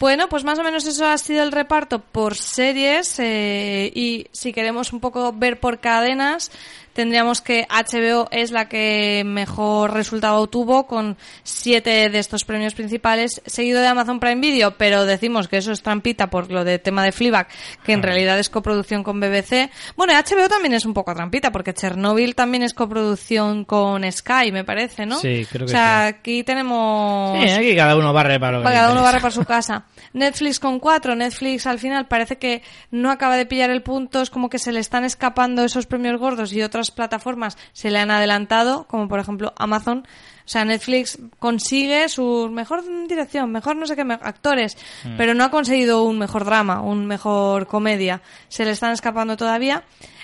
Bueno, 0.00 0.30
pues 0.30 0.44
más 0.44 0.58
o 0.58 0.62
menos 0.62 0.86
eso 0.86 1.06
ha 1.06 1.18
sido 1.18 1.42
el 1.42 1.52
reparto 1.52 1.98
por 1.98 2.34
series 2.34 3.18
eh, 3.18 3.92
y 3.94 4.26
si 4.32 4.54
queremos 4.54 4.94
un 4.94 5.00
poco 5.00 5.34
ver 5.34 5.60
por 5.60 5.80
cadenas, 5.80 6.50
tendríamos 6.96 7.42
que 7.42 7.68
HBO 7.68 8.26
es 8.30 8.50
la 8.50 8.68
que 8.68 9.22
mejor 9.24 9.92
resultado 9.92 10.46
tuvo 10.46 10.86
con 10.86 11.18
siete 11.42 12.08
de 12.08 12.18
estos 12.18 12.46
premios 12.46 12.72
principales, 12.74 13.42
seguido 13.44 13.82
de 13.82 13.88
Amazon 13.88 14.18
Prime 14.18 14.40
Video, 14.40 14.78
pero 14.78 15.04
decimos 15.04 15.46
que 15.46 15.58
eso 15.58 15.72
es 15.72 15.82
trampita 15.82 16.30
por 16.30 16.50
lo 16.50 16.64
de 16.64 16.78
tema 16.78 17.04
de 17.04 17.12
Fleabag, 17.12 17.48
que 17.84 17.92
en 17.92 18.02
realidad 18.02 18.38
es 18.38 18.48
coproducción 18.48 19.04
con 19.04 19.20
BBC. 19.20 19.70
Bueno, 19.94 20.14
HBO 20.14 20.48
también 20.48 20.72
es 20.72 20.86
un 20.86 20.94
poco 20.94 21.14
trampita 21.14 21.52
porque 21.52 21.74
Chernobyl 21.74 22.34
también 22.34 22.62
es 22.62 22.72
coproducción 22.72 23.66
con 23.66 24.10
Sky, 24.10 24.50
me 24.50 24.64
parece, 24.64 25.04
¿no? 25.04 25.20
Sí, 25.20 25.46
creo 25.50 25.66
que 25.66 25.72
O 25.72 25.76
sea, 25.76 26.08
sí. 26.08 26.14
aquí 26.18 26.44
tenemos... 26.44 27.38
Sí, 27.44 27.50
aquí 27.50 27.76
cada 27.76 27.94
uno 27.96 28.14
barre 28.14 28.40
para 28.40 28.58
lo 28.58 28.64
que 28.64 28.72
cada 28.72 28.92
uno 28.92 29.02
barre 29.02 29.20
para 29.20 29.32
su 29.32 29.44
casa. 29.44 29.84
Netflix 30.14 30.58
con 30.58 30.80
cuatro. 30.80 31.14
Netflix 31.14 31.66
al 31.66 31.78
final 31.78 32.06
parece 32.06 32.38
que 32.38 32.62
no 32.90 33.10
acaba 33.10 33.36
de 33.36 33.44
pillar 33.44 33.68
el 33.68 33.82
punto. 33.82 34.22
Es 34.22 34.30
como 34.30 34.48
que 34.48 34.58
se 34.58 34.72
le 34.72 34.80
están 34.80 35.04
escapando 35.04 35.62
esos 35.62 35.84
premios 35.84 36.18
gordos 36.18 36.54
y 36.54 36.62
otras 36.62 36.85
plataformas 36.90 37.56
se 37.72 37.90
le 37.90 37.98
han 37.98 38.10
adelantado, 38.10 38.84
como 38.88 39.08
por 39.08 39.20
ejemplo 39.20 39.52
Amazon. 39.56 40.06
O 40.44 40.48
sea, 40.48 40.64
Netflix 40.64 41.18
consigue 41.40 42.08
su 42.08 42.48
mejor 42.52 42.84
dirección, 43.08 43.50
mejor 43.50 43.74
no 43.76 43.84
sé 43.86 43.96
qué, 43.96 44.02
actores, 44.02 44.76
Mm. 45.04 45.16
pero 45.16 45.34
no 45.34 45.42
ha 45.44 45.50
conseguido 45.50 46.04
un 46.04 46.18
mejor 46.18 46.44
drama, 46.44 46.80
un 46.82 47.06
mejor 47.06 47.66
comedia. 47.66 48.22
se 48.48 48.64
le 48.64 48.70
están 48.70 48.92
escapando 48.92 49.36
todavía. 49.36 49.82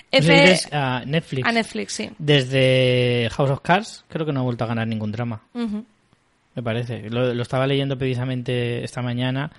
Pues 0.09 0.25
F 0.65 0.69
a 0.75 1.03
Netflix. 1.05 1.47
a 1.47 1.51
Netflix, 1.51 1.93
sí. 1.93 2.09
Desde 2.19 3.29
House 3.31 3.49
of 3.49 3.61
Cards, 3.61 4.05
creo 4.07 4.25
que 4.25 4.31
no 4.31 4.41
ha 4.41 4.43
vuelto 4.43 4.63
a 4.63 4.67
ganar 4.67 4.87
ningún 4.87 5.11
drama. 5.11 5.41
Me 6.55 6.61
parece. 6.61 7.09
Lo, 7.09 7.33
lo 7.33 7.41
estaba 7.41 7.65
leyendo 7.67 7.97
precisamente 7.97 8.83
esta 8.83 9.01
mañana, 9.01 9.51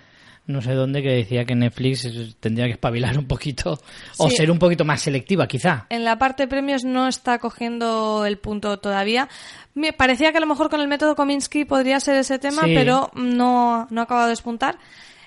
no 0.46 0.60
sé 0.60 0.72
dónde, 0.74 1.02
que 1.02 1.08
decía 1.08 1.44
que 1.46 1.54
Netflix 1.54 2.06
tendría 2.40 2.66
que 2.66 2.72
espabilar 2.72 3.16
un 3.18 3.26
poquito 3.26 3.78
o 4.18 4.28
Sí. 4.28 4.36
ser 4.36 4.50
un 4.50 4.58
poquito 4.58 4.84
más 4.84 5.00
selectiva, 5.00 5.46
quizá. 5.48 5.86
En 5.88 6.04
la 6.04 6.18
parte 6.18 6.42
de 6.44 6.48
premios 6.48 6.84
no 6.84 7.08
está 7.08 7.38
cogiendo 7.38 8.26
el 8.26 8.36
punto 8.38 8.78
todavía. 8.78 9.28
Me 9.74 9.92
parecía 9.92 10.30
que 10.32 10.38
a 10.38 10.40
lo 10.40 10.46
mejor 10.46 10.68
con 10.70 10.80
el 10.80 10.88
método 10.88 11.16
Kominsky 11.16 11.64
podría 11.64 11.98
ser 12.00 12.16
ese 12.16 12.38
tema, 12.38 12.62
Sí. 12.64 12.74
pero 12.74 13.10
no, 13.14 13.86
no 13.90 14.00
ha 14.00 14.04
acabado 14.04 14.26
de 14.26 14.32
despuntar. 14.32 14.78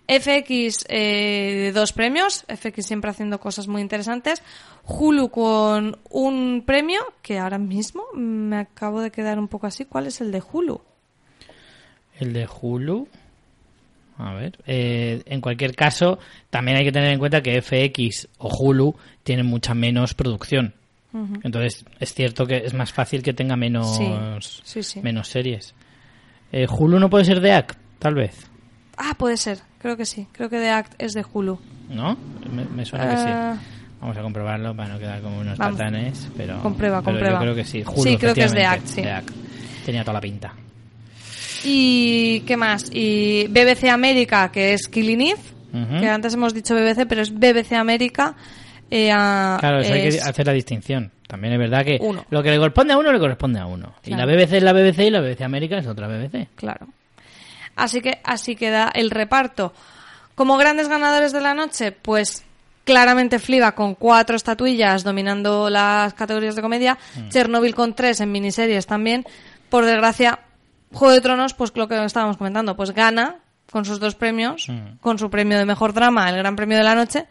FX, 0.10 0.86
eh, 0.88 1.72
dos 1.76 1.92
premios. 1.92 2.46
FX 2.48 2.86
siempre 2.86 3.12
haciendo 3.12 3.42
cosas 3.42 3.68
muy 3.68 3.82
interesantes. 3.82 4.42
Hulu 4.86 5.28
con 5.30 5.98
un 6.10 6.64
premio, 6.66 7.02
que 7.22 7.40
ahora 7.40 7.58
mismo 7.58 8.04
me 8.14 8.58
acabo 8.58 9.02
de 9.02 9.12
quedar 9.12 9.38
un 9.38 9.50
poco 9.50 9.68
así. 9.68 9.84
¿Cuál 9.84 10.08
es 10.08 10.22
el 10.22 10.32
de 10.32 10.42
Hulu? 10.50 10.80
El 12.20 12.32
de 12.32 12.48
Hulu. 12.48 13.08
A 14.20 14.34
ver. 14.34 14.58
eh, 14.66 15.22
en 15.26 15.42
cualquier 15.42 15.76
caso, 15.76 16.18
también 16.50 16.78
hay 16.78 16.84
que 16.84 16.92
tener 16.92 17.12
en 17.12 17.20
cuenta 17.20 17.42
que 17.42 17.62
FX 17.62 18.28
o 18.40 18.50
Hulu 18.50 18.96
tienen 19.24 19.46
mucha 19.46 19.74
menos 19.74 20.14
producción. 20.14 20.74
Entonces, 21.44 21.84
es 22.00 22.14
cierto 22.14 22.46
que 22.46 22.58
es 22.58 22.76
más 22.76 22.94
fácil 22.94 23.24
que 23.24 23.34
tenga 23.34 23.56
menos, 23.56 23.98
Sí, 23.98 24.08
sí, 24.64 24.84
sí. 24.84 25.02
menos 25.02 25.28
series. 25.30 25.74
Eh, 26.52 26.68
Hulu 26.70 27.00
no 27.00 27.10
puede 27.10 27.26
ser 27.26 27.42
de 27.42 27.54
AC, 27.54 27.76
tal 27.98 28.14
vez. 28.14 28.48
Ah, 28.98 29.14
puede 29.18 29.36
ser. 29.38 29.60
Creo 29.80 29.98
que 29.98 30.06
sí. 30.06 30.28
Creo 30.32 30.48
que 30.50 30.58
The 30.60 30.70
Act 30.70 30.94
es 31.02 31.14
de 31.14 31.26
Hulu. 31.32 31.60
¿No? 31.90 32.18
Me, 32.52 32.66
me 32.66 32.86
suena 32.86 33.08
que 33.08 33.14
Eh, 33.16 33.18
sí. 33.60 33.68
Vamos 34.00 34.16
a 34.18 34.22
comprobarlo 34.22 34.76
para 34.76 34.90
no 34.94 35.00
quedar 35.00 35.22
como 35.22 35.40
unos 35.40 35.58
Vamos. 35.58 35.78
patanes, 35.80 36.30
pero, 36.38 36.60
Comprueba, 36.62 37.02
pero 37.02 37.14
comprueba. 37.18 37.40
yo 37.40 37.42
creo 37.42 37.56
que 37.56 37.66
sí. 37.66 37.84
Hulu, 37.84 38.04
Sí, 38.04 38.18
creo 38.18 38.36
que 38.36 38.44
es 38.44 38.52
de 38.54 38.66
Act, 38.66 38.86
sí. 38.86 39.02
de 39.02 39.12
Act. 39.12 39.30
Tenía 39.86 40.02
toda 40.04 40.14
la 40.14 40.22
pinta. 40.22 40.54
¿Y 41.64 42.42
qué 42.42 42.58
más? 42.58 42.86
Y 42.92 43.48
BBC 43.48 43.90
América, 43.90 44.52
que 44.52 44.74
es 44.74 44.88
Killing 44.88 45.22
Eve, 45.22 45.42
que 46.00 46.08
antes 46.10 46.34
hemos 46.34 46.54
dicho 46.54 46.74
BBC, 46.76 47.06
pero 47.08 47.22
es 47.22 47.32
BBC 47.34 47.74
América. 47.76 48.36
eh, 48.90 49.12
a- 49.12 49.58
Claro, 49.60 49.80
eso 49.82 49.94
hay 49.94 50.10
que 50.10 50.20
hacer 50.22 50.46
la 50.48 50.54
distinción. 50.54 51.12
También 51.28 51.54
es 51.54 51.60
verdad 51.60 51.84
que 51.84 51.98
Uno. 52.00 52.26
lo 52.30 52.42
que 52.42 52.52
le 52.52 52.58
corresponde 52.58 52.94
a 52.94 52.98
uno 52.98 53.12
le 53.12 53.20
corresponde 53.20 53.60
a 53.60 53.66
uno. 53.66 53.94
Y 54.06 54.12
la. 54.12 54.26
BBC 54.26 54.54
es 54.58 54.64
la 54.64 54.72
BBC 54.72 55.00
y 55.08 55.10
la 55.10 55.20
BBC 55.20 55.44
América 55.44 55.78
es 55.78 55.88
otra 55.88 56.08
BBC. 56.08 56.48
Claro. 56.56 56.88
Así 57.76 58.00
que 58.02 58.20
así 58.24 58.56
queda 58.56 58.90
el 58.96 59.12
reparto. 59.12 59.74
Como 60.36 60.56
grandes 60.58 60.88
ganadores 60.88 61.34
de 61.34 61.42
la 61.42 61.54
noche, 61.54 61.92
pues 61.92 62.46
claramente 62.86 63.40
Fliba 63.40 63.74
con 63.74 63.96
cuatro 63.96 64.38
estatuillas 64.38 65.04
dominando 65.04 65.70
las 65.70 66.14
categorías 66.14 66.56
de 66.56 66.62
comedia, 66.62 66.98
Mm. 67.18 67.28
Chernobyl 67.30 67.76
con 67.76 67.94
tres 67.94 68.22
en 68.22 68.32
miniseries 68.32 68.88
también. 68.88 69.26
Por 69.70 69.84
desgracia, 69.84 70.40
Juego 70.94 71.14
de 71.14 71.22
Tronos, 71.22 71.54
pues 71.54 71.72
lo 71.76 71.88
que 71.88 72.04
estábamos 72.06 72.38
comentando, 72.38 72.76
pues 72.76 72.92
gana 72.92 73.38
con 73.72 73.84
sus 73.86 74.00
dos 74.00 74.16
premios, 74.16 74.68
Mm. 74.70 74.98
con 75.02 75.20
su 75.20 75.30
premio 75.30 75.58
de 75.58 75.66
mejor 75.66 75.94
drama, 75.94 76.30
el 76.30 76.38
gran 76.38 76.56
premio 76.56 76.78
de 76.78 76.84
la 76.84 76.96
noche, 76.96 77.26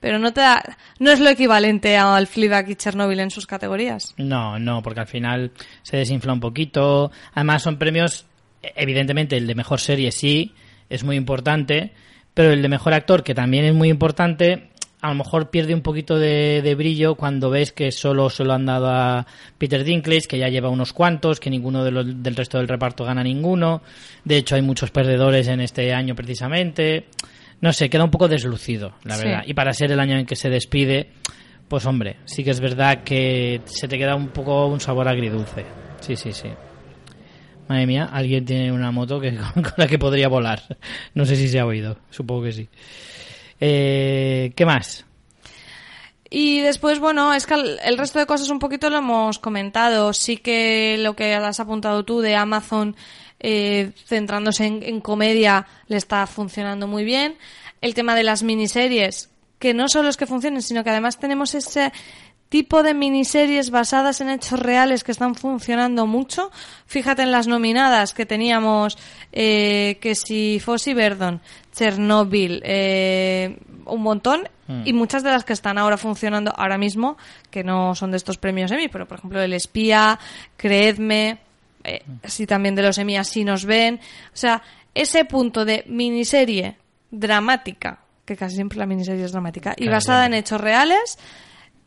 pero 0.00 0.18
no 0.18 0.32
te 0.32 0.40
da, 0.40 0.62
no 0.98 1.10
es 1.10 1.20
lo 1.20 1.28
equivalente 1.28 1.96
al 1.96 2.26
Fleabag 2.26 2.70
y 2.70 2.74
Chernobyl 2.76 3.20
en 3.20 3.30
sus 3.30 3.46
categorías. 3.46 4.14
No, 4.16 4.58
no, 4.58 4.82
porque 4.82 5.00
al 5.00 5.06
final 5.06 5.52
se 5.82 5.96
desinfla 5.98 6.32
un 6.32 6.40
poquito. 6.40 7.12
Además 7.34 7.62
son 7.62 7.76
premios, 7.76 8.26
evidentemente 8.62 9.36
el 9.36 9.46
de 9.46 9.54
mejor 9.54 9.78
serie 9.80 10.10
sí, 10.10 10.54
es 10.88 11.04
muy 11.04 11.16
importante, 11.16 11.92
pero 12.34 12.50
el 12.52 12.62
de 12.62 12.68
mejor 12.68 12.94
actor, 12.94 13.22
que 13.22 13.34
también 13.34 13.64
es 13.66 13.74
muy 13.74 13.90
importante, 13.90 14.70
a 15.02 15.08
lo 15.08 15.14
mejor 15.16 15.50
pierde 15.50 15.74
un 15.74 15.82
poquito 15.82 16.18
de, 16.18 16.62
de 16.62 16.74
brillo 16.74 17.16
cuando 17.16 17.50
ves 17.50 17.72
que 17.72 17.92
solo 17.92 18.30
se 18.30 18.44
lo 18.44 18.52
han 18.54 18.64
dado 18.64 18.88
a 18.88 19.26
Peter 19.58 19.84
Dinklage, 19.84 20.28
que 20.28 20.38
ya 20.38 20.48
lleva 20.48 20.68
unos 20.70 20.92
cuantos, 20.92 21.40
que 21.40 21.50
ninguno 21.50 21.84
de 21.84 21.90
los, 21.90 22.22
del 22.22 22.36
resto 22.36 22.58
del 22.58 22.68
reparto 22.68 23.04
gana 23.04 23.22
ninguno. 23.22 23.82
De 24.24 24.36
hecho, 24.38 24.54
hay 24.54 24.62
muchos 24.62 24.90
perdedores 24.90 25.48
en 25.48 25.60
este 25.60 25.92
año 25.92 26.14
precisamente. 26.14 27.06
No 27.60 27.72
sé, 27.72 27.90
queda 27.90 28.04
un 28.04 28.10
poco 28.10 28.28
deslucido, 28.28 28.94
la 29.04 29.16
Sí. 29.16 29.24
verdad. 29.24 29.42
Y 29.46 29.54
para 29.54 29.72
ser 29.72 29.92
el 29.92 30.00
año 30.00 30.16
en 30.16 30.24
que 30.26 30.36
se 30.36 30.48
despide, 30.50 31.08
pues 31.68 31.84
hombre, 31.86 32.16
sí 32.24 32.42
que 32.44 32.50
es 32.50 32.60
verdad 32.60 33.02
que 33.04 33.60
se 33.66 33.88
te 33.88 33.98
queda 33.98 34.14
un 34.16 34.28
poco 34.28 34.66
un 34.66 34.80
sabor 34.80 35.08
agridulce. 35.08 35.64
Sí, 36.00 36.16
sí, 36.16 36.32
sí. 36.32 36.48
Madre 37.68 37.86
mía, 37.86 38.08
alguien 38.12 38.44
tiene 38.44 38.72
una 38.72 38.90
moto 38.90 39.20
que, 39.20 39.34
con 39.54 39.64
la 39.76 39.86
que 39.86 39.98
podría 39.98 40.28
volar. 40.28 40.60
No 41.14 41.24
sé 41.24 41.36
si 41.36 41.48
se 41.48 41.60
ha 41.60 41.66
oído, 41.66 41.96
supongo 42.10 42.42
que 42.44 42.52
sí. 42.52 42.68
Eh, 43.64 44.52
¿Qué 44.56 44.66
más? 44.66 45.06
Y 46.28 46.58
después, 46.62 46.98
bueno, 46.98 47.32
es 47.32 47.46
que 47.46 47.54
el, 47.54 47.96
resto 47.96 48.18
de 48.18 48.26
cosas 48.26 48.50
un 48.50 48.58
poquito 48.58 48.90
lo 48.90 48.98
hemos 48.98 49.38
comentado. 49.38 50.12
Sí 50.12 50.36
que 50.36 50.96
lo 50.98 51.14
que 51.14 51.32
has 51.32 51.60
apuntado 51.60 52.04
tú 52.04 52.20
de 52.20 52.34
Amazon 52.34 52.96
eh, 53.38 53.92
centrándose 54.04 54.66
en, 54.66 54.82
en 54.82 55.00
comedia 55.00 55.68
le 55.86 55.96
está 55.96 56.26
funcionando 56.26 56.88
muy 56.88 57.04
bien. 57.04 57.36
El 57.80 57.94
tema 57.94 58.16
de 58.16 58.24
las 58.24 58.42
miniseries, 58.42 59.30
que 59.60 59.74
no 59.74 59.88
solo 59.88 60.08
es 60.08 60.16
que 60.16 60.26
funcionen, 60.26 60.60
sino 60.60 60.82
que 60.82 60.90
además 60.90 61.20
tenemos 61.20 61.54
ese 61.54 61.92
tipo 62.52 62.82
de 62.82 62.92
miniseries 62.92 63.70
basadas 63.70 64.20
en 64.20 64.28
hechos 64.28 64.60
reales 64.60 65.04
que 65.04 65.12
están 65.12 65.34
funcionando 65.34 66.06
mucho. 66.06 66.50
Fíjate 66.84 67.22
en 67.22 67.30
las 67.30 67.46
nominadas 67.46 68.12
que 68.12 68.26
teníamos, 68.26 68.98
eh, 69.32 69.96
que 70.02 70.14
si 70.14 70.60
Fossi 70.60 70.92
Verdon, 70.92 71.40
Chernobyl, 71.74 72.60
eh, 72.66 73.56
un 73.86 74.02
montón, 74.02 74.50
y 74.84 74.92
muchas 74.92 75.22
de 75.22 75.30
las 75.30 75.44
que 75.44 75.54
están 75.54 75.78
ahora 75.78 75.96
funcionando 75.96 76.52
ahora 76.54 76.76
mismo, 76.76 77.16
que 77.50 77.64
no 77.64 77.94
son 77.94 78.10
de 78.10 78.18
estos 78.18 78.36
premios 78.36 78.70
Emmy, 78.70 78.88
pero 78.88 79.08
por 79.08 79.18
ejemplo 79.18 79.40
El 79.40 79.54
Espía, 79.54 80.18
Creedme, 80.56 81.38
eh, 81.84 82.02
sí 82.24 82.46
también 82.46 82.74
de 82.74 82.82
los 82.82 82.98
Emmy 82.98 83.16
así 83.16 83.44
nos 83.44 83.64
ven. 83.64 83.98
O 84.26 84.36
sea, 84.36 84.62
ese 84.94 85.24
punto 85.24 85.64
de 85.64 85.84
miniserie 85.86 86.76
dramática, 87.10 88.00
que 88.26 88.36
casi 88.36 88.56
siempre 88.56 88.78
la 88.78 88.86
miniserie 88.86 89.24
es 89.24 89.32
dramática, 89.32 89.72
y 89.72 89.84
Claro, 89.84 89.96
basada 89.96 90.26
en 90.26 90.34
hechos 90.34 90.60
reales, 90.60 91.18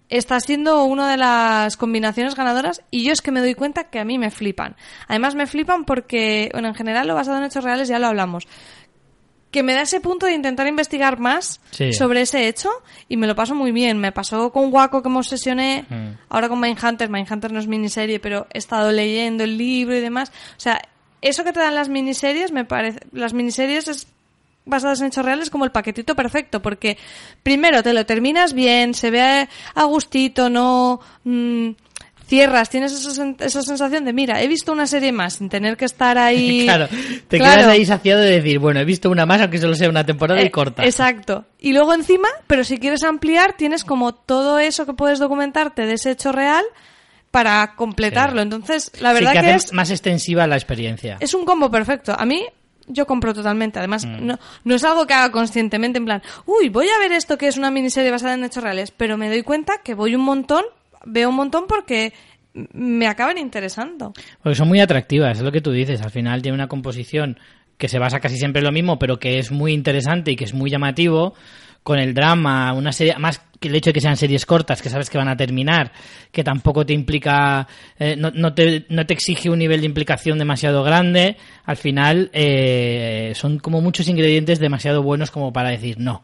está 0.09 0.39
siendo 0.39 0.83
una 0.85 1.09
de 1.09 1.17
las 1.17 1.77
combinaciones 1.77 2.35
ganadoras 2.35 2.81
y 2.91 3.03
yo 3.03 3.11
es 3.13 3.21
que 3.21 3.31
me 3.31 3.39
doy 3.39 3.55
cuenta 3.55 3.85
que 3.85 3.99
a 3.99 4.05
mí 4.05 4.17
me 4.19 4.31
flipan. 4.31 4.75
Además 5.07 5.35
me 5.35 5.47
flipan 5.47 5.83
porque, 5.85 6.49
bueno, 6.53 6.67
en 6.67 6.75
general 6.75 7.07
lo 7.07 7.15
basado 7.15 7.37
en 7.37 7.43
hechos 7.45 7.63
reales 7.63 7.87
ya 7.87 7.97
lo 7.99 8.07
hablamos. 8.07 8.47
Que 9.51 9.63
me 9.63 9.73
da 9.73 9.81
ese 9.83 10.01
punto 10.01 10.25
de 10.25 10.33
intentar 10.33 10.67
investigar 10.67 11.17
más 11.19 11.61
Sí. 11.71 11.93
sobre 11.93 12.21
ese 12.21 12.47
hecho 12.47 12.69
y 13.07 13.15
me 13.17 13.25
lo 13.25 13.35
paso 13.35 13.55
muy 13.55 13.71
bien. 13.71 13.97
Me 13.99 14.11
pasó 14.11 14.51
con 14.51 14.71
Waco 14.73 15.01
que 15.01 15.09
me 15.09 15.17
obsesioné, 15.17 15.85
Mm. 15.89 16.17
ahora 16.29 16.49
con 16.49 16.59
Mindhunter. 16.59 17.09
Mindhunter 17.09 17.51
no 17.53 17.59
es 17.59 17.67
miniserie, 17.67 18.19
pero 18.19 18.47
he 18.53 18.57
estado 18.57 18.91
leyendo 18.91 19.43
el 19.45 19.57
libro 19.57 19.95
y 19.95 20.01
demás. 20.01 20.31
O 20.57 20.59
sea, 20.59 20.81
eso 21.21 21.43
que 21.45 21.53
te 21.53 21.59
dan 21.61 21.73
las 21.73 21.87
miniseries, 21.89 22.51
me 22.51 22.65
parece, 22.65 22.99
las 23.13 23.33
miniseries 23.33 23.87
es 23.87 24.07
basadas 24.65 25.01
en 25.01 25.07
hechos 25.07 25.23
reales 25.25 25.49
como 25.49 25.65
el 25.65 25.71
paquetito 25.71 26.15
perfecto, 26.15 26.61
porque 26.61 26.97
primero 27.43 27.83
te 27.83 27.93
lo 27.93 28.05
terminas 28.05 28.53
bien, 28.53 28.93
se 28.93 29.11
ve 29.11 29.47
a 29.75 29.83
gustito, 29.83 30.49
no 30.49 30.99
mm, 31.23 31.69
cierras, 32.27 32.69
tienes 32.71 32.91
esa, 32.91 33.11
sen- 33.23 33.35
esa 33.39 33.61
sensación 33.61 34.03
de, 34.05 34.11
mira, 34.11 34.41
he 34.41 34.47
visto 34.47 34.71
una 34.71 34.87
serie 34.87 35.11
más 35.11 35.35
sin 35.35 35.47
tener 35.49 35.77
que 35.77 35.85
estar 35.85 36.17
ahí. 36.17 36.63
claro, 36.65 36.87
te 37.27 37.37
Claro. 37.37 37.55
quedas 37.61 37.67
ahí 37.71 37.85
saciado 37.85 38.21
de 38.21 38.31
decir, 38.31 38.57
bueno, 38.57 38.79
he 38.79 38.85
visto 38.85 39.11
una 39.11 39.27
más, 39.27 39.41
aunque 39.41 39.59
solo 39.59 39.75
sea 39.75 39.89
una 39.89 40.05
temporada 40.05 40.41
y 40.41 40.45
Eh, 40.45 40.51
corta. 40.51 40.83
Exacto. 40.83 41.45
Y 41.59 41.73
luego 41.73 41.93
encima, 41.93 42.27
pero 42.47 42.63
si 42.63 42.79
quieres 42.79 43.03
ampliar, 43.03 43.53
tienes 43.53 43.83
como 43.83 44.15
todo 44.15 44.57
eso 44.57 44.87
que 44.87 44.93
puedes 44.93 45.19
documentarte 45.19 45.85
de 45.85 45.93
ese 45.93 46.09
hecho 46.11 46.31
real 46.31 46.63
para 47.29 47.75
completarlo. 47.75 48.41
Entonces, 48.41 48.91
la 49.01 49.09
Sí, 49.09 49.15
verdad 49.15 49.33
que 49.33 49.39
que, 49.41 49.51
hace 49.51 49.65
es, 49.67 49.73
más 49.73 49.91
extensiva 49.91 50.47
la 50.47 50.55
experiencia. 50.55 51.17
es 51.19 51.33
un 51.35 51.45
combo 51.45 51.69
perfecto. 51.69 52.15
A 52.17 52.25
mí, 52.25 52.43
yo 52.87 53.05
compro 53.07 53.33
totalmente. 53.33 53.79
Además, 53.79 54.05
Mm. 54.05 54.25
no, 54.25 54.39
no 54.63 54.75
es 54.75 54.83
algo 54.83 55.05
que 55.07 55.13
haga 55.13 55.31
conscientemente 55.31 55.97
en 55.99 56.05
plan, 56.05 56.21
uy, 56.45 56.69
voy 56.69 56.87
a 56.89 56.99
ver 56.99 57.11
esto 57.11 57.37
que 57.37 57.47
es 57.47 57.57
una 57.57 57.71
miniserie 57.71 58.11
basada 58.11 58.33
en 58.35 58.43
hechos 58.43 58.63
reales, 58.63 58.91
pero 58.91 59.17
me 59.17 59.29
doy 59.29 59.41
cuenta 59.43 59.73
que 59.83 59.93
voy 59.93 60.15
un 60.15 60.21
montón, 60.21 60.63
veo 61.05 61.29
un 61.29 61.35
montón 61.35 61.65
porque 61.67 62.13
me 62.73 63.07
acaban 63.07 63.37
interesando. 63.37 64.13
Porque 64.41 64.55
son 64.55 64.67
muy 64.67 64.79
atractivas, 64.79 65.37
es 65.37 65.43
lo 65.43 65.51
que 65.51 65.61
tú 65.61 65.71
dices. 65.71 66.01
Al 66.01 66.11
final 66.11 66.41
tiene 66.41 66.55
una 66.55 66.67
composición 66.67 67.37
que 67.77 67.89
se 67.89 67.99
basa 67.99 68.21
casi 68.21 68.37
siempre 68.37 68.59
en 68.61 68.65
lo 68.65 68.71
mismo, 68.71 68.97
pero 68.97 69.19
que 69.19 69.37
es 69.39 69.51
muy 69.51 69.73
interesante 69.73 70.31
y 70.31 70.35
que 70.37 70.45
es 70.45 70.53
muy 70.53 70.69
llamativo. 70.69 71.33
Con 71.85 71.99
el 71.99 72.15
drama, 72.15 72.73
una 72.73 72.91
serie, 72.91 73.15
más 73.19 73.39
que 73.59 73.67
el 73.67 73.75
hecho 73.75 73.91
de 73.91 73.93
que 73.93 74.01
sean 74.01 74.17
series 74.17 74.43
cortas, 74.47 74.81
que 74.81 74.89
sabes 74.89 75.07
que 75.07 75.19
van 75.19 75.27
a 75.27 75.37
terminar, 75.37 75.91
que 76.31 76.43
tampoco 76.43 76.83
te 76.83 76.93
implica, 76.93 77.67
eh, 77.99 78.15
no, 78.17 78.31
no 78.31 78.55
te, 78.55 78.87
no 78.89 79.05
te 79.05 79.13
exige 79.13 79.51
un 79.51 79.59
nivel 79.59 79.81
de 79.81 79.85
implicación 79.85 80.39
demasiado 80.39 80.83
grande. 80.83 81.37
Al 81.63 81.77
final, 81.77 82.31
eh, 82.33 83.33
son 83.35 83.59
como 83.59 83.81
muchos 83.81 84.07
ingredientes 84.07 84.57
demasiado 84.57 85.03
buenos 85.03 85.29
como 85.29 85.53
para 85.53 85.69
decir 85.69 85.99
no. 85.99 86.23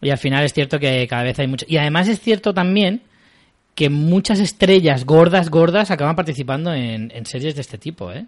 Y 0.00 0.10
al 0.10 0.18
final 0.18 0.44
es 0.44 0.52
cierto 0.52 0.78
que 0.78 1.04
cada 1.08 1.24
vez 1.24 1.36
hay 1.40 1.48
mucho. 1.48 1.66
Y 1.68 1.78
además 1.78 2.06
es 2.06 2.20
cierto 2.20 2.54
también 2.54 3.02
que 3.74 3.90
muchas 3.90 4.38
estrellas 4.38 5.04
gordas, 5.04 5.50
gordas, 5.50 5.90
acaban 5.90 6.14
participando 6.14 6.72
en, 6.72 7.10
en 7.12 7.26
series 7.26 7.56
de 7.56 7.62
este 7.62 7.76
tipo, 7.76 8.12
¿eh? 8.12 8.26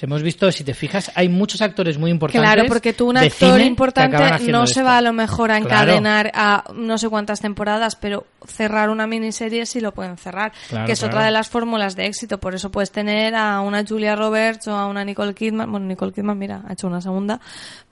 Hemos 0.00 0.22
visto, 0.22 0.50
si 0.50 0.64
te 0.64 0.74
fijas, 0.74 1.12
hay 1.14 1.28
muchos 1.28 1.62
actores 1.62 1.96
muy 1.96 2.10
importantes. 2.10 2.50
Claro, 2.50 2.68
porque 2.68 2.92
tú 2.92 3.08
un 3.10 3.16
actor 3.16 3.60
importante 3.60 4.16
no 4.50 4.66
se 4.66 4.72
esto. 4.80 4.84
va 4.84 4.98
a 4.98 5.02
lo 5.02 5.12
mejor 5.12 5.52
a 5.52 5.60
Claro. 5.60 5.92
encadenar 5.92 6.32
a 6.34 6.64
no 6.74 6.98
sé 6.98 7.08
cuántas 7.08 7.40
temporadas, 7.40 7.94
pero 7.94 8.26
cerrar 8.46 8.90
una 8.90 9.06
miniserie 9.06 9.64
sí 9.64 9.80
lo 9.80 9.92
pueden 9.92 10.16
cerrar, 10.16 10.52
Claro, 10.68 10.86
que 10.86 10.92
es 10.92 10.98
claro. 10.98 11.14
otra 11.14 11.24
de 11.26 11.30
las 11.30 11.48
fórmulas 11.48 11.94
de 11.94 12.06
éxito. 12.06 12.38
Por 12.38 12.54
eso 12.54 12.70
puedes 12.72 12.90
tener 12.90 13.36
a 13.36 13.60
una 13.60 13.84
Julia 13.86 14.16
Roberts 14.16 14.66
o 14.66 14.74
a 14.76 14.86
una 14.86 15.04
Nicole 15.04 15.34
Kidman. 15.34 15.70
Bueno, 15.70 15.86
Nicole 15.86 16.12
Kidman, 16.12 16.36
mira, 16.38 16.62
ha 16.68 16.72
hecho 16.72 16.88
una 16.88 17.00
segunda, 17.00 17.38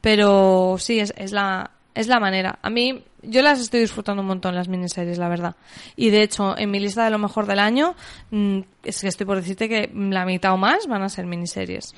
pero 0.01 0.77
sí, 0.79 1.01
es, 1.01 1.13
es 1.17 1.33
la 1.33 1.71
es 1.95 2.07
la 2.07 2.21
manera. 2.21 2.59
A 2.63 2.71
mí, 2.71 3.03
yo 3.23 3.43
las 3.43 3.61
estoy 3.61 3.81
disfrutando 3.81 4.23
un 4.23 4.29
montón, 4.29 4.55
las 4.55 4.69
miniseries, 4.69 5.19
la 5.19 5.29
verdad. 5.29 5.57
Y 5.97 6.11
de 6.11 6.23
hecho, 6.23 6.57
en 6.57 6.71
mi 6.71 6.81
lista 6.81 7.05
de 7.05 7.11
lo 7.11 7.19
mejor 7.19 7.47
del 7.47 7.59
año, 7.59 7.95
mm, 8.31 8.61
es 8.85 9.01
que 9.01 9.09
estoy 9.09 9.27
por 9.27 9.37
decirte 9.37 9.69
que 9.69 9.91
la 9.95 10.25
mitad 10.25 10.53
o 10.53 10.57
más 10.57 10.87
van 10.87 11.03
a 11.03 11.09
ser 11.09 11.27
miniseries. 11.27 11.95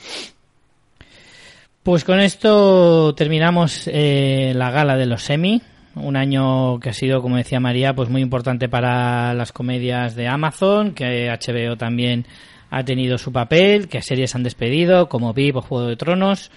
Pues 1.82 2.04
con 2.04 2.20
esto 2.20 3.14
terminamos 3.14 3.88
eh, 3.92 4.52
la 4.54 4.70
gala 4.70 4.96
de 4.96 5.06
los 5.06 5.22
semi. 5.22 5.62
Un 5.94 6.16
año 6.16 6.78
que 6.80 6.90
ha 6.90 6.94
sido, 6.94 7.20
como 7.20 7.36
decía 7.36 7.60
María, 7.60 7.94
pues 7.94 8.08
muy 8.08 8.22
importante 8.22 8.68
para 8.68 9.34
las 9.34 9.52
comedias 9.52 10.14
de 10.14 10.26
Amazon, 10.28 10.92
que 10.92 11.28
HBO 11.28 11.76
también 11.76 12.24
ha 12.70 12.84
tenido 12.84 13.18
su 13.18 13.32
papel, 13.32 13.88
que 13.88 14.00
series 14.00 14.34
han 14.34 14.42
despedido, 14.42 15.08
como 15.08 15.34
VIP 15.34 15.56
o 15.56 15.60
Juego 15.60 15.88
de 15.88 15.96
Tronos, 15.96 16.50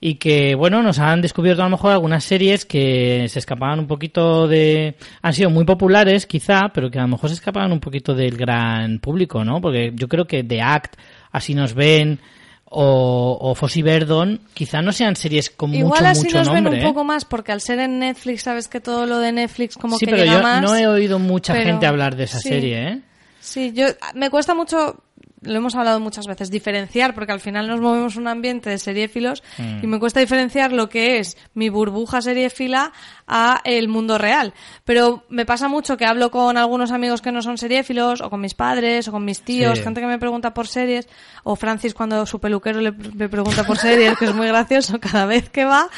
y 0.00 0.14
que, 0.14 0.54
bueno, 0.54 0.82
nos 0.82 0.98
han 1.00 1.20
descubierto 1.22 1.62
a 1.62 1.64
lo 1.66 1.70
mejor 1.72 1.90
algunas 1.92 2.22
series 2.22 2.64
que 2.64 3.26
se 3.28 3.38
escapaban 3.40 3.80
un 3.80 3.86
poquito 3.88 4.46
de... 4.46 4.94
han 5.22 5.34
sido 5.34 5.50
muy 5.50 5.64
populares, 5.64 6.26
quizá, 6.26 6.68
pero 6.72 6.90
que 6.90 6.98
a 6.98 7.02
lo 7.02 7.08
mejor 7.08 7.30
se 7.30 7.34
escapaban 7.34 7.72
un 7.72 7.80
poquito 7.80 8.14
del 8.14 8.36
gran 8.36 9.00
público, 9.00 9.44
¿no? 9.44 9.60
Porque 9.60 9.92
yo 9.94 10.06
creo 10.08 10.26
que 10.26 10.44
The 10.44 10.60
Act, 10.62 10.94
Así 11.32 11.52
nos 11.54 11.74
ven, 11.74 12.20
o, 12.64 13.36
o 13.40 13.54
Fossi 13.54 13.82
Verdon, 13.82 14.40
quizá 14.54 14.80
no 14.82 14.92
sean 14.92 15.16
series 15.16 15.50
con 15.50 15.74
Igual 15.74 16.00
mucho, 16.00 16.06
así 16.10 16.24
mucho 16.24 16.38
nos 16.38 16.46
nombre. 16.48 16.62
ven 16.70 16.72
un 16.74 16.84
¿eh? 16.84 16.88
poco 16.88 17.04
más, 17.04 17.24
porque 17.24 17.52
al 17.52 17.60
ser 17.60 17.78
en 17.80 17.98
Netflix, 17.98 18.42
sabes 18.42 18.68
que 18.68 18.80
todo 18.80 19.04
lo 19.06 19.18
de 19.18 19.32
Netflix 19.32 19.76
como 19.76 19.98
sí, 19.98 20.06
que 20.06 20.12
pero 20.12 20.24
llega 20.24 20.36
yo 20.38 20.42
más. 20.42 20.62
no 20.62 20.76
he 20.76 20.86
oído 20.86 21.18
mucha 21.18 21.52
pero- 21.54 21.66
gente 21.66 21.86
hablar 21.86 22.14
de 22.16 22.24
esa 22.24 22.38
sí. 22.38 22.48
serie, 22.48 22.88
¿eh? 22.88 23.00
Sí, 23.40 23.72
yo 23.74 23.86
me 24.14 24.30
cuesta 24.30 24.54
mucho, 24.54 25.02
lo 25.48 25.56
hemos 25.56 25.74
hablado 25.74 25.98
muchas 26.00 26.26
veces, 26.26 26.50
diferenciar, 26.50 27.14
porque 27.14 27.32
al 27.32 27.40
final 27.40 27.66
nos 27.66 27.80
movemos 27.80 28.16
un 28.16 28.28
ambiente 28.28 28.70
de 28.70 28.78
seriéfilos 28.78 29.42
Mm. 29.58 29.80
y 29.82 29.86
me 29.86 29.98
cuesta 29.98 30.20
diferenciar 30.20 30.72
lo 30.72 30.88
que 30.88 31.18
es 31.18 31.36
mi 31.54 31.68
burbuja 31.68 32.20
seriéfila 32.22 32.92
a 33.26 33.60
el 33.64 33.88
mundo 33.88 34.18
real. 34.18 34.54
Pero 34.84 35.24
me 35.28 35.44
pasa 35.44 35.68
mucho 35.68 35.96
que 35.96 36.04
hablo 36.06 36.30
con 36.30 36.56
algunos 36.56 36.92
amigos 36.92 37.20
que 37.22 37.32
no 37.32 37.42
son 37.42 37.58
seriéfilos, 37.58 38.20
o 38.20 38.30
con 38.30 38.40
mis 38.40 38.54
padres, 38.54 39.08
o 39.08 39.12
con 39.12 39.24
mis 39.24 39.40
tíos, 39.42 39.78
Sí. 39.78 39.84
gente 39.84 40.00
que 40.00 40.06
me 40.06 40.18
pregunta 40.18 40.54
por 40.54 40.66
series, 40.68 41.08
o 41.44 41.56
Francis 41.56 41.94
cuando 41.94 42.24
su 42.26 42.38
peluquero 42.40 42.80
le, 42.80 42.92
me 42.92 43.28
pregunta 43.28 43.64
por 43.64 43.78
series, 43.78 44.16
que 44.18 44.26
es 44.26 44.34
muy 44.34 44.46
gracioso 44.46 44.98
cada 45.00 45.26
vez 45.26 45.48
que 45.50 45.64
va. 45.64 45.88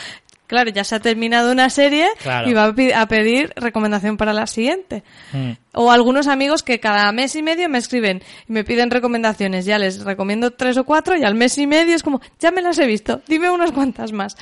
Claro, 0.50 0.68
ya 0.70 0.82
se 0.82 0.96
ha 0.96 1.00
terminado 1.00 1.52
una 1.52 1.70
serie 1.70 2.08
Claro. 2.20 2.50
y 2.50 2.54
va 2.54 2.64
a 3.00 3.06
pedir 3.06 3.52
recomendación 3.54 4.16
para 4.16 4.32
la 4.32 4.48
siguiente. 4.48 5.04
Mm. 5.32 5.52
O 5.74 5.92
algunos 5.92 6.26
amigos 6.26 6.64
que 6.64 6.80
cada 6.80 7.12
mes 7.12 7.36
y 7.36 7.42
medio 7.42 7.68
me 7.68 7.78
escriben 7.78 8.20
y 8.48 8.52
me 8.52 8.64
piden 8.64 8.90
recomendaciones. 8.90 9.64
Ya 9.64 9.78
les 9.78 10.02
recomiendo 10.02 10.50
tres 10.50 10.76
o 10.76 10.82
cuatro 10.84 11.16
y 11.16 11.22
al 11.22 11.36
mes 11.36 11.56
y 11.58 11.68
medio 11.68 11.94
es 11.94 12.02
como, 12.02 12.20
ya 12.40 12.50
me 12.50 12.62
las 12.62 12.76
he 12.80 12.86
visto, 12.86 13.22
dime 13.28 13.48
unas 13.48 13.70
cuantas 13.70 14.10
más. 14.10 14.36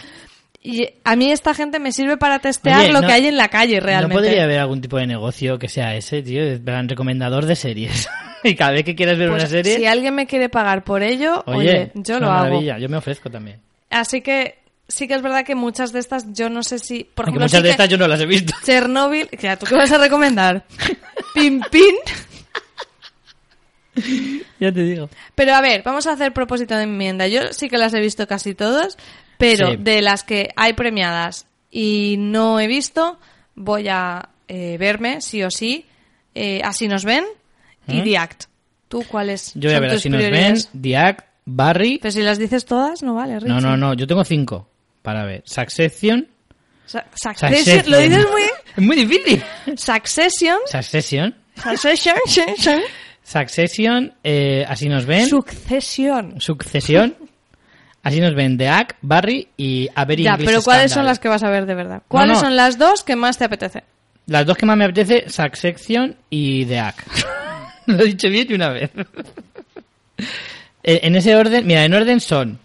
Y 0.62 0.88
a 1.04 1.14
mí 1.14 1.30
esta 1.30 1.52
gente 1.52 1.78
me 1.78 1.92
sirve 1.92 2.16
para 2.16 2.38
testear 2.38 2.80
Oye, 2.80 2.92
lo 2.92 3.02
no- 3.02 3.06
que 3.06 3.12
hay 3.12 3.26
en 3.26 3.36
la 3.36 3.48
calle 3.48 3.78
realmente. 3.78 4.14
¿No 4.14 4.20
podría 4.22 4.44
haber 4.44 4.60
algún 4.60 4.80
tipo 4.80 4.96
de 4.96 5.06
negocio 5.06 5.58
que 5.58 5.68
sea 5.68 5.94
ese, 5.94 6.22
tío? 6.22 6.42
El 6.42 6.60
gran 6.64 6.88
recomendador 6.88 7.44
de 7.44 7.54
series. 7.54 8.08
y 8.42 8.54
cada 8.54 8.70
vez 8.72 8.84
que 8.84 8.94
quieras 8.96 9.18
ver 9.18 9.28
Pues, 9.28 9.42
una 9.42 9.50
serie... 9.50 9.76
Si 9.76 9.84
alguien 9.84 10.14
me 10.14 10.26
quiere 10.26 10.48
pagar 10.48 10.84
por 10.84 11.02
ello, 11.02 11.42
oye, 11.46 11.58
Oye, 11.58 11.92
yo 11.96 12.18
lo 12.18 12.26
una 12.28 12.38
hago. 12.40 12.44
maravilla. 12.48 12.78
Yo 12.78 12.88
me 12.88 12.96
ofrezco 12.96 13.28
también. 13.30 13.60
Así 13.90 14.20
que 14.22 14.56
sí 14.88 15.06
que 15.06 15.14
es 15.14 15.22
verdad 15.22 15.44
que 15.44 15.54
muchas 15.54 15.92
de 15.92 16.00
estas, 16.00 16.32
yo 16.32 16.48
no 16.48 16.62
sé 16.62 16.78
si, 16.78 17.04
por 17.04 17.26
ejemplo, 17.26 17.44
muchas 17.44 17.60
sí 17.60 17.64
de 17.64 17.70
estas 17.70 17.88
yo 17.88 17.98
no 17.98 18.08
las 18.08 18.20
he 18.20 18.26
visto. 18.26 18.54
Chernobyl, 18.64 19.28
ya, 19.40 19.56
¿tú 19.56 19.66
qué 19.66 19.74
vas 19.76 19.92
a 19.92 19.98
recomendar? 19.98 20.64
Pin 21.34 21.62
Pin. 21.70 21.94
ya 24.60 24.72
te 24.72 24.82
digo. 24.82 25.08
Pero 25.34 25.54
a 25.54 25.60
ver, 25.60 25.82
vamos 25.82 26.06
a 26.06 26.12
hacer 26.12 26.32
propósito 26.32 26.76
de 26.76 26.84
enmienda. 26.84 27.26
Yo 27.28 27.52
sí 27.52 27.68
que 27.68 27.78
las 27.78 27.92
he 27.94 28.00
visto 28.00 28.26
casi 28.26 28.54
todas, 28.54 28.96
pero 29.38 29.70
Sí. 29.72 29.76
de 29.78 30.02
las 30.02 30.22
que 30.24 30.50
hay 30.56 30.72
premiadas 30.74 31.46
y 31.70 32.16
no 32.18 32.60
he 32.60 32.66
visto, 32.66 33.18
voy 33.54 33.88
a 33.88 34.28
eh, 34.48 34.76
verme, 34.78 35.20
sí 35.20 35.42
o 35.42 35.50
sí. 35.50 35.86
eh, 36.34 36.60
así 36.64 36.86
nos 36.88 37.04
ven 37.04 37.24
y 37.88 38.00
¿Mm? 38.00 38.04
The 38.04 38.18
Act. 38.18 38.44
¿Tú 38.88 39.04
cuáles 39.08 39.52
Yo 39.54 39.68
voy 39.68 39.76
a 39.76 39.80
ver 39.80 39.90
así 39.90 40.08
nos 40.08 40.22
ven? 40.22 40.56
The 40.80 40.96
Act, 40.96 41.26
Barry... 41.44 41.98
Pero 42.00 42.12
si 42.12 42.22
las 42.22 42.38
dices 42.38 42.64
todas, 42.64 43.02
no 43.02 43.14
vale, 43.14 43.34
No, 43.34 43.40
Richie. 43.40 43.60
no, 43.60 43.76
no, 43.76 43.94
yo 43.94 44.06
tengo 44.06 44.24
cinco 44.24 44.68
para 45.08 45.24
ver. 45.24 45.42
Succession... 45.46 46.28
Sa- 46.84 47.06
Succession. 47.14 47.54
Succession, 47.54 47.90
lo 47.90 47.98
dices 47.98 48.26
muy... 48.30 48.42
Es 48.76 48.84
muy 48.84 48.96
difícil. 48.96 49.42
Succession. 49.74 50.58
Succession. 50.66 51.34
Succession. 51.56 52.16
Succession. 52.26 52.80
Succession, 53.22 54.12
eh, 54.22 54.66
así 54.68 54.86
nos 54.86 55.06
ven. 55.06 55.26
Succession. 55.26 56.38
Succesión. 56.42 57.16
Así 58.02 58.20
nos 58.20 58.34
ven 58.34 58.58
The 58.58 58.68
Act, 58.68 58.98
Barry 59.00 59.48
y 59.56 59.88
A 59.94 60.04
Very 60.04 60.24
Ya, 60.24 60.32
English 60.32 60.46
pero 60.46 60.62
¿cuáles 60.62 60.92
son 60.92 61.06
las 61.06 61.18
que 61.18 61.28
vas 61.28 61.42
a 61.42 61.48
ver 61.48 61.64
de 61.64 61.74
verdad? 61.74 62.02
¿Cuáles 62.06 62.36
no. 62.36 62.42
son 62.44 62.54
las 62.54 62.76
dos 62.76 63.02
que 63.02 63.16
más 63.16 63.38
te 63.38 63.46
apetece? 63.46 63.84
Las 64.26 64.44
dos 64.44 64.58
que 64.58 64.66
más 64.66 64.76
me 64.76 64.84
apetece, 64.84 65.30
Succession 65.30 66.16
y 66.28 66.66
The 66.66 66.80
Act. 66.80 67.06
Lo 67.86 68.02
he 68.02 68.08
dicho 68.08 68.28
bien 68.28 68.46
de 68.46 68.54
una 68.54 68.68
vez. 68.68 68.90
Eh, 70.84 71.00
en 71.02 71.16
ese 71.16 71.36
orden, 71.36 71.66
mira, 71.66 71.84
en 71.84 71.92
orden 71.92 72.20
son 72.20 72.58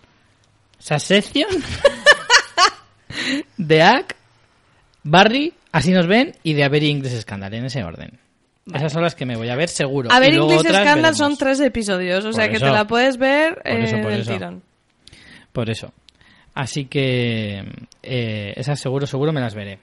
Succession, 0.79 1.47
The 3.65 3.81
Act, 3.81 4.13
Barry, 5.03 5.53
así 5.71 5.91
nos 5.91 6.07
ven 6.07 6.33
y 6.43 6.59
A 6.61 6.69
Very 6.69 6.89
English 6.89 7.19
Scandal, 7.21 7.53
en 7.53 7.65
ese 7.65 7.83
orden. 7.83 8.19
Esas 8.73 8.93
son 8.93 9.01
las 9.03 9.15
que 9.15 9.25
me 9.25 9.35
voy 9.35 9.49
a 9.49 9.55
ver 9.55 9.67
seguro. 9.69 10.09
A 10.11 10.19
ver, 10.19 10.33
English 10.33 10.61
Scandal 10.61 10.95
veremos. 10.95 11.17
son 11.17 11.37
tres 11.37 11.59
episodios, 11.59 12.23
o 12.23 12.27
Por 12.29 12.35
sea 12.35 12.47
que 12.49 12.55
eso. 12.55 12.65
te 12.65 12.71
la 12.71 12.87
puedes 12.87 13.17
ver 13.17 13.55
Por 13.61 13.71
eso, 13.81 13.95
eh, 13.97 14.01
por 14.01 14.11
del 14.11 14.21
eso. 14.21 14.33
tirón. 14.33 14.63
Por 15.51 15.69
eso. 15.69 15.93
Así 16.55 16.85
que 16.85 17.63
eh, 18.01 18.53
esas 18.55 18.79
seguro, 18.79 19.05
seguro 19.05 19.33
me 19.33 19.41
las 19.41 19.53
veré. 19.55 19.79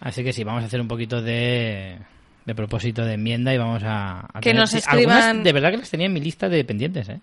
Así 0.00 0.22
que 0.24 0.32
sí, 0.32 0.44
vamos 0.44 0.62
a 0.62 0.66
hacer 0.66 0.80
un 0.80 0.88
poquito 0.88 1.20
de, 1.20 1.98
de 2.44 2.54
propósito 2.54 3.04
de 3.04 3.14
enmienda 3.14 3.52
y 3.52 3.58
vamos 3.58 3.82
a... 3.84 4.20
a 4.20 4.40
Que 4.40 4.50
tener- 4.50 4.60
nos 4.60 4.74
escriban- 4.74 5.10
algunas 5.18 5.44
de 5.44 5.52
verdad 5.52 5.70
que 5.72 5.76
las 5.78 5.90
tenía 5.90 6.06
en 6.06 6.12
mi 6.12 6.20
lista 6.20 6.48
de 6.48 6.64
pendientes, 6.64 7.08
¿eh? 7.08 7.20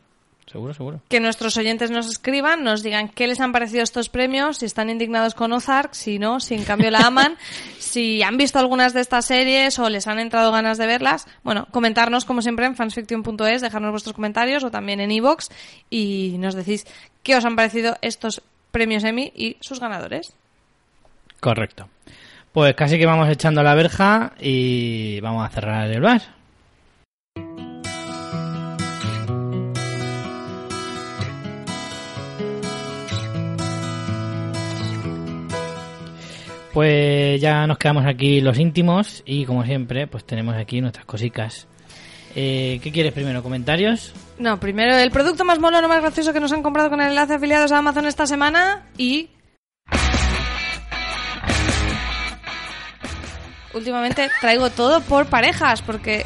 Seguro, 0.51 0.73
seguro. 0.73 1.01
Que 1.09 1.19
nuestros 1.19 1.57
oyentes 1.57 1.89
nos 1.89 2.07
escriban, 2.07 2.63
nos 2.63 2.83
digan 2.83 3.09
qué 3.09 3.27
les 3.27 3.39
han 3.39 3.51
parecido 3.51 3.81
estos 3.81 4.09
premios, 4.09 4.57
si 4.57 4.65
están 4.65 4.89
indignados 4.89 5.35
con 5.35 5.51
Ozark, 5.53 5.93
si 5.93 6.19
no, 6.19 6.39
si 6.39 6.55
en 6.55 6.63
cambio 6.63 6.91
la 6.91 6.99
aman, 6.99 7.37
si 7.79 8.21
han 8.23 8.37
visto 8.37 8.59
algunas 8.59 8.93
de 8.93 9.01
estas 9.01 9.25
series 9.25 9.79
o 9.79 9.89
les 9.89 10.07
han 10.07 10.19
entrado 10.19 10.51
ganas 10.51 10.77
de 10.77 10.85
verlas. 10.85 11.27
Bueno, 11.43 11.67
comentarnos 11.71 12.25
como 12.25 12.41
siempre 12.41 12.65
en 12.65 12.75
fansfiction.es, 12.75 13.61
dejarnos 13.61 13.91
vuestros 13.91 14.13
comentarios 14.13 14.63
o 14.63 14.71
también 14.71 14.99
en 14.99 15.11
iVoox 15.11 15.49
y 15.89 16.35
nos 16.39 16.55
decís 16.55 16.85
qué 17.23 17.35
os 17.35 17.45
han 17.45 17.55
parecido 17.55 17.97
estos 18.01 18.41
premios 18.71 19.03
Emmy 19.03 19.31
y 19.35 19.57
sus 19.61 19.79
ganadores. 19.79 20.35
Correcto. 21.39 21.87
Pues 22.51 22.75
casi 22.75 22.97
que 22.99 23.05
vamos 23.05 23.29
echando 23.29 23.63
la 23.63 23.75
verja 23.75 24.33
y 24.39 25.19
vamos 25.21 25.45
a 25.45 25.49
cerrar 25.49 25.89
el 25.89 26.01
bar. 26.01 26.21
Pues 36.73 37.39
ya 37.39 37.67
nos 37.67 37.77
quedamos 37.77 38.03
aquí 38.07 38.41
los 38.41 38.57
íntimos 38.57 39.21
y 39.27 39.45
como 39.45 39.63
siempre, 39.63 40.07
pues 40.07 40.25
tenemos 40.25 40.55
aquí 40.55 40.81
nuestras 40.81 41.05
cositas. 41.05 41.67
Eh, 42.35 42.79
¿Qué 42.81 42.91
quieres 42.91 43.13
primero? 43.13 43.43
¿Comentarios? 43.43 44.11
No, 44.39 44.59
primero 44.59 44.95
el 44.97 45.11
producto 45.11 45.45
más 45.45 45.59
mono, 45.59 45.87
más 45.87 46.01
gracioso 46.01 46.33
que 46.33 46.39
nos 46.39 46.51
han 46.51 46.63
comprado 46.63 46.89
con 46.89 46.99
el 46.99 47.09
enlace 47.09 47.35
afiliados 47.35 47.71
a 47.71 47.77
Amazon 47.77 48.07
esta 48.07 48.25
semana 48.25 48.87
y... 48.97 49.29
Últimamente 53.75 54.29
traigo 54.41 54.71
todo 54.71 55.01
por 55.01 55.27
parejas 55.27 55.81
porque 55.83 56.25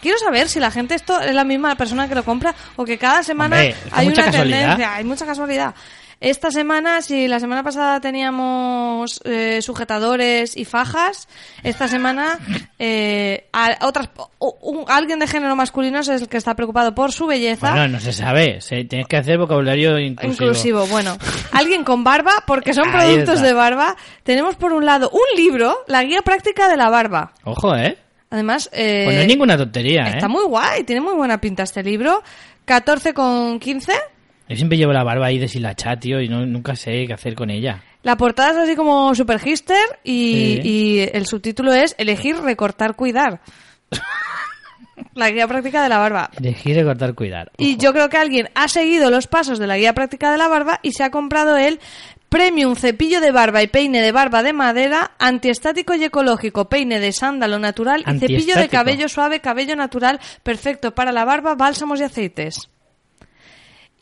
quiero 0.00 0.18
saber 0.18 0.48
si 0.48 0.60
la 0.60 0.70
gente 0.70 0.94
esto 0.94 1.20
es 1.20 1.34
la 1.34 1.44
misma 1.44 1.74
persona 1.76 2.08
que 2.08 2.14
lo 2.14 2.24
compra 2.24 2.54
o 2.76 2.84
que 2.84 2.98
cada 2.98 3.22
semana 3.24 3.56
Hombre, 3.56 3.74
hay 3.90 4.08
mucha 4.08 4.22
una 4.22 4.30
casualidad. 4.30 4.58
tendencia, 4.58 4.94
hay 4.94 5.04
mucha 5.04 5.26
casualidad. 5.26 5.74
Esta 6.22 6.52
semana, 6.52 7.02
si 7.02 7.26
la 7.26 7.40
semana 7.40 7.64
pasada 7.64 8.00
teníamos 8.00 9.20
eh, 9.24 9.60
sujetadores 9.60 10.56
y 10.56 10.64
fajas, 10.64 11.26
esta 11.64 11.88
semana 11.88 12.38
eh, 12.78 13.48
a- 13.52 13.84
otras, 13.86 14.08
o- 14.38 14.56
un- 14.62 14.84
alguien 14.88 15.18
de 15.18 15.26
género 15.26 15.56
masculino 15.56 15.98
es 15.98 16.08
el 16.08 16.28
que 16.28 16.36
está 16.36 16.54
preocupado 16.54 16.94
por 16.94 17.10
su 17.10 17.26
belleza. 17.26 17.72
Bueno, 17.72 17.88
no 17.88 18.00
se 18.00 18.12
sabe. 18.12 18.60
se- 18.60 18.84
tienes 18.84 19.08
que 19.08 19.16
hacer 19.16 19.36
vocabulario 19.36 19.98
inclusivo. 19.98 20.32
Inclusivo, 20.46 20.86
bueno. 20.86 21.18
Alguien 21.50 21.82
con 21.82 22.04
barba, 22.04 22.32
porque 22.46 22.72
son 22.72 22.88
Ahí 22.90 22.92
productos 23.14 23.34
está. 23.36 23.46
de 23.48 23.52
barba. 23.54 23.96
Tenemos 24.22 24.54
por 24.54 24.72
un 24.72 24.86
lado 24.86 25.10
un 25.10 25.36
libro, 25.36 25.76
la 25.88 26.04
guía 26.04 26.22
práctica 26.22 26.68
de 26.68 26.76
la 26.76 26.88
barba. 26.88 27.32
Ojo, 27.42 27.74
¿eh? 27.74 27.98
Además, 28.30 28.70
eh, 28.72 29.02
Pues 29.06 29.16
no 29.16 29.22
es 29.22 29.28
ninguna 29.28 29.56
tontería, 29.58 30.04
¿eh? 30.04 30.12
está 30.14 30.28
muy 30.28 30.44
guay, 30.44 30.84
tiene 30.84 31.00
muy 31.02 31.14
buena 31.14 31.40
pinta 31.40 31.64
este 31.64 31.82
libro. 31.82 32.22
14 32.64 33.12
con 33.12 33.58
15. 33.58 33.92
Yo 34.52 34.56
siempre 34.56 34.76
llevo 34.78 34.92
la 34.92 35.02
barba 35.02 35.26
ahí 35.26 35.38
deshilachada, 35.38 35.98
tío, 35.98 36.20
y 36.20 36.28
no, 36.28 36.44
nunca 36.44 36.76
sé 36.76 37.06
qué 37.06 37.12
hacer 37.14 37.34
con 37.34 37.50
ella. 37.50 37.82
La 38.02 38.16
portada 38.16 38.50
es 38.50 38.56
así 38.58 38.76
como 38.76 39.14
super 39.14 39.40
hister 39.42 39.78
y, 40.04 40.60
Sí. 40.62 40.68
y 40.68 40.98
el 41.12 41.26
subtítulo 41.26 41.72
es 41.72 41.94
Elegir, 41.98 42.36
recortar, 42.36 42.94
cuidar. 42.96 43.40
la 45.14 45.30
guía 45.30 45.46
práctica 45.48 45.82
de 45.82 45.88
la 45.88 45.98
barba. 45.98 46.30
Elegir, 46.38 46.76
recortar, 46.76 47.14
cuidar. 47.14 47.50
Y 47.58 47.76
yo 47.76 47.92
creo 47.92 48.08
que 48.08 48.16
alguien 48.16 48.50
ha 48.54 48.68
seguido 48.68 49.10
los 49.10 49.26
pasos 49.26 49.58
de 49.58 49.66
la 49.66 49.78
guía 49.78 49.94
práctica 49.94 50.30
de 50.30 50.38
la 50.38 50.48
barba 50.48 50.80
y 50.82 50.92
se 50.92 51.04
ha 51.04 51.10
comprado 51.10 51.56
el 51.56 51.80
Premium 52.28 52.76
cepillo 52.76 53.20
de 53.20 53.30
barba 53.30 53.62
y 53.62 53.66
peine 53.66 54.00
de 54.00 54.10
barba 54.10 54.42
de 54.42 54.54
madera, 54.54 55.12
antiestático 55.18 55.94
y 55.94 56.04
ecológico, 56.04 56.66
peine 56.66 56.98
de 56.98 57.12
sándalo 57.12 57.58
natural 57.58 58.04
y 58.06 58.18
cepillo 58.18 58.56
de 58.56 58.70
cabello 58.70 59.06
suave, 59.10 59.40
cabello 59.40 59.76
natural, 59.76 60.18
perfecto 60.42 60.94
para 60.94 61.12
la 61.12 61.26
barba, 61.26 61.56
bálsamos 61.56 62.00
y 62.00 62.04
aceites. 62.04 62.70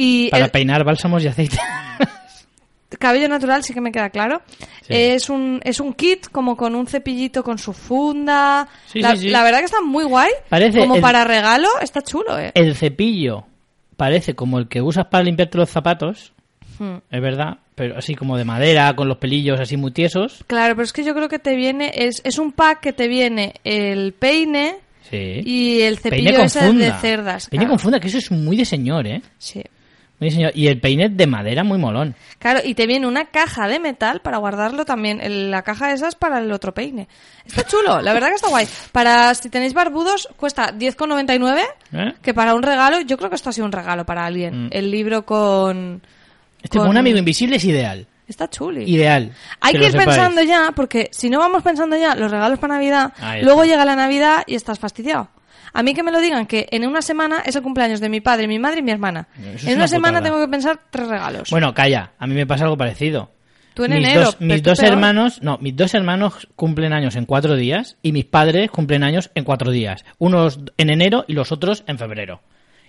Y 0.02 0.30
Para 0.30 0.46
el 0.46 0.50
peinar 0.50 0.82
bálsamos 0.82 1.22
y 1.22 1.26
aceite. 1.28 1.58
cabello 2.98 3.28
natural 3.28 3.62
sí 3.62 3.72
que 3.72 3.80
me 3.80 3.92
queda 3.92 4.10
claro. 4.10 4.42
Sí. 4.82 4.94
Es 4.94 5.28
un 5.30 5.60
es 5.64 5.78
un 5.80 5.92
kit 5.94 6.26
como 6.28 6.56
con 6.56 6.74
un 6.74 6.86
cepillito 6.86 7.42
con 7.44 7.58
su 7.58 7.72
funda. 7.72 8.66
Sí, 8.86 9.00
la, 9.00 9.14
sí, 9.16 9.28
la 9.28 9.42
verdad 9.42 9.58
que 9.60 9.66
está 9.66 9.80
muy 9.80 10.04
guay. 10.04 10.30
Parece 10.48 10.78
como 10.80 10.96
el- 10.96 11.00
para 11.02 11.24
regalo, 11.24 11.68
está 11.80 12.02
chulo, 12.02 12.38
eh. 12.38 12.50
El 12.54 12.74
cepillo 12.74 13.44
parece 13.96 14.34
como 14.34 14.58
el 14.58 14.68
que 14.68 14.80
usas 14.80 15.06
para 15.06 15.24
limpiarte 15.24 15.58
los 15.58 15.68
zapatos, 15.70 16.32
Hmm. 16.78 16.96
es 17.10 17.20
verdad, 17.20 17.58
pero 17.74 17.98
así 17.98 18.14
como 18.14 18.38
de 18.38 18.44
madera, 18.46 18.96
con 18.96 19.06
los 19.06 19.18
pelillos 19.18 19.60
así 19.60 19.76
muy 19.76 19.90
tiesos. 19.92 20.42
Claro, 20.46 20.74
pero 20.74 20.84
es 20.84 20.94
que 20.94 21.04
yo 21.04 21.14
creo 21.14 21.28
que 21.28 21.38
te 21.38 21.54
viene, 21.54 21.92
es, 21.94 22.22
es 22.24 22.38
un 22.38 22.52
pack 22.52 22.80
que 22.80 22.92
te 22.94 23.06
viene 23.06 23.52
el 23.64 24.14
peine 24.14 24.76
y 25.12 25.80
el 25.82 25.98
cepillo 25.98 26.36
con 26.36 26.44
ese 26.46 26.60
funda. 26.60 26.84
de 26.86 26.92
cerdas. 27.00 27.48
Peine 27.50 27.64
claro. 27.66 27.72
con 27.72 27.78
funda, 27.80 28.00
que 28.00 28.08
eso 28.08 28.16
es 28.18 28.30
muy 28.30 28.56
de 28.56 28.64
señor, 28.64 29.06
¿eh? 29.06 29.20
Sí. 29.38 29.62
Y 30.20 30.66
el 30.66 30.80
peine 30.80 31.08
de 31.08 31.26
madera 31.26 31.64
muy 31.64 31.78
molón. 31.78 32.14
Claro, 32.38 32.60
y 32.62 32.74
te 32.74 32.86
viene 32.86 33.06
una 33.06 33.26
caja 33.26 33.68
de 33.68 33.80
metal 33.80 34.20
para 34.20 34.36
guardarlo 34.38 34.84
también. 34.84 35.20
El- 35.20 35.50
la 35.50 35.62
caja 35.62 35.92
esa 35.92 36.08
es 36.08 36.14
para 36.14 36.38
el 36.40 36.52
otro 36.52 36.74
peine. 36.74 37.08
Está 37.46 37.64
chulo, 37.64 38.00
la 38.02 38.12
verdad 38.12 38.28
que 38.28 38.34
está 38.34 38.48
guay. 38.48 38.68
Para 38.92 39.34
si 39.34 39.48
tenéis 39.48 39.72
barbudos, 39.72 40.28
cuesta 40.36 40.72
10,99. 40.72 41.62
¿Eh? 41.94 42.12
Que 42.22 42.34
para 42.34 42.54
un 42.54 42.62
regalo, 42.62 43.00
yo 43.00 43.16
creo 43.16 43.30
que 43.30 43.36
esto 43.36 43.50
ha 43.50 43.52
sido 43.52 43.64
un 43.66 43.72
regalo 43.72 44.04
para 44.04 44.26
alguien. 44.26 44.66
Mm. 44.66 44.68
El 44.72 44.90
libro 44.90 45.24
con. 45.24 46.02
Este 46.62 46.78
con- 46.78 46.88
un 46.88 46.96
amigo 46.98 47.16
invisible 47.18 47.56
es 47.56 47.64
ideal. 47.64 48.06
Está 48.28 48.48
chuli. 48.48 48.84
Ideal. 48.88 49.32
Hay 49.60 49.72
que, 49.72 49.86
ir 49.86 49.92
pensando 50.04 50.40
ya, 50.42 50.70
porque 50.76 51.08
si 51.12 51.28
no 51.30 51.38
vamos 51.40 51.64
pensando 51.64 51.96
ya 51.96 52.14
los 52.14 52.30
regalos 52.30 52.60
para 52.60 52.74
Navidad, 52.74 53.12
luego 53.42 53.64
llega 53.64 53.84
la 53.84 53.96
Navidad 53.96 54.44
y 54.46 54.54
estás 54.54 54.78
fastidiado. 54.78 55.28
A 55.72 55.82
mí 55.82 55.94
que 55.94 56.02
me 56.02 56.10
lo 56.12 56.20
digan 56.20 56.46
que 56.46 56.66
en 56.70 56.86
una 56.86 57.02
semana 57.02 57.42
es 57.44 57.56
el 57.56 57.62
cumpleaños 57.62 58.00
de 58.00 58.08
mi 58.08 58.20
padre, 58.20 58.48
mi 58.48 58.58
madre 58.58 58.80
y 58.80 58.82
mi 58.82 58.90
hermana. 58.90 59.28
Eso 59.38 59.66
en 59.66 59.74
una 59.74 59.76
una 59.76 59.88
semana 59.88 60.22
tengo 60.22 60.40
que 60.40 60.48
pensar 60.48 60.80
tres 60.90 61.08
regalos. 61.08 61.50
Bueno, 61.50 61.72
calla. 61.74 62.12
A 62.18 62.26
mí 62.26 62.34
me 62.34 62.46
pasa 62.46 62.64
algo 62.64 62.76
parecido. 62.76 63.30
Tú 63.74 63.84
en 63.84 63.92
mis 63.94 64.04
enero, 64.04 64.24
Dos, 64.24 64.40
mis 64.40 64.62
dos 64.62 64.82
hermanos, 64.82 65.42
no, 65.42 65.58
mis 65.58 65.76
dos 65.76 65.94
hermanos 65.94 66.48
cumplen 66.56 66.92
años 66.92 67.14
en 67.14 67.24
cuatro 67.24 67.54
días 67.56 67.96
y 68.02 68.12
mis 68.12 68.24
padres 68.24 68.70
cumplen 68.70 69.04
años 69.04 69.30
en 69.34 69.44
cuatro 69.44 69.70
días. 69.70 70.04
Unos 70.18 70.58
en 70.76 70.90
enero 70.90 71.24
y 71.28 71.34
los 71.34 71.52
otros 71.52 71.84
en 71.86 71.98
febrero. 71.98 72.40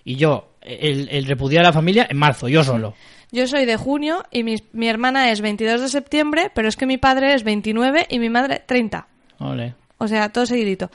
Y 0.04 0.16
yo, 0.16 0.56
el, 0.62 1.08
el 1.10 1.26
repudiar 1.26 1.64
a 1.64 1.68
la 1.68 1.74
familia 1.74 2.08
en 2.10 2.18
marzo, 2.18 2.48
yo 2.48 2.64
solo. 2.64 2.96
Yo 3.32 3.48
soy 3.48 3.66
de 3.66 3.78
junio 3.78 4.26
y 4.32 4.44
mi, 4.44 4.56
mi 4.74 4.90
hermana 4.90 5.32
es 5.32 5.42
22 5.42 5.82
de 5.82 5.88
septiembre, 5.90 6.52
pero 6.54 6.68
es 6.68 6.76
que 6.76 6.88
mi 6.88 6.98
padre 6.98 7.36
es 7.36 7.44
29 7.44 8.08
y 8.10 8.20
mi 8.20 8.30
madre 8.30 8.62
30. 8.66 9.08
Ole, 9.38 9.76
O 10.00 10.08
sea, 10.08 10.30
todo 10.30 10.46
seguidito. 10.48 10.90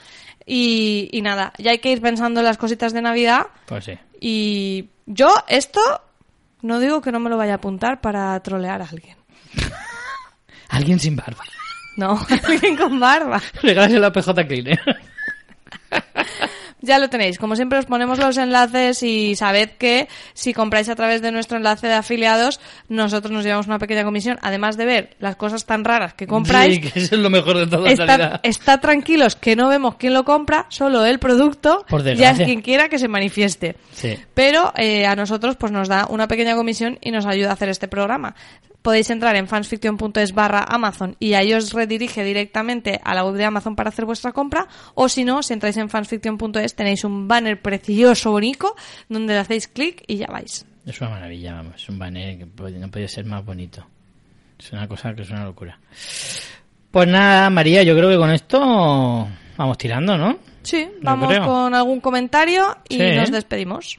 Y, 0.47 1.09
y 1.13 1.23
nada, 1.23 1.53
ya 1.59 1.73
hay 1.73 1.79
que 1.79 1.91
ir 1.91 2.01
pensando 2.01 2.41
en 2.41 2.47
las 2.47 2.57
cositas 2.57 2.93
de 2.93 3.03
Navidad. 3.03 3.49
pues 3.67 3.85
sí. 3.85 3.99
Y 4.21 4.91
yo 5.07 5.29
esto 5.49 5.81
no 6.63 6.79
digo 6.81 7.01
que 7.03 7.13
no 7.13 7.19
me 7.21 7.29
lo 7.31 7.37
vaya 7.37 7.53
a 7.53 7.57
apuntar 7.57 8.01
para 8.01 8.39
trolear 8.41 8.81
a 8.81 8.87
alguien. 8.87 9.17
Alguien 10.69 10.99
sin 10.99 11.15
barba. 11.17 11.45
No, 11.97 12.19
alguien 12.45 12.77
con 12.77 12.99
barba. 13.01 13.41
Regálaselo 13.63 14.07
a 14.07 14.13
PJ 14.13 14.47
Cleaner. 14.47 14.79
Ya 16.83 16.99
lo 16.99 17.09
tenéis. 17.09 17.39
Como 17.39 17.57
siempre 17.57 17.79
os 17.79 17.87
ponemos 17.87 18.19
los 18.19 18.37
enlaces 18.37 19.03
y 19.03 19.35
sabed 19.35 19.71
que 19.79 20.09
si 20.35 20.53
compráis 20.53 20.89
a 20.89 20.95
través 20.95 21.23
de 21.23 21.33
nuestro 21.33 21.57
enlace 21.57 21.87
de 21.87 21.95
afiliados, 21.95 22.61
nosotros 22.89 23.33
nos 23.33 23.45
llevamos 23.45 23.67
una 23.67 23.79
pequeña 23.79 24.05
comisión. 24.05 24.39
Además 24.43 24.77
de 24.77 24.85
ver 24.85 25.17
las 25.19 25.37
cosas 25.37 25.65
tan 25.65 25.85
raras 25.85 26.15
que 26.15 26.27
compráis, 26.27 26.75
Sí, 26.75 26.81
que 26.93 26.99
es 26.99 27.13
lo 27.13 27.31
mejor 27.31 27.57
de 27.59 27.67
toda 27.67 27.91
Navidad. 27.95 28.41
estar 28.43 28.81
tranquilos 28.81 29.37
que 29.37 29.57
no 29.57 29.69
vemos 29.69 29.97
quién 29.97 30.13
lo 30.13 30.25
compra, 30.25 30.67
solo 30.69 31.05
el 31.07 31.19
producto, 31.19 31.85
ya 32.17 32.31
es 32.33 32.41
quien 32.41 32.61
quiera 32.61 32.89
que 32.89 32.99
se 32.99 33.09
manifieste. 33.09 33.77
Sí. 33.93 34.19
Pero 34.35 34.73
eh, 34.77 35.07
a 35.07 35.17
nosotros 35.17 35.57
pues 35.57 35.73
nos 35.73 35.89
da 35.89 36.07
una 36.11 36.29
pequeña 36.29 36.55
comisión 36.57 36.99
y 37.01 37.11
nos 37.11 37.25
ayuda 37.27 37.51
a 37.51 37.53
hacer 37.55 37.69
este 37.71 37.89
programa. 37.89 38.35
Podéis 38.83 39.11
entrar 39.11 39.35
en 39.37 39.49
fansfiction.es 39.49 40.33
barra 40.33 40.63
Amazon 40.63 41.17
y 41.19 41.35
ahí 41.35 41.53
os 41.55 41.73
redirige 41.73 42.23
directamente 42.23 43.01
a 43.03 43.15
la 43.15 43.25
web 43.25 43.35
de 43.35 43.45
Amazon 43.45 43.75
para 43.75 43.89
hacer 43.89 44.05
vuestra 44.05 44.33
compra 44.33 44.69
o 44.95 45.09
si 45.09 45.25
no, 45.25 45.43
si 45.43 45.53
entráis 45.55 45.77
en 45.77 45.91
fansfiction.es 45.91 46.75
tenéis 46.77 47.03
un 47.05 47.27
banner 47.27 47.61
precioso, 47.61 48.31
bonito, 48.31 48.77
donde 49.09 49.35
le 49.35 49.41
hacéis 49.41 49.67
clic 49.69 50.05
y 50.07 50.17
ya 50.19 50.27
vais. 50.29 50.65
Es 50.87 51.01
una 51.01 51.11
maravilla, 51.11 51.55
vamos. 51.55 51.75
Es 51.77 51.89
un 51.89 51.99
banner 51.99 52.39
que 52.39 52.47
no 52.79 52.89
puede 52.91 53.09
ser 53.09 53.25
más 53.25 53.45
bonito. 53.45 53.85
Es 54.59 54.73
una 54.73 54.87
cosa 54.87 55.15
que 55.15 55.23
es 55.23 55.31
una 55.31 55.45
locura. 55.45 55.79
Pues 56.93 57.09
nada, 57.09 57.51
María, 57.51 57.83
yo 57.83 57.95
creo 57.97 58.09
que 58.09 58.17
con 58.17 58.31
esto 58.31 59.29
vamos 59.57 59.79
tirando, 59.79 60.17
¿no? 60.17 60.39
Sí, 60.63 60.89
vamos 61.03 61.37
con 61.41 61.75
algún 61.75 62.01
comentario 62.01 62.77
y 62.89 62.97
Sí. 62.99 63.03
nos 63.17 63.31
despedimos. 63.33 63.99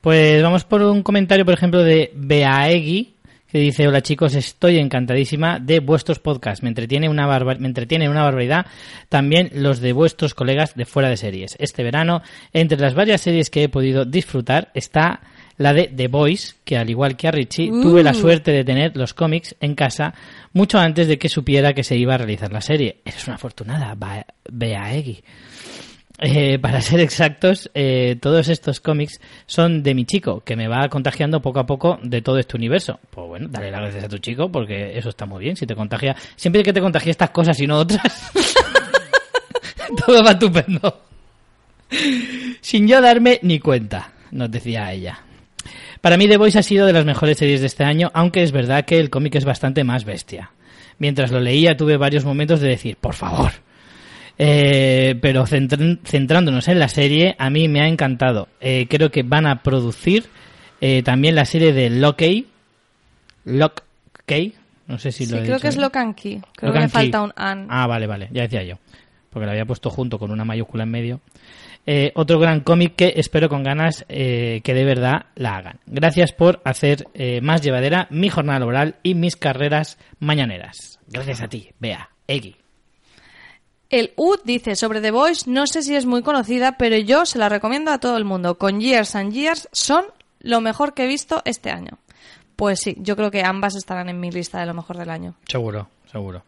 Pues 0.00 0.42
vamos 0.42 0.64
por 0.64 0.82
un 0.82 1.02
comentario, 1.02 1.44
por 1.44 1.54
ejemplo, 1.54 1.82
de 1.82 2.10
Beaegui, 2.14 3.13
que 3.54 3.60
dice, 3.60 3.86
hola 3.86 4.02
chicos, 4.02 4.34
estoy 4.34 4.78
encantadísima 4.78 5.60
de 5.60 5.78
vuestros 5.78 6.18
podcasts. 6.18 6.64
Me 6.64 6.70
entretiene 6.70 7.08
una 7.08 7.24
barba- 7.28 7.54
me 7.56 7.68
entretiene 7.68 8.08
una 8.08 8.24
barbaridad 8.24 8.66
también 9.08 9.48
los 9.54 9.78
de 9.78 9.92
vuestros 9.92 10.34
colegas 10.34 10.74
de 10.74 10.84
fuera 10.84 11.08
de 11.08 11.16
series. 11.16 11.54
Este 11.60 11.84
verano, 11.84 12.20
entre 12.52 12.80
las 12.80 12.94
varias 12.94 13.20
series 13.20 13.50
que 13.50 13.62
he 13.62 13.68
podido 13.68 14.04
disfrutar, 14.04 14.72
está 14.74 15.20
la 15.56 15.72
de 15.72 15.84
The 15.86 16.08
Boys, 16.08 16.56
que 16.64 16.76
al 16.76 16.90
igual 16.90 17.16
que 17.16 17.28
a 17.28 17.30
Richie, 17.30 17.70
Uh. 17.70 17.80
tuve 17.80 18.02
la 18.02 18.12
suerte 18.12 18.50
de 18.50 18.64
tener 18.64 18.96
los 18.96 19.14
cómics 19.14 19.54
en 19.60 19.76
casa 19.76 20.14
mucho 20.52 20.80
antes 20.80 21.06
de 21.06 21.16
que 21.16 21.28
supiera 21.28 21.74
que 21.74 21.84
se 21.84 21.96
iba 21.96 22.14
a 22.14 22.18
realizar 22.18 22.52
la 22.52 22.60
serie. 22.60 22.96
Eres 23.04 23.24
una 23.28 23.36
afortunada, 23.36 23.94
Ba- 23.94 24.26
Beaegui. 24.50 25.22
Eh, 26.18 26.60
para 26.60 26.80
ser 26.80 27.00
exactos, 27.00 27.70
eh, 27.74 28.16
todos 28.20 28.48
estos 28.48 28.80
cómics 28.80 29.20
son 29.46 29.82
de 29.82 29.94
mi 29.94 30.04
chico, 30.04 30.42
que 30.44 30.54
me 30.54 30.68
va 30.68 30.88
contagiando 30.88 31.42
poco 31.42 31.58
a 31.58 31.66
poco 31.66 31.98
de 32.02 32.22
todo 32.22 32.38
este 32.38 32.56
universo. 32.56 33.00
Pues 33.10 33.26
bueno, 33.26 33.48
dale 33.50 33.70
las 33.70 33.80
gracias 33.80 34.04
a 34.04 34.08
tu 34.08 34.18
chico, 34.18 34.50
porque 34.50 34.96
eso 34.96 35.08
está 35.08 35.26
muy 35.26 35.42
bien. 35.42 35.56
Si 35.56 35.66
te 35.66 35.74
contagia, 35.74 36.14
siempre 36.36 36.62
que 36.62 36.72
te 36.72 36.80
contagie 36.80 37.10
estas 37.10 37.30
cosas 37.30 37.58
y 37.60 37.66
no 37.66 37.78
otras, 37.78 38.30
todo 40.06 40.22
va 40.22 40.32
estupendo. 40.32 41.02
Sin 42.60 42.86
yo 42.86 43.00
darme 43.00 43.40
ni 43.42 43.58
cuenta, 43.58 44.12
nos 44.30 44.50
decía 44.50 44.92
ella. 44.92 45.18
Para 46.00 46.16
mí 46.16 46.28
The 46.28 46.36
Voice 46.36 46.58
ha 46.58 46.62
sido 46.62 46.86
de 46.86 46.92
las 46.92 47.04
mejores 47.04 47.38
series 47.38 47.60
de 47.60 47.66
este 47.66 47.82
año, 47.82 48.10
aunque 48.14 48.42
es 48.42 48.52
verdad 48.52 48.84
que 48.84 49.00
el 49.00 49.10
cómic 49.10 49.34
es 49.34 49.44
bastante 49.44 49.82
más 49.84 50.04
bestia. 50.04 50.50
Mientras 50.98 51.32
lo 51.32 51.40
leía 51.40 51.76
tuve 51.76 51.96
varios 51.96 52.24
momentos 52.24 52.60
de 52.60 52.68
decir, 52.68 52.96
por 52.96 53.14
favor, 53.14 53.52
eh, 54.38 55.14
pero 55.20 55.46
centr- 55.46 56.00
centrándonos 56.04 56.68
en 56.68 56.78
la 56.78 56.88
serie, 56.88 57.34
a 57.38 57.50
mí 57.50 57.68
me 57.68 57.80
ha 57.80 57.88
encantado. 57.88 58.48
Eh, 58.60 58.86
creo 58.88 59.10
que 59.10 59.22
van 59.22 59.46
a 59.46 59.62
producir 59.62 60.24
eh, 60.80 61.02
también 61.02 61.34
la 61.34 61.44
serie 61.44 61.72
de 61.72 61.90
Lockey. 61.90 62.46
Lockey. 63.44 64.54
No 64.86 64.98
sé 64.98 65.12
si 65.12 65.24
Sí, 65.26 65.32
lo 65.32 65.38
he 65.38 65.42
creo 65.42 65.54
dicho 65.56 65.62
que 65.62 65.68
es 65.68 65.76
Key. 66.16 66.40
Creo 66.56 66.72
Lock 66.72 66.80
que 66.82 66.86
Key. 66.86 66.88
falta 66.90 67.22
un 67.22 67.32
an. 67.36 67.66
Ah, 67.70 67.86
vale, 67.86 68.06
vale, 68.06 68.28
ya 68.32 68.42
decía 68.42 68.62
yo. 68.62 68.76
Porque 69.30 69.46
lo 69.46 69.52
había 69.52 69.64
puesto 69.64 69.90
junto 69.90 70.18
con 70.18 70.30
una 70.30 70.44
mayúscula 70.44 70.84
en 70.84 70.90
medio. 70.90 71.20
Eh, 71.86 72.12
otro 72.14 72.38
gran 72.38 72.60
cómic 72.60 72.94
que 72.96 73.12
espero 73.16 73.48
con 73.48 73.62
ganas 73.62 74.06
eh, 74.08 74.60
que 74.64 74.72
de 74.74 74.84
verdad 74.84 75.26
la 75.34 75.56
hagan. 75.56 75.80
Gracias 75.86 76.32
por 76.32 76.62
hacer 76.64 77.06
eh, 77.14 77.40
más 77.42 77.60
llevadera 77.60 78.06
mi 78.10 78.28
jornada 78.30 78.60
laboral 78.60 78.96
y 79.02 79.14
mis 79.14 79.36
carreras 79.36 79.98
mañaneras. 80.18 80.98
Gracias 81.08 81.42
a 81.42 81.48
ti, 81.48 81.68
Bea, 81.78 82.08
Eggy. 82.26 82.56
El 83.90 84.12
UD 84.16 84.40
dice 84.44 84.76
sobre 84.76 85.00
The 85.00 85.10
Voice, 85.10 85.50
no 85.50 85.66
sé 85.66 85.82
si 85.82 85.94
es 85.94 86.06
muy 86.06 86.22
conocida, 86.22 86.76
pero 86.78 86.96
yo 86.96 87.26
se 87.26 87.38
la 87.38 87.48
recomiendo 87.48 87.90
a 87.90 87.98
todo 87.98 88.16
el 88.16 88.24
mundo. 88.24 88.58
Con 88.58 88.80
Years 88.80 89.14
and 89.14 89.32
Years 89.32 89.68
son 89.72 90.04
lo 90.40 90.60
mejor 90.60 90.94
que 90.94 91.04
he 91.04 91.06
visto 91.06 91.42
este 91.44 91.70
año. 91.70 91.98
Pues 92.56 92.80
sí, 92.80 92.96
yo 92.98 93.16
creo 93.16 93.30
que 93.30 93.42
ambas 93.42 93.74
estarán 93.76 94.08
en 94.08 94.20
mi 94.20 94.30
lista 94.30 94.60
de 94.60 94.66
lo 94.66 94.74
mejor 94.74 94.96
del 94.96 95.10
año. 95.10 95.34
Seguro, 95.46 95.88
seguro. 96.10 96.42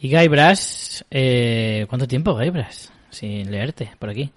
Y 0.00 0.08
Guybrush, 0.08 1.02
eh, 1.10 1.86
¿cuánto 1.88 2.06
tiempo 2.06 2.34
Guybrush? 2.34 2.88
Sin 3.10 3.50
leerte 3.50 3.92
por 3.98 4.10
aquí. 4.10 4.30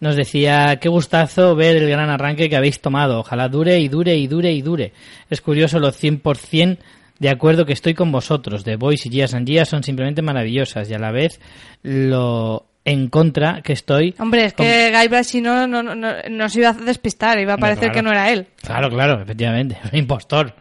Nos 0.00 0.16
decía, 0.16 0.78
qué 0.80 0.88
gustazo 0.88 1.54
ver 1.54 1.76
el 1.76 1.88
gran 1.88 2.10
arranque 2.10 2.50
que 2.50 2.56
habéis 2.56 2.80
tomado. 2.80 3.20
Ojalá 3.20 3.48
dure 3.48 3.78
y 3.78 3.88
dure 3.88 4.16
y 4.16 4.26
dure 4.26 4.52
y 4.52 4.60
dure. 4.60 4.92
Es 5.30 5.40
curioso 5.40 5.78
lo 5.78 5.90
100% 5.90 6.78
de 7.18 7.28
acuerdo 7.30 7.64
que 7.66 7.72
estoy 7.72 7.94
con 7.94 8.12
vosotros. 8.12 8.64
The 8.64 8.76
Boys 8.76 9.06
y 9.06 9.10
Years 9.10 9.34
and 9.34 9.48
Years 9.48 9.68
son 9.68 9.82
simplemente 9.82 10.22
maravillosas 10.22 10.90
y 10.90 10.94
a 10.94 10.98
la 10.98 11.10
vez 11.12 11.40
lo 11.82 12.66
en 12.84 13.08
contra 13.08 13.62
que 13.62 13.72
estoy. 13.72 14.14
Hombre, 14.18 14.44
es 14.44 14.52
con- 14.52 14.64
que 14.66 14.92
Guybrush 14.92 15.24
si 15.24 15.40
no, 15.40 15.66
no, 15.66 15.82
no, 15.82 15.94
no, 15.94 16.12
nos 16.30 16.54
iba 16.56 16.68
a 16.70 16.72
despistar, 16.72 17.38
iba 17.40 17.54
a 17.54 17.58
parecer 17.58 17.90
claro. 17.90 17.94
que 17.94 18.02
no 18.02 18.10
era 18.12 18.30
él. 18.30 18.46
Claro, 18.62 18.88
claro, 18.90 19.20
efectivamente, 19.22 19.76
impostor. 19.92 20.54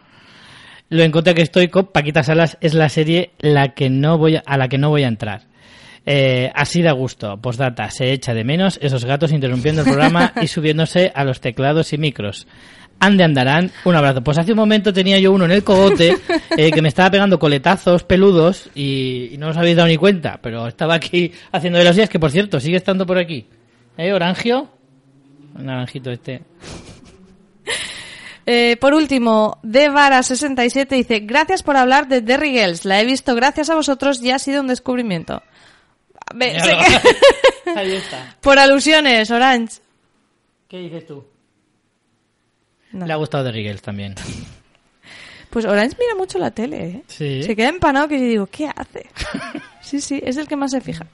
Lo 0.89 1.03
en 1.03 1.11
contra 1.11 1.33
que 1.33 1.41
estoy 1.41 1.67
con 1.67 1.87
Paquita 1.87 2.23
Salas 2.23 2.57
es 2.61 2.73
la 2.73 2.89
serie 2.89 3.31
la 3.39 3.73
que 3.73 3.89
no 3.89 4.17
voy 4.17 4.35
a, 4.37 4.43
a 4.45 4.57
la 4.57 4.67
que 4.67 4.77
no 4.77 4.89
voy 4.89 5.03
a 5.03 5.07
entrar. 5.07 5.43
Eh, 6.07 6.51
así 6.53 6.83
da 6.83 6.91
gusto. 6.91 7.37
Postdata, 7.41 7.89
se 7.89 8.11
echa 8.11 8.35
de 8.35 8.43
menos 8.43 8.77
esos 8.81 9.05
gatos 9.05 9.31
interrumpiendo 9.31 9.81
el 9.81 9.87
programa 9.87 10.33
y 10.41 10.47
subiéndose 10.47 11.11
a 11.15 11.23
los 11.23 11.41
teclados 11.41 11.93
y 11.93 11.97
micros. 11.97 12.47
Ande 12.99 13.23
andarán, 13.23 13.71
un 13.83 13.95
abrazo. 13.95 14.23
Pues 14.23 14.37
hace 14.37 14.51
un 14.53 14.57
momento 14.57 14.91
tenía 14.93 15.19
yo 15.19 15.31
uno 15.33 15.45
en 15.45 15.51
el 15.51 15.63
cogote 15.63 16.17
eh, 16.57 16.71
que 16.71 16.81
me 16.81 16.87
estaba 16.87 17.11
pegando 17.11 17.37
coletazos 17.37 18.03
peludos 18.03 18.69
y, 18.73 19.29
y 19.33 19.37
no 19.37 19.49
os 19.49 19.57
habéis 19.57 19.75
dado 19.75 19.87
ni 19.89 19.97
cuenta, 19.97 20.39
pero 20.41 20.67
estaba 20.67 20.95
aquí 20.95 21.31
haciendo 21.51 21.77
de 21.79 21.91
días 21.91 22.09
que 22.09 22.19
por 22.19 22.31
cierto 22.31 22.59
sigue 22.59 22.77
estando 22.77 23.05
por 23.05 23.17
aquí. 23.17 23.47
¿Eh, 23.97 24.11
Orangio? 24.13 24.69
Un 25.55 25.65
naranjito 25.65 26.09
este. 26.11 26.41
Eh, 28.47 28.77
por 28.79 28.93
último, 28.93 29.57
Devara67 29.63 30.87
dice, 30.89 31.19
gracias 31.21 31.63
por 31.63 31.77
hablar 31.77 32.07
de 32.07 32.21
Derry 32.21 32.51
Girls. 32.51 32.85
La 32.85 33.01
he 33.01 33.05
visto 33.05 33.33
gracias 33.33 33.71
a 33.71 33.75
vosotros 33.75 34.21
y 34.21 34.29
ha 34.29 34.37
sido 34.37 34.61
un 34.61 34.67
descubrimiento. 34.67 35.41
Ve, 36.35 36.59
sé 36.59 36.69
que- 36.77 37.71
Ahí 37.75 37.93
está. 37.93 38.35
por 38.41 38.59
alusiones, 38.59 39.31
Orange. 39.31 39.79
¿Qué 40.67 40.77
dices 40.77 41.07
tú? 41.07 41.25
No. 42.95 43.05
Le 43.05 43.13
ha 43.13 43.17
gustado 43.17 43.43
de 43.43 43.51
Rigels 43.51 43.81
también. 43.81 44.15
Pues 45.47 45.63
Orange 45.63 45.95
mira 45.97 46.15
mucho 46.15 46.37
la 46.37 46.51
tele, 46.51 46.85
¿eh? 46.85 47.03
Sí. 47.07 47.41
Se 47.43 47.55
queda 47.55 47.69
empanado 47.69 48.09
que 48.09 48.19
yo 48.19 48.25
digo, 48.25 48.45
¿qué 48.47 48.67
hace? 48.67 49.05
sí, 49.81 50.01
sí, 50.01 50.21
es 50.21 50.35
el 50.35 50.49
que 50.49 50.57
más 50.57 50.71
se 50.71 50.81
fija. 50.81 51.05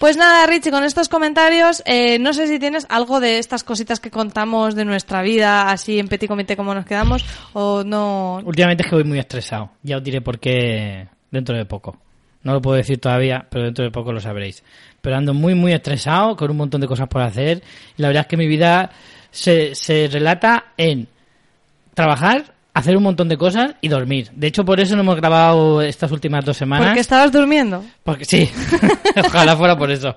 Pues 0.00 0.16
nada, 0.16 0.44
Richie, 0.46 0.72
con 0.72 0.82
estos 0.82 1.08
comentarios, 1.08 1.80
eh, 1.86 2.18
no 2.18 2.32
sé 2.32 2.48
si 2.48 2.58
tienes 2.58 2.84
algo 2.88 3.20
de 3.20 3.38
estas 3.38 3.62
cositas 3.62 4.00
que 4.00 4.10
contamos 4.10 4.74
de 4.74 4.84
nuestra 4.84 5.22
vida, 5.22 5.70
así 5.70 6.00
en 6.00 6.08
petit 6.08 6.28
comité 6.28 6.56
como 6.56 6.74
nos 6.74 6.84
quedamos, 6.84 7.24
o 7.52 7.84
no. 7.84 8.40
Últimamente 8.44 8.82
es 8.82 8.88
que 8.88 8.96
voy 8.96 9.04
muy 9.04 9.20
estresado. 9.20 9.70
Ya 9.84 9.98
os 9.98 10.02
diré 10.02 10.20
por 10.20 10.40
qué 10.40 11.06
dentro 11.30 11.56
de 11.56 11.64
poco. 11.64 11.96
No 12.42 12.54
lo 12.54 12.60
puedo 12.60 12.76
decir 12.76 12.98
todavía, 12.98 13.46
pero 13.48 13.66
dentro 13.66 13.84
de 13.84 13.92
poco 13.92 14.12
lo 14.12 14.20
sabréis. 14.20 14.64
Pero 15.04 15.16
ando 15.16 15.34
muy, 15.34 15.54
muy 15.54 15.74
estresado, 15.74 16.34
con 16.34 16.50
un 16.50 16.56
montón 16.56 16.80
de 16.80 16.86
cosas 16.86 17.08
por 17.08 17.20
hacer. 17.20 17.62
Y 17.98 18.00
la 18.00 18.08
verdad 18.08 18.22
es 18.22 18.26
que 18.26 18.38
mi 18.38 18.46
vida 18.46 18.90
se, 19.30 19.74
se 19.74 20.08
relata 20.10 20.72
en 20.78 21.08
trabajar, 21.92 22.54
hacer 22.72 22.96
un 22.96 23.02
montón 23.02 23.28
de 23.28 23.36
cosas 23.36 23.74
y 23.82 23.88
dormir. 23.88 24.30
De 24.32 24.46
hecho, 24.46 24.64
por 24.64 24.80
eso 24.80 24.96
no 24.96 25.02
hemos 25.02 25.16
grabado 25.16 25.82
estas 25.82 26.10
últimas 26.10 26.42
dos 26.46 26.56
semanas. 26.56 26.86
Porque 26.86 27.00
estabas 27.00 27.30
durmiendo. 27.30 27.84
Porque 28.02 28.24
sí, 28.24 28.50
ojalá 29.26 29.54
fuera 29.58 29.76
por 29.76 29.90
eso. 29.90 30.16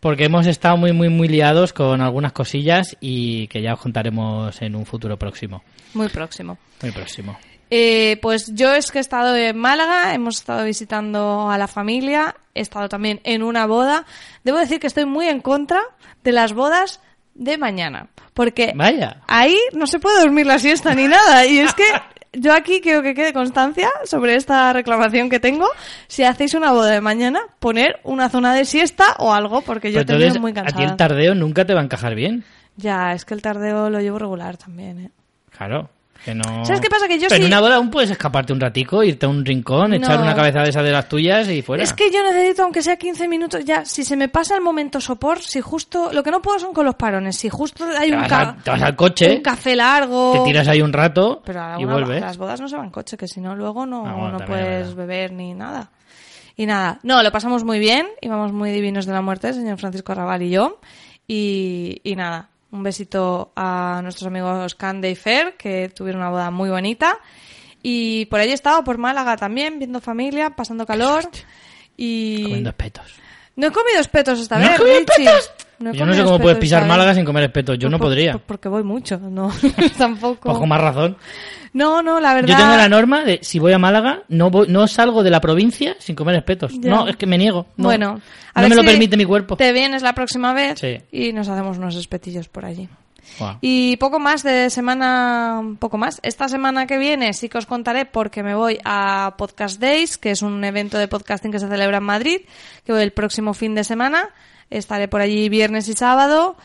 Porque 0.00 0.24
hemos 0.24 0.48
estado 0.48 0.76
muy, 0.76 0.92
muy, 0.92 1.10
muy 1.10 1.28
liados 1.28 1.72
con 1.72 2.00
algunas 2.00 2.32
cosillas 2.32 2.96
y 3.00 3.46
que 3.46 3.62
ya 3.62 3.74
os 3.74 3.80
contaremos 3.80 4.60
en 4.62 4.74
un 4.74 4.84
futuro 4.84 5.16
próximo. 5.16 5.62
Muy 5.94 6.08
próximo. 6.08 6.58
Muy 6.82 6.90
próximo. 6.90 7.38
Eh, 7.70 8.18
pues 8.22 8.54
yo 8.54 8.72
es 8.72 8.90
que 8.90 8.98
he 8.98 9.00
estado 9.00 9.36
en 9.36 9.56
Málaga, 9.58 10.14
hemos 10.14 10.36
estado 10.38 10.64
visitando 10.64 11.50
a 11.50 11.58
la 11.58 11.68
familia, 11.68 12.34
he 12.54 12.60
estado 12.62 12.88
también 12.88 13.20
en 13.24 13.42
una 13.42 13.66
boda. 13.66 14.04
Debo 14.44 14.58
decir 14.58 14.80
que 14.80 14.86
estoy 14.86 15.04
muy 15.04 15.28
en 15.28 15.40
contra 15.40 15.80
de 16.24 16.32
las 16.32 16.52
bodas 16.54 17.00
de 17.34 17.58
mañana, 17.58 18.08
porque 18.34 18.72
Vaya. 18.74 19.22
ahí 19.28 19.56
no 19.72 19.86
se 19.86 19.98
puede 20.00 20.20
dormir 20.20 20.46
la 20.46 20.58
siesta 20.58 20.94
ni 20.94 21.06
nada. 21.06 21.46
Y 21.46 21.58
es 21.58 21.74
que 21.74 21.84
yo 22.32 22.52
aquí 22.52 22.80
quiero 22.80 23.02
que 23.02 23.14
quede 23.14 23.32
constancia 23.32 23.88
sobre 24.04 24.34
esta 24.34 24.72
reclamación 24.72 25.28
que 25.28 25.38
tengo. 25.38 25.66
Si 26.08 26.24
hacéis 26.24 26.54
una 26.54 26.72
boda 26.72 26.90
de 26.92 27.00
mañana, 27.00 27.40
poner 27.58 28.00
una 28.02 28.28
zona 28.28 28.54
de 28.54 28.64
siesta 28.64 29.14
o 29.18 29.32
algo, 29.32 29.60
porque 29.60 29.92
yo 29.92 30.00
Pero 30.04 30.14
entonces, 30.18 30.40
muy 30.40 30.50
a 30.52 30.54
ti 30.54 30.60
el 30.60 30.72
cansada. 30.74 30.96
tardeo 30.96 31.34
nunca 31.34 31.64
te 31.64 31.74
va 31.74 31.80
a 31.80 31.84
encajar 31.84 32.14
bien. 32.14 32.44
Ya, 32.76 33.12
es 33.12 33.24
que 33.24 33.34
el 33.34 33.42
tardeo 33.42 33.90
lo 33.90 34.00
llevo 34.00 34.18
regular 34.18 34.56
también, 34.56 34.98
¿eh? 35.00 35.10
Claro. 35.50 35.90
Que 36.28 36.34
no... 36.34 36.62
¿Sabes 36.66 36.82
qué 36.82 36.90
pasa? 36.90 37.08
Que 37.08 37.18
yo 37.18 37.28
Pero 37.28 37.36
en 37.36 37.42
sí- 37.42 37.46
una 37.46 37.60
boda 37.60 37.76
aún 37.76 37.90
puedes 37.90 38.10
escaparte 38.10 38.52
un 38.52 38.60
ratico, 38.60 39.02
irte 39.02 39.24
a 39.24 39.30
un 39.30 39.46
rincón, 39.46 39.94
echar 39.94 40.20
una 40.20 40.34
cabeza 40.34 40.62
de 40.62 40.68
esa 40.68 40.82
de 40.82 40.92
las 40.92 41.08
tuyas 41.08 41.48
y 41.48 41.62
fuera. 41.62 41.82
Es 41.82 41.94
que 41.94 42.10
yo 42.10 42.22
necesito, 42.22 42.64
aunque 42.64 42.82
sea 42.82 42.96
15 42.96 43.26
minutos, 43.28 43.64
ya, 43.64 43.86
si 43.86 44.04
se 44.04 44.14
me 44.14 44.28
pasa 44.28 44.54
el 44.54 44.60
momento 44.60 45.00
sopor, 45.00 45.40
si 45.40 45.62
justo, 45.62 46.10
lo 46.12 46.22
que 46.22 46.30
no 46.30 46.42
puedo 46.42 46.58
son 46.58 46.74
con 46.74 46.84
los 46.84 46.96
parones, 46.96 47.36
si 47.36 47.48
justo 47.48 47.86
hay 47.98 48.10
te, 48.10 48.14
un, 48.16 48.20
vas 48.20 48.28
ca- 48.28 48.40
al, 48.50 48.62
te 48.62 48.70
vas 48.70 48.82
al 48.82 48.94
coche, 48.96 49.36
un 49.36 49.42
café 49.42 49.74
largo... 49.74 50.32
te 50.34 50.40
tiras 50.40 50.68
ahí 50.68 50.82
un 50.82 50.92
rato 50.92 51.40
Pero 51.46 51.62
a 51.62 51.80
y 51.80 51.84
una- 51.84 51.94
vuelves. 51.94 52.20
las 52.20 52.36
bodas 52.36 52.60
no 52.60 52.68
se 52.68 52.76
van 52.76 52.84
en 52.84 52.90
coche, 52.90 53.16
que 53.16 53.26
si 53.26 53.40
no 53.40 53.56
luego 53.56 53.86
no, 53.86 54.04
Ah, 54.06 54.12
bueno, 54.12 54.38
no 54.38 54.44
puedes 54.44 54.94
beber 54.94 55.32
ni 55.32 55.54
nada. 55.54 55.90
Y 56.56 56.66
nada, 56.66 56.98
no, 57.04 57.22
lo 57.22 57.32
pasamos 57.32 57.64
muy 57.64 57.78
bien, 57.78 58.06
íbamos 58.20 58.52
muy 58.52 58.70
divinos 58.70 59.06
de 59.06 59.12
la 59.14 59.22
muerte, 59.22 59.48
el 59.48 59.54
señor 59.54 59.78
Francisco 59.78 60.12
Arrabal 60.12 60.42
y 60.42 60.50
yo. 60.50 60.78
Y, 61.26 62.00
y 62.04 62.16
nada, 62.16 62.48
un 62.70 62.82
besito 62.82 63.52
a 63.56 64.00
nuestros 64.02 64.26
amigos 64.26 64.74
Cande 64.74 65.10
y 65.10 65.14
Fer, 65.14 65.56
que 65.56 65.88
tuvieron 65.88 66.20
una 66.22 66.30
boda 66.30 66.50
muy 66.50 66.68
bonita. 66.70 67.18
Y 67.82 68.26
por 68.26 68.40
ahí 68.40 68.50
he 68.50 68.54
estado, 68.54 68.84
por 68.84 68.98
Málaga 68.98 69.36
también, 69.36 69.78
viendo 69.78 70.00
familia, 70.00 70.50
pasando 70.50 70.86
calor. 70.86 71.28
Y... 71.96 72.42
Comiendo 72.42 72.70
espetos. 72.70 73.12
No 73.56 73.68
he 73.68 73.72
comido 73.72 74.00
espetos 74.00 74.40
esta 74.40 74.58
¿No 74.58 74.68
vez, 74.68 74.78
Richie. 74.78 75.30
No 75.80 75.92
Yo 75.92 76.04
no 76.06 76.12
sé 76.14 76.24
cómo 76.24 76.38
puedes 76.40 76.58
pisar 76.58 76.86
Málaga 76.86 77.10
vez. 77.10 77.16
sin 77.16 77.24
comer 77.24 77.44
espetos. 77.44 77.78
Yo 77.78 77.88
no 77.88 77.98
Por- 77.98 78.08
podría. 78.08 78.32
por- 78.32 78.42
porque 78.42 78.68
voy 78.68 78.82
mucho, 78.82 79.18
no, 79.22 79.50
tampoco. 79.96 80.40
Pues 80.48 80.58
con 80.58 80.68
más 80.68 80.80
razón. 80.80 81.16
No, 81.72 82.02
no, 82.02 82.18
la 82.20 82.34
verdad. 82.34 82.48
Yo 82.48 82.56
tengo 82.56 82.76
la 82.76 82.88
norma 82.88 83.24
de 83.24 83.38
si 83.42 83.58
voy 83.58 83.72
a 83.72 83.78
Málaga, 83.78 84.22
no 84.28 84.50
voy- 84.50 84.66
no 84.68 84.86
salgo 84.88 85.22
de 85.22 85.30
la 85.30 85.40
provincia 85.40 85.94
sin 85.98 86.16
comer 86.16 86.34
espetos. 86.36 86.72
Ya. 86.80 86.90
No, 86.90 87.06
es 87.08 87.16
que 87.16 87.26
me 87.26 87.38
niego. 87.38 87.66
No, 87.76 87.84
Bueno, 87.84 88.20
a 88.54 88.60
no 88.60 88.62
ver 88.62 88.70
me 88.70 88.76
lo 88.76 88.84
permite 88.84 89.16
mi 89.16 89.24
cuerpo. 89.24 89.56
Te 89.56 89.72
vienes 89.72 90.02
la 90.02 90.14
próxima 90.14 90.52
vez 90.52 90.78
Sí. 90.80 90.98
y 91.12 91.32
nos 91.32 91.48
hacemos 91.48 91.78
unos 91.78 91.94
espetillos 91.96 92.48
por 92.48 92.64
allí. 92.64 92.88
Y 93.60 93.96
poco 93.98 94.18
más 94.18 94.42
de 94.42 94.70
semana, 94.70 95.62
poco 95.78 95.98
más. 95.98 96.18
Esta 96.22 96.48
semana 96.48 96.86
que 96.86 96.98
viene 96.98 97.34
sí 97.34 97.48
que 97.48 97.58
os 97.58 97.66
contaré 97.66 98.04
porque 98.06 98.42
me 98.42 98.54
voy 98.54 98.78
a 98.84 99.34
Podcast 99.36 99.80
Days, 99.80 100.16
que 100.18 100.30
es 100.30 100.42
un 100.42 100.64
evento 100.64 100.98
de 100.98 101.06
podcasting 101.08 101.52
que 101.52 101.58
se 101.60 101.68
celebra 101.68 101.98
en 101.98 102.04
Madrid, 102.04 102.40
que 102.84 102.92
voy 102.92 103.02
el 103.02 103.12
próximo 103.12 103.52
fin 103.54 103.74
de 103.74 103.84
semana. 103.84 104.30
Estaré 104.70 105.08
por 105.08 105.20
allí 105.20 105.48
viernes 105.48 105.88
y 105.88 105.94
sábado. 105.94 106.56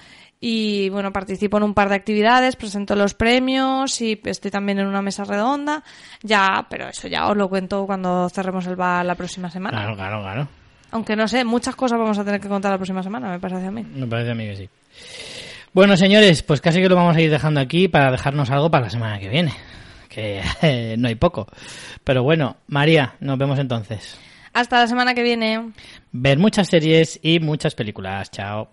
Y 0.45 0.89
bueno, 0.89 1.13
participo 1.13 1.55
en 1.55 1.63
un 1.63 1.73
par 1.73 1.87
de 1.87 1.95
actividades, 1.95 2.57
presento 2.57 2.97
los 2.97 3.13
premios 3.13 4.01
y 4.01 4.19
estoy 4.25 4.51
también 4.51 4.77
en 4.79 4.87
una 4.87 5.01
mesa 5.01 5.23
redonda. 5.23 5.83
Ya, 6.21 6.67
pero 6.69 6.89
eso 6.89 7.07
ya 7.07 7.27
os 7.27 7.37
lo 7.37 7.47
cuento 7.47 7.85
cuando 7.85 8.27
cerremos 8.27 8.67
el 8.67 8.75
bar 8.75 9.05
la 9.05 9.15
próxima 9.15 9.49
semana. 9.49 9.77
Claro, 9.77 9.95
claro, 9.95 10.21
claro. 10.21 10.47
Aunque 10.91 11.15
no 11.15 11.29
sé, 11.29 11.45
muchas 11.45 11.77
cosas 11.77 11.97
vamos 11.97 12.19
a 12.19 12.25
tener 12.25 12.41
que 12.41 12.49
contar 12.49 12.71
la 12.71 12.77
próxima 12.77 13.01
semana, 13.01 13.29
me 13.29 13.39
parece 13.39 13.67
a 13.67 13.71
mí. 13.71 13.83
Me 13.83 14.05
parece 14.05 14.31
a 14.31 14.35
mí 14.35 14.45
que 14.45 14.55
sí. 14.57 14.69
Bueno, 15.73 15.95
señores, 15.97 16.43
pues 16.43 16.61
casi 16.61 16.81
que 16.81 16.89
lo 16.89 16.95
vamos 16.95 17.15
a 17.15 17.21
ir 17.21 17.31
dejando 17.31 17.59
aquí 17.59 17.87
para 17.87 18.11
dejarnos 18.11 18.51
algo 18.51 18.69
para 18.69 18.83
la 18.83 18.89
semana 18.89 19.19
que 19.19 19.29
viene. 19.29 19.53
Que 20.07 20.41
eh, 20.61 20.95
no 20.99 21.07
hay 21.07 21.15
poco. 21.15 21.47
Pero 22.03 22.21
bueno, 22.21 22.57
María, 22.67 23.15
nos 23.21 23.37
vemos 23.37 23.57
entonces. 23.57 24.19
Hasta 24.53 24.77
la 24.77 24.87
semana 24.87 25.15
que 25.15 25.23
viene. 25.23 25.71
Ver 26.15 26.37
muchas 26.37 26.67
series 26.67 27.19
y 27.23 27.39
muchas 27.39 27.73
películas. 27.73 28.29
Chao. 28.29 28.69